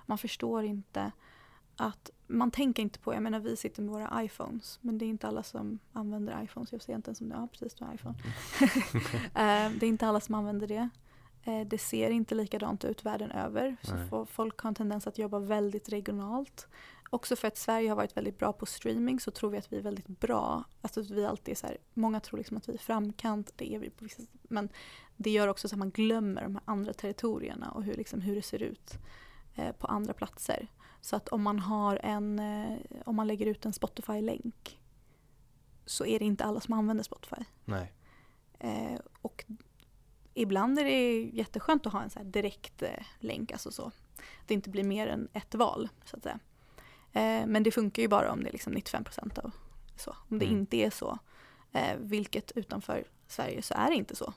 Man 0.06 0.18
förstår 0.18 0.64
inte 0.64 1.12
att 1.76 2.10
man 2.26 2.50
tänker 2.50 2.82
inte 2.82 2.98
på, 2.98 3.14
jag 3.14 3.22
menar 3.22 3.40
vi 3.40 3.56
sitter 3.56 3.82
med 3.82 3.92
våra 3.92 4.24
iPhones 4.24 4.78
men 4.82 4.98
det 4.98 5.04
är 5.04 5.08
inte 5.08 5.28
alla 5.28 5.42
som 5.42 5.78
använder 5.92 6.42
iPhones. 6.42 6.72
Jag 6.72 6.82
ser 6.82 6.94
inte 6.94 7.08
ens 7.08 7.18
som 7.18 7.28
det, 7.28 7.34
ja 7.34 7.48
precis 7.52 7.74
du 7.74 7.84
har 7.84 7.94
iPhone. 7.94 8.14
uh, 8.20 9.78
det 9.78 9.86
är 9.86 9.88
inte 9.88 10.06
alla 10.06 10.20
som 10.20 10.34
använder 10.34 10.66
det. 10.66 10.88
Uh, 11.48 11.60
det 11.60 11.78
ser 11.78 12.10
inte 12.10 12.34
likadant 12.34 12.84
ut 12.84 13.04
världen 13.04 13.30
över. 13.30 13.76
Så 14.10 14.26
folk 14.26 14.60
har 14.60 14.68
en 14.68 14.74
tendens 14.74 15.06
att 15.06 15.18
jobba 15.18 15.38
väldigt 15.38 15.88
regionalt. 15.88 16.68
Också 17.12 17.36
för 17.36 17.48
att 17.48 17.56
Sverige 17.56 17.88
har 17.88 17.96
varit 17.96 18.16
väldigt 18.16 18.38
bra 18.38 18.52
på 18.52 18.66
streaming 18.66 19.20
så 19.20 19.30
tror 19.30 19.50
vi 19.50 19.58
att 19.58 19.72
vi 19.72 19.76
är 19.76 19.82
väldigt 19.82 20.06
bra. 20.08 20.64
Alltså 20.80 21.02
vi 21.02 21.24
alltid 21.26 21.58
så 21.58 21.66
här, 21.66 21.78
många 21.94 22.20
tror 22.20 22.38
liksom 22.38 22.56
att 22.56 22.68
vi 22.68 22.74
är 22.74 22.78
framkant, 22.78 23.52
det 23.56 23.74
är 23.74 23.78
vi 23.78 23.90
på 23.90 24.04
vissa 24.04 24.22
Men 24.42 24.68
det 25.16 25.30
gör 25.30 25.48
också 25.48 25.68
så 25.68 25.74
att 25.74 25.78
man 25.78 25.90
glömmer 25.90 26.42
de 26.42 26.54
här 26.54 26.62
andra 26.64 26.92
territorierna 26.92 27.70
och 27.70 27.84
hur, 27.84 27.94
liksom, 27.94 28.20
hur 28.20 28.34
det 28.34 28.42
ser 28.42 28.62
ut 28.62 28.98
eh, 29.54 29.72
på 29.72 29.86
andra 29.86 30.12
platser. 30.12 30.68
Så 31.00 31.16
att 31.16 31.28
om 31.28 31.42
man 31.42 31.58
har 31.58 32.00
en, 32.02 32.38
eh, 32.38 32.78
om 33.04 33.16
man 33.16 33.26
lägger 33.26 33.46
ut 33.46 33.66
en 33.66 33.72
Spotify-länk 33.72 34.80
så 35.86 36.06
är 36.06 36.18
det 36.18 36.24
inte 36.24 36.44
alla 36.44 36.60
som 36.60 36.74
använder 36.74 37.04
Spotify. 37.04 37.44
Nej. 37.64 37.92
Eh, 38.58 39.00
och 39.22 39.44
ibland 40.34 40.78
är 40.78 40.84
det 40.84 41.22
jätteskönt 41.22 41.86
att 41.86 41.92
ha 41.92 42.02
en 42.02 42.10
så 42.10 42.22
direkt 42.22 42.82
eh, 42.82 43.04
länk, 43.18 43.52
alltså 43.52 43.70
så. 43.70 43.92
Det 44.46 44.54
inte 44.54 44.70
blir 44.70 44.84
mer 44.84 45.06
än 45.06 45.28
ett 45.32 45.54
val 45.54 45.88
så 46.04 46.16
att 46.16 46.22
säga. 46.22 46.38
Eh, 47.12 47.46
men 47.46 47.62
det 47.62 47.70
funkar 47.70 48.02
ju 48.02 48.08
bara 48.08 48.32
om 48.32 48.42
det 48.42 48.48
är 48.48 48.52
liksom 48.52 48.74
95% 48.74 49.38
av 49.38 49.50
så. 49.96 50.16
Om 50.28 50.38
det 50.38 50.46
mm. 50.46 50.58
inte 50.58 50.76
är 50.76 50.90
så, 50.90 51.18
eh, 51.72 51.96
vilket 51.98 52.52
utanför 52.52 53.04
Sverige 53.26 53.62
så 53.62 53.74
är 53.74 53.90
det 53.90 53.96
inte 53.96 54.16
så, 54.16 54.34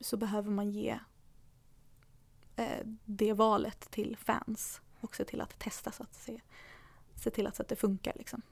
så 0.00 0.16
behöver 0.16 0.50
man 0.50 0.70
ge 0.70 0.98
det 3.04 3.32
valet 3.32 3.90
till 3.90 4.16
fans 4.16 4.80
och 5.00 5.16
se 5.16 5.24
till 5.24 5.40
att 5.40 5.58
testa 5.58 5.92
så 5.92 6.02
att 6.02 6.14
se, 6.14 6.40
se 7.14 7.30
till 7.30 7.46
att, 7.46 7.56
så 7.56 7.62
att 7.62 7.68
det 7.68 7.76
funkar. 7.76 8.12
Liksom. 8.16 8.42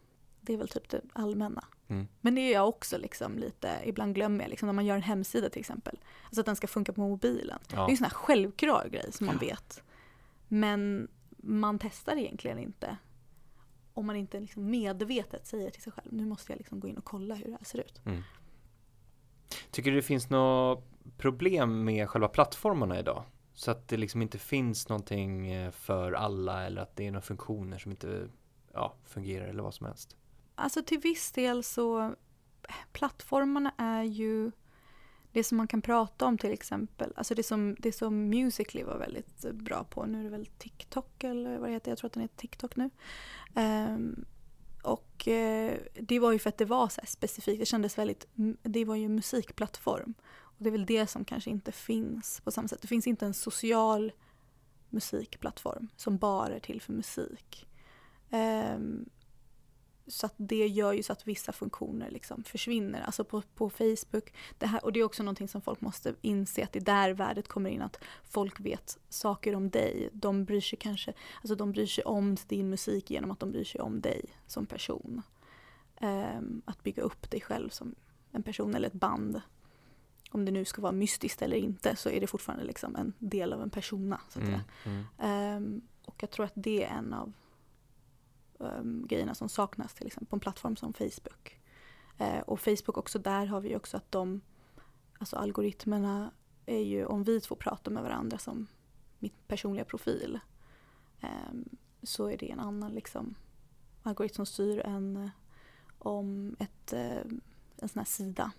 Det 0.49 0.55
är 0.55 0.59
väl 0.59 0.69
typ 0.69 0.89
det 0.89 1.01
allmänna. 1.13 1.65
Mm. 1.89 2.09
Men 2.21 2.35
det 2.35 2.41
är 2.41 2.53
jag 2.53 2.69
också 2.69 2.99
liksom 2.99 3.39
lite, 3.39 3.81
ibland 3.85 4.15
glömmer 4.15 4.45
jag 4.45 4.51
liksom, 4.51 4.67
när 4.67 4.73
man 4.73 4.87
gör 4.87 4.95
en 4.95 5.03
hemsida 5.03 5.51
till 5.51 5.61
exempel. 5.61 5.99
Alltså 6.25 6.41
att 6.41 6.47
den 6.47 6.57
ska 6.57 6.67
funka 6.67 6.93
på 6.93 7.01
mobilen. 7.01 7.59
Ja. 7.71 7.77
Det 7.77 7.83
är 7.83 7.91
en 7.91 7.97
sån 7.97 8.05
här 8.05 8.11
självklar 8.11 8.89
grej 8.89 9.13
som 9.13 9.27
man 9.27 9.39
ja. 9.41 9.49
vet. 9.49 9.83
Men 10.49 11.09
man 11.37 11.79
testar 11.79 12.17
egentligen 12.17 12.59
inte 12.59 12.97
om 13.95 14.07
man 14.07 14.17
inte 14.17 14.41
liksom 14.41 14.71
medvetet 14.71 15.47
säger 15.47 15.71
till 15.71 15.83
sig 15.83 15.93
själv 15.93 16.13
nu 16.13 16.27
måste 16.27 16.53
jag 16.53 16.59
liksom 16.59 16.81
gå 16.81 16.89
in 16.89 16.97
och 16.97 17.05
kolla 17.05 17.35
hur 17.35 17.45
det 17.45 17.53
här 17.53 17.65
ser 17.65 17.79
ut. 17.79 18.01
Mm. 18.07 18.23
Tycker 19.71 19.91
du 19.91 19.97
det 19.97 20.03
finns 20.03 20.31
något 20.31 20.85
problem 21.17 21.85
med 21.85 22.09
själva 22.09 22.29
plattformarna 22.29 22.99
idag? 22.99 23.25
Så 23.55 23.71
att 23.71 23.89
det 23.89 23.97
liksom 23.97 24.23
inte 24.23 24.39
finns 24.39 24.89
någonting 24.89 25.51
eh, 25.51 25.71
för 25.71 26.13
alla 26.13 26.67
eller 26.67 26.83
att 26.83 26.97
det 26.97 27.07
är 27.07 27.11
några 27.11 27.23
funktioner 27.23 27.79
som 27.79 27.91
inte 27.91 28.29
ja, 28.73 28.95
fungerar 29.05 29.49
eller 29.49 29.63
vad 29.63 29.75
som 29.75 29.87
helst. 29.87 30.17
Alltså 30.59 30.83
till 30.83 30.99
viss 30.99 31.33
del 31.33 31.65
så 31.65 32.15
plattformarna 32.93 33.75
är 33.77 34.03
ju 34.03 34.51
det 35.33 35.45
som 35.45 35.57
man 35.57 35.69
kan 35.69 35.83
prata 35.83 36.27
om 36.27 36.39
till 36.39 36.53
exempel, 36.53 37.13
alltså 37.17 37.35
det 37.35 37.43
som, 37.43 37.77
det 37.79 37.93
som 37.93 38.29
Musically 38.29 38.85
var 38.85 38.99
väldigt 38.99 39.53
bra 39.53 39.85
på, 39.85 40.07
nu 40.07 40.21
är 40.21 40.25
det 40.25 40.31
väl 40.31 40.47
TikTok 40.47 41.25
eller 41.25 41.59
vad 41.59 41.69
det 41.69 41.73
heter, 41.73 41.91
jag 41.91 41.99
tror 41.99 42.07
att 42.07 42.13
den 42.13 42.23
heter 42.23 42.37
TikTok 42.37 42.77
nu. 42.77 42.91
Um, 43.55 44.25
och 44.83 45.29
eh, 45.29 45.79
det 46.01 46.19
var 46.19 46.33
ju 46.33 46.39
för 46.39 46.49
att 46.49 46.59
det 46.59 46.65
var 46.65 46.89
så 46.89 47.01
specifikt, 47.07 47.61
det 47.61 47.67
kändes 47.67 47.99
väldigt, 47.99 48.27
det 48.63 48.85
var 48.85 48.95
ju 48.95 49.05
en 49.05 49.15
musikplattform. 49.15 50.15
Och 50.31 50.65
det 50.65 50.69
är 50.69 50.73
väl 50.73 50.87
det 50.87 51.07
som 51.07 51.25
kanske 51.25 51.51
inte 51.51 51.73
finns 51.73 52.41
på 52.45 52.51
samma 52.51 52.69
sätt. 52.69 52.83
Det 52.83 52.89
finns 52.89 53.07
inte 53.07 53.27
en 53.27 53.35
social 53.35 54.13
musikplattform 54.89 55.89
som 55.97 56.19
bara 56.19 56.55
är 56.55 56.61
till 56.61 56.81
för 56.81 56.93
musik. 56.93 57.69
Um, 58.31 59.09
så 60.09 60.29
det 60.37 60.67
gör 60.67 60.93
ju 60.93 61.03
så 61.03 61.13
att 61.13 61.29
vissa 61.29 61.53
funktioner 61.53 62.11
liksom 62.11 62.45
försvinner. 62.45 63.01
Alltså 63.01 63.25
på, 63.25 63.43
på 63.55 63.71
Facebook. 63.71 64.33
Det 64.59 64.67
här, 64.67 64.85
och 64.85 64.93
det 64.93 65.01
är 65.01 65.05
också 65.05 65.23
någonting 65.23 65.49
som 65.49 65.61
folk 65.61 65.81
måste 65.81 66.15
inse 66.21 66.65
att 66.65 66.73
det 66.73 66.79
är 66.79 66.85
där 66.85 67.11
värdet 67.11 67.49
kommer 67.49 67.71
in. 67.71 67.83
Att 67.83 68.01
folk 68.25 68.61
vet 68.61 68.99
saker 69.09 69.55
om 69.55 69.71
dig. 69.71 70.11
De 70.13 70.45
bryr 70.45 70.61
sig 70.61 70.79
kanske, 70.79 71.13
alltså 71.37 71.55
de 71.55 71.73
bryr 71.73 71.87
sig 71.87 72.05
om 72.05 72.37
din 72.47 72.71
musik 72.71 73.11
genom 73.11 73.31
att 73.31 73.41
de 73.41 73.51
bryr 73.51 73.65
sig 73.65 73.81
om 73.81 74.01
dig 74.01 74.25
som 74.47 74.67
person. 74.67 75.23
Um, 76.01 76.63
att 76.65 76.83
bygga 76.83 77.03
upp 77.03 77.31
dig 77.31 77.41
själv 77.41 77.69
som 77.69 77.95
en 78.33 78.43
person 78.43 78.75
eller 78.75 78.89
ett 78.89 78.93
band 78.93 79.41
om 80.31 80.45
det 80.45 80.53
nu 80.53 80.65
ska 80.65 80.83
vara 80.83 80.93
mystiskt 80.93 81.43
eller 81.43 81.57
inte 81.57 81.97
så 81.97 82.09
är 82.09 82.21
det 82.21 82.27
fortfarande 82.27 82.65
liksom 82.65 82.97
en 82.97 83.13
del 83.19 83.53
av 83.53 83.63
en 83.63 83.71
persona. 83.71 84.21
Så 84.29 84.39
att 84.39 84.49
mm, 84.49 84.61
mm. 84.85 85.57
Um, 85.57 85.81
och 86.05 86.15
jag 86.19 86.31
tror 86.31 86.47
att 86.47 86.53
det 86.55 86.85
är 86.85 86.89
en 86.89 87.15
av 87.15 87.33
um, 88.59 89.07
grejerna 89.09 89.35
som 89.35 89.49
saknas 89.49 89.95
till 89.95 90.07
exempel 90.07 90.31
på 90.31 90.37
en 90.37 90.41
plattform 90.41 90.77
som 90.77 90.93
Facebook. 90.93 91.61
Uh, 92.21 92.41
och 92.41 92.61
Facebook 92.61 92.99
också, 92.99 93.19
där 93.19 93.47
har 93.47 93.61
vi 93.61 93.77
också 93.77 93.97
att 93.97 94.13
de, 94.13 94.41
alltså 95.19 95.37
algoritmerna 95.37 96.31
är 96.67 96.83
ju 96.83 97.07
om 97.07 97.25
vi 97.25 97.41
två 97.41 97.55
pratar 97.55 97.91
med 97.91 98.03
varandra 98.03 98.39
som 98.39 98.67
mitt 99.19 99.49
personliga 99.49 99.85
profil 99.85 100.41
um, 101.23 101.69
så 102.03 102.27
är 102.27 102.37
det 102.39 102.51
en 102.51 102.61
annan 102.61 102.93
liksom 102.93 103.35
algoritm 104.03 104.35
som 104.35 104.47
styr 104.47 104.79
än 104.79 105.31
om 105.99 106.57
ett, 106.59 106.93
uh, 106.93 107.33
en 107.77 107.89
sån 107.89 107.99
här 107.99 108.05
sida 108.05 108.53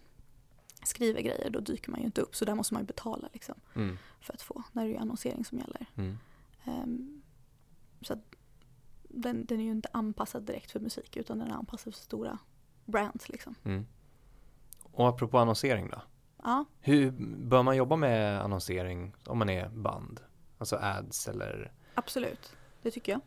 skriver 0.84 1.22
grejer 1.22 1.50
då 1.50 1.60
dyker 1.60 1.92
man 1.92 2.00
ju 2.00 2.06
inte 2.06 2.22
upp 2.22 2.36
så 2.36 2.46
där 2.46 2.56
måste 2.56 2.74
man 2.74 2.84
ju 2.84 2.88
betala 2.88 3.30
liksom, 3.34 3.56
mm. 3.76 3.98
för 4.22 4.34
att 4.34 4.42
få 4.42 4.64
när 4.72 4.86
det 4.86 4.96
är 4.96 5.00
annonsering 5.00 5.46
som 5.46 5.58
gäller. 5.58 5.86
Mm. 5.96 6.18
Um, 6.66 7.22
så 8.02 8.22
den, 9.10 9.46
den, 9.46 9.60
är 9.60 9.64
ju 9.64 9.72
inte 9.72 9.90
anpassad 9.94 10.44
direkt 10.44 10.72
för 10.72 10.80
musik 10.80 11.18
utan 11.18 11.40
den 11.40 11.52
är 11.52 11.56
anpassad 11.56 11.94
för 11.94 12.02
stora 12.02 12.38
brands. 12.86 13.30
Liksom. 13.30 13.56
Mm. 13.66 13.86
Och 14.84 15.08
apropå 15.10 15.38
annonsering 15.38 15.90
då? 15.90 16.02
Ja. 16.44 16.66
Hur 16.80 17.12
bör 17.48 17.64
man 17.64 17.76
jobba 17.78 17.96
med 17.96 18.42
annonsering 18.42 19.14
om 19.26 19.38
man 19.40 19.50
är 19.50 19.70
band? 19.70 20.20
Alltså 20.58 20.76
ads 20.76 21.28
eller? 21.28 21.72
Absolut, 21.96 22.56
det 22.82 22.92
tycker 22.92 23.12
jag. 23.12 23.22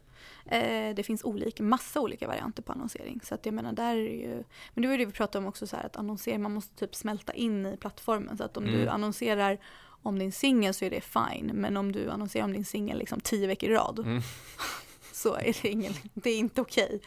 Eh, 0.47 0.95
det 0.95 1.03
finns 1.03 1.25
olika, 1.25 1.63
massa 1.63 2.01
olika 2.01 2.27
varianter 2.29 2.63
på 2.63 2.73
annonsering. 2.73 3.21
Så 3.25 3.35
att 3.35 3.47
jag 3.47 3.55
menar, 3.55 3.73
där 3.73 3.97
är 3.97 3.97
ju, 3.97 4.45
men 4.75 4.83
det 4.83 4.89
var 4.89 4.93
ju 4.93 4.99
det 4.99 5.07
vi 5.07 5.13
pratade 5.13 5.39
om 5.45 5.49
också, 5.49 5.67
så 5.67 5.77
här, 5.77 5.87
att 5.87 5.97
annonsering, 5.97 6.43
man 6.43 6.53
måste 6.55 6.75
typ 6.77 6.95
smälta 6.95 7.33
in 7.33 7.67
i 7.67 7.77
plattformen. 7.77 8.37
Så 8.39 8.45
att 8.45 8.57
om 8.57 8.65
Mm. 8.65 8.77
du 8.81 8.89
annonserar 8.89 9.59
om 9.85 10.19
din 10.19 10.33
singel 10.33 10.75
så 10.75 10.85
är 10.85 10.91
det 10.91 11.01
fine. 11.01 11.51
Men 11.55 11.77
om 11.77 11.93
du 11.93 12.11
annonserar 12.11 12.45
om 12.45 12.53
din 12.53 12.65
singel 12.65 12.99
liksom 12.99 13.21
tio 13.21 13.47
veckor 13.47 13.71
i 13.71 13.75
rad 13.75 13.99
Mm. 13.99 14.23
så 15.23 15.35
är 15.35 15.63
det, 15.63 15.69
ingen, 15.69 15.93
det 16.15 16.31
är 16.31 16.39
inte 16.39 16.61
okej. 16.61 17.01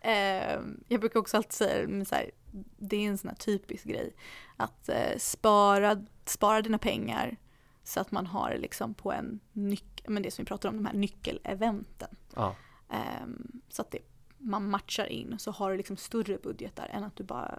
Eh, 0.00 0.60
jag 0.88 1.00
brukar 1.00 1.20
också 1.20 1.36
alltid 1.36 1.52
säga, 1.52 2.04
så 2.04 2.14
här, 2.14 2.30
det 2.78 2.96
är 2.96 3.08
en 3.08 3.18
sån 3.18 3.28
här 3.28 3.36
typisk 3.36 3.84
grej, 3.84 4.14
att 4.56 4.88
eh, 4.88 5.18
spara, 5.18 6.04
spara 6.24 6.62
dina 6.62 6.78
pengar 6.78 7.36
så 7.84 8.00
att 8.00 8.10
man 8.10 8.26
har 8.26 8.56
liksom 8.58 8.94
på 8.94 9.12
en 9.12 9.40
nyc- 9.52 10.08
men 10.08 10.22
det 10.22 10.30
som 10.30 10.44
vi 10.44 10.46
pratar 10.46 10.68
om, 10.68 10.76
de 10.76 10.86
här 10.86 10.94
nyckeleventen. 10.94 12.16
Ja, 12.34 12.56
Ehm, 12.90 13.60
så 13.68 13.82
att 13.82 13.90
det, 13.90 13.98
man 14.38 14.70
matchar 14.70 15.06
in 15.06 15.38
så 15.38 15.50
har 15.50 15.70
du 15.70 15.76
liksom 15.76 15.96
större 15.96 16.38
budgetar 16.38 16.88
än 16.92 17.04
att 17.04 17.16
du 17.16 17.24
bara 17.24 17.58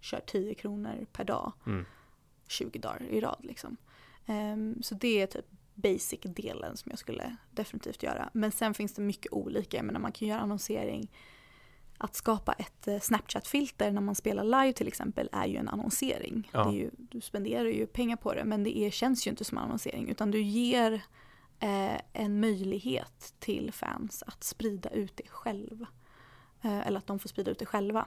kör 0.00 0.20
10 0.26 0.54
kronor 0.54 1.06
per 1.12 1.24
dag 1.24 1.52
mm. 1.66 1.84
20 2.48 2.78
dagar 2.78 3.02
i 3.02 3.20
rad. 3.20 3.38
Liksom. 3.40 3.76
Ehm, 4.26 4.82
så 4.82 4.94
det 4.94 5.22
är 5.22 5.26
typ 5.26 5.46
basic-delen 5.80 6.76
som 6.76 6.90
jag 6.90 6.98
skulle 6.98 7.36
definitivt 7.50 8.02
göra. 8.02 8.30
Men 8.32 8.52
sen 8.52 8.74
finns 8.74 8.94
det 8.94 9.02
mycket 9.02 9.32
olika. 9.32 9.76
Jag 9.76 9.86
menar, 9.86 10.00
man 10.00 10.12
kan 10.12 10.28
göra 10.28 10.40
annonsering. 10.40 11.10
Att 11.98 12.14
skapa 12.14 12.52
ett 12.52 12.88
eh, 12.88 13.00
Snapchat-filter 13.00 13.90
när 13.90 14.00
man 14.00 14.14
spelar 14.14 14.44
live 14.44 14.72
till 14.72 14.88
exempel 14.88 15.28
är 15.32 15.46
ju 15.46 15.56
en 15.56 15.68
annonsering. 15.68 16.50
Ja. 16.52 16.72
Ju, 16.72 16.90
du 16.96 17.20
spenderar 17.20 17.64
ju 17.64 17.86
pengar 17.86 18.16
på 18.16 18.34
det 18.34 18.44
men 18.44 18.64
det 18.64 18.78
är, 18.78 18.90
känns 18.90 19.26
ju 19.26 19.30
inte 19.30 19.44
som 19.44 19.58
annonsering 19.58 20.08
utan 20.08 20.30
du 20.30 20.42
ger 20.42 20.92
eh, 21.60 22.00
en 22.12 22.40
möjlighet 22.40 23.34
till 23.38 23.72
fans 23.72 24.22
att 24.26 24.44
sprida 24.44 24.90
ut 24.90 25.16
det 25.16 25.28
själv. 25.28 25.86
Eh, 26.62 26.86
eller 26.86 26.98
att 26.98 27.06
de 27.06 27.18
får 27.18 27.28
sprida 27.28 27.50
ut 27.50 27.58
det 27.58 27.66
själva. 27.66 28.06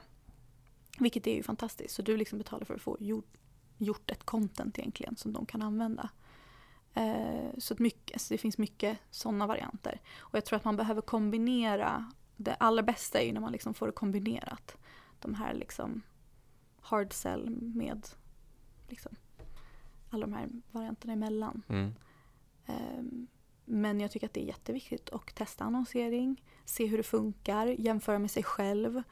Vilket 0.98 1.26
är 1.26 1.34
ju 1.34 1.42
fantastiskt. 1.42 1.94
Så 1.94 2.02
du 2.02 2.16
liksom 2.16 2.38
betalar 2.38 2.64
för 2.64 2.74
att 2.74 2.82
få 2.82 2.96
gjort, 3.00 3.36
gjort 3.78 4.10
ett 4.10 4.24
content 4.24 4.78
egentligen 4.78 5.16
som 5.16 5.32
de 5.32 5.46
kan 5.46 5.62
använda. 5.62 6.10
Eh, 6.94 7.50
så 7.58 7.74
att 7.74 7.80
mycket, 7.80 8.20
så 8.20 8.34
det 8.34 8.38
finns 8.38 8.58
mycket 8.58 8.98
sådana 9.10 9.46
varianter. 9.46 10.00
Och 10.18 10.34
jag 10.34 10.44
tror 10.44 10.56
att 10.56 10.64
man 10.64 10.76
behöver 10.76 11.00
kombinera. 11.00 12.12
Det 12.36 12.54
allra 12.54 12.82
bästa 12.82 13.20
är 13.20 13.26
ju 13.26 13.32
när 13.32 13.40
man 13.40 13.52
liksom 13.52 13.74
får 13.74 13.86
det 13.86 13.92
kombinerat. 13.92 14.76
De 15.20 15.34
här 15.34 15.54
liksom 15.54 16.02
hard 16.80 17.12
sell 17.12 17.50
med 17.50 18.06
liksom 18.88 19.12
alla 20.10 20.26
de 20.26 20.32
här 20.32 20.48
varianterna 20.70 21.12
emellan. 21.12 21.62
Mm. 21.68 21.94
Ehm, 22.66 23.26
Men 23.64 24.00
jag 24.00 24.10
tycker 24.10 24.26
att 24.26 24.34
det 24.34 24.42
är 24.42 24.46
jätteviktigt 24.46 25.10
att 25.10 25.34
testa 25.34 25.64
annonsering, 25.64 26.42
se 26.64 26.86
hur 26.86 26.96
det 26.96 27.02
funkar, 27.02 27.66
jämföra 27.66 28.18
med 28.18 28.30
sig 28.30 28.42
själv. 28.42 29.02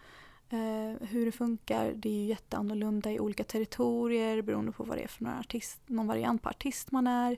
Eh, 0.48 1.08
hur 1.08 1.26
det 1.26 1.32
funkar, 1.32 1.92
det 1.92 2.08
är 2.08 2.12
ju 2.12 2.24
jätteannorlunda 2.24 3.12
i 3.12 3.20
olika 3.20 3.44
territorier 3.44 4.42
beroende 4.42 4.72
på 4.72 4.84
vad 4.84 4.98
det 4.98 5.02
är 5.02 5.08
för 5.08 5.24
någon, 5.24 5.38
artist, 5.38 5.80
någon 5.86 6.06
variant 6.06 6.42
på 6.42 6.48
artist 6.48 6.90
man 6.90 7.06
är. 7.06 7.36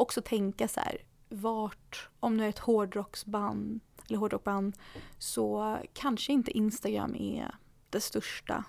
Också 0.00 0.22
tänka 0.22 0.68
så 0.68 0.80
här, 0.80 0.96
vart, 1.28 2.08
om 2.20 2.38
du 2.38 2.44
är 2.44 2.48
ett 2.48 2.58
hårdrocksband 2.58 3.80
eller 4.08 4.18
hårdrockband 4.18 4.76
så 5.18 5.78
kanske 5.92 6.32
inte 6.32 6.50
Instagram 6.50 7.14
är 7.14 7.54
det 7.90 8.00
största 8.00 8.64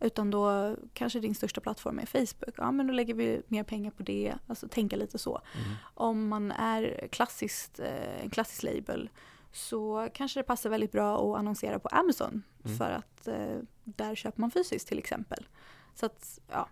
utan 0.00 0.30
då 0.30 0.76
kanske 0.92 1.20
din 1.20 1.34
största 1.34 1.60
plattform 1.60 1.98
är 1.98 2.06
Facebook. 2.06 2.54
Ja 2.56 2.72
men 2.72 2.86
då 2.86 2.92
lägger 2.92 3.14
vi 3.14 3.42
mer 3.48 3.64
pengar 3.64 3.90
på 3.90 4.02
det. 4.02 4.34
Alltså 4.46 4.68
tänka 4.68 4.96
lite 4.96 5.18
så. 5.18 5.40
Mm. 5.54 5.76
Om 5.94 6.28
man 6.28 6.50
är 6.50 7.08
klassiskt, 7.12 7.80
eh, 7.80 8.22
en 8.22 8.30
klassisk 8.30 8.62
label 8.62 9.10
så 9.52 10.08
kanske 10.14 10.40
det 10.40 10.44
passar 10.44 10.70
väldigt 10.70 10.92
bra 10.92 11.32
att 11.32 11.38
annonsera 11.38 11.78
på 11.78 11.88
Amazon. 11.88 12.42
Mm. 12.64 12.78
För 12.78 12.90
att 12.90 13.28
eh, 13.28 13.58
där 13.84 14.14
köper 14.14 14.40
man 14.40 14.50
fysiskt 14.50 14.88
till 14.88 14.98
exempel. 14.98 15.46
Så 15.94 16.06
att 16.06 16.38
ja, 16.48 16.68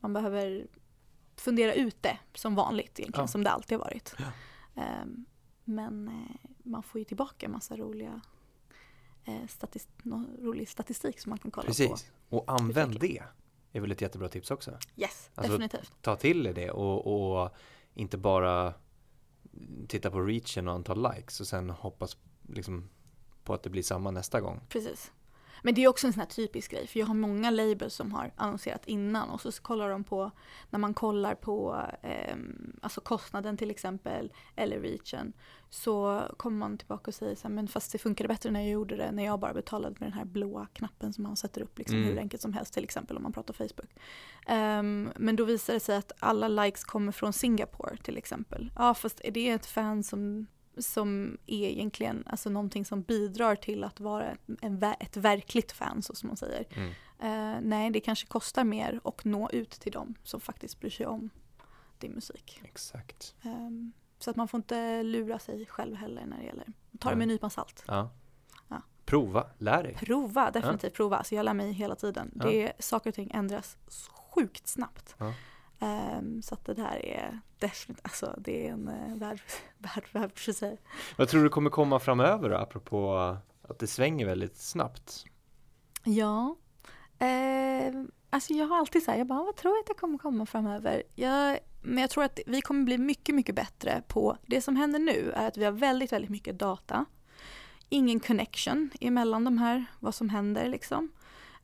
man 0.00 0.12
behöver 0.12 0.66
fundera 1.40 1.74
ut 1.74 2.02
det 2.02 2.18
som 2.34 2.54
vanligt 2.54 2.98
egentligen, 3.00 3.22
Ja. 3.24 3.28
som 3.28 3.44
det 3.44 3.50
alltid 3.50 3.78
har 3.78 3.84
varit. 3.84 4.14
Ja. 4.18 4.24
Ehm, 4.82 5.24
men 5.64 6.08
eh, 6.08 6.50
man 6.62 6.82
får 6.82 6.98
ju 6.98 7.04
tillbaka 7.04 7.46
en 7.46 7.52
massa 7.52 7.76
roliga 7.76 8.20
eh, 9.24 9.42
statist- 9.48 10.38
rolig 10.42 10.68
statistik 10.68 11.20
som 11.20 11.30
man 11.30 11.38
kan 11.38 11.50
kolla 11.50 11.62
på. 11.62 11.66
Precis, 11.66 12.10
och 12.28 12.44
använd 12.46 12.94
Utveckling. 12.94 13.22
det 13.72 13.78
är 13.78 13.82
väl 13.82 13.92
ett 13.92 14.00
jättebra 14.00 14.28
tips 14.28 14.50
också. 14.50 14.78
Yes, 14.96 15.30
Alltså, 15.34 15.52
definitivt. 15.52 15.92
Ta 16.02 16.16
till 16.16 16.46
er 16.46 16.52
det 16.52 16.70
och, 16.70 17.06
och 17.42 17.50
inte 17.94 18.18
bara 18.18 18.74
titta 19.88 20.10
på 20.10 20.20
reachen 20.20 20.68
och 20.68 20.74
antal 20.74 21.12
likes 21.14 21.40
och 21.40 21.46
sen 21.46 21.70
hoppas 21.70 22.16
liksom 22.48 22.88
på 23.44 23.54
att 23.54 23.62
det 23.62 23.70
blir 23.70 23.82
samma 23.82 24.10
nästa 24.10 24.40
gång. 24.40 24.60
Precis. 24.68 25.12
Men 25.66 25.74
det 25.74 25.84
är 25.84 25.88
också 25.88 26.06
en 26.06 26.12
sån 26.12 26.20
här 26.20 26.26
typisk 26.26 26.70
grej, 26.70 26.86
för 26.86 26.98
jag 26.98 27.06
har 27.06 27.14
många 27.14 27.50
labels 27.50 27.94
som 27.94 28.12
har 28.12 28.32
annonserat 28.36 28.86
innan 28.86 29.30
och 29.30 29.40
så 29.40 29.52
kollar 29.52 29.90
de 29.90 30.04
på, 30.04 30.30
när 30.70 30.78
man 30.78 30.94
kollar 30.94 31.34
på 31.34 31.82
ehm, 32.02 32.76
alltså 32.82 33.00
kostnaden 33.00 33.56
till 33.56 33.70
exempel, 33.70 34.32
eller 34.56 34.80
reachen, 34.80 35.32
så 35.70 36.22
kommer 36.36 36.58
man 36.58 36.78
tillbaka 36.78 37.10
och 37.10 37.14
säger 37.14 37.34
så 37.34 37.48
här, 37.48 37.54
men 37.54 37.68
fast 37.68 37.92
det 37.92 37.98
funkade 37.98 38.28
bättre 38.28 38.50
när 38.50 38.60
jag 38.60 38.70
gjorde 38.70 38.96
det, 38.96 39.12
när 39.12 39.24
jag 39.24 39.40
bara 39.40 39.54
betalade 39.54 39.96
med 39.98 40.08
den 40.08 40.18
här 40.18 40.24
blåa 40.24 40.66
knappen 40.72 41.12
som 41.12 41.24
man 41.24 41.36
sätter 41.36 41.60
upp 41.62 41.78
liksom 41.78 41.96
Mm. 41.96 42.08
hur 42.08 42.18
enkelt 42.18 42.42
som 42.42 42.52
helst, 42.52 42.74
till 42.74 42.84
exempel 42.84 43.16
om 43.16 43.22
man 43.22 43.32
pratar 43.32 43.54
Facebook. 43.54 43.90
Ehm, 44.46 45.10
men 45.16 45.36
då 45.36 45.44
visar 45.44 45.74
det 45.74 45.80
sig 45.80 45.96
att 45.96 46.12
alla 46.18 46.48
likes 46.48 46.84
kommer 46.84 47.12
från 47.12 47.32
Singapore 47.32 47.96
till 47.96 48.16
exempel. 48.16 48.70
Ja, 48.76 48.94
fast 48.94 49.20
är 49.24 49.30
det 49.30 49.48
ett 49.50 49.66
fan 49.66 50.02
som 50.02 50.46
som 50.78 51.38
är 51.46 51.68
egentligen 51.68 52.24
alltså 52.26 52.50
någonting 52.50 52.84
som 52.84 53.02
bidrar 53.02 53.56
till 53.56 53.84
att 53.84 54.00
vara 54.00 54.36
en, 54.60 54.82
ett 54.82 55.16
verkligt 55.16 55.72
fan 55.72 56.02
så 56.02 56.14
som 56.14 56.26
man 56.26 56.36
säger. 56.36 56.66
Mm. 56.70 56.92
Eh, 57.18 57.60
nej, 57.62 57.90
det 57.90 58.00
kanske 58.00 58.26
kostar 58.26 58.64
mer 58.64 59.00
och 59.02 59.26
nå 59.26 59.50
ut 59.50 59.70
till 59.70 59.92
dem 59.92 60.14
som 60.22 60.40
faktiskt 60.40 60.80
bryr 60.80 60.90
sig 60.90 61.06
om 61.06 61.30
din 61.98 62.12
musik. 62.12 62.60
Exakt. 62.64 63.34
Ehm, 63.42 63.92
så 64.18 64.30
att 64.30 64.36
man 64.36 64.48
får 64.48 64.58
inte 64.58 65.02
lura 65.02 65.38
sig 65.38 65.66
själv 65.66 65.96
heller 65.96 66.26
när 66.26 66.38
det 66.38 66.44
gäller. 66.44 66.66
Ta 67.00 67.10
det 67.10 67.16
med 67.16 67.22
en 67.22 67.28
nypa 67.28 67.50
salt. 67.50 67.84
Ja. 67.86 68.10
Ja. 68.68 68.82
Prova, 69.04 69.46
lär 69.58 69.82
dig. 69.82 69.94
Prova, 69.94 70.50
definitivt 70.50 70.94
prova. 70.94 71.24
Så 71.24 71.34
jag 71.34 71.44
lär 71.44 71.54
mig 71.54 71.72
hela 71.72 71.94
tiden. 71.94 72.30
Ja. 72.34 72.46
Det, 72.46 72.72
saker 72.78 73.10
och 73.10 73.14
ting 73.14 73.30
ändras 73.34 73.76
sjukt 74.34 74.66
snabbt. 74.66 75.16
Ehm, 75.78 76.42
så 76.42 76.54
att 76.54 76.64
det 76.64 76.74
där 76.74 77.06
är 77.06 77.40
definitivt, 77.58 78.04
alltså 78.04 78.34
det 78.38 78.68
är 78.68 78.72
en 78.72 78.88
uh, 78.88 79.16
värld, 79.18 79.42
värld, 79.78 80.04
värld 80.12 80.38
för 80.38 80.52
sig. 80.52 80.80
Vad 81.16 81.28
tror 81.28 81.42
du 81.42 81.48
kommer 81.48 81.70
komma 81.70 81.98
framöver 81.98 82.50
då, 82.50 82.56
apropå 82.56 83.16
att 83.62 83.78
det 83.78 83.86
svänger 83.86 84.26
väldigt 84.26 84.56
snabbt? 84.56 85.24
Ja. 86.04 86.56
Eh, 87.18 87.94
alltså 88.30 88.52
jag 88.52 88.66
har 88.66 88.78
alltid 88.78 89.02
så 89.02 89.10
här, 89.10 89.18
jag 89.18 89.26
bara, 89.26 89.44
vad 89.44 89.56
tror 89.56 89.74
jag 89.74 89.80
att 89.80 89.86
det 89.86 89.94
kommer 89.94 90.18
komma 90.18 90.46
framöver? 90.46 91.02
Jag, 91.14 91.58
men 91.82 91.98
jag 91.98 92.10
tror 92.10 92.24
att 92.24 92.40
vi 92.46 92.60
kommer 92.60 92.84
bli 92.84 92.98
mycket, 92.98 93.34
mycket 93.34 93.54
bättre 93.54 94.02
på, 94.08 94.36
det 94.46 94.60
som 94.60 94.76
händer 94.76 94.98
nu 94.98 95.32
är 95.34 95.48
att 95.48 95.56
vi 95.56 95.64
har 95.64 95.72
väldigt, 95.72 96.12
väldigt 96.12 96.30
mycket 96.30 96.58
data. 96.58 97.04
Ingen 97.88 98.20
connection 98.20 98.90
emellan 99.00 99.44
de 99.44 99.58
här, 99.58 99.84
vad 100.00 100.14
som 100.14 100.28
händer 100.28 100.68
liksom. 100.68 101.12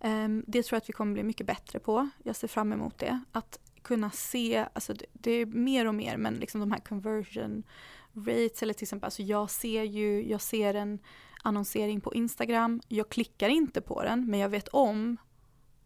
Eh, 0.01 0.29
det 0.47 0.63
tror 0.63 0.77
jag 0.77 0.81
att 0.81 0.89
vi 0.89 0.93
kommer 0.93 1.13
bli 1.13 1.23
mycket 1.23 1.47
bättre 1.47 1.79
på. 1.79 2.09
Jag 2.23 2.37
ser 2.37 2.49
fram 2.49 2.73
emot 2.73 2.99
det. 2.99 3.21
Att 3.33 3.59
kunna 3.83 4.11
se, 4.11 4.67
alltså 4.73 4.95
det, 4.95 5.07
det 5.13 5.31
är 5.31 5.47
mer 5.47 5.87
och 5.87 5.95
mer, 5.95 6.17
men 6.17 6.35
liksom 6.35 6.61
de 6.61 6.73
här 6.73 6.81
conversion 6.81 7.63
rates 8.15 8.63
eller 8.63 8.75
till 8.75 8.85
exempel, 8.85 9.05
alltså 9.05 9.23
jag 9.23 9.51
ser 9.51 9.83
ju, 9.83 10.29
jag 10.29 10.41
ser 10.41 10.75
en 10.75 10.99
annonsering 11.43 12.01
på 12.01 12.15
Instagram. 12.15 12.81
Jag 12.89 13.09
klickar 13.09 13.49
inte 13.49 13.81
på 13.81 14.03
den 14.03 14.31
men 14.31 14.41
jag 14.41 14.49
vet 14.49 14.69
om 14.69 15.17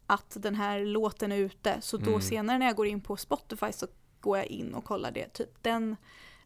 att 0.06 0.36
den 0.40 0.54
här 0.54 0.84
låten 0.84 1.32
är 1.32 1.36
ute. 1.36 1.80
Så 1.80 1.96
då 1.96 2.10
Mm. 2.10 2.20
senare 2.20 2.58
när 2.58 2.66
jag 2.66 2.76
går 2.76 2.86
in 2.86 3.00
på 3.00 3.16
Spotify 3.16 3.72
så 3.72 3.86
går 4.20 4.38
jag 4.38 4.46
in 4.46 4.74
och 4.74 4.84
kollar 4.84 5.10
det. 5.10 5.28
Typ 5.28 5.62
den, 5.62 5.96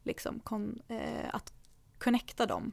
liksom, 0.02 0.40
kon, 0.40 0.82
eh, 0.88 1.34
att 1.34 1.52
connecta 1.98 2.46
dem 2.46 2.72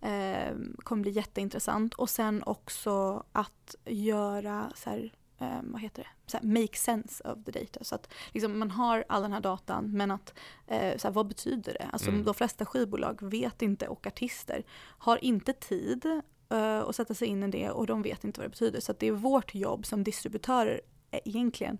eh, 0.00 0.54
kommer 0.78 1.02
bli 1.02 1.10
jätteintressant. 1.10 1.94
Och 1.94 2.10
sen 2.10 2.42
också 2.42 3.24
att 3.32 3.74
göra 3.84 4.72
så 4.74 4.90
här, 4.90 5.12
eh, 5.38 5.60
vad 5.62 5.80
heter 5.80 6.02
det, 6.02 6.30
så 6.30 6.36
här, 6.36 6.44
make 6.44 6.76
sense 6.76 7.24
of 7.24 7.44
the 7.44 7.50
data. 7.50 7.84
Så 7.84 7.94
att 7.94 8.12
liksom, 8.34 8.58
man 8.58 8.70
har 8.70 9.04
all 9.08 9.22
den 9.22 9.32
här 9.32 9.40
datan 9.40 9.90
men 9.92 10.10
att, 10.10 10.34
eh, 10.66 10.96
så 10.96 11.08
här, 11.08 11.12
vad 11.14 11.26
betyder 11.26 11.72
det? 11.72 11.88
Alltså 11.92 12.10
Mm. 12.10 12.24
de 12.24 12.34
flesta 12.34 12.64
skivbolag 12.66 13.18
vet 13.22 13.62
inte 13.62 13.88
och 13.88 14.06
artister 14.06 14.64
har 14.98 15.24
inte 15.24 15.52
tid 15.52 16.06
eh, 16.50 16.78
att 16.78 16.96
sätta 16.96 17.14
sig 17.14 17.28
in 17.28 17.42
i 17.42 17.48
det 17.48 17.70
och 17.70 17.86
de 17.86 18.02
vet 18.02 18.24
inte 18.24 18.40
vad 18.40 18.44
det 18.46 18.50
betyder. 18.50 18.80
Så 18.80 18.92
det 18.98 19.06
är 19.06 19.12
vårt 19.12 19.54
jobb 19.54 19.86
som 19.86 20.04
distributörer 20.04 20.80
eh, 21.10 21.20
egentligen 21.24 21.78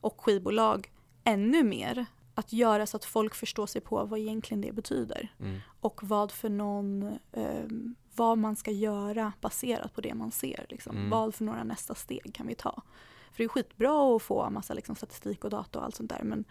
och 0.00 0.20
skivbolag 0.20 0.92
ännu 1.24 1.62
mer 1.64 2.06
att 2.34 2.52
göra 2.52 2.86
så 2.86 2.96
att 2.96 3.04
folk 3.04 3.34
förstår 3.34 3.66
sig 3.66 3.80
på 3.80 4.04
vad 4.04 4.18
egentligen 4.18 4.60
det 4.60 4.72
betyder 4.72 5.28
Mm. 5.40 5.58
och 5.80 6.00
vad 6.04 6.32
för 6.32 6.48
någon, 6.48 7.02
eh, 7.32 7.64
vad 8.16 8.38
man 8.38 8.56
ska 8.56 8.70
göra 8.70 9.32
baserat 9.40 9.94
på 9.94 10.00
det 10.00 10.14
man 10.14 10.30
ser. 10.30 10.66
Liksom. 10.68 10.96
Mm. 10.96 11.10
Vad 11.10 11.34
för 11.34 11.44
några 11.44 11.64
nästa 11.64 11.94
steg 11.94 12.34
kan 12.34 12.46
vi 12.46 12.54
ta? 12.54 12.82
För 13.32 13.38
det 13.38 13.44
är 13.44 13.48
skitbra 13.48 14.16
att 14.16 14.22
få 14.22 14.50
massa 14.50 14.74
liksom, 14.74 14.96
statistik 14.96 15.44
och 15.44 15.50
data 15.50 15.78
och 15.78 15.84
allt 15.84 15.94
sånt 15.94 16.10
där 16.10 16.22
men 16.22 16.44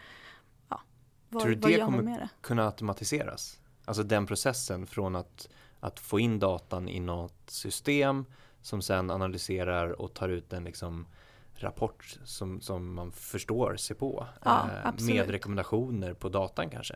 ja, 0.70 0.82
vad, 1.30 1.43
Tror 1.43 1.51
du 1.55 1.61
vad 1.61 1.72
det 1.72 1.78
gör 1.78 1.86
kommer- 1.86 1.97
man 1.97 2.05
med 2.05 2.20
det? 2.20 2.30
Kunna 2.41 2.66
automatiseras? 2.66 3.59
Alltså 3.86 4.03
den 4.03 4.26
processen 4.26 4.88
från 4.88 5.16
att, 5.16 5.49
att 5.80 5.99
få 5.99 6.20
in 6.20 6.39
datan 6.39 6.89
i 6.89 6.99
något 6.99 7.49
system 7.49 8.26
som 8.61 8.82
sen 8.82 9.11
analyserar 9.11 10.01
och 10.01 10.13
tar 10.13 10.30
ut 10.30 10.53
en 10.53 10.63
liksom 10.63 11.07
rapport 11.55 12.18
som, 12.24 12.61
som 12.61 12.93
man 12.93 13.11
förstår 13.11 13.76
sig 13.76 13.95
på. 13.95 14.28
Ja, 14.43 14.70
eh, 14.86 15.05
med 15.05 15.30
rekommendationer 15.30 16.13
på 16.13 16.30
datan 16.30 16.70
kanske. 16.70 16.95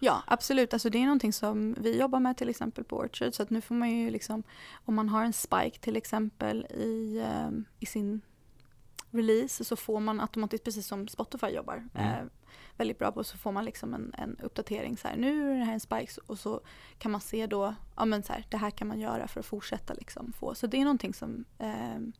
Ja, 0.00 0.22
absolut. 0.26 0.72
Alltså 0.72 0.90
det 0.90 0.98
är 0.98 1.02
någonting 1.04 1.32
som 1.32 1.74
vi 1.78 1.98
jobbar 2.00 2.20
med 2.20 2.36
till 2.36 2.48
exempel 2.48 2.84
på 2.84 2.96
Orchard. 2.96 3.34
Så 3.34 3.42
att 3.42 3.50
nu 3.50 3.60
får 3.60 3.74
man 3.74 3.90
ju 3.90 4.10
liksom, 4.10 4.42
om 4.84 4.94
man 4.94 5.08
har 5.08 5.24
en 5.24 5.32
spike 5.32 5.78
till 5.80 5.96
exempel 5.96 6.66
i, 6.70 7.20
ehm, 7.24 7.64
i 7.78 7.86
sin 7.86 8.20
release 9.10 9.64
så 9.64 9.76
får 9.76 10.00
man 10.00 10.20
automatiskt, 10.20 10.64
precis 10.64 10.86
som 10.86 11.08
Spotify 11.08 11.46
jobbar, 11.46 11.88
Mm. 11.94 12.06
eh, 12.10 12.24
väldigt 12.76 12.98
bra 12.98 13.12
på, 13.12 13.24
så 13.24 13.38
får 13.38 13.52
man 13.52 13.64
liksom 13.64 13.94
en, 13.94 14.14
en 14.18 14.36
uppdatering 14.42 14.96
så 14.96 15.08
här, 15.08 15.16
nu 15.16 15.52
är 15.54 15.58
det 15.58 15.64
här 15.64 15.72
en 15.72 15.80
spike 15.80 16.20
och 16.26 16.38
så 16.38 16.60
kan 16.98 17.10
man 17.12 17.20
se 17.20 17.46
då, 17.46 17.74
ja 17.96 18.04
men 18.04 18.22
så 18.22 18.32
här, 18.32 18.46
det 18.50 18.56
här 18.56 18.70
kan 18.70 18.88
man 18.88 19.00
göra 19.00 19.28
för 19.28 19.40
att 19.40 19.46
fortsätta 19.46 19.94
liksom 19.94 20.32
få. 20.32 20.54
Så 20.54 20.66
det 20.66 20.76
är 20.76 20.84
någonting 20.84 21.14
som 21.14 21.44
ehm, 21.58 22.12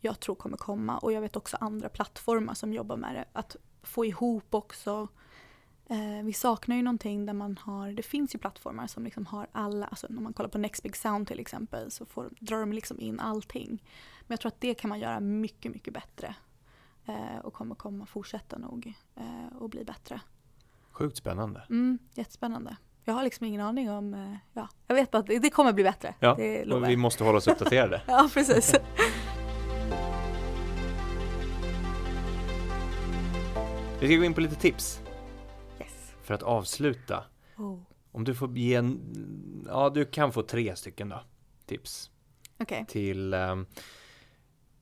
jag 0.00 0.20
tror 0.20 0.34
kommer 0.34 0.56
komma 0.56 0.98
och 0.98 1.12
jag 1.12 1.20
vet 1.20 1.36
också 1.36 1.56
andra 1.60 1.88
plattformar 1.88 2.54
som 2.54 2.72
jobbar 2.72 2.96
med 2.96 3.14
det. 3.14 3.24
Att 3.32 3.56
få 3.82 4.04
ihop 4.04 4.54
också 4.54 5.08
Eh, 5.90 6.24
vi 6.24 6.32
saknar 6.32 6.76
ju 6.76 6.82
någonting 6.82 7.26
där 7.26 7.32
man 7.32 7.58
har, 7.62 7.92
det 7.92 8.02
finns 8.02 8.34
ju 8.34 8.38
plattformar 8.38 8.86
som 8.86 9.04
liksom 9.04 9.26
har 9.26 9.46
alla, 9.52 9.86
alltså 9.86 10.06
när 10.10 10.22
man 10.22 10.32
kollar 10.32 10.50
på 10.50 10.58
Next 10.58 10.82
Big 10.82 10.96
Sound 10.96 11.28
till 11.28 11.40
exempel 11.40 11.90
så 11.90 12.06
får, 12.06 12.30
drar 12.40 12.60
de 12.60 12.72
liksom 12.72 13.00
in 13.00 13.20
allting. 13.20 13.82
Men 14.20 14.26
jag 14.28 14.40
tror 14.40 14.48
att 14.48 14.60
det 14.60 14.74
kan 14.74 14.88
man 14.88 15.00
göra 15.00 15.20
mycket, 15.20 15.72
mycket 15.72 15.94
bättre. 15.94 16.34
Eh, 17.06 17.38
och 17.42 17.52
kommer 17.52 17.74
komma 17.74 18.06
fortsätta 18.06 18.58
nog 18.58 18.94
eh, 19.16 19.56
och 19.58 19.70
bli 19.70 19.84
bättre. 19.84 20.20
Sjukt 20.90 21.16
spännande. 21.16 21.62
Mm, 21.70 21.98
jättespännande. 22.14 22.76
Jag 23.04 23.14
har 23.14 23.24
liksom 23.24 23.46
ingen 23.46 23.60
aning 23.60 23.90
om, 23.90 24.14
eh, 24.14 24.36
ja, 24.52 24.68
jag 24.86 24.94
vet 24.94 25.10
bara 25.10 25.18
att 25.18 25.26
det, 25.26 25.50
kommer 25.50 25.72
bli 25.72 25.84
bättre. 25.84 26.14
Ja, 26.20 26.32
och 26.74 26.88
vi 26.88 26.96
måste 26.96 27.24
hålla 27.24 27.38
oss 27.38 27.48
uppdaterade. 27.48 28.02
Ja, 28.06 28.30
precis. 28.34 28.74
Vi 34.00 34.06
ska 34.06 34.16
gå 34.16 34.24
in 34.24 34.34
på 34.34 34.40
lite 34.40 34.54
tips. 34.54 35.00
För 36.30 36.34
att 36.34 36.42
avsluta. 36.42 37.24
Oh. 37.56 37.78
Om 38.12 38.24
du 38.24 38.34
får 38.34 38.58
ge 38.58 38.74
en, 38.74 39.00
ja 39.68 39.90
du 39.90 40.04
kan 40.04 40.32
få 40.32 40.42
tre 40.42 40.76
stycken 40.76 41.08
då, 41.08 41.20
tips 41.66 42.10
Okej. 42.58 42.84
till 42.88 43.34
ehm, 43.34 43.66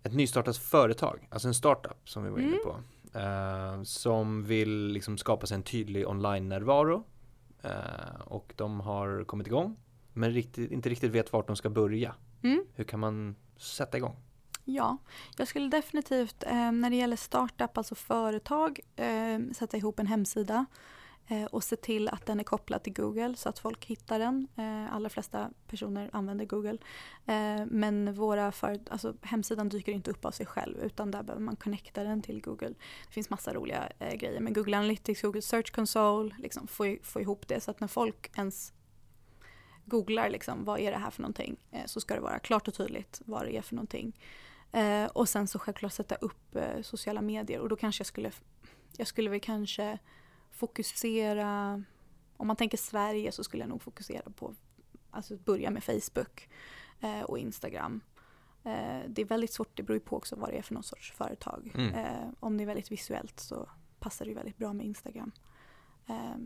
ett 0.02 0.14
nystartat 0.14 0.56
företag, 0.56 1.28
alltså 1.30 1.48
en 1.48 1.54
startup 1.54 2.08
som 2.08 2.24
vi 2.24 2.30
var 2.30 2.38
inne 2.38 2.48
Mm. 2.48 2.58
på. 2.64 2.80
eh, 3.18 3.82
som 3.82 4.44
vill 4.44 4.86
liksom 4.86 5.18
skapa 5.18 5.46
sig 5.46 5.54
en 5.54 5.62
tydlig 5.62 6.08
online-närvaro. 6.08 7.04
eh, 7.62 8.20
och 8.24 8.52
de 8.56 8.80
har 8.80 9.24
kommit 9.24 9.46
igång, 9.46 9.76
men 10.12 10.30
riktigt, 10.30 10.70
inte 10.70 10.88
riktigt 10.88 11.10
vet 11.12 11.32
vart 11.32 11.46
de 11.46 11.56
ska 11.56 11.70
börja. 11.70 12.14
Mm. 12.42 12.64
Hur 12.74 12.84
kan 12.84 13.00
man 13.00 13.36
sätta 13.56 13.96
igång? 13.96 14.16
Ja, 14.64 14.96
jag 15.38 15.48
skulle 15.48 15.68
definitivt 15.68 16.42
eh, 16.46 16.72
när 16.72 16.90
det 16.90 16.96
gäller 16.96 17.16
startup, 17.16 17.78
alltså 17.78 17.94
företag, 17.94 18.80
eh, 18.96 19.38
sätta 19.56 19.76
ihop 19.76 19.98
en 19.98 20.06
hemsida 20.06 20.66
Eh, 21.30 21.44
och 21.44 21.64
se 21.64 21.76
till 21.76 22.08
att 22.08 22.26
den 22.26 22.40
är 22.40 22.44
kopplad 22.44 22.82
till 22.82 22.92
Google 22.92 23.36
så 23.36 23.48
att 23.48 23.58
folk 23.58 23.84
hittar 23.84 24.18
den. 24.18 24.48
Eh, 24.56 24.94
allra 24.94 25.08
flesta 25.08 25.50
personer 25.66 26.10
använder 26.12 26.44
Google. 26.44 26.78
Eh, 27.26 27.66
men 27.66 28.14
våra 28.14 28.52
för, 28.52 28.80
alltså, 28.90 29.14
hemsidan 29.22 29.68
dyker 29.68 29.92
inte 29.92 30.10
upp 30.10 30.24
av 30.24 30.30
sig 30.30 30.46
själv 30.46 30.78
utan 30.78 31.10
där 31.10 31.22
behöver 31.22 31.44
man 31.44 31.56
connecta 31.56 32.04
den 32.04 32.22
till 32.22 32.40
Google. 32.40 32.74
Det 33.06 33.12
finns 33.12 33.30
massa 33.30 33.54
roliga 33.54 33.92
eh, 33.98 34.14
grejer 34.14 34.40
med 34.40 34.54
Google 34.54 34.76
Analytics, 34.76 35.22
Google 35.22 35.42
Search 35.42 35.72
Console, 35.72 36.34
liksom 36.38 36.66
få, 36.66 36.96
få 37.02 37.20
ihop 37.20 37.48
det 37.48 37.60
så 37.60 37.70
att 37.70 37.80
när 37.80 37.88
folk 37.88 38.30
ens 38.36 38.72
googlar 39.84 40.30
liksom, 40.30 40.64
vad 40.64 40.80
är 40.80 40.90
det 40.90 40.98
här 40.98 41.10
för 41.10 41.22
någonting 41.22 41.56
så 41.86 42.00
ska 42.00 42.14
det 42.14 42.20
vara 42.20 42.38
klart 42.38 42.68
och 42.68 42.74
tydligt 42.74 43.22
vad 43.24 43.44
det 43.44 43.56
är 43.56 43.62
för 43.62 43.74
någonting. 43.74 44.20
Och 45.12 45.28
sen 45.28 45.48
så 45.48 45.58
självklart 45.58 45.92
sätta 45.92 46.14
upp 46.14 46.56
sociala 46.82 47.22
medier 47.22 47.60
och 47.60 47.68
då 47.68 47.76
kanske 47.76 48.00
jag 48.00 48.06
skulle, 48.06 48.30
jag 48.96 49.06
skulle 49.06 49.30
väl 49.30 49.40
kanske 49.40 49.98
fokusera, 50.58 51.82
om 52.36 52.46
man 52.46 52.56
tänker 52.56 52.78
Sverige 52.78 53.32
så 53.32 53.44
skulle 53.44 53.62
jag 53.62 53.70
nog 53.70 53.82
fokusera 53.82 54.30
på, 54.30 54.54
alltså 55.10 55.36
börja 55.36 55.70
med 55.70 55.84
Facebook 55.84 56.48
eh, 57.00 57.22
och 57.22 57.38
Instagram. 57.38 58.00
Eh, 58.64 59.00
det 59.08 59.22
är 59.22 59.24
väldigt 59.24 59.52
svårt, 59.52 59.76
det 59.76 59.82
beror 59.82 59.96
ju 59.96 60.00
på 60.00 60.16
också 60.16 60.36
vad 60.36 60.50
det 60.50 60.58
är 60.58 60.62
för 60.62 60.74
någon 60.74 60.82
sorts 60.82 61.12
företag. 61.12 61.72
Mm. 61.74 61.94
Eh, 61.94 62.28
om 62.40 62.56
det 62.56 62.64
är 62.64 62.66
väldigt 62.66 62.92
visuellt 62.92 63.40
så 63.40 63.68
passar 63.98 64.24
det 64.24 64.28
ju 64.28 64.34
väldigt 64.34 64.56
bra 64.56 64.72
med 64.72 64.86
Instagram. 64.86 65.32
Eh, 66.06 66.36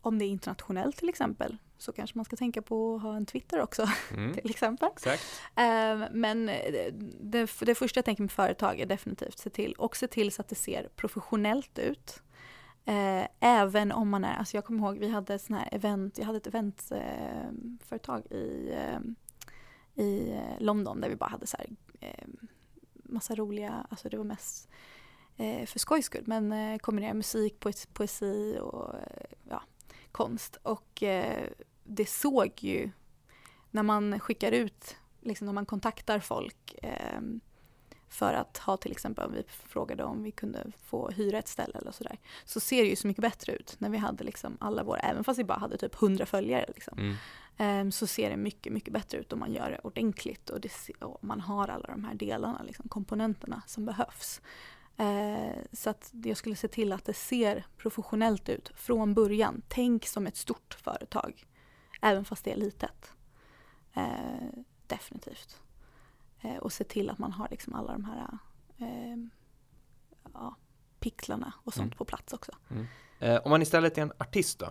om 0.00 0.18
det 0.18 0.24
är 0.24 0.28
internationellt 0.28 0.96
till 0.96 1.08
exempel 1.08 1.56
så 1.78 1.92
kanske 1.92 2.18
man 2.18 2.24
ska 2.24 2.36
tänka 2.36 2.62
på 2.62 2.96
att 2.96 3.02
ha 3.02 3.16
en 3.16 3.26
Twitter 3.26 3.60
också 3.60 3.88
Mm, 4.12 4.34
till 4.34 4.50
exempel. 4.50 4.88
exakt. 4.92 5.22
Eh, 5.56 6.08
Men 6.12 6.48
eh, 6.48 6.92
det, 7.20 7.50
det 7.60 7.74
första 7.74 7.98
jag 7.98 8.04
tänker 8.04 8.22
med 8.22 8.32
företag 8.32 8.80
är 8.80 8.86
definitivt 8.86 9.38
se 9.38 9.50
till 9.50 9.72
och 9.72 9.96
se 9.96 10.08
till 10.08 10.32
så 10.32 10.42
att 10.42 10.48
det 10.48 10.54
ser 10.54 10.88
professionellt 10.96 11.78
ut. 11.78 12.22
Eh, 12.88 13.28
även 13.40 13.92
om 13.92 14.08
man 14.08 14.24
är, 14.24 14.36
alltså 14.36 14.56
jag 14.56 14.64
kommer 14.64 14.86
ihåg 14.86 14.98
vi 14.98 15.08
hade 15.08 15.34
ett 15.34 15.42
sån 15.42 15.56
här 15.56 15.68
event, 15.72 16.18
jag 16.18 16.26
hade 16.26 16.38
ett 16.38 16.46
eventföretag 16.46 18.26
i, 18.32 18.72
eh, 18.72 19.00
i 20.04 20.30
eh, 20.30 20.60
London 20.60 21.00
där 21.00 21.08
vi 21.08 21.16
bara 21.16 21.30
hade 21.30 21.46
så 21.46 21.56
här 21.56 21.66
eh, 22.00 22.28
massa 22.92 23.34
roliga, 23.34 23.86
alltså 23.90 24.08
det 24.08 24.16
var 24.16 24.24
mest 24.24 24.68
eh, 25.36 25.66
för 25.66 25.78
skojs 25.78 26.04
skull 26.06 26.24
men 26.26 26.52
eh, 26.52 26.78
kombinerade 26.78 27.16
musik, 27.16 27.64
poesi 27.92 28.58
och 28.60 28.94
eh, 28.94 29.26
ja, 29.48 29.62
konst. 30.12 30.56
Och 30.62 31.02
eh, 31.02 31.48
det 31.84 32.08
såg 32.08 32.52
ju 32.56 32.90
när 33.70 33.82
man 33.82 34.20
skickar 34.20 34.52
ut, 34.52 34.96
liksom 35.20 35.46
när 35.46 35.52
man 35.52 35.66
kontaktar 35.66 36.20
folk 36.20 36.74
eh, 36.82 37.20
för 38.08 38.34
att 38.34 38.58
ha 38.58 38.76
till 38.76 38.92
exempel 38.92 39.24
om 39.24 39.32
vi 39.32 39.42
frågade 39.48 40.04
om 40.04 40.22
vi 40.22 40.30
kunde 40.30 40.72
få 40.84 41.10
hyra 41.10 41.38
ett 41.38 41.48
ställe 41.48 41.78
eller 41.78 41.92
sådär. 41.92 42.18
Så 42.44 42.60
ser 42.60 42.82
det 42.82 42.88
ju 42.88 42.96
så 42.96 43.06
mycket 43.06 43.22
bättre 43.22 43.52
ut 43.52 43.76
när 43.78 43.90
vi 43.90 43.98
hade 43.98 44.24
liksom 44.24 44.56
alla 44.60 44.82
våra, 44.82 44.98
även 44.98 45.24
fast 45.24 45.38
vi 45.38 45.44
bara 45.44 45.58
hade 45.58 45.76
typ 45.76 46.02
100 46.02 46.26
följare 46.26 46.64
liksom. 46.74 46.98
Mm. 46.98 47.14
Ehm, 47.56 47.92
så 47.92 48.06
ser 48.06 48.30
det 48.30 48.36
mycket, 48.36 48.72
mycket 48.72 48.92
bättre 48.92 49.18
ut 49.18 49.32
om 49.32 49.38
man 49.38 49.52
gör 49.52 49.70
det 49.70 49.78
ordentligt 49.78 50.50
och, 50.50 50.60
det, 50.60 50.72
och 51.00 51.24
man 51.24 51.40
har 51.40 51.68
alla 51.68 51.86
de 51.88 52.04
här 52.04 52.14
delarna, 52.14 52.62
liksom, 52.62 52.88
komponenterna 52.88 53.62
som 53.66 53.84
behövs. 53.84 54.40
Eh, 54.96 55.56
så 55.72 55.90
att 55.90 56.10
jag 56.24 56.36
skulle 56.36 56.56
se 56.56 56.68
till 56.68 56.92
att 56.92 57.04
det 57.04 57.14
ser 57.14 57.66
professionellt 57.76 58.48
ut 58.48 58.72
från 58.74 59.14
början. 59.14 59.62
Tänk 59.68 60.06
som 60.06 60.26
ett 60.26 60.36
stort 60.36 60.74
företag, 60.74 61.46
även 62.00 62.24
fast 62.24 62.44
det 62.44 62.52
är 62.52 62.56
litet. 62.56 63.12
Eh, 63.94 64.62
definitivt. 64.86 65.60
Eh, 66.40 66.56
och 66.56 66.72
se 66.72 66.84
till 66.84 67.10
att 67.10 67.18
man 67.18 67.32
har 67.32 67.48
liksom 67.50 67.74
alla 67.74 67.92
de 67.92 68.04
här 68.04 68.38
eh, 68.78 69.16
ja, 70.34 70.56
pixlarna 71.00 71.52
och 71.64 71.74
sånt 71.74 71.86
Mm. 71.86 71.96
på 71.98 72.04
plats 72.04 72.32
också. 72.32 72.52
Eh, 73.18 73.36
om 73.44 73.50
man 73.50 73.62
istället 73.62 73.98
är 73.98 74.02
en 74.02 74.12
artist 74.18 74.58
då 74.58 74.68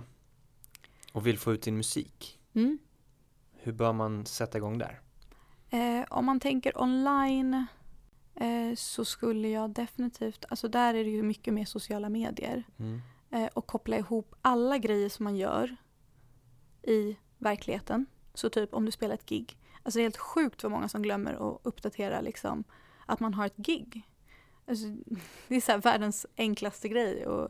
och 1.14 1.28
vill 1.28 1.38
få 1.40 1.54
ut 1.54 1.64
sin 1.64 1.78
musik, 1.78 2.40
Mm. 2.54 2.78
hur 3.54 3.72
bör 3.72 3.94
man 3.94 4.26
sätta 4.26 4.58
igång 4.58 4.78
där? 4.78 5.02
Om 6.10 6.26
man 6.26 6.40
tänker 6.40 6.82
online 6.82 7.66
så 8.78 9.06
skulle 9.06 9.48
jag 9.50 9.70
definitivt, 9.70 10.46
alltså 10.50 10.68
där 10.68 10.94
är 10.94 11.04
det 11.04 11.10
ju 11.10 11.24
mycket 11.24 11.54
mer 11.54 11.66
sociala 11.66 12.10
medier. 12.10 12.64
Mm. 12.80 13.02
Och 13.54 13.68
koppla 13.68 13.98
ihop 13.98 14.36
alla 14.42 14.78
grejer 14.78 15.10
som 15.10 15.24
man 15.24 15.36
gör 15.38 15.76
i 16.84 17.18
verkligheten. 17.38 18.06
Så 18.34 18.50
typ 18.50 18.74
om 18.74 18.86
du 18.86 18.92
spelar 18.92 19.14
ett 19.16 19.26
gig. 19.26 19.58
Alltså 19.88 19.98
det 19.98 20.02
är 20.02 20.06
helt 20.06 20.18
sjukt 20.18 20.64
vad 20.64 20.72
många 20.72 20.88
som 20.90 21.02
glömmer 21.02 21.34
att 21.34 21.60
uppdatera 21.64 22.22
liksom 22.22 22.64
att 23.06 23.20
man 23.20 23.34
har 23.34 23.46
ett 23.46 23.58
gig. 23.58 24.02
Alltså, 24.68 24.86
det 25.48 25.56
är 25.56 25.62
så 25.62 25.78
världens 25.78 26.26
enklaste 26.38 26.90
grej. 26.90 27.28
Och, 27.28 27.44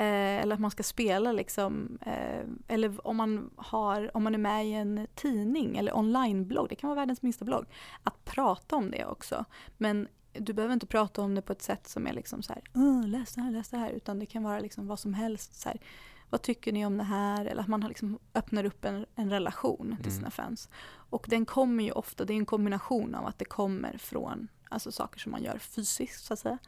eh, 0.00 0.42
eller 0.42 0.54
att 0.54 0.60
man 0.60 0.70
ska 0.70 0.82
spela 0.82 1.32
liksom. 1.32 1.98
Eh, 2.06 2.44
eller 2.68 3.06
om 3.06 3.16
man, 3.16 3.50
har, 3.56 4.16
om 4.16 4.22
man 4.24 4.34
är 4.34 4.38
med 4.38 4.66
i 4.66 4.72
en 4.72 5.06
tidning 5.14 5.76
eller 5.76 5.96
onlineblogg. 5.96 6.68
Det 6.68 6.74
kan 6.74 6.88
vara 6.90 7.00
världens 7.00 7.22
minsta 7.22 7.44
blogg. 7.44 7.64
Att 8.02 8.24
prata 8.24 8.76
om 8.76 8.90
det 8.90 9.04
också. 9.04 9.44
Men 9.76 10.08
du 10.32 10.52
behöver 10.52 10.74
inte 10.74 10.86
prata 10.86 11.22
om 11.22 11.34
det 11.34 11.42
på 11.42 11.52
ett 11.52 11.62
sätt 11.62 11.88
som 11.88 12.06
är 12.06 12.12
liksom 12.12 12.42
så 12.42 12.52
här, 12.52 12.62
"Åh, 12.74 13.06
läs 13.08 13.34
det 13.34 13.40
här, 13.40 13.50
läs 13.50 13.68
det 13.68 13.76
här. 13.78 13.90
Utan 13.90 14.18
det 14.18 14.26
kan 14.26 14.42
vara 14.42 14.60
liksom 14.60 14.86
vad 14.86 14.98
som 14.98 15.14
helst. 15.14 15.54
Så 15.54 15.68
här, 15.68 15.80
vad 16.30 16.42
tycker 16.42 16.72
ni 16.72 16.86
om 16.86 16.96
det 16.98 17.04
här? 17.04 17.44
Eller 17.46 17.62
att 17.62 17.68
man 17.68 17.82
har 17.82 17.88
liksom 17.88 18.18
öppnar 18.34 18.64
upp 18.64 18.84
en, 18.84 19.06
en 19.14 19.30
relation 19.30 19.86
till 19.96 20.06
Mm. 20.06 20.16
sina 20.18 20.30
fans. 20.30 20.68
Och 21.14 21.26
den 21.28 21.46
kommer 21.46 21.84
ju 21.84 21.92
ofta, 21.92 22.24
det 22.24 22.32
är 22.32 22.36
en 22.36 22.46
kombination 22.46 23.14
av 23.14 23.26
att 23.26 23.38
det 23.38 23.44
kommer 23.44 23.98
från 23.98 24.48
alltså 24.68 24.92
saker 24.92 25.20
som 25.20 25.32
man 25.32 25.42
gör 25.42 25.58
fysiskt 25.58 26.24
så 26.24 26.32
att 26.32 26.38
säga. 26.38 26.58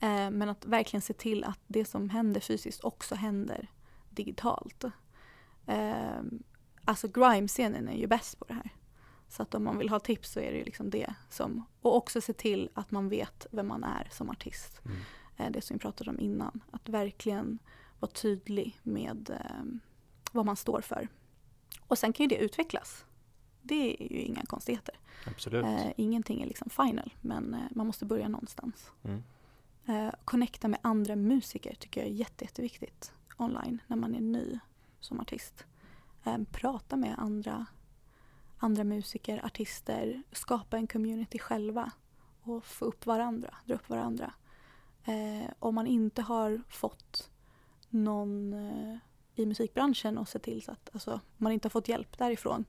Eh, 0.00 0.30
men 0.30 0.48
att 0.48 0.64
verkligen 0.64 1.02
se 1.02 1.12
till 1.12 1.44
att 1.44 1.60
det 1.66 1.84
som 1.84 2.10
händer 2.10 2.40
fysiskt 2.40 2.84
också 2.84 3.14
händer 3.14 3.68
digitalt. 4.10 4.84
Eh, 5.66 6.22
alltså 6.84 7.08
grime-scenen 7.08 7.88
är 7.88 7.96
ju 7.96 8.06
bäst 8.06 8.38
på 8.38 8.44
det 8.44 8.54
här. 8.54 8.70
Så 9.28 9.42
att 9.42 9.54
om 9.54 9.64
man 9.64 9.78
vill 9.78 9.88
ha 9.88 10.00
tips 10.00 10.32
så 10.32 10.40
är 10.40 10.52
det 10.52 10.58
ju 10.58 10.64
liksom 10.64 10.90
det 10.90 11.14
som, 11.30 11.64
och 11.80 11.96
också 11.96 12.20
se 12.20 12.32
till 12.32 12.70
att 12.74 12.90
man 12.90 13.08
vet 13.08 13.46
vem 13.50 13.68
man 13.68 13.84
är 13.84 14.08
som 14.10 14.30
artist. 14.30 14.80
Mm. 14.84 14.96
Eh, 15.36 15.50
Det 15.50 15.60
som 15.60 15.74
vi 15.74 15.80
pratade 15.80 16.10
om 16.10 16.20
innan, 16.20 16.60
att 16.70 16.88
verkligen 16.88 17.58
vara 17.98 18.12
tydlig 18.12 18.78
med 18.82 19.30
eh, 19.30 19.80
vad 20.32 20.46
man 20.46 20.56
står 20.56 20.80
för. 20.80 21.08
Och 21.86 21.98
sen 21.98 22.12
kan 22.12 22.24
ju 22.24 22.28
det 22.28 22.44
utvecklas. 22.44 23.04
Det 23.62 24.04
är 24.04 24.12
ju 24.12 24.20
inga 24.20 24.42
konstigheter. 24.42 24.94
Absolut. 25.26 25.64
Eh, 25.64 25.92
ingenting 25.96 26.42
är 26.42 26.46
liksom 26.46 26.70
final, 26.70 27.14
men 27.20 27.54
eh, 27.54 27.60
man 27.70 27.86
måste 27.86 28.04
börja 28.04 28.28
någonstans. 28.28 28.90
Mm. 29.02 29.22
Eh, 29.86 30.14
connecta 30.24 30.68
med 30.68 30.80
andra 30.82 31.16
musiker 31.16 31.74
tycker 31.74 32.00
jag 32.00 32.10
är 32.10 32.14
jätte, 32.14 32.44
jätteviktigt 32.44 33.12
online 33.36 33.78
när 33.86 33.96
man 33.96 34.14
är 34.14 34.20
ny 34.20 34.58
som 35.00 35.20
artist. 35.20 35.64
Eh, 36.24 36.38
prata 36.50 36.96
med 36.96 37.14
andra, 37.18 37.66
andra 38.58 38.84
musiker, 38.84 39.46
artister, 39.46 40.22
skapa 40.32 40.76
en 40.76 40.86
community 40.86 41.38
själva 41.38 41.90
och 42.42 42.64
få 42.64 42.84
upp 42.84 43.06
varandra, 43.06 43.54
dra 43.66 43.74
upp 43.74 43.88
varandra. 43.88 44.32
Eh, 45.04 45.50
om 45.58 45.74
man 45.74 45.86
inte 45.86 46.22
har 46.22 46.62
fått 46.68 47.30
någon 47.88 48.52
eh, 48.52 48.96
i 49.34 49.46
musikbranschen 49.46 50.18
och 50.18 50.28
se 50.28 50.38
till 50.38 50.62
så 50.62 50.72
att 50.72 50.90
alltså, 50.92 51.20
man 51.36 51.52
inte 51.52 51.66
har 51.66 51.70
fått 51.70 51.88
hjälp 51.88 52.18
därifrån 52.18 52.64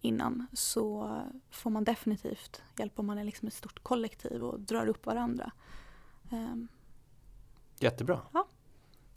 innan 0.00 0.46
så 0.52 1.20
får 1.50 1.70
man 1.70 1.84
definitivt 1.84 2.62
hjälp 2.78 2.98
om 2.98 3.06
man 3.06 3.18
är 3.18 3.24
liksom 3.24 3.48
ett 3.48 3.54
stort 3.54 3.82
kollektiv 3.82 4.44
och 4.44 4.60
drar 4.60 4.86
upp 4.86 5.06
varandra. 5.06 5.52
Ehm, 6.30 6.68
Jättebra. 7.78 8.20
Ja. 8.32 8.48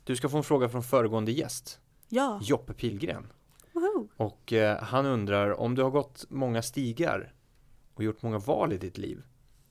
Du 0.04 0.16
ska 0.16 0.30
få 0.30 0.38
en 0.38 0.44
fråga 0.44 0.70
från 0.70 0.84
föregående 0.84 1.32
gäst, 1.32 1.80
ja, 2.10 2.40
Joppe 2.44 2.74
Pilgren. 2.74 3.28
woho! 3.74 4.08
Och 4.18 4.54
eh, 4.54 4.84
han 4.84 5.06
undrar 5.06 5.60
om 5.60 5.76
du 5.76 5.84
har 5.84 5.90
gått 5.90 6.26
många 6.30 6.62
stigar 6.62 7.34
och 7.94 8.04
gjort 8.04 8.22
många 8.22 8.38
val 8.38 8.74
i 8.74 8.78
ditt 8.78 8.98
liv. 8.98 9.24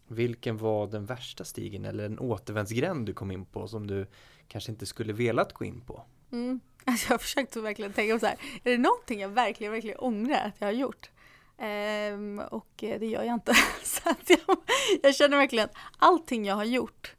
Vilken 0.07 0.57
var 0.57 0.87
den 0.87 1.07
värsta 1.07 1.45
stigen 1.45 1.85
eller 1.85 2.05
en 2.05 2.19
återvändsgränd 2.19 3.07
du 3.07 3.13
kom 3.15 3.31
in 3.31 3.45
på 3.45 3.69
som 3.69 3.87
du 3.87 4.07
kanske 4.49 4.73
inte 4.73 4.87
skulle 4.87 5.13
velat 5.13 5.53
gå 5.53 5.65
in 5.65 5.81
på? 5.81 6.05
Mm. 6.33 6.61
Alltså 6.85 7.07
jag 7.07 7.15
har 7.15 7.19
försökt 7.19 7.57
att 7.57 7.63
verkligen 7.63 7.93
tänka 7.93 8.15
på 8.15 8.21
så 8.21 8.27
här, 8.27 8.37
är 8.65 8.71
det 8.71 8.79
någonting 8.79 9.21
jag 9.21 9.29
verkligen, 9.29 9.73
verkligen 9.73 9.99
ångrar 9.99 10.47
att 10.47 10.55
jag 10.59 10.67
har 10.67 10.73
gjort? 10.73 11.11
Ehm, 11.59 12.39
och 12.39 12.85
eh, 12.85 13.01
det 13.01 13.07
gör 13.07 13.23
jag 13.23 13.35
inte. 13.35 13.55
så 13.83 14.11
att 14.11 14.31
jag, 14.31 14.59
jag 15.03 15.15
känner 15.15 15.37
verkligen 15.37 15.65
att 15.65 15.77
allting 15.99 16.45
jag 16.45 16.55
har 16.55 16.65
gjort 16.65 17.15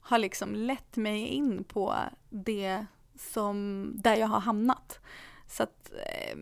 har 0.00 0.18
liksom 0.18 0.54
lett 0.54 0.96
mig 0.96 1.26
in 1.26 1.64
på 1.64 1.96
det 2.30 2.86
som, 3.18 3.90
där 3.94 4.16
jag 4.16 4.26
har 4.26 4.40
hamnat. 4.40 5.00
Så 5.46 5.62
att 5.62 5.92
eh, 5.92 6.36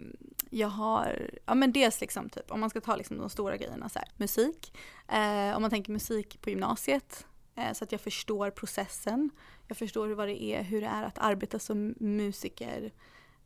jag 0.51 0.69
har, 0.69 1.31
ja 1.47 1.55
men 1.55 1.73
dels 1.73 2.01
liksom 2.01 2.29
typ, 2.29 2.51
om 2.51 2.61
man 2.61 2.71
ska 2.71 2.81
ta 2.81 2.97
liksom 2.97 3.19
de 3.19 3.31
stora 3.31 3.57
grejerna 3.57 3.89
så 3.89 3.99
här, 3.99 4.09
musik. 4.17 4.79
Eh, 5.09 5.57
om 5.57 5.63
man 5.63 5.71
tänker 5.71 5.93
musik 5.93 6.43
på 6.43 6.51
gymnasiet, 6.51 7.27
Eh, 7.55 7.73
så 7.73 7.85
att 7.85 7.93
jag 7.93 8.01
förstår 8.01 8.51
processen. 8.51 9.31
Jag 9.67 9.77
förstår 9.77 10.09
vad 10.09 10.29
det 10.29 10.43
är, 10.43 10.63
hur 10.63 10.81
det 10.81 10.87
är 10.87 11.03
att 11.03 11.19
arbeta 11.19 11.59
som 11.59 11.95
musiker 12.01 12.93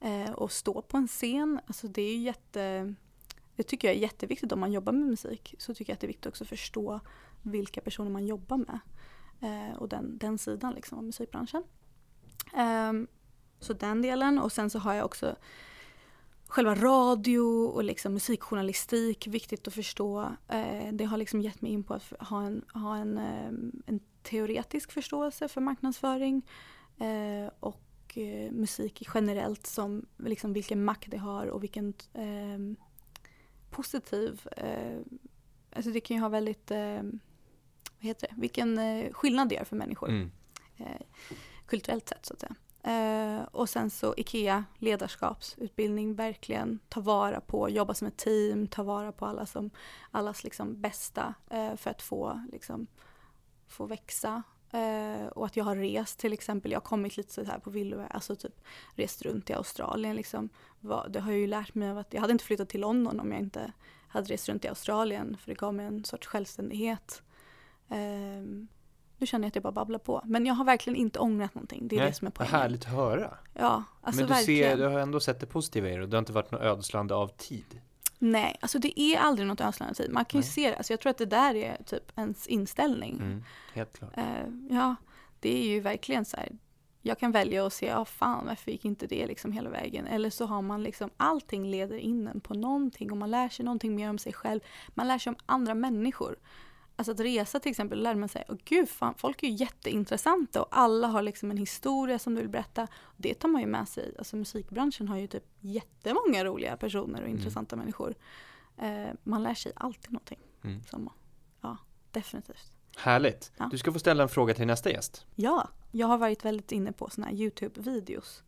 eh, 0.00 0.30
och 0.30 0.52
stå 0.52 0.82
på 0.82 0.96
en 0.96 1.08
scen. 1.08 1.60
Alltså 1.66 1.88
det 1.88 2.02
är 2.02 2.12
ju 2.12 2.22
jätte, 2.22 2.94
det 3.56 3.62
tycker 3.62 3.88
jag 3.88 3.96
är 3.96 4.00
jätteviktigt 4.00 4.52
om 4.52 4.60
man 4.60 4.72
jobbar 4.72 4.92
med 4.92 5.06
musik. 5.06 5.54
Så 5.58 5.74
tycker 5.74 5.90
jag 5.90 5.94
att 5.94 6.00
det 6.00 6.06
är 6.06 6.08
viktigt 6.08 6.26
också 6.26 6.44
att 6.44 6.48
förstå 6.48 7.00
vilka 7.42 7.80
personer 7.80 8.10
man 8.10 8.26
jobbar 8.26 8.56
med. 8.56 8.80
Eh, 9.40 9.76
och 9.76 9.88
den, 9.88 10.18
den 10.18 10.38
sidan 10.38 10.74
liksom 10.74 10.98
av 10.98 11.04
musikbranschen. 11.04 11.64
Ehm, 12.54 13.06
så 13.60 13.72
den 13.72 14.02
delen 14.02 14.38
och 14.38 14.52
sen 14.52 14.70
så 14.70 14.78
har 14.78 14.94
jag 14.94 15.04
också 15.04 15.36
själva 16.48 16.74
radio 16.74 17.66
och 17.66 17.85
liksom 17.85 18.12
musikjournalistik, 18.12 19.27
viktigt 19.27 19.68
att 19.68 19.74
förstå. 19.74 20.36
Eh, 20.48 20.93
det 20.93 21.05
har 21.05 21.16
liksom 21.16 21.40
gett 21.40 21.62
mig 21.62 21.73
in 21.73 21.82
på 21.82 21.94
att 21.94 22.12
ha 22.20 22.43
en, 22.43 22.64
ha 22.74 22.97
en, 22.97 23.18
eh, 23.18 23.48
en 23.86 24.01
teoretisk 24.23 24.93
förståelse 24.93 25.48
för 25.48 25.60
marknadsföring 25.60 26.43
eh, 26.98 27.51
och 27.60 27.82
musik 28.51 29.09
generellt 29.14 29.66
som 29.66 30.06
liksom 30.16 30.52
vilken 30.52 30.85
makt 30.85 31.10
det 31.10 31.16
har 31.16 31.47
och 31.47 31.62
vilken 31.62 31.94
eh, 32.12 32.59
positiv, 33.70 34.48
eh, 34.56 34.98
alltså 35.73 35.90
det 35.90 36.01
kan 36.01 36.16
ju 36.16 36.23
ha 36.23 36.28
väldigt, 36.28 36.70
eh, 36.70 37.02
vad 37.98 38.06
heter 38.09 38.28
det, 38.28 38.35
vilken 38.40 38.78
skillnad 39.12 39.48
det 39.48 39.55
gör 39.55 39.64
för 39.64 39.77
människor 39.77 40.09
Mm. 40.09 40.31
kulturellt 41.66 42.09
sett 42.09 42.27
så 42.27 42.32
att 42.35 42.40
säga. 42.40 42.55
Eh, 42.86 43.42
och 43.42 43.68
sen 43.68 43.90
så 43.90 44.14
IKEA, 44.16 44.64
ledarskapsutbildning, 44.78 46.14
verkligen 46.14 46.78
ta 46.88 47.00
vara 47.00 47.40
på, 47.40 47.70
jobba 47.70 47.94
som 47.94 48.06
ett 48.06 48.16
team, 48.16 48.66
ta 48.66 48.82
vara 48.82 49.12
på 49.12 49.26
alla 49.26 49.46
som, 49.46 49.70
allas 50.10 50.44
liksom 50.44 50.80
bästa 50.80 51.34
eh, 51.50 51.76
för 51.76 51.90
att 51.90 52.02
få, 52.02 52.46
liksom, 52.52 52.86
få 53.68 53.86
växa. 53.86 54.42
Eh, 54.70 55.26
och 55.26 55.46
att 55.46 55.56
jag 55.56 55.64
har 55.64 55.76
rest 55.76 56.18
till 56.18 56.32
exempel, 56.32 56.72
jag 56.72 56.80
har 56.80 56.84
kommit 56.84 57.16
lite 57.16 57.32
så 57.32 57.44
här 57.44 57.58
på 57.58 57.70
villovägar, 57.70 58.10
alltså 58.14 58.36
typ 58.36 58.60
rest 58.94 59.22
runt 59.22 59.50
i 59.50 59.52
Australien 59.52 60.16
liksom. 60.16 60.48
Var, 60.80 61.08
det 61.08 61.20
har 61.20 61.30
jag 61.30 61.40
ju 61.40 61.46
lärt 61.46 61.74
mig 61.74 61.90
av 61.90 61.98
att 61.98 62.14
jag 62.14 62.20
hade 62.20 62.32
inte 62.32 62.44
flyttat 62.44 62.68
till 62.68 62.80
London 62.80 63.20
om 63.20 63.32
jag 63.32 63.40
inte 63.40 63.72
hade 64.08 64.32
rest 64.32 64.48
runt 64.48 64.64
i 64.64 64.68
Australien 64.68 65.36
för 65.40 65.50
det 65.50 65.58
gav 65.58 65.74
mig 65.74 65.86
en 65.86 66.04
sorts 66.04 66.26
självständighet. 66.26 67.22
Ehm, 67.88 68.68
nu 69.18 69.26
känner 69.26 69.44
jag 69.44 69.48
att 69.48 69.55
jag 69.55 69.62
bara 69.62 69.72
babblar 69.72 69.98
på. 69.98 70.22
Men 70.24 70.47
jag 70.47 70.55
har 70.55 70.64
verkligen 70.64 70.97
inte 70.97 71.18
ångrat 71.18 71.55
någonting. 71.55 71.88
Det 71.88 71.97
är 71.97 72.01
Nej, 72.01 72.09
det 72.09 72.14
som 72.14 72.26
är 72.26 72.30
Vad 72.30 72.34
poängen. 72.34 72.55
härligt 72.55 72.84
att 72.84 72.93
höra. 72.93 73.34
Ja, 73.55 73.84
alltså 74.02 74.20
Men 74.22 74.28
du, 74.28 74.34
verkligen. 74.34 74.70
ser, 74.78 74.84
du 74.84 74.88
har 74.88 75.01
ändå 75.01 75.20
sett 75.20 75.40
det 75.40 75.47
positiva 75.47 75.88
i 75.90 75.97
det 75.97 76.02
och 76.02 76.09
det 76.09 76.16
har 76.16 76.18
inte 76.18 76.32
varit 76.32 76.51
något 76.51 76.60
ödslande 76.62 77.14
av 77.14 77.28
tid. 77.28 77.80
Nej, 78.18 78.56
alltså 78.60 78.78
det 78.78 79.01
är 79.01 79.18
aldrig 79.18 79.48
något 79.48 79.60
ödslande 79.60 79.94
tid. 79.94 80.10
Man 80.12 80.24
kan 80.24 80.40
ju 80.40 80.44
Nej. 80.44 80.52
se 80.52 80.70
det. 80.70 80.76
Alltså 80.76 80.93
jag 80.93 81.01
tror 81.01 81.10
att 81.10 81.18
det 81.18 81.26
där 81.26 81.55
är 81.55 81.82
typ 81.86 82.18
ens 82.18 82.47
inställning. 82.47 83.16
Mm, 83.16 83.44
helt 83.74 83.98
klart. 83.98 84.16
Eh, 84.16 84.24
ja, 84.70 84.94
det 85.40 85.59
är 85.62 85.66
ju 85.68 85.80
verkligen 85.80 86.24
så 86.24 86.36
här. 86.36 86.48
Jag 87.02 87.18
kan 87.18 87.32
välja 87.32 87.66
att 87.66 87.72
se, 87.72 87.86
ja 87.86 88.05
fan 88.05 88.47
varför 88.47 88.70
gick 88.70 88.84
inte 88.84 89.06
det 89.06 89.26
liksom 89.26 89.52
hela 89.52 89.70
vägen? 89.70 90.06
Eller 90.06 90.30
så 90.30 90.47
har 90.47 90.62
man 90.62 90.82
liksom, 90.82 91.10
allting 91.16 91.70
leder 91.70 91.97
in 91.98 92.28
en 92.28 92.40
på 92.40 92.55
någonting 92.55 93.10
och 93.10 93.16
man 93.16 93.30
lär 93.30 93.48
sig 93.48 93.64
någonting 93.64 93.97
mer 93.97 94.10
om 94.10 94.18
sig 94.18 94.32
själv. 94.32 94.60
Man 94.88 95.09
lär 95.09 95.18
sig 95.18 95.30
om 95.30 95.36
andra 95.47 95.74
människor. 95.74 96.36
Alltså 96.98 97.12
att 97.12 97.20
resa 97.20 97.60
till 97.60 97.70
exempel, 97.70 98.02
lär 98.02 98.14
man 98.14 98.28
sig, 98.28 98.44
åh 98.48 98.56
gud 98.64 98.89
fan, 98.89 99.14
folk 99.18 99.43
är 99.43 99.47
ju 99.48 99.55
jätteintressanta 99.55 100.62
och 100.62 100.68
alla 100.70 101.06
har 101.09 101.23
liksom 101.23 101.51
en 101.51 101.56
historia 101.56 102.18
som 102.18 102.35
du 102.35 102.40
vill 102.40 102.51
berätta. 102.51 102.89
Det 103.16 103.35
tar 103.35 103.48
man 103.48 103.60
ju 103.60 103.66
med 103.66 103.89
sig, 103.89 104.14
alltså 104.18 104.36
musikbranschen 104.36 105.09
har 105.09 105.16
ju 105.16 105.27
typ 105.27 105.44
jättemånga 105.60 106.44
roliga 106.44 106.77
personer 106.77 107.18
och 107.20 107.27
Mm. 107.28 107.39
intressanta 107.39 107.77
människor. 107.77 108.14
Eh, 108.77 109.06
man 109.24 109.43
lär 109.43 109.55
sig 109.55 109.73
alltid 109.77 110.12
någonting. 110.12 110.39
Mm. 110.64 110.82
Som, 110.85 111.10
ja, 111.60 111.77
definitivt. 112.10 112.73
Härligt. 112.97 113.52
Ja. 113.56 113.68
Du 113.70 113.78
ska 113.78 113.93
få 113.93 113.98
ställa 113.98 114.23
en 114.23 114.28
fråga 114.28 114.55
till 114.55 114.66
nästa 114.66 114.90
gäst. 114.90 115.27
Ja, 115.35 115.68
jag 115.93 116.06
har 116.06 116.18
varit 116.18 116.44
väldigt 116.44 116.73
inne 116.73 116.93
på 116.93 117.10
såna 117.10 117.27
här 117.27 117.35
Youtube-videos 117.35 118.43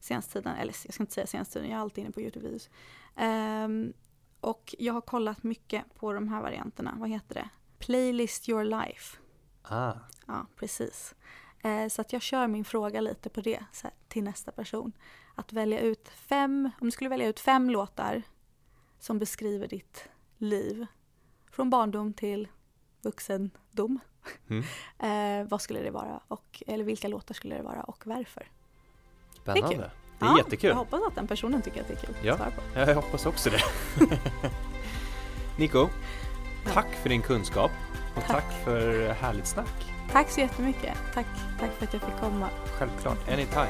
senaste 0.00 0.32
tiden. 0.32 0.56
Eller 0.56 0.74
jag 0.84 0.94
ska 0.94 1.02
inte 1.02 1.12
säga 1.12 1.26
senaste 1.26 1.52
tiden, 1.52 1.70
jag 1.70 1.76
är 1.76 1.80
alltid 1.82 2.04
inne 2.04 2.12
på 2.12 2.20
Youtube-videos. 2.20 2.68
Ehm, 3.16 3.92
och 4.40 4.74
jag 4.78 4.92
har 4.94 5.00
kollat 5.00 5.42
mycket 5.42 5.94
på 5.94 6.12
de 6.12 6.28
här 6.28 6.42
varianterna. 6.42 6.94
Vad 6.98 7.08
heter 7.10 7.34
det? 7.34 7.48
Playlist 7.86 8.48
your 8.48 8.64
life. 8.64 9.16
Ah, 9.62 9.92
Ja, 10.26 10.46
precis. 10.56 11.14
Eh, 11.62 11.88
så 11.88 12.00
att 12.00 12.12
jag 12.12 12.22
kör 12.22 12.46
min 12.46 12.64
fråga 12.64 13.00
lite 13.00 13.28
på 13.28 13.40
det 13.40 13.60
här, 13.82 13.90
till 14.08 14.24
nästa 14.24 14.52
person. 14.52 14.92
Att 15.34 15.52
välja 15.52 15.80
ut 15.80 16.08
fem, 16.08 16.70
om 16.80 16.86
du 16.86 16.90
skulle 16.90 17.10
välja 17.10 17.26
ut 17.28 17.40
fem 17.40 17.70
låtar 17.70 18.22
som 18.98 19.18
beskriver 19.18 19.68
ditt 19.68 20.08
liv. 20.38 20.86
Från 21.50 21.70
barndom 21.70 22.12
till 22.12 22.48
vuxendom. 23.02 23.98
Mm. 24.48 24.64
Eh, 24.98 25.48
vad 25.48 25.60
skulle 25.60 25.80
det 25.82 25.90
vara? 25.90 26.20
Och, 26.28 26.62
eller 26.66 26.84
vilka 26.84 27.08
låtar 27.08 27.34
skulle 27.34 27.56
det 27.56 27.62
vara 27.62 27.82
och 27.82 28.06
varför? 28.06 28.46
spännande. 29.42 29.74
kul. 29.76 29.78
Det 30.18 30.24
är 30.24 30.28
Ja, 30.28 30.38
jättekul. 30.38 30.68
Jag 30.70 30.76
hoppas 30.76 31.02
att 31.06 31.14
den 31.14 31.26
personen 31.26 31.62
tycker 31.62 31.80
att 31.80 31.88
det 31.88 31.94
är 31.94 32.06
kul 32.06 32.14
Ja. 32.22 32.32
att 32.32 32.38
svara 32.38 32.50
på. 32.50 32.62
Ja, 32.74 32.86
jag 32.88 32.94
hoppas 32.94 33.26
också 33.26 33.50
det. 33.50 33.60
Nico. 35.58 35.88
Tack 36.74 36.94
för 37.02 37.08
din 37.08 37.22
kunskap 37.22 37.70
och 38.14 38.22
Tack. 38.26 38.36
tack 38.36 38.64
för 38.64 39.12
härligt 39.20 39.46
snack. 39.46 39.92
Tack 40.12 40.30
så 40.30 40.40
jättemycket. 40.40 40.94
Tack, 41.14 41.26
tack 41.60 41.70
för 41.78 41.86
att 41.86 41.92
jag 41.92 42.02
fick 42.02 42.20
komma. 42.20 42.48
Självklart, 42.78 43.28
anytime. 43.28 43.66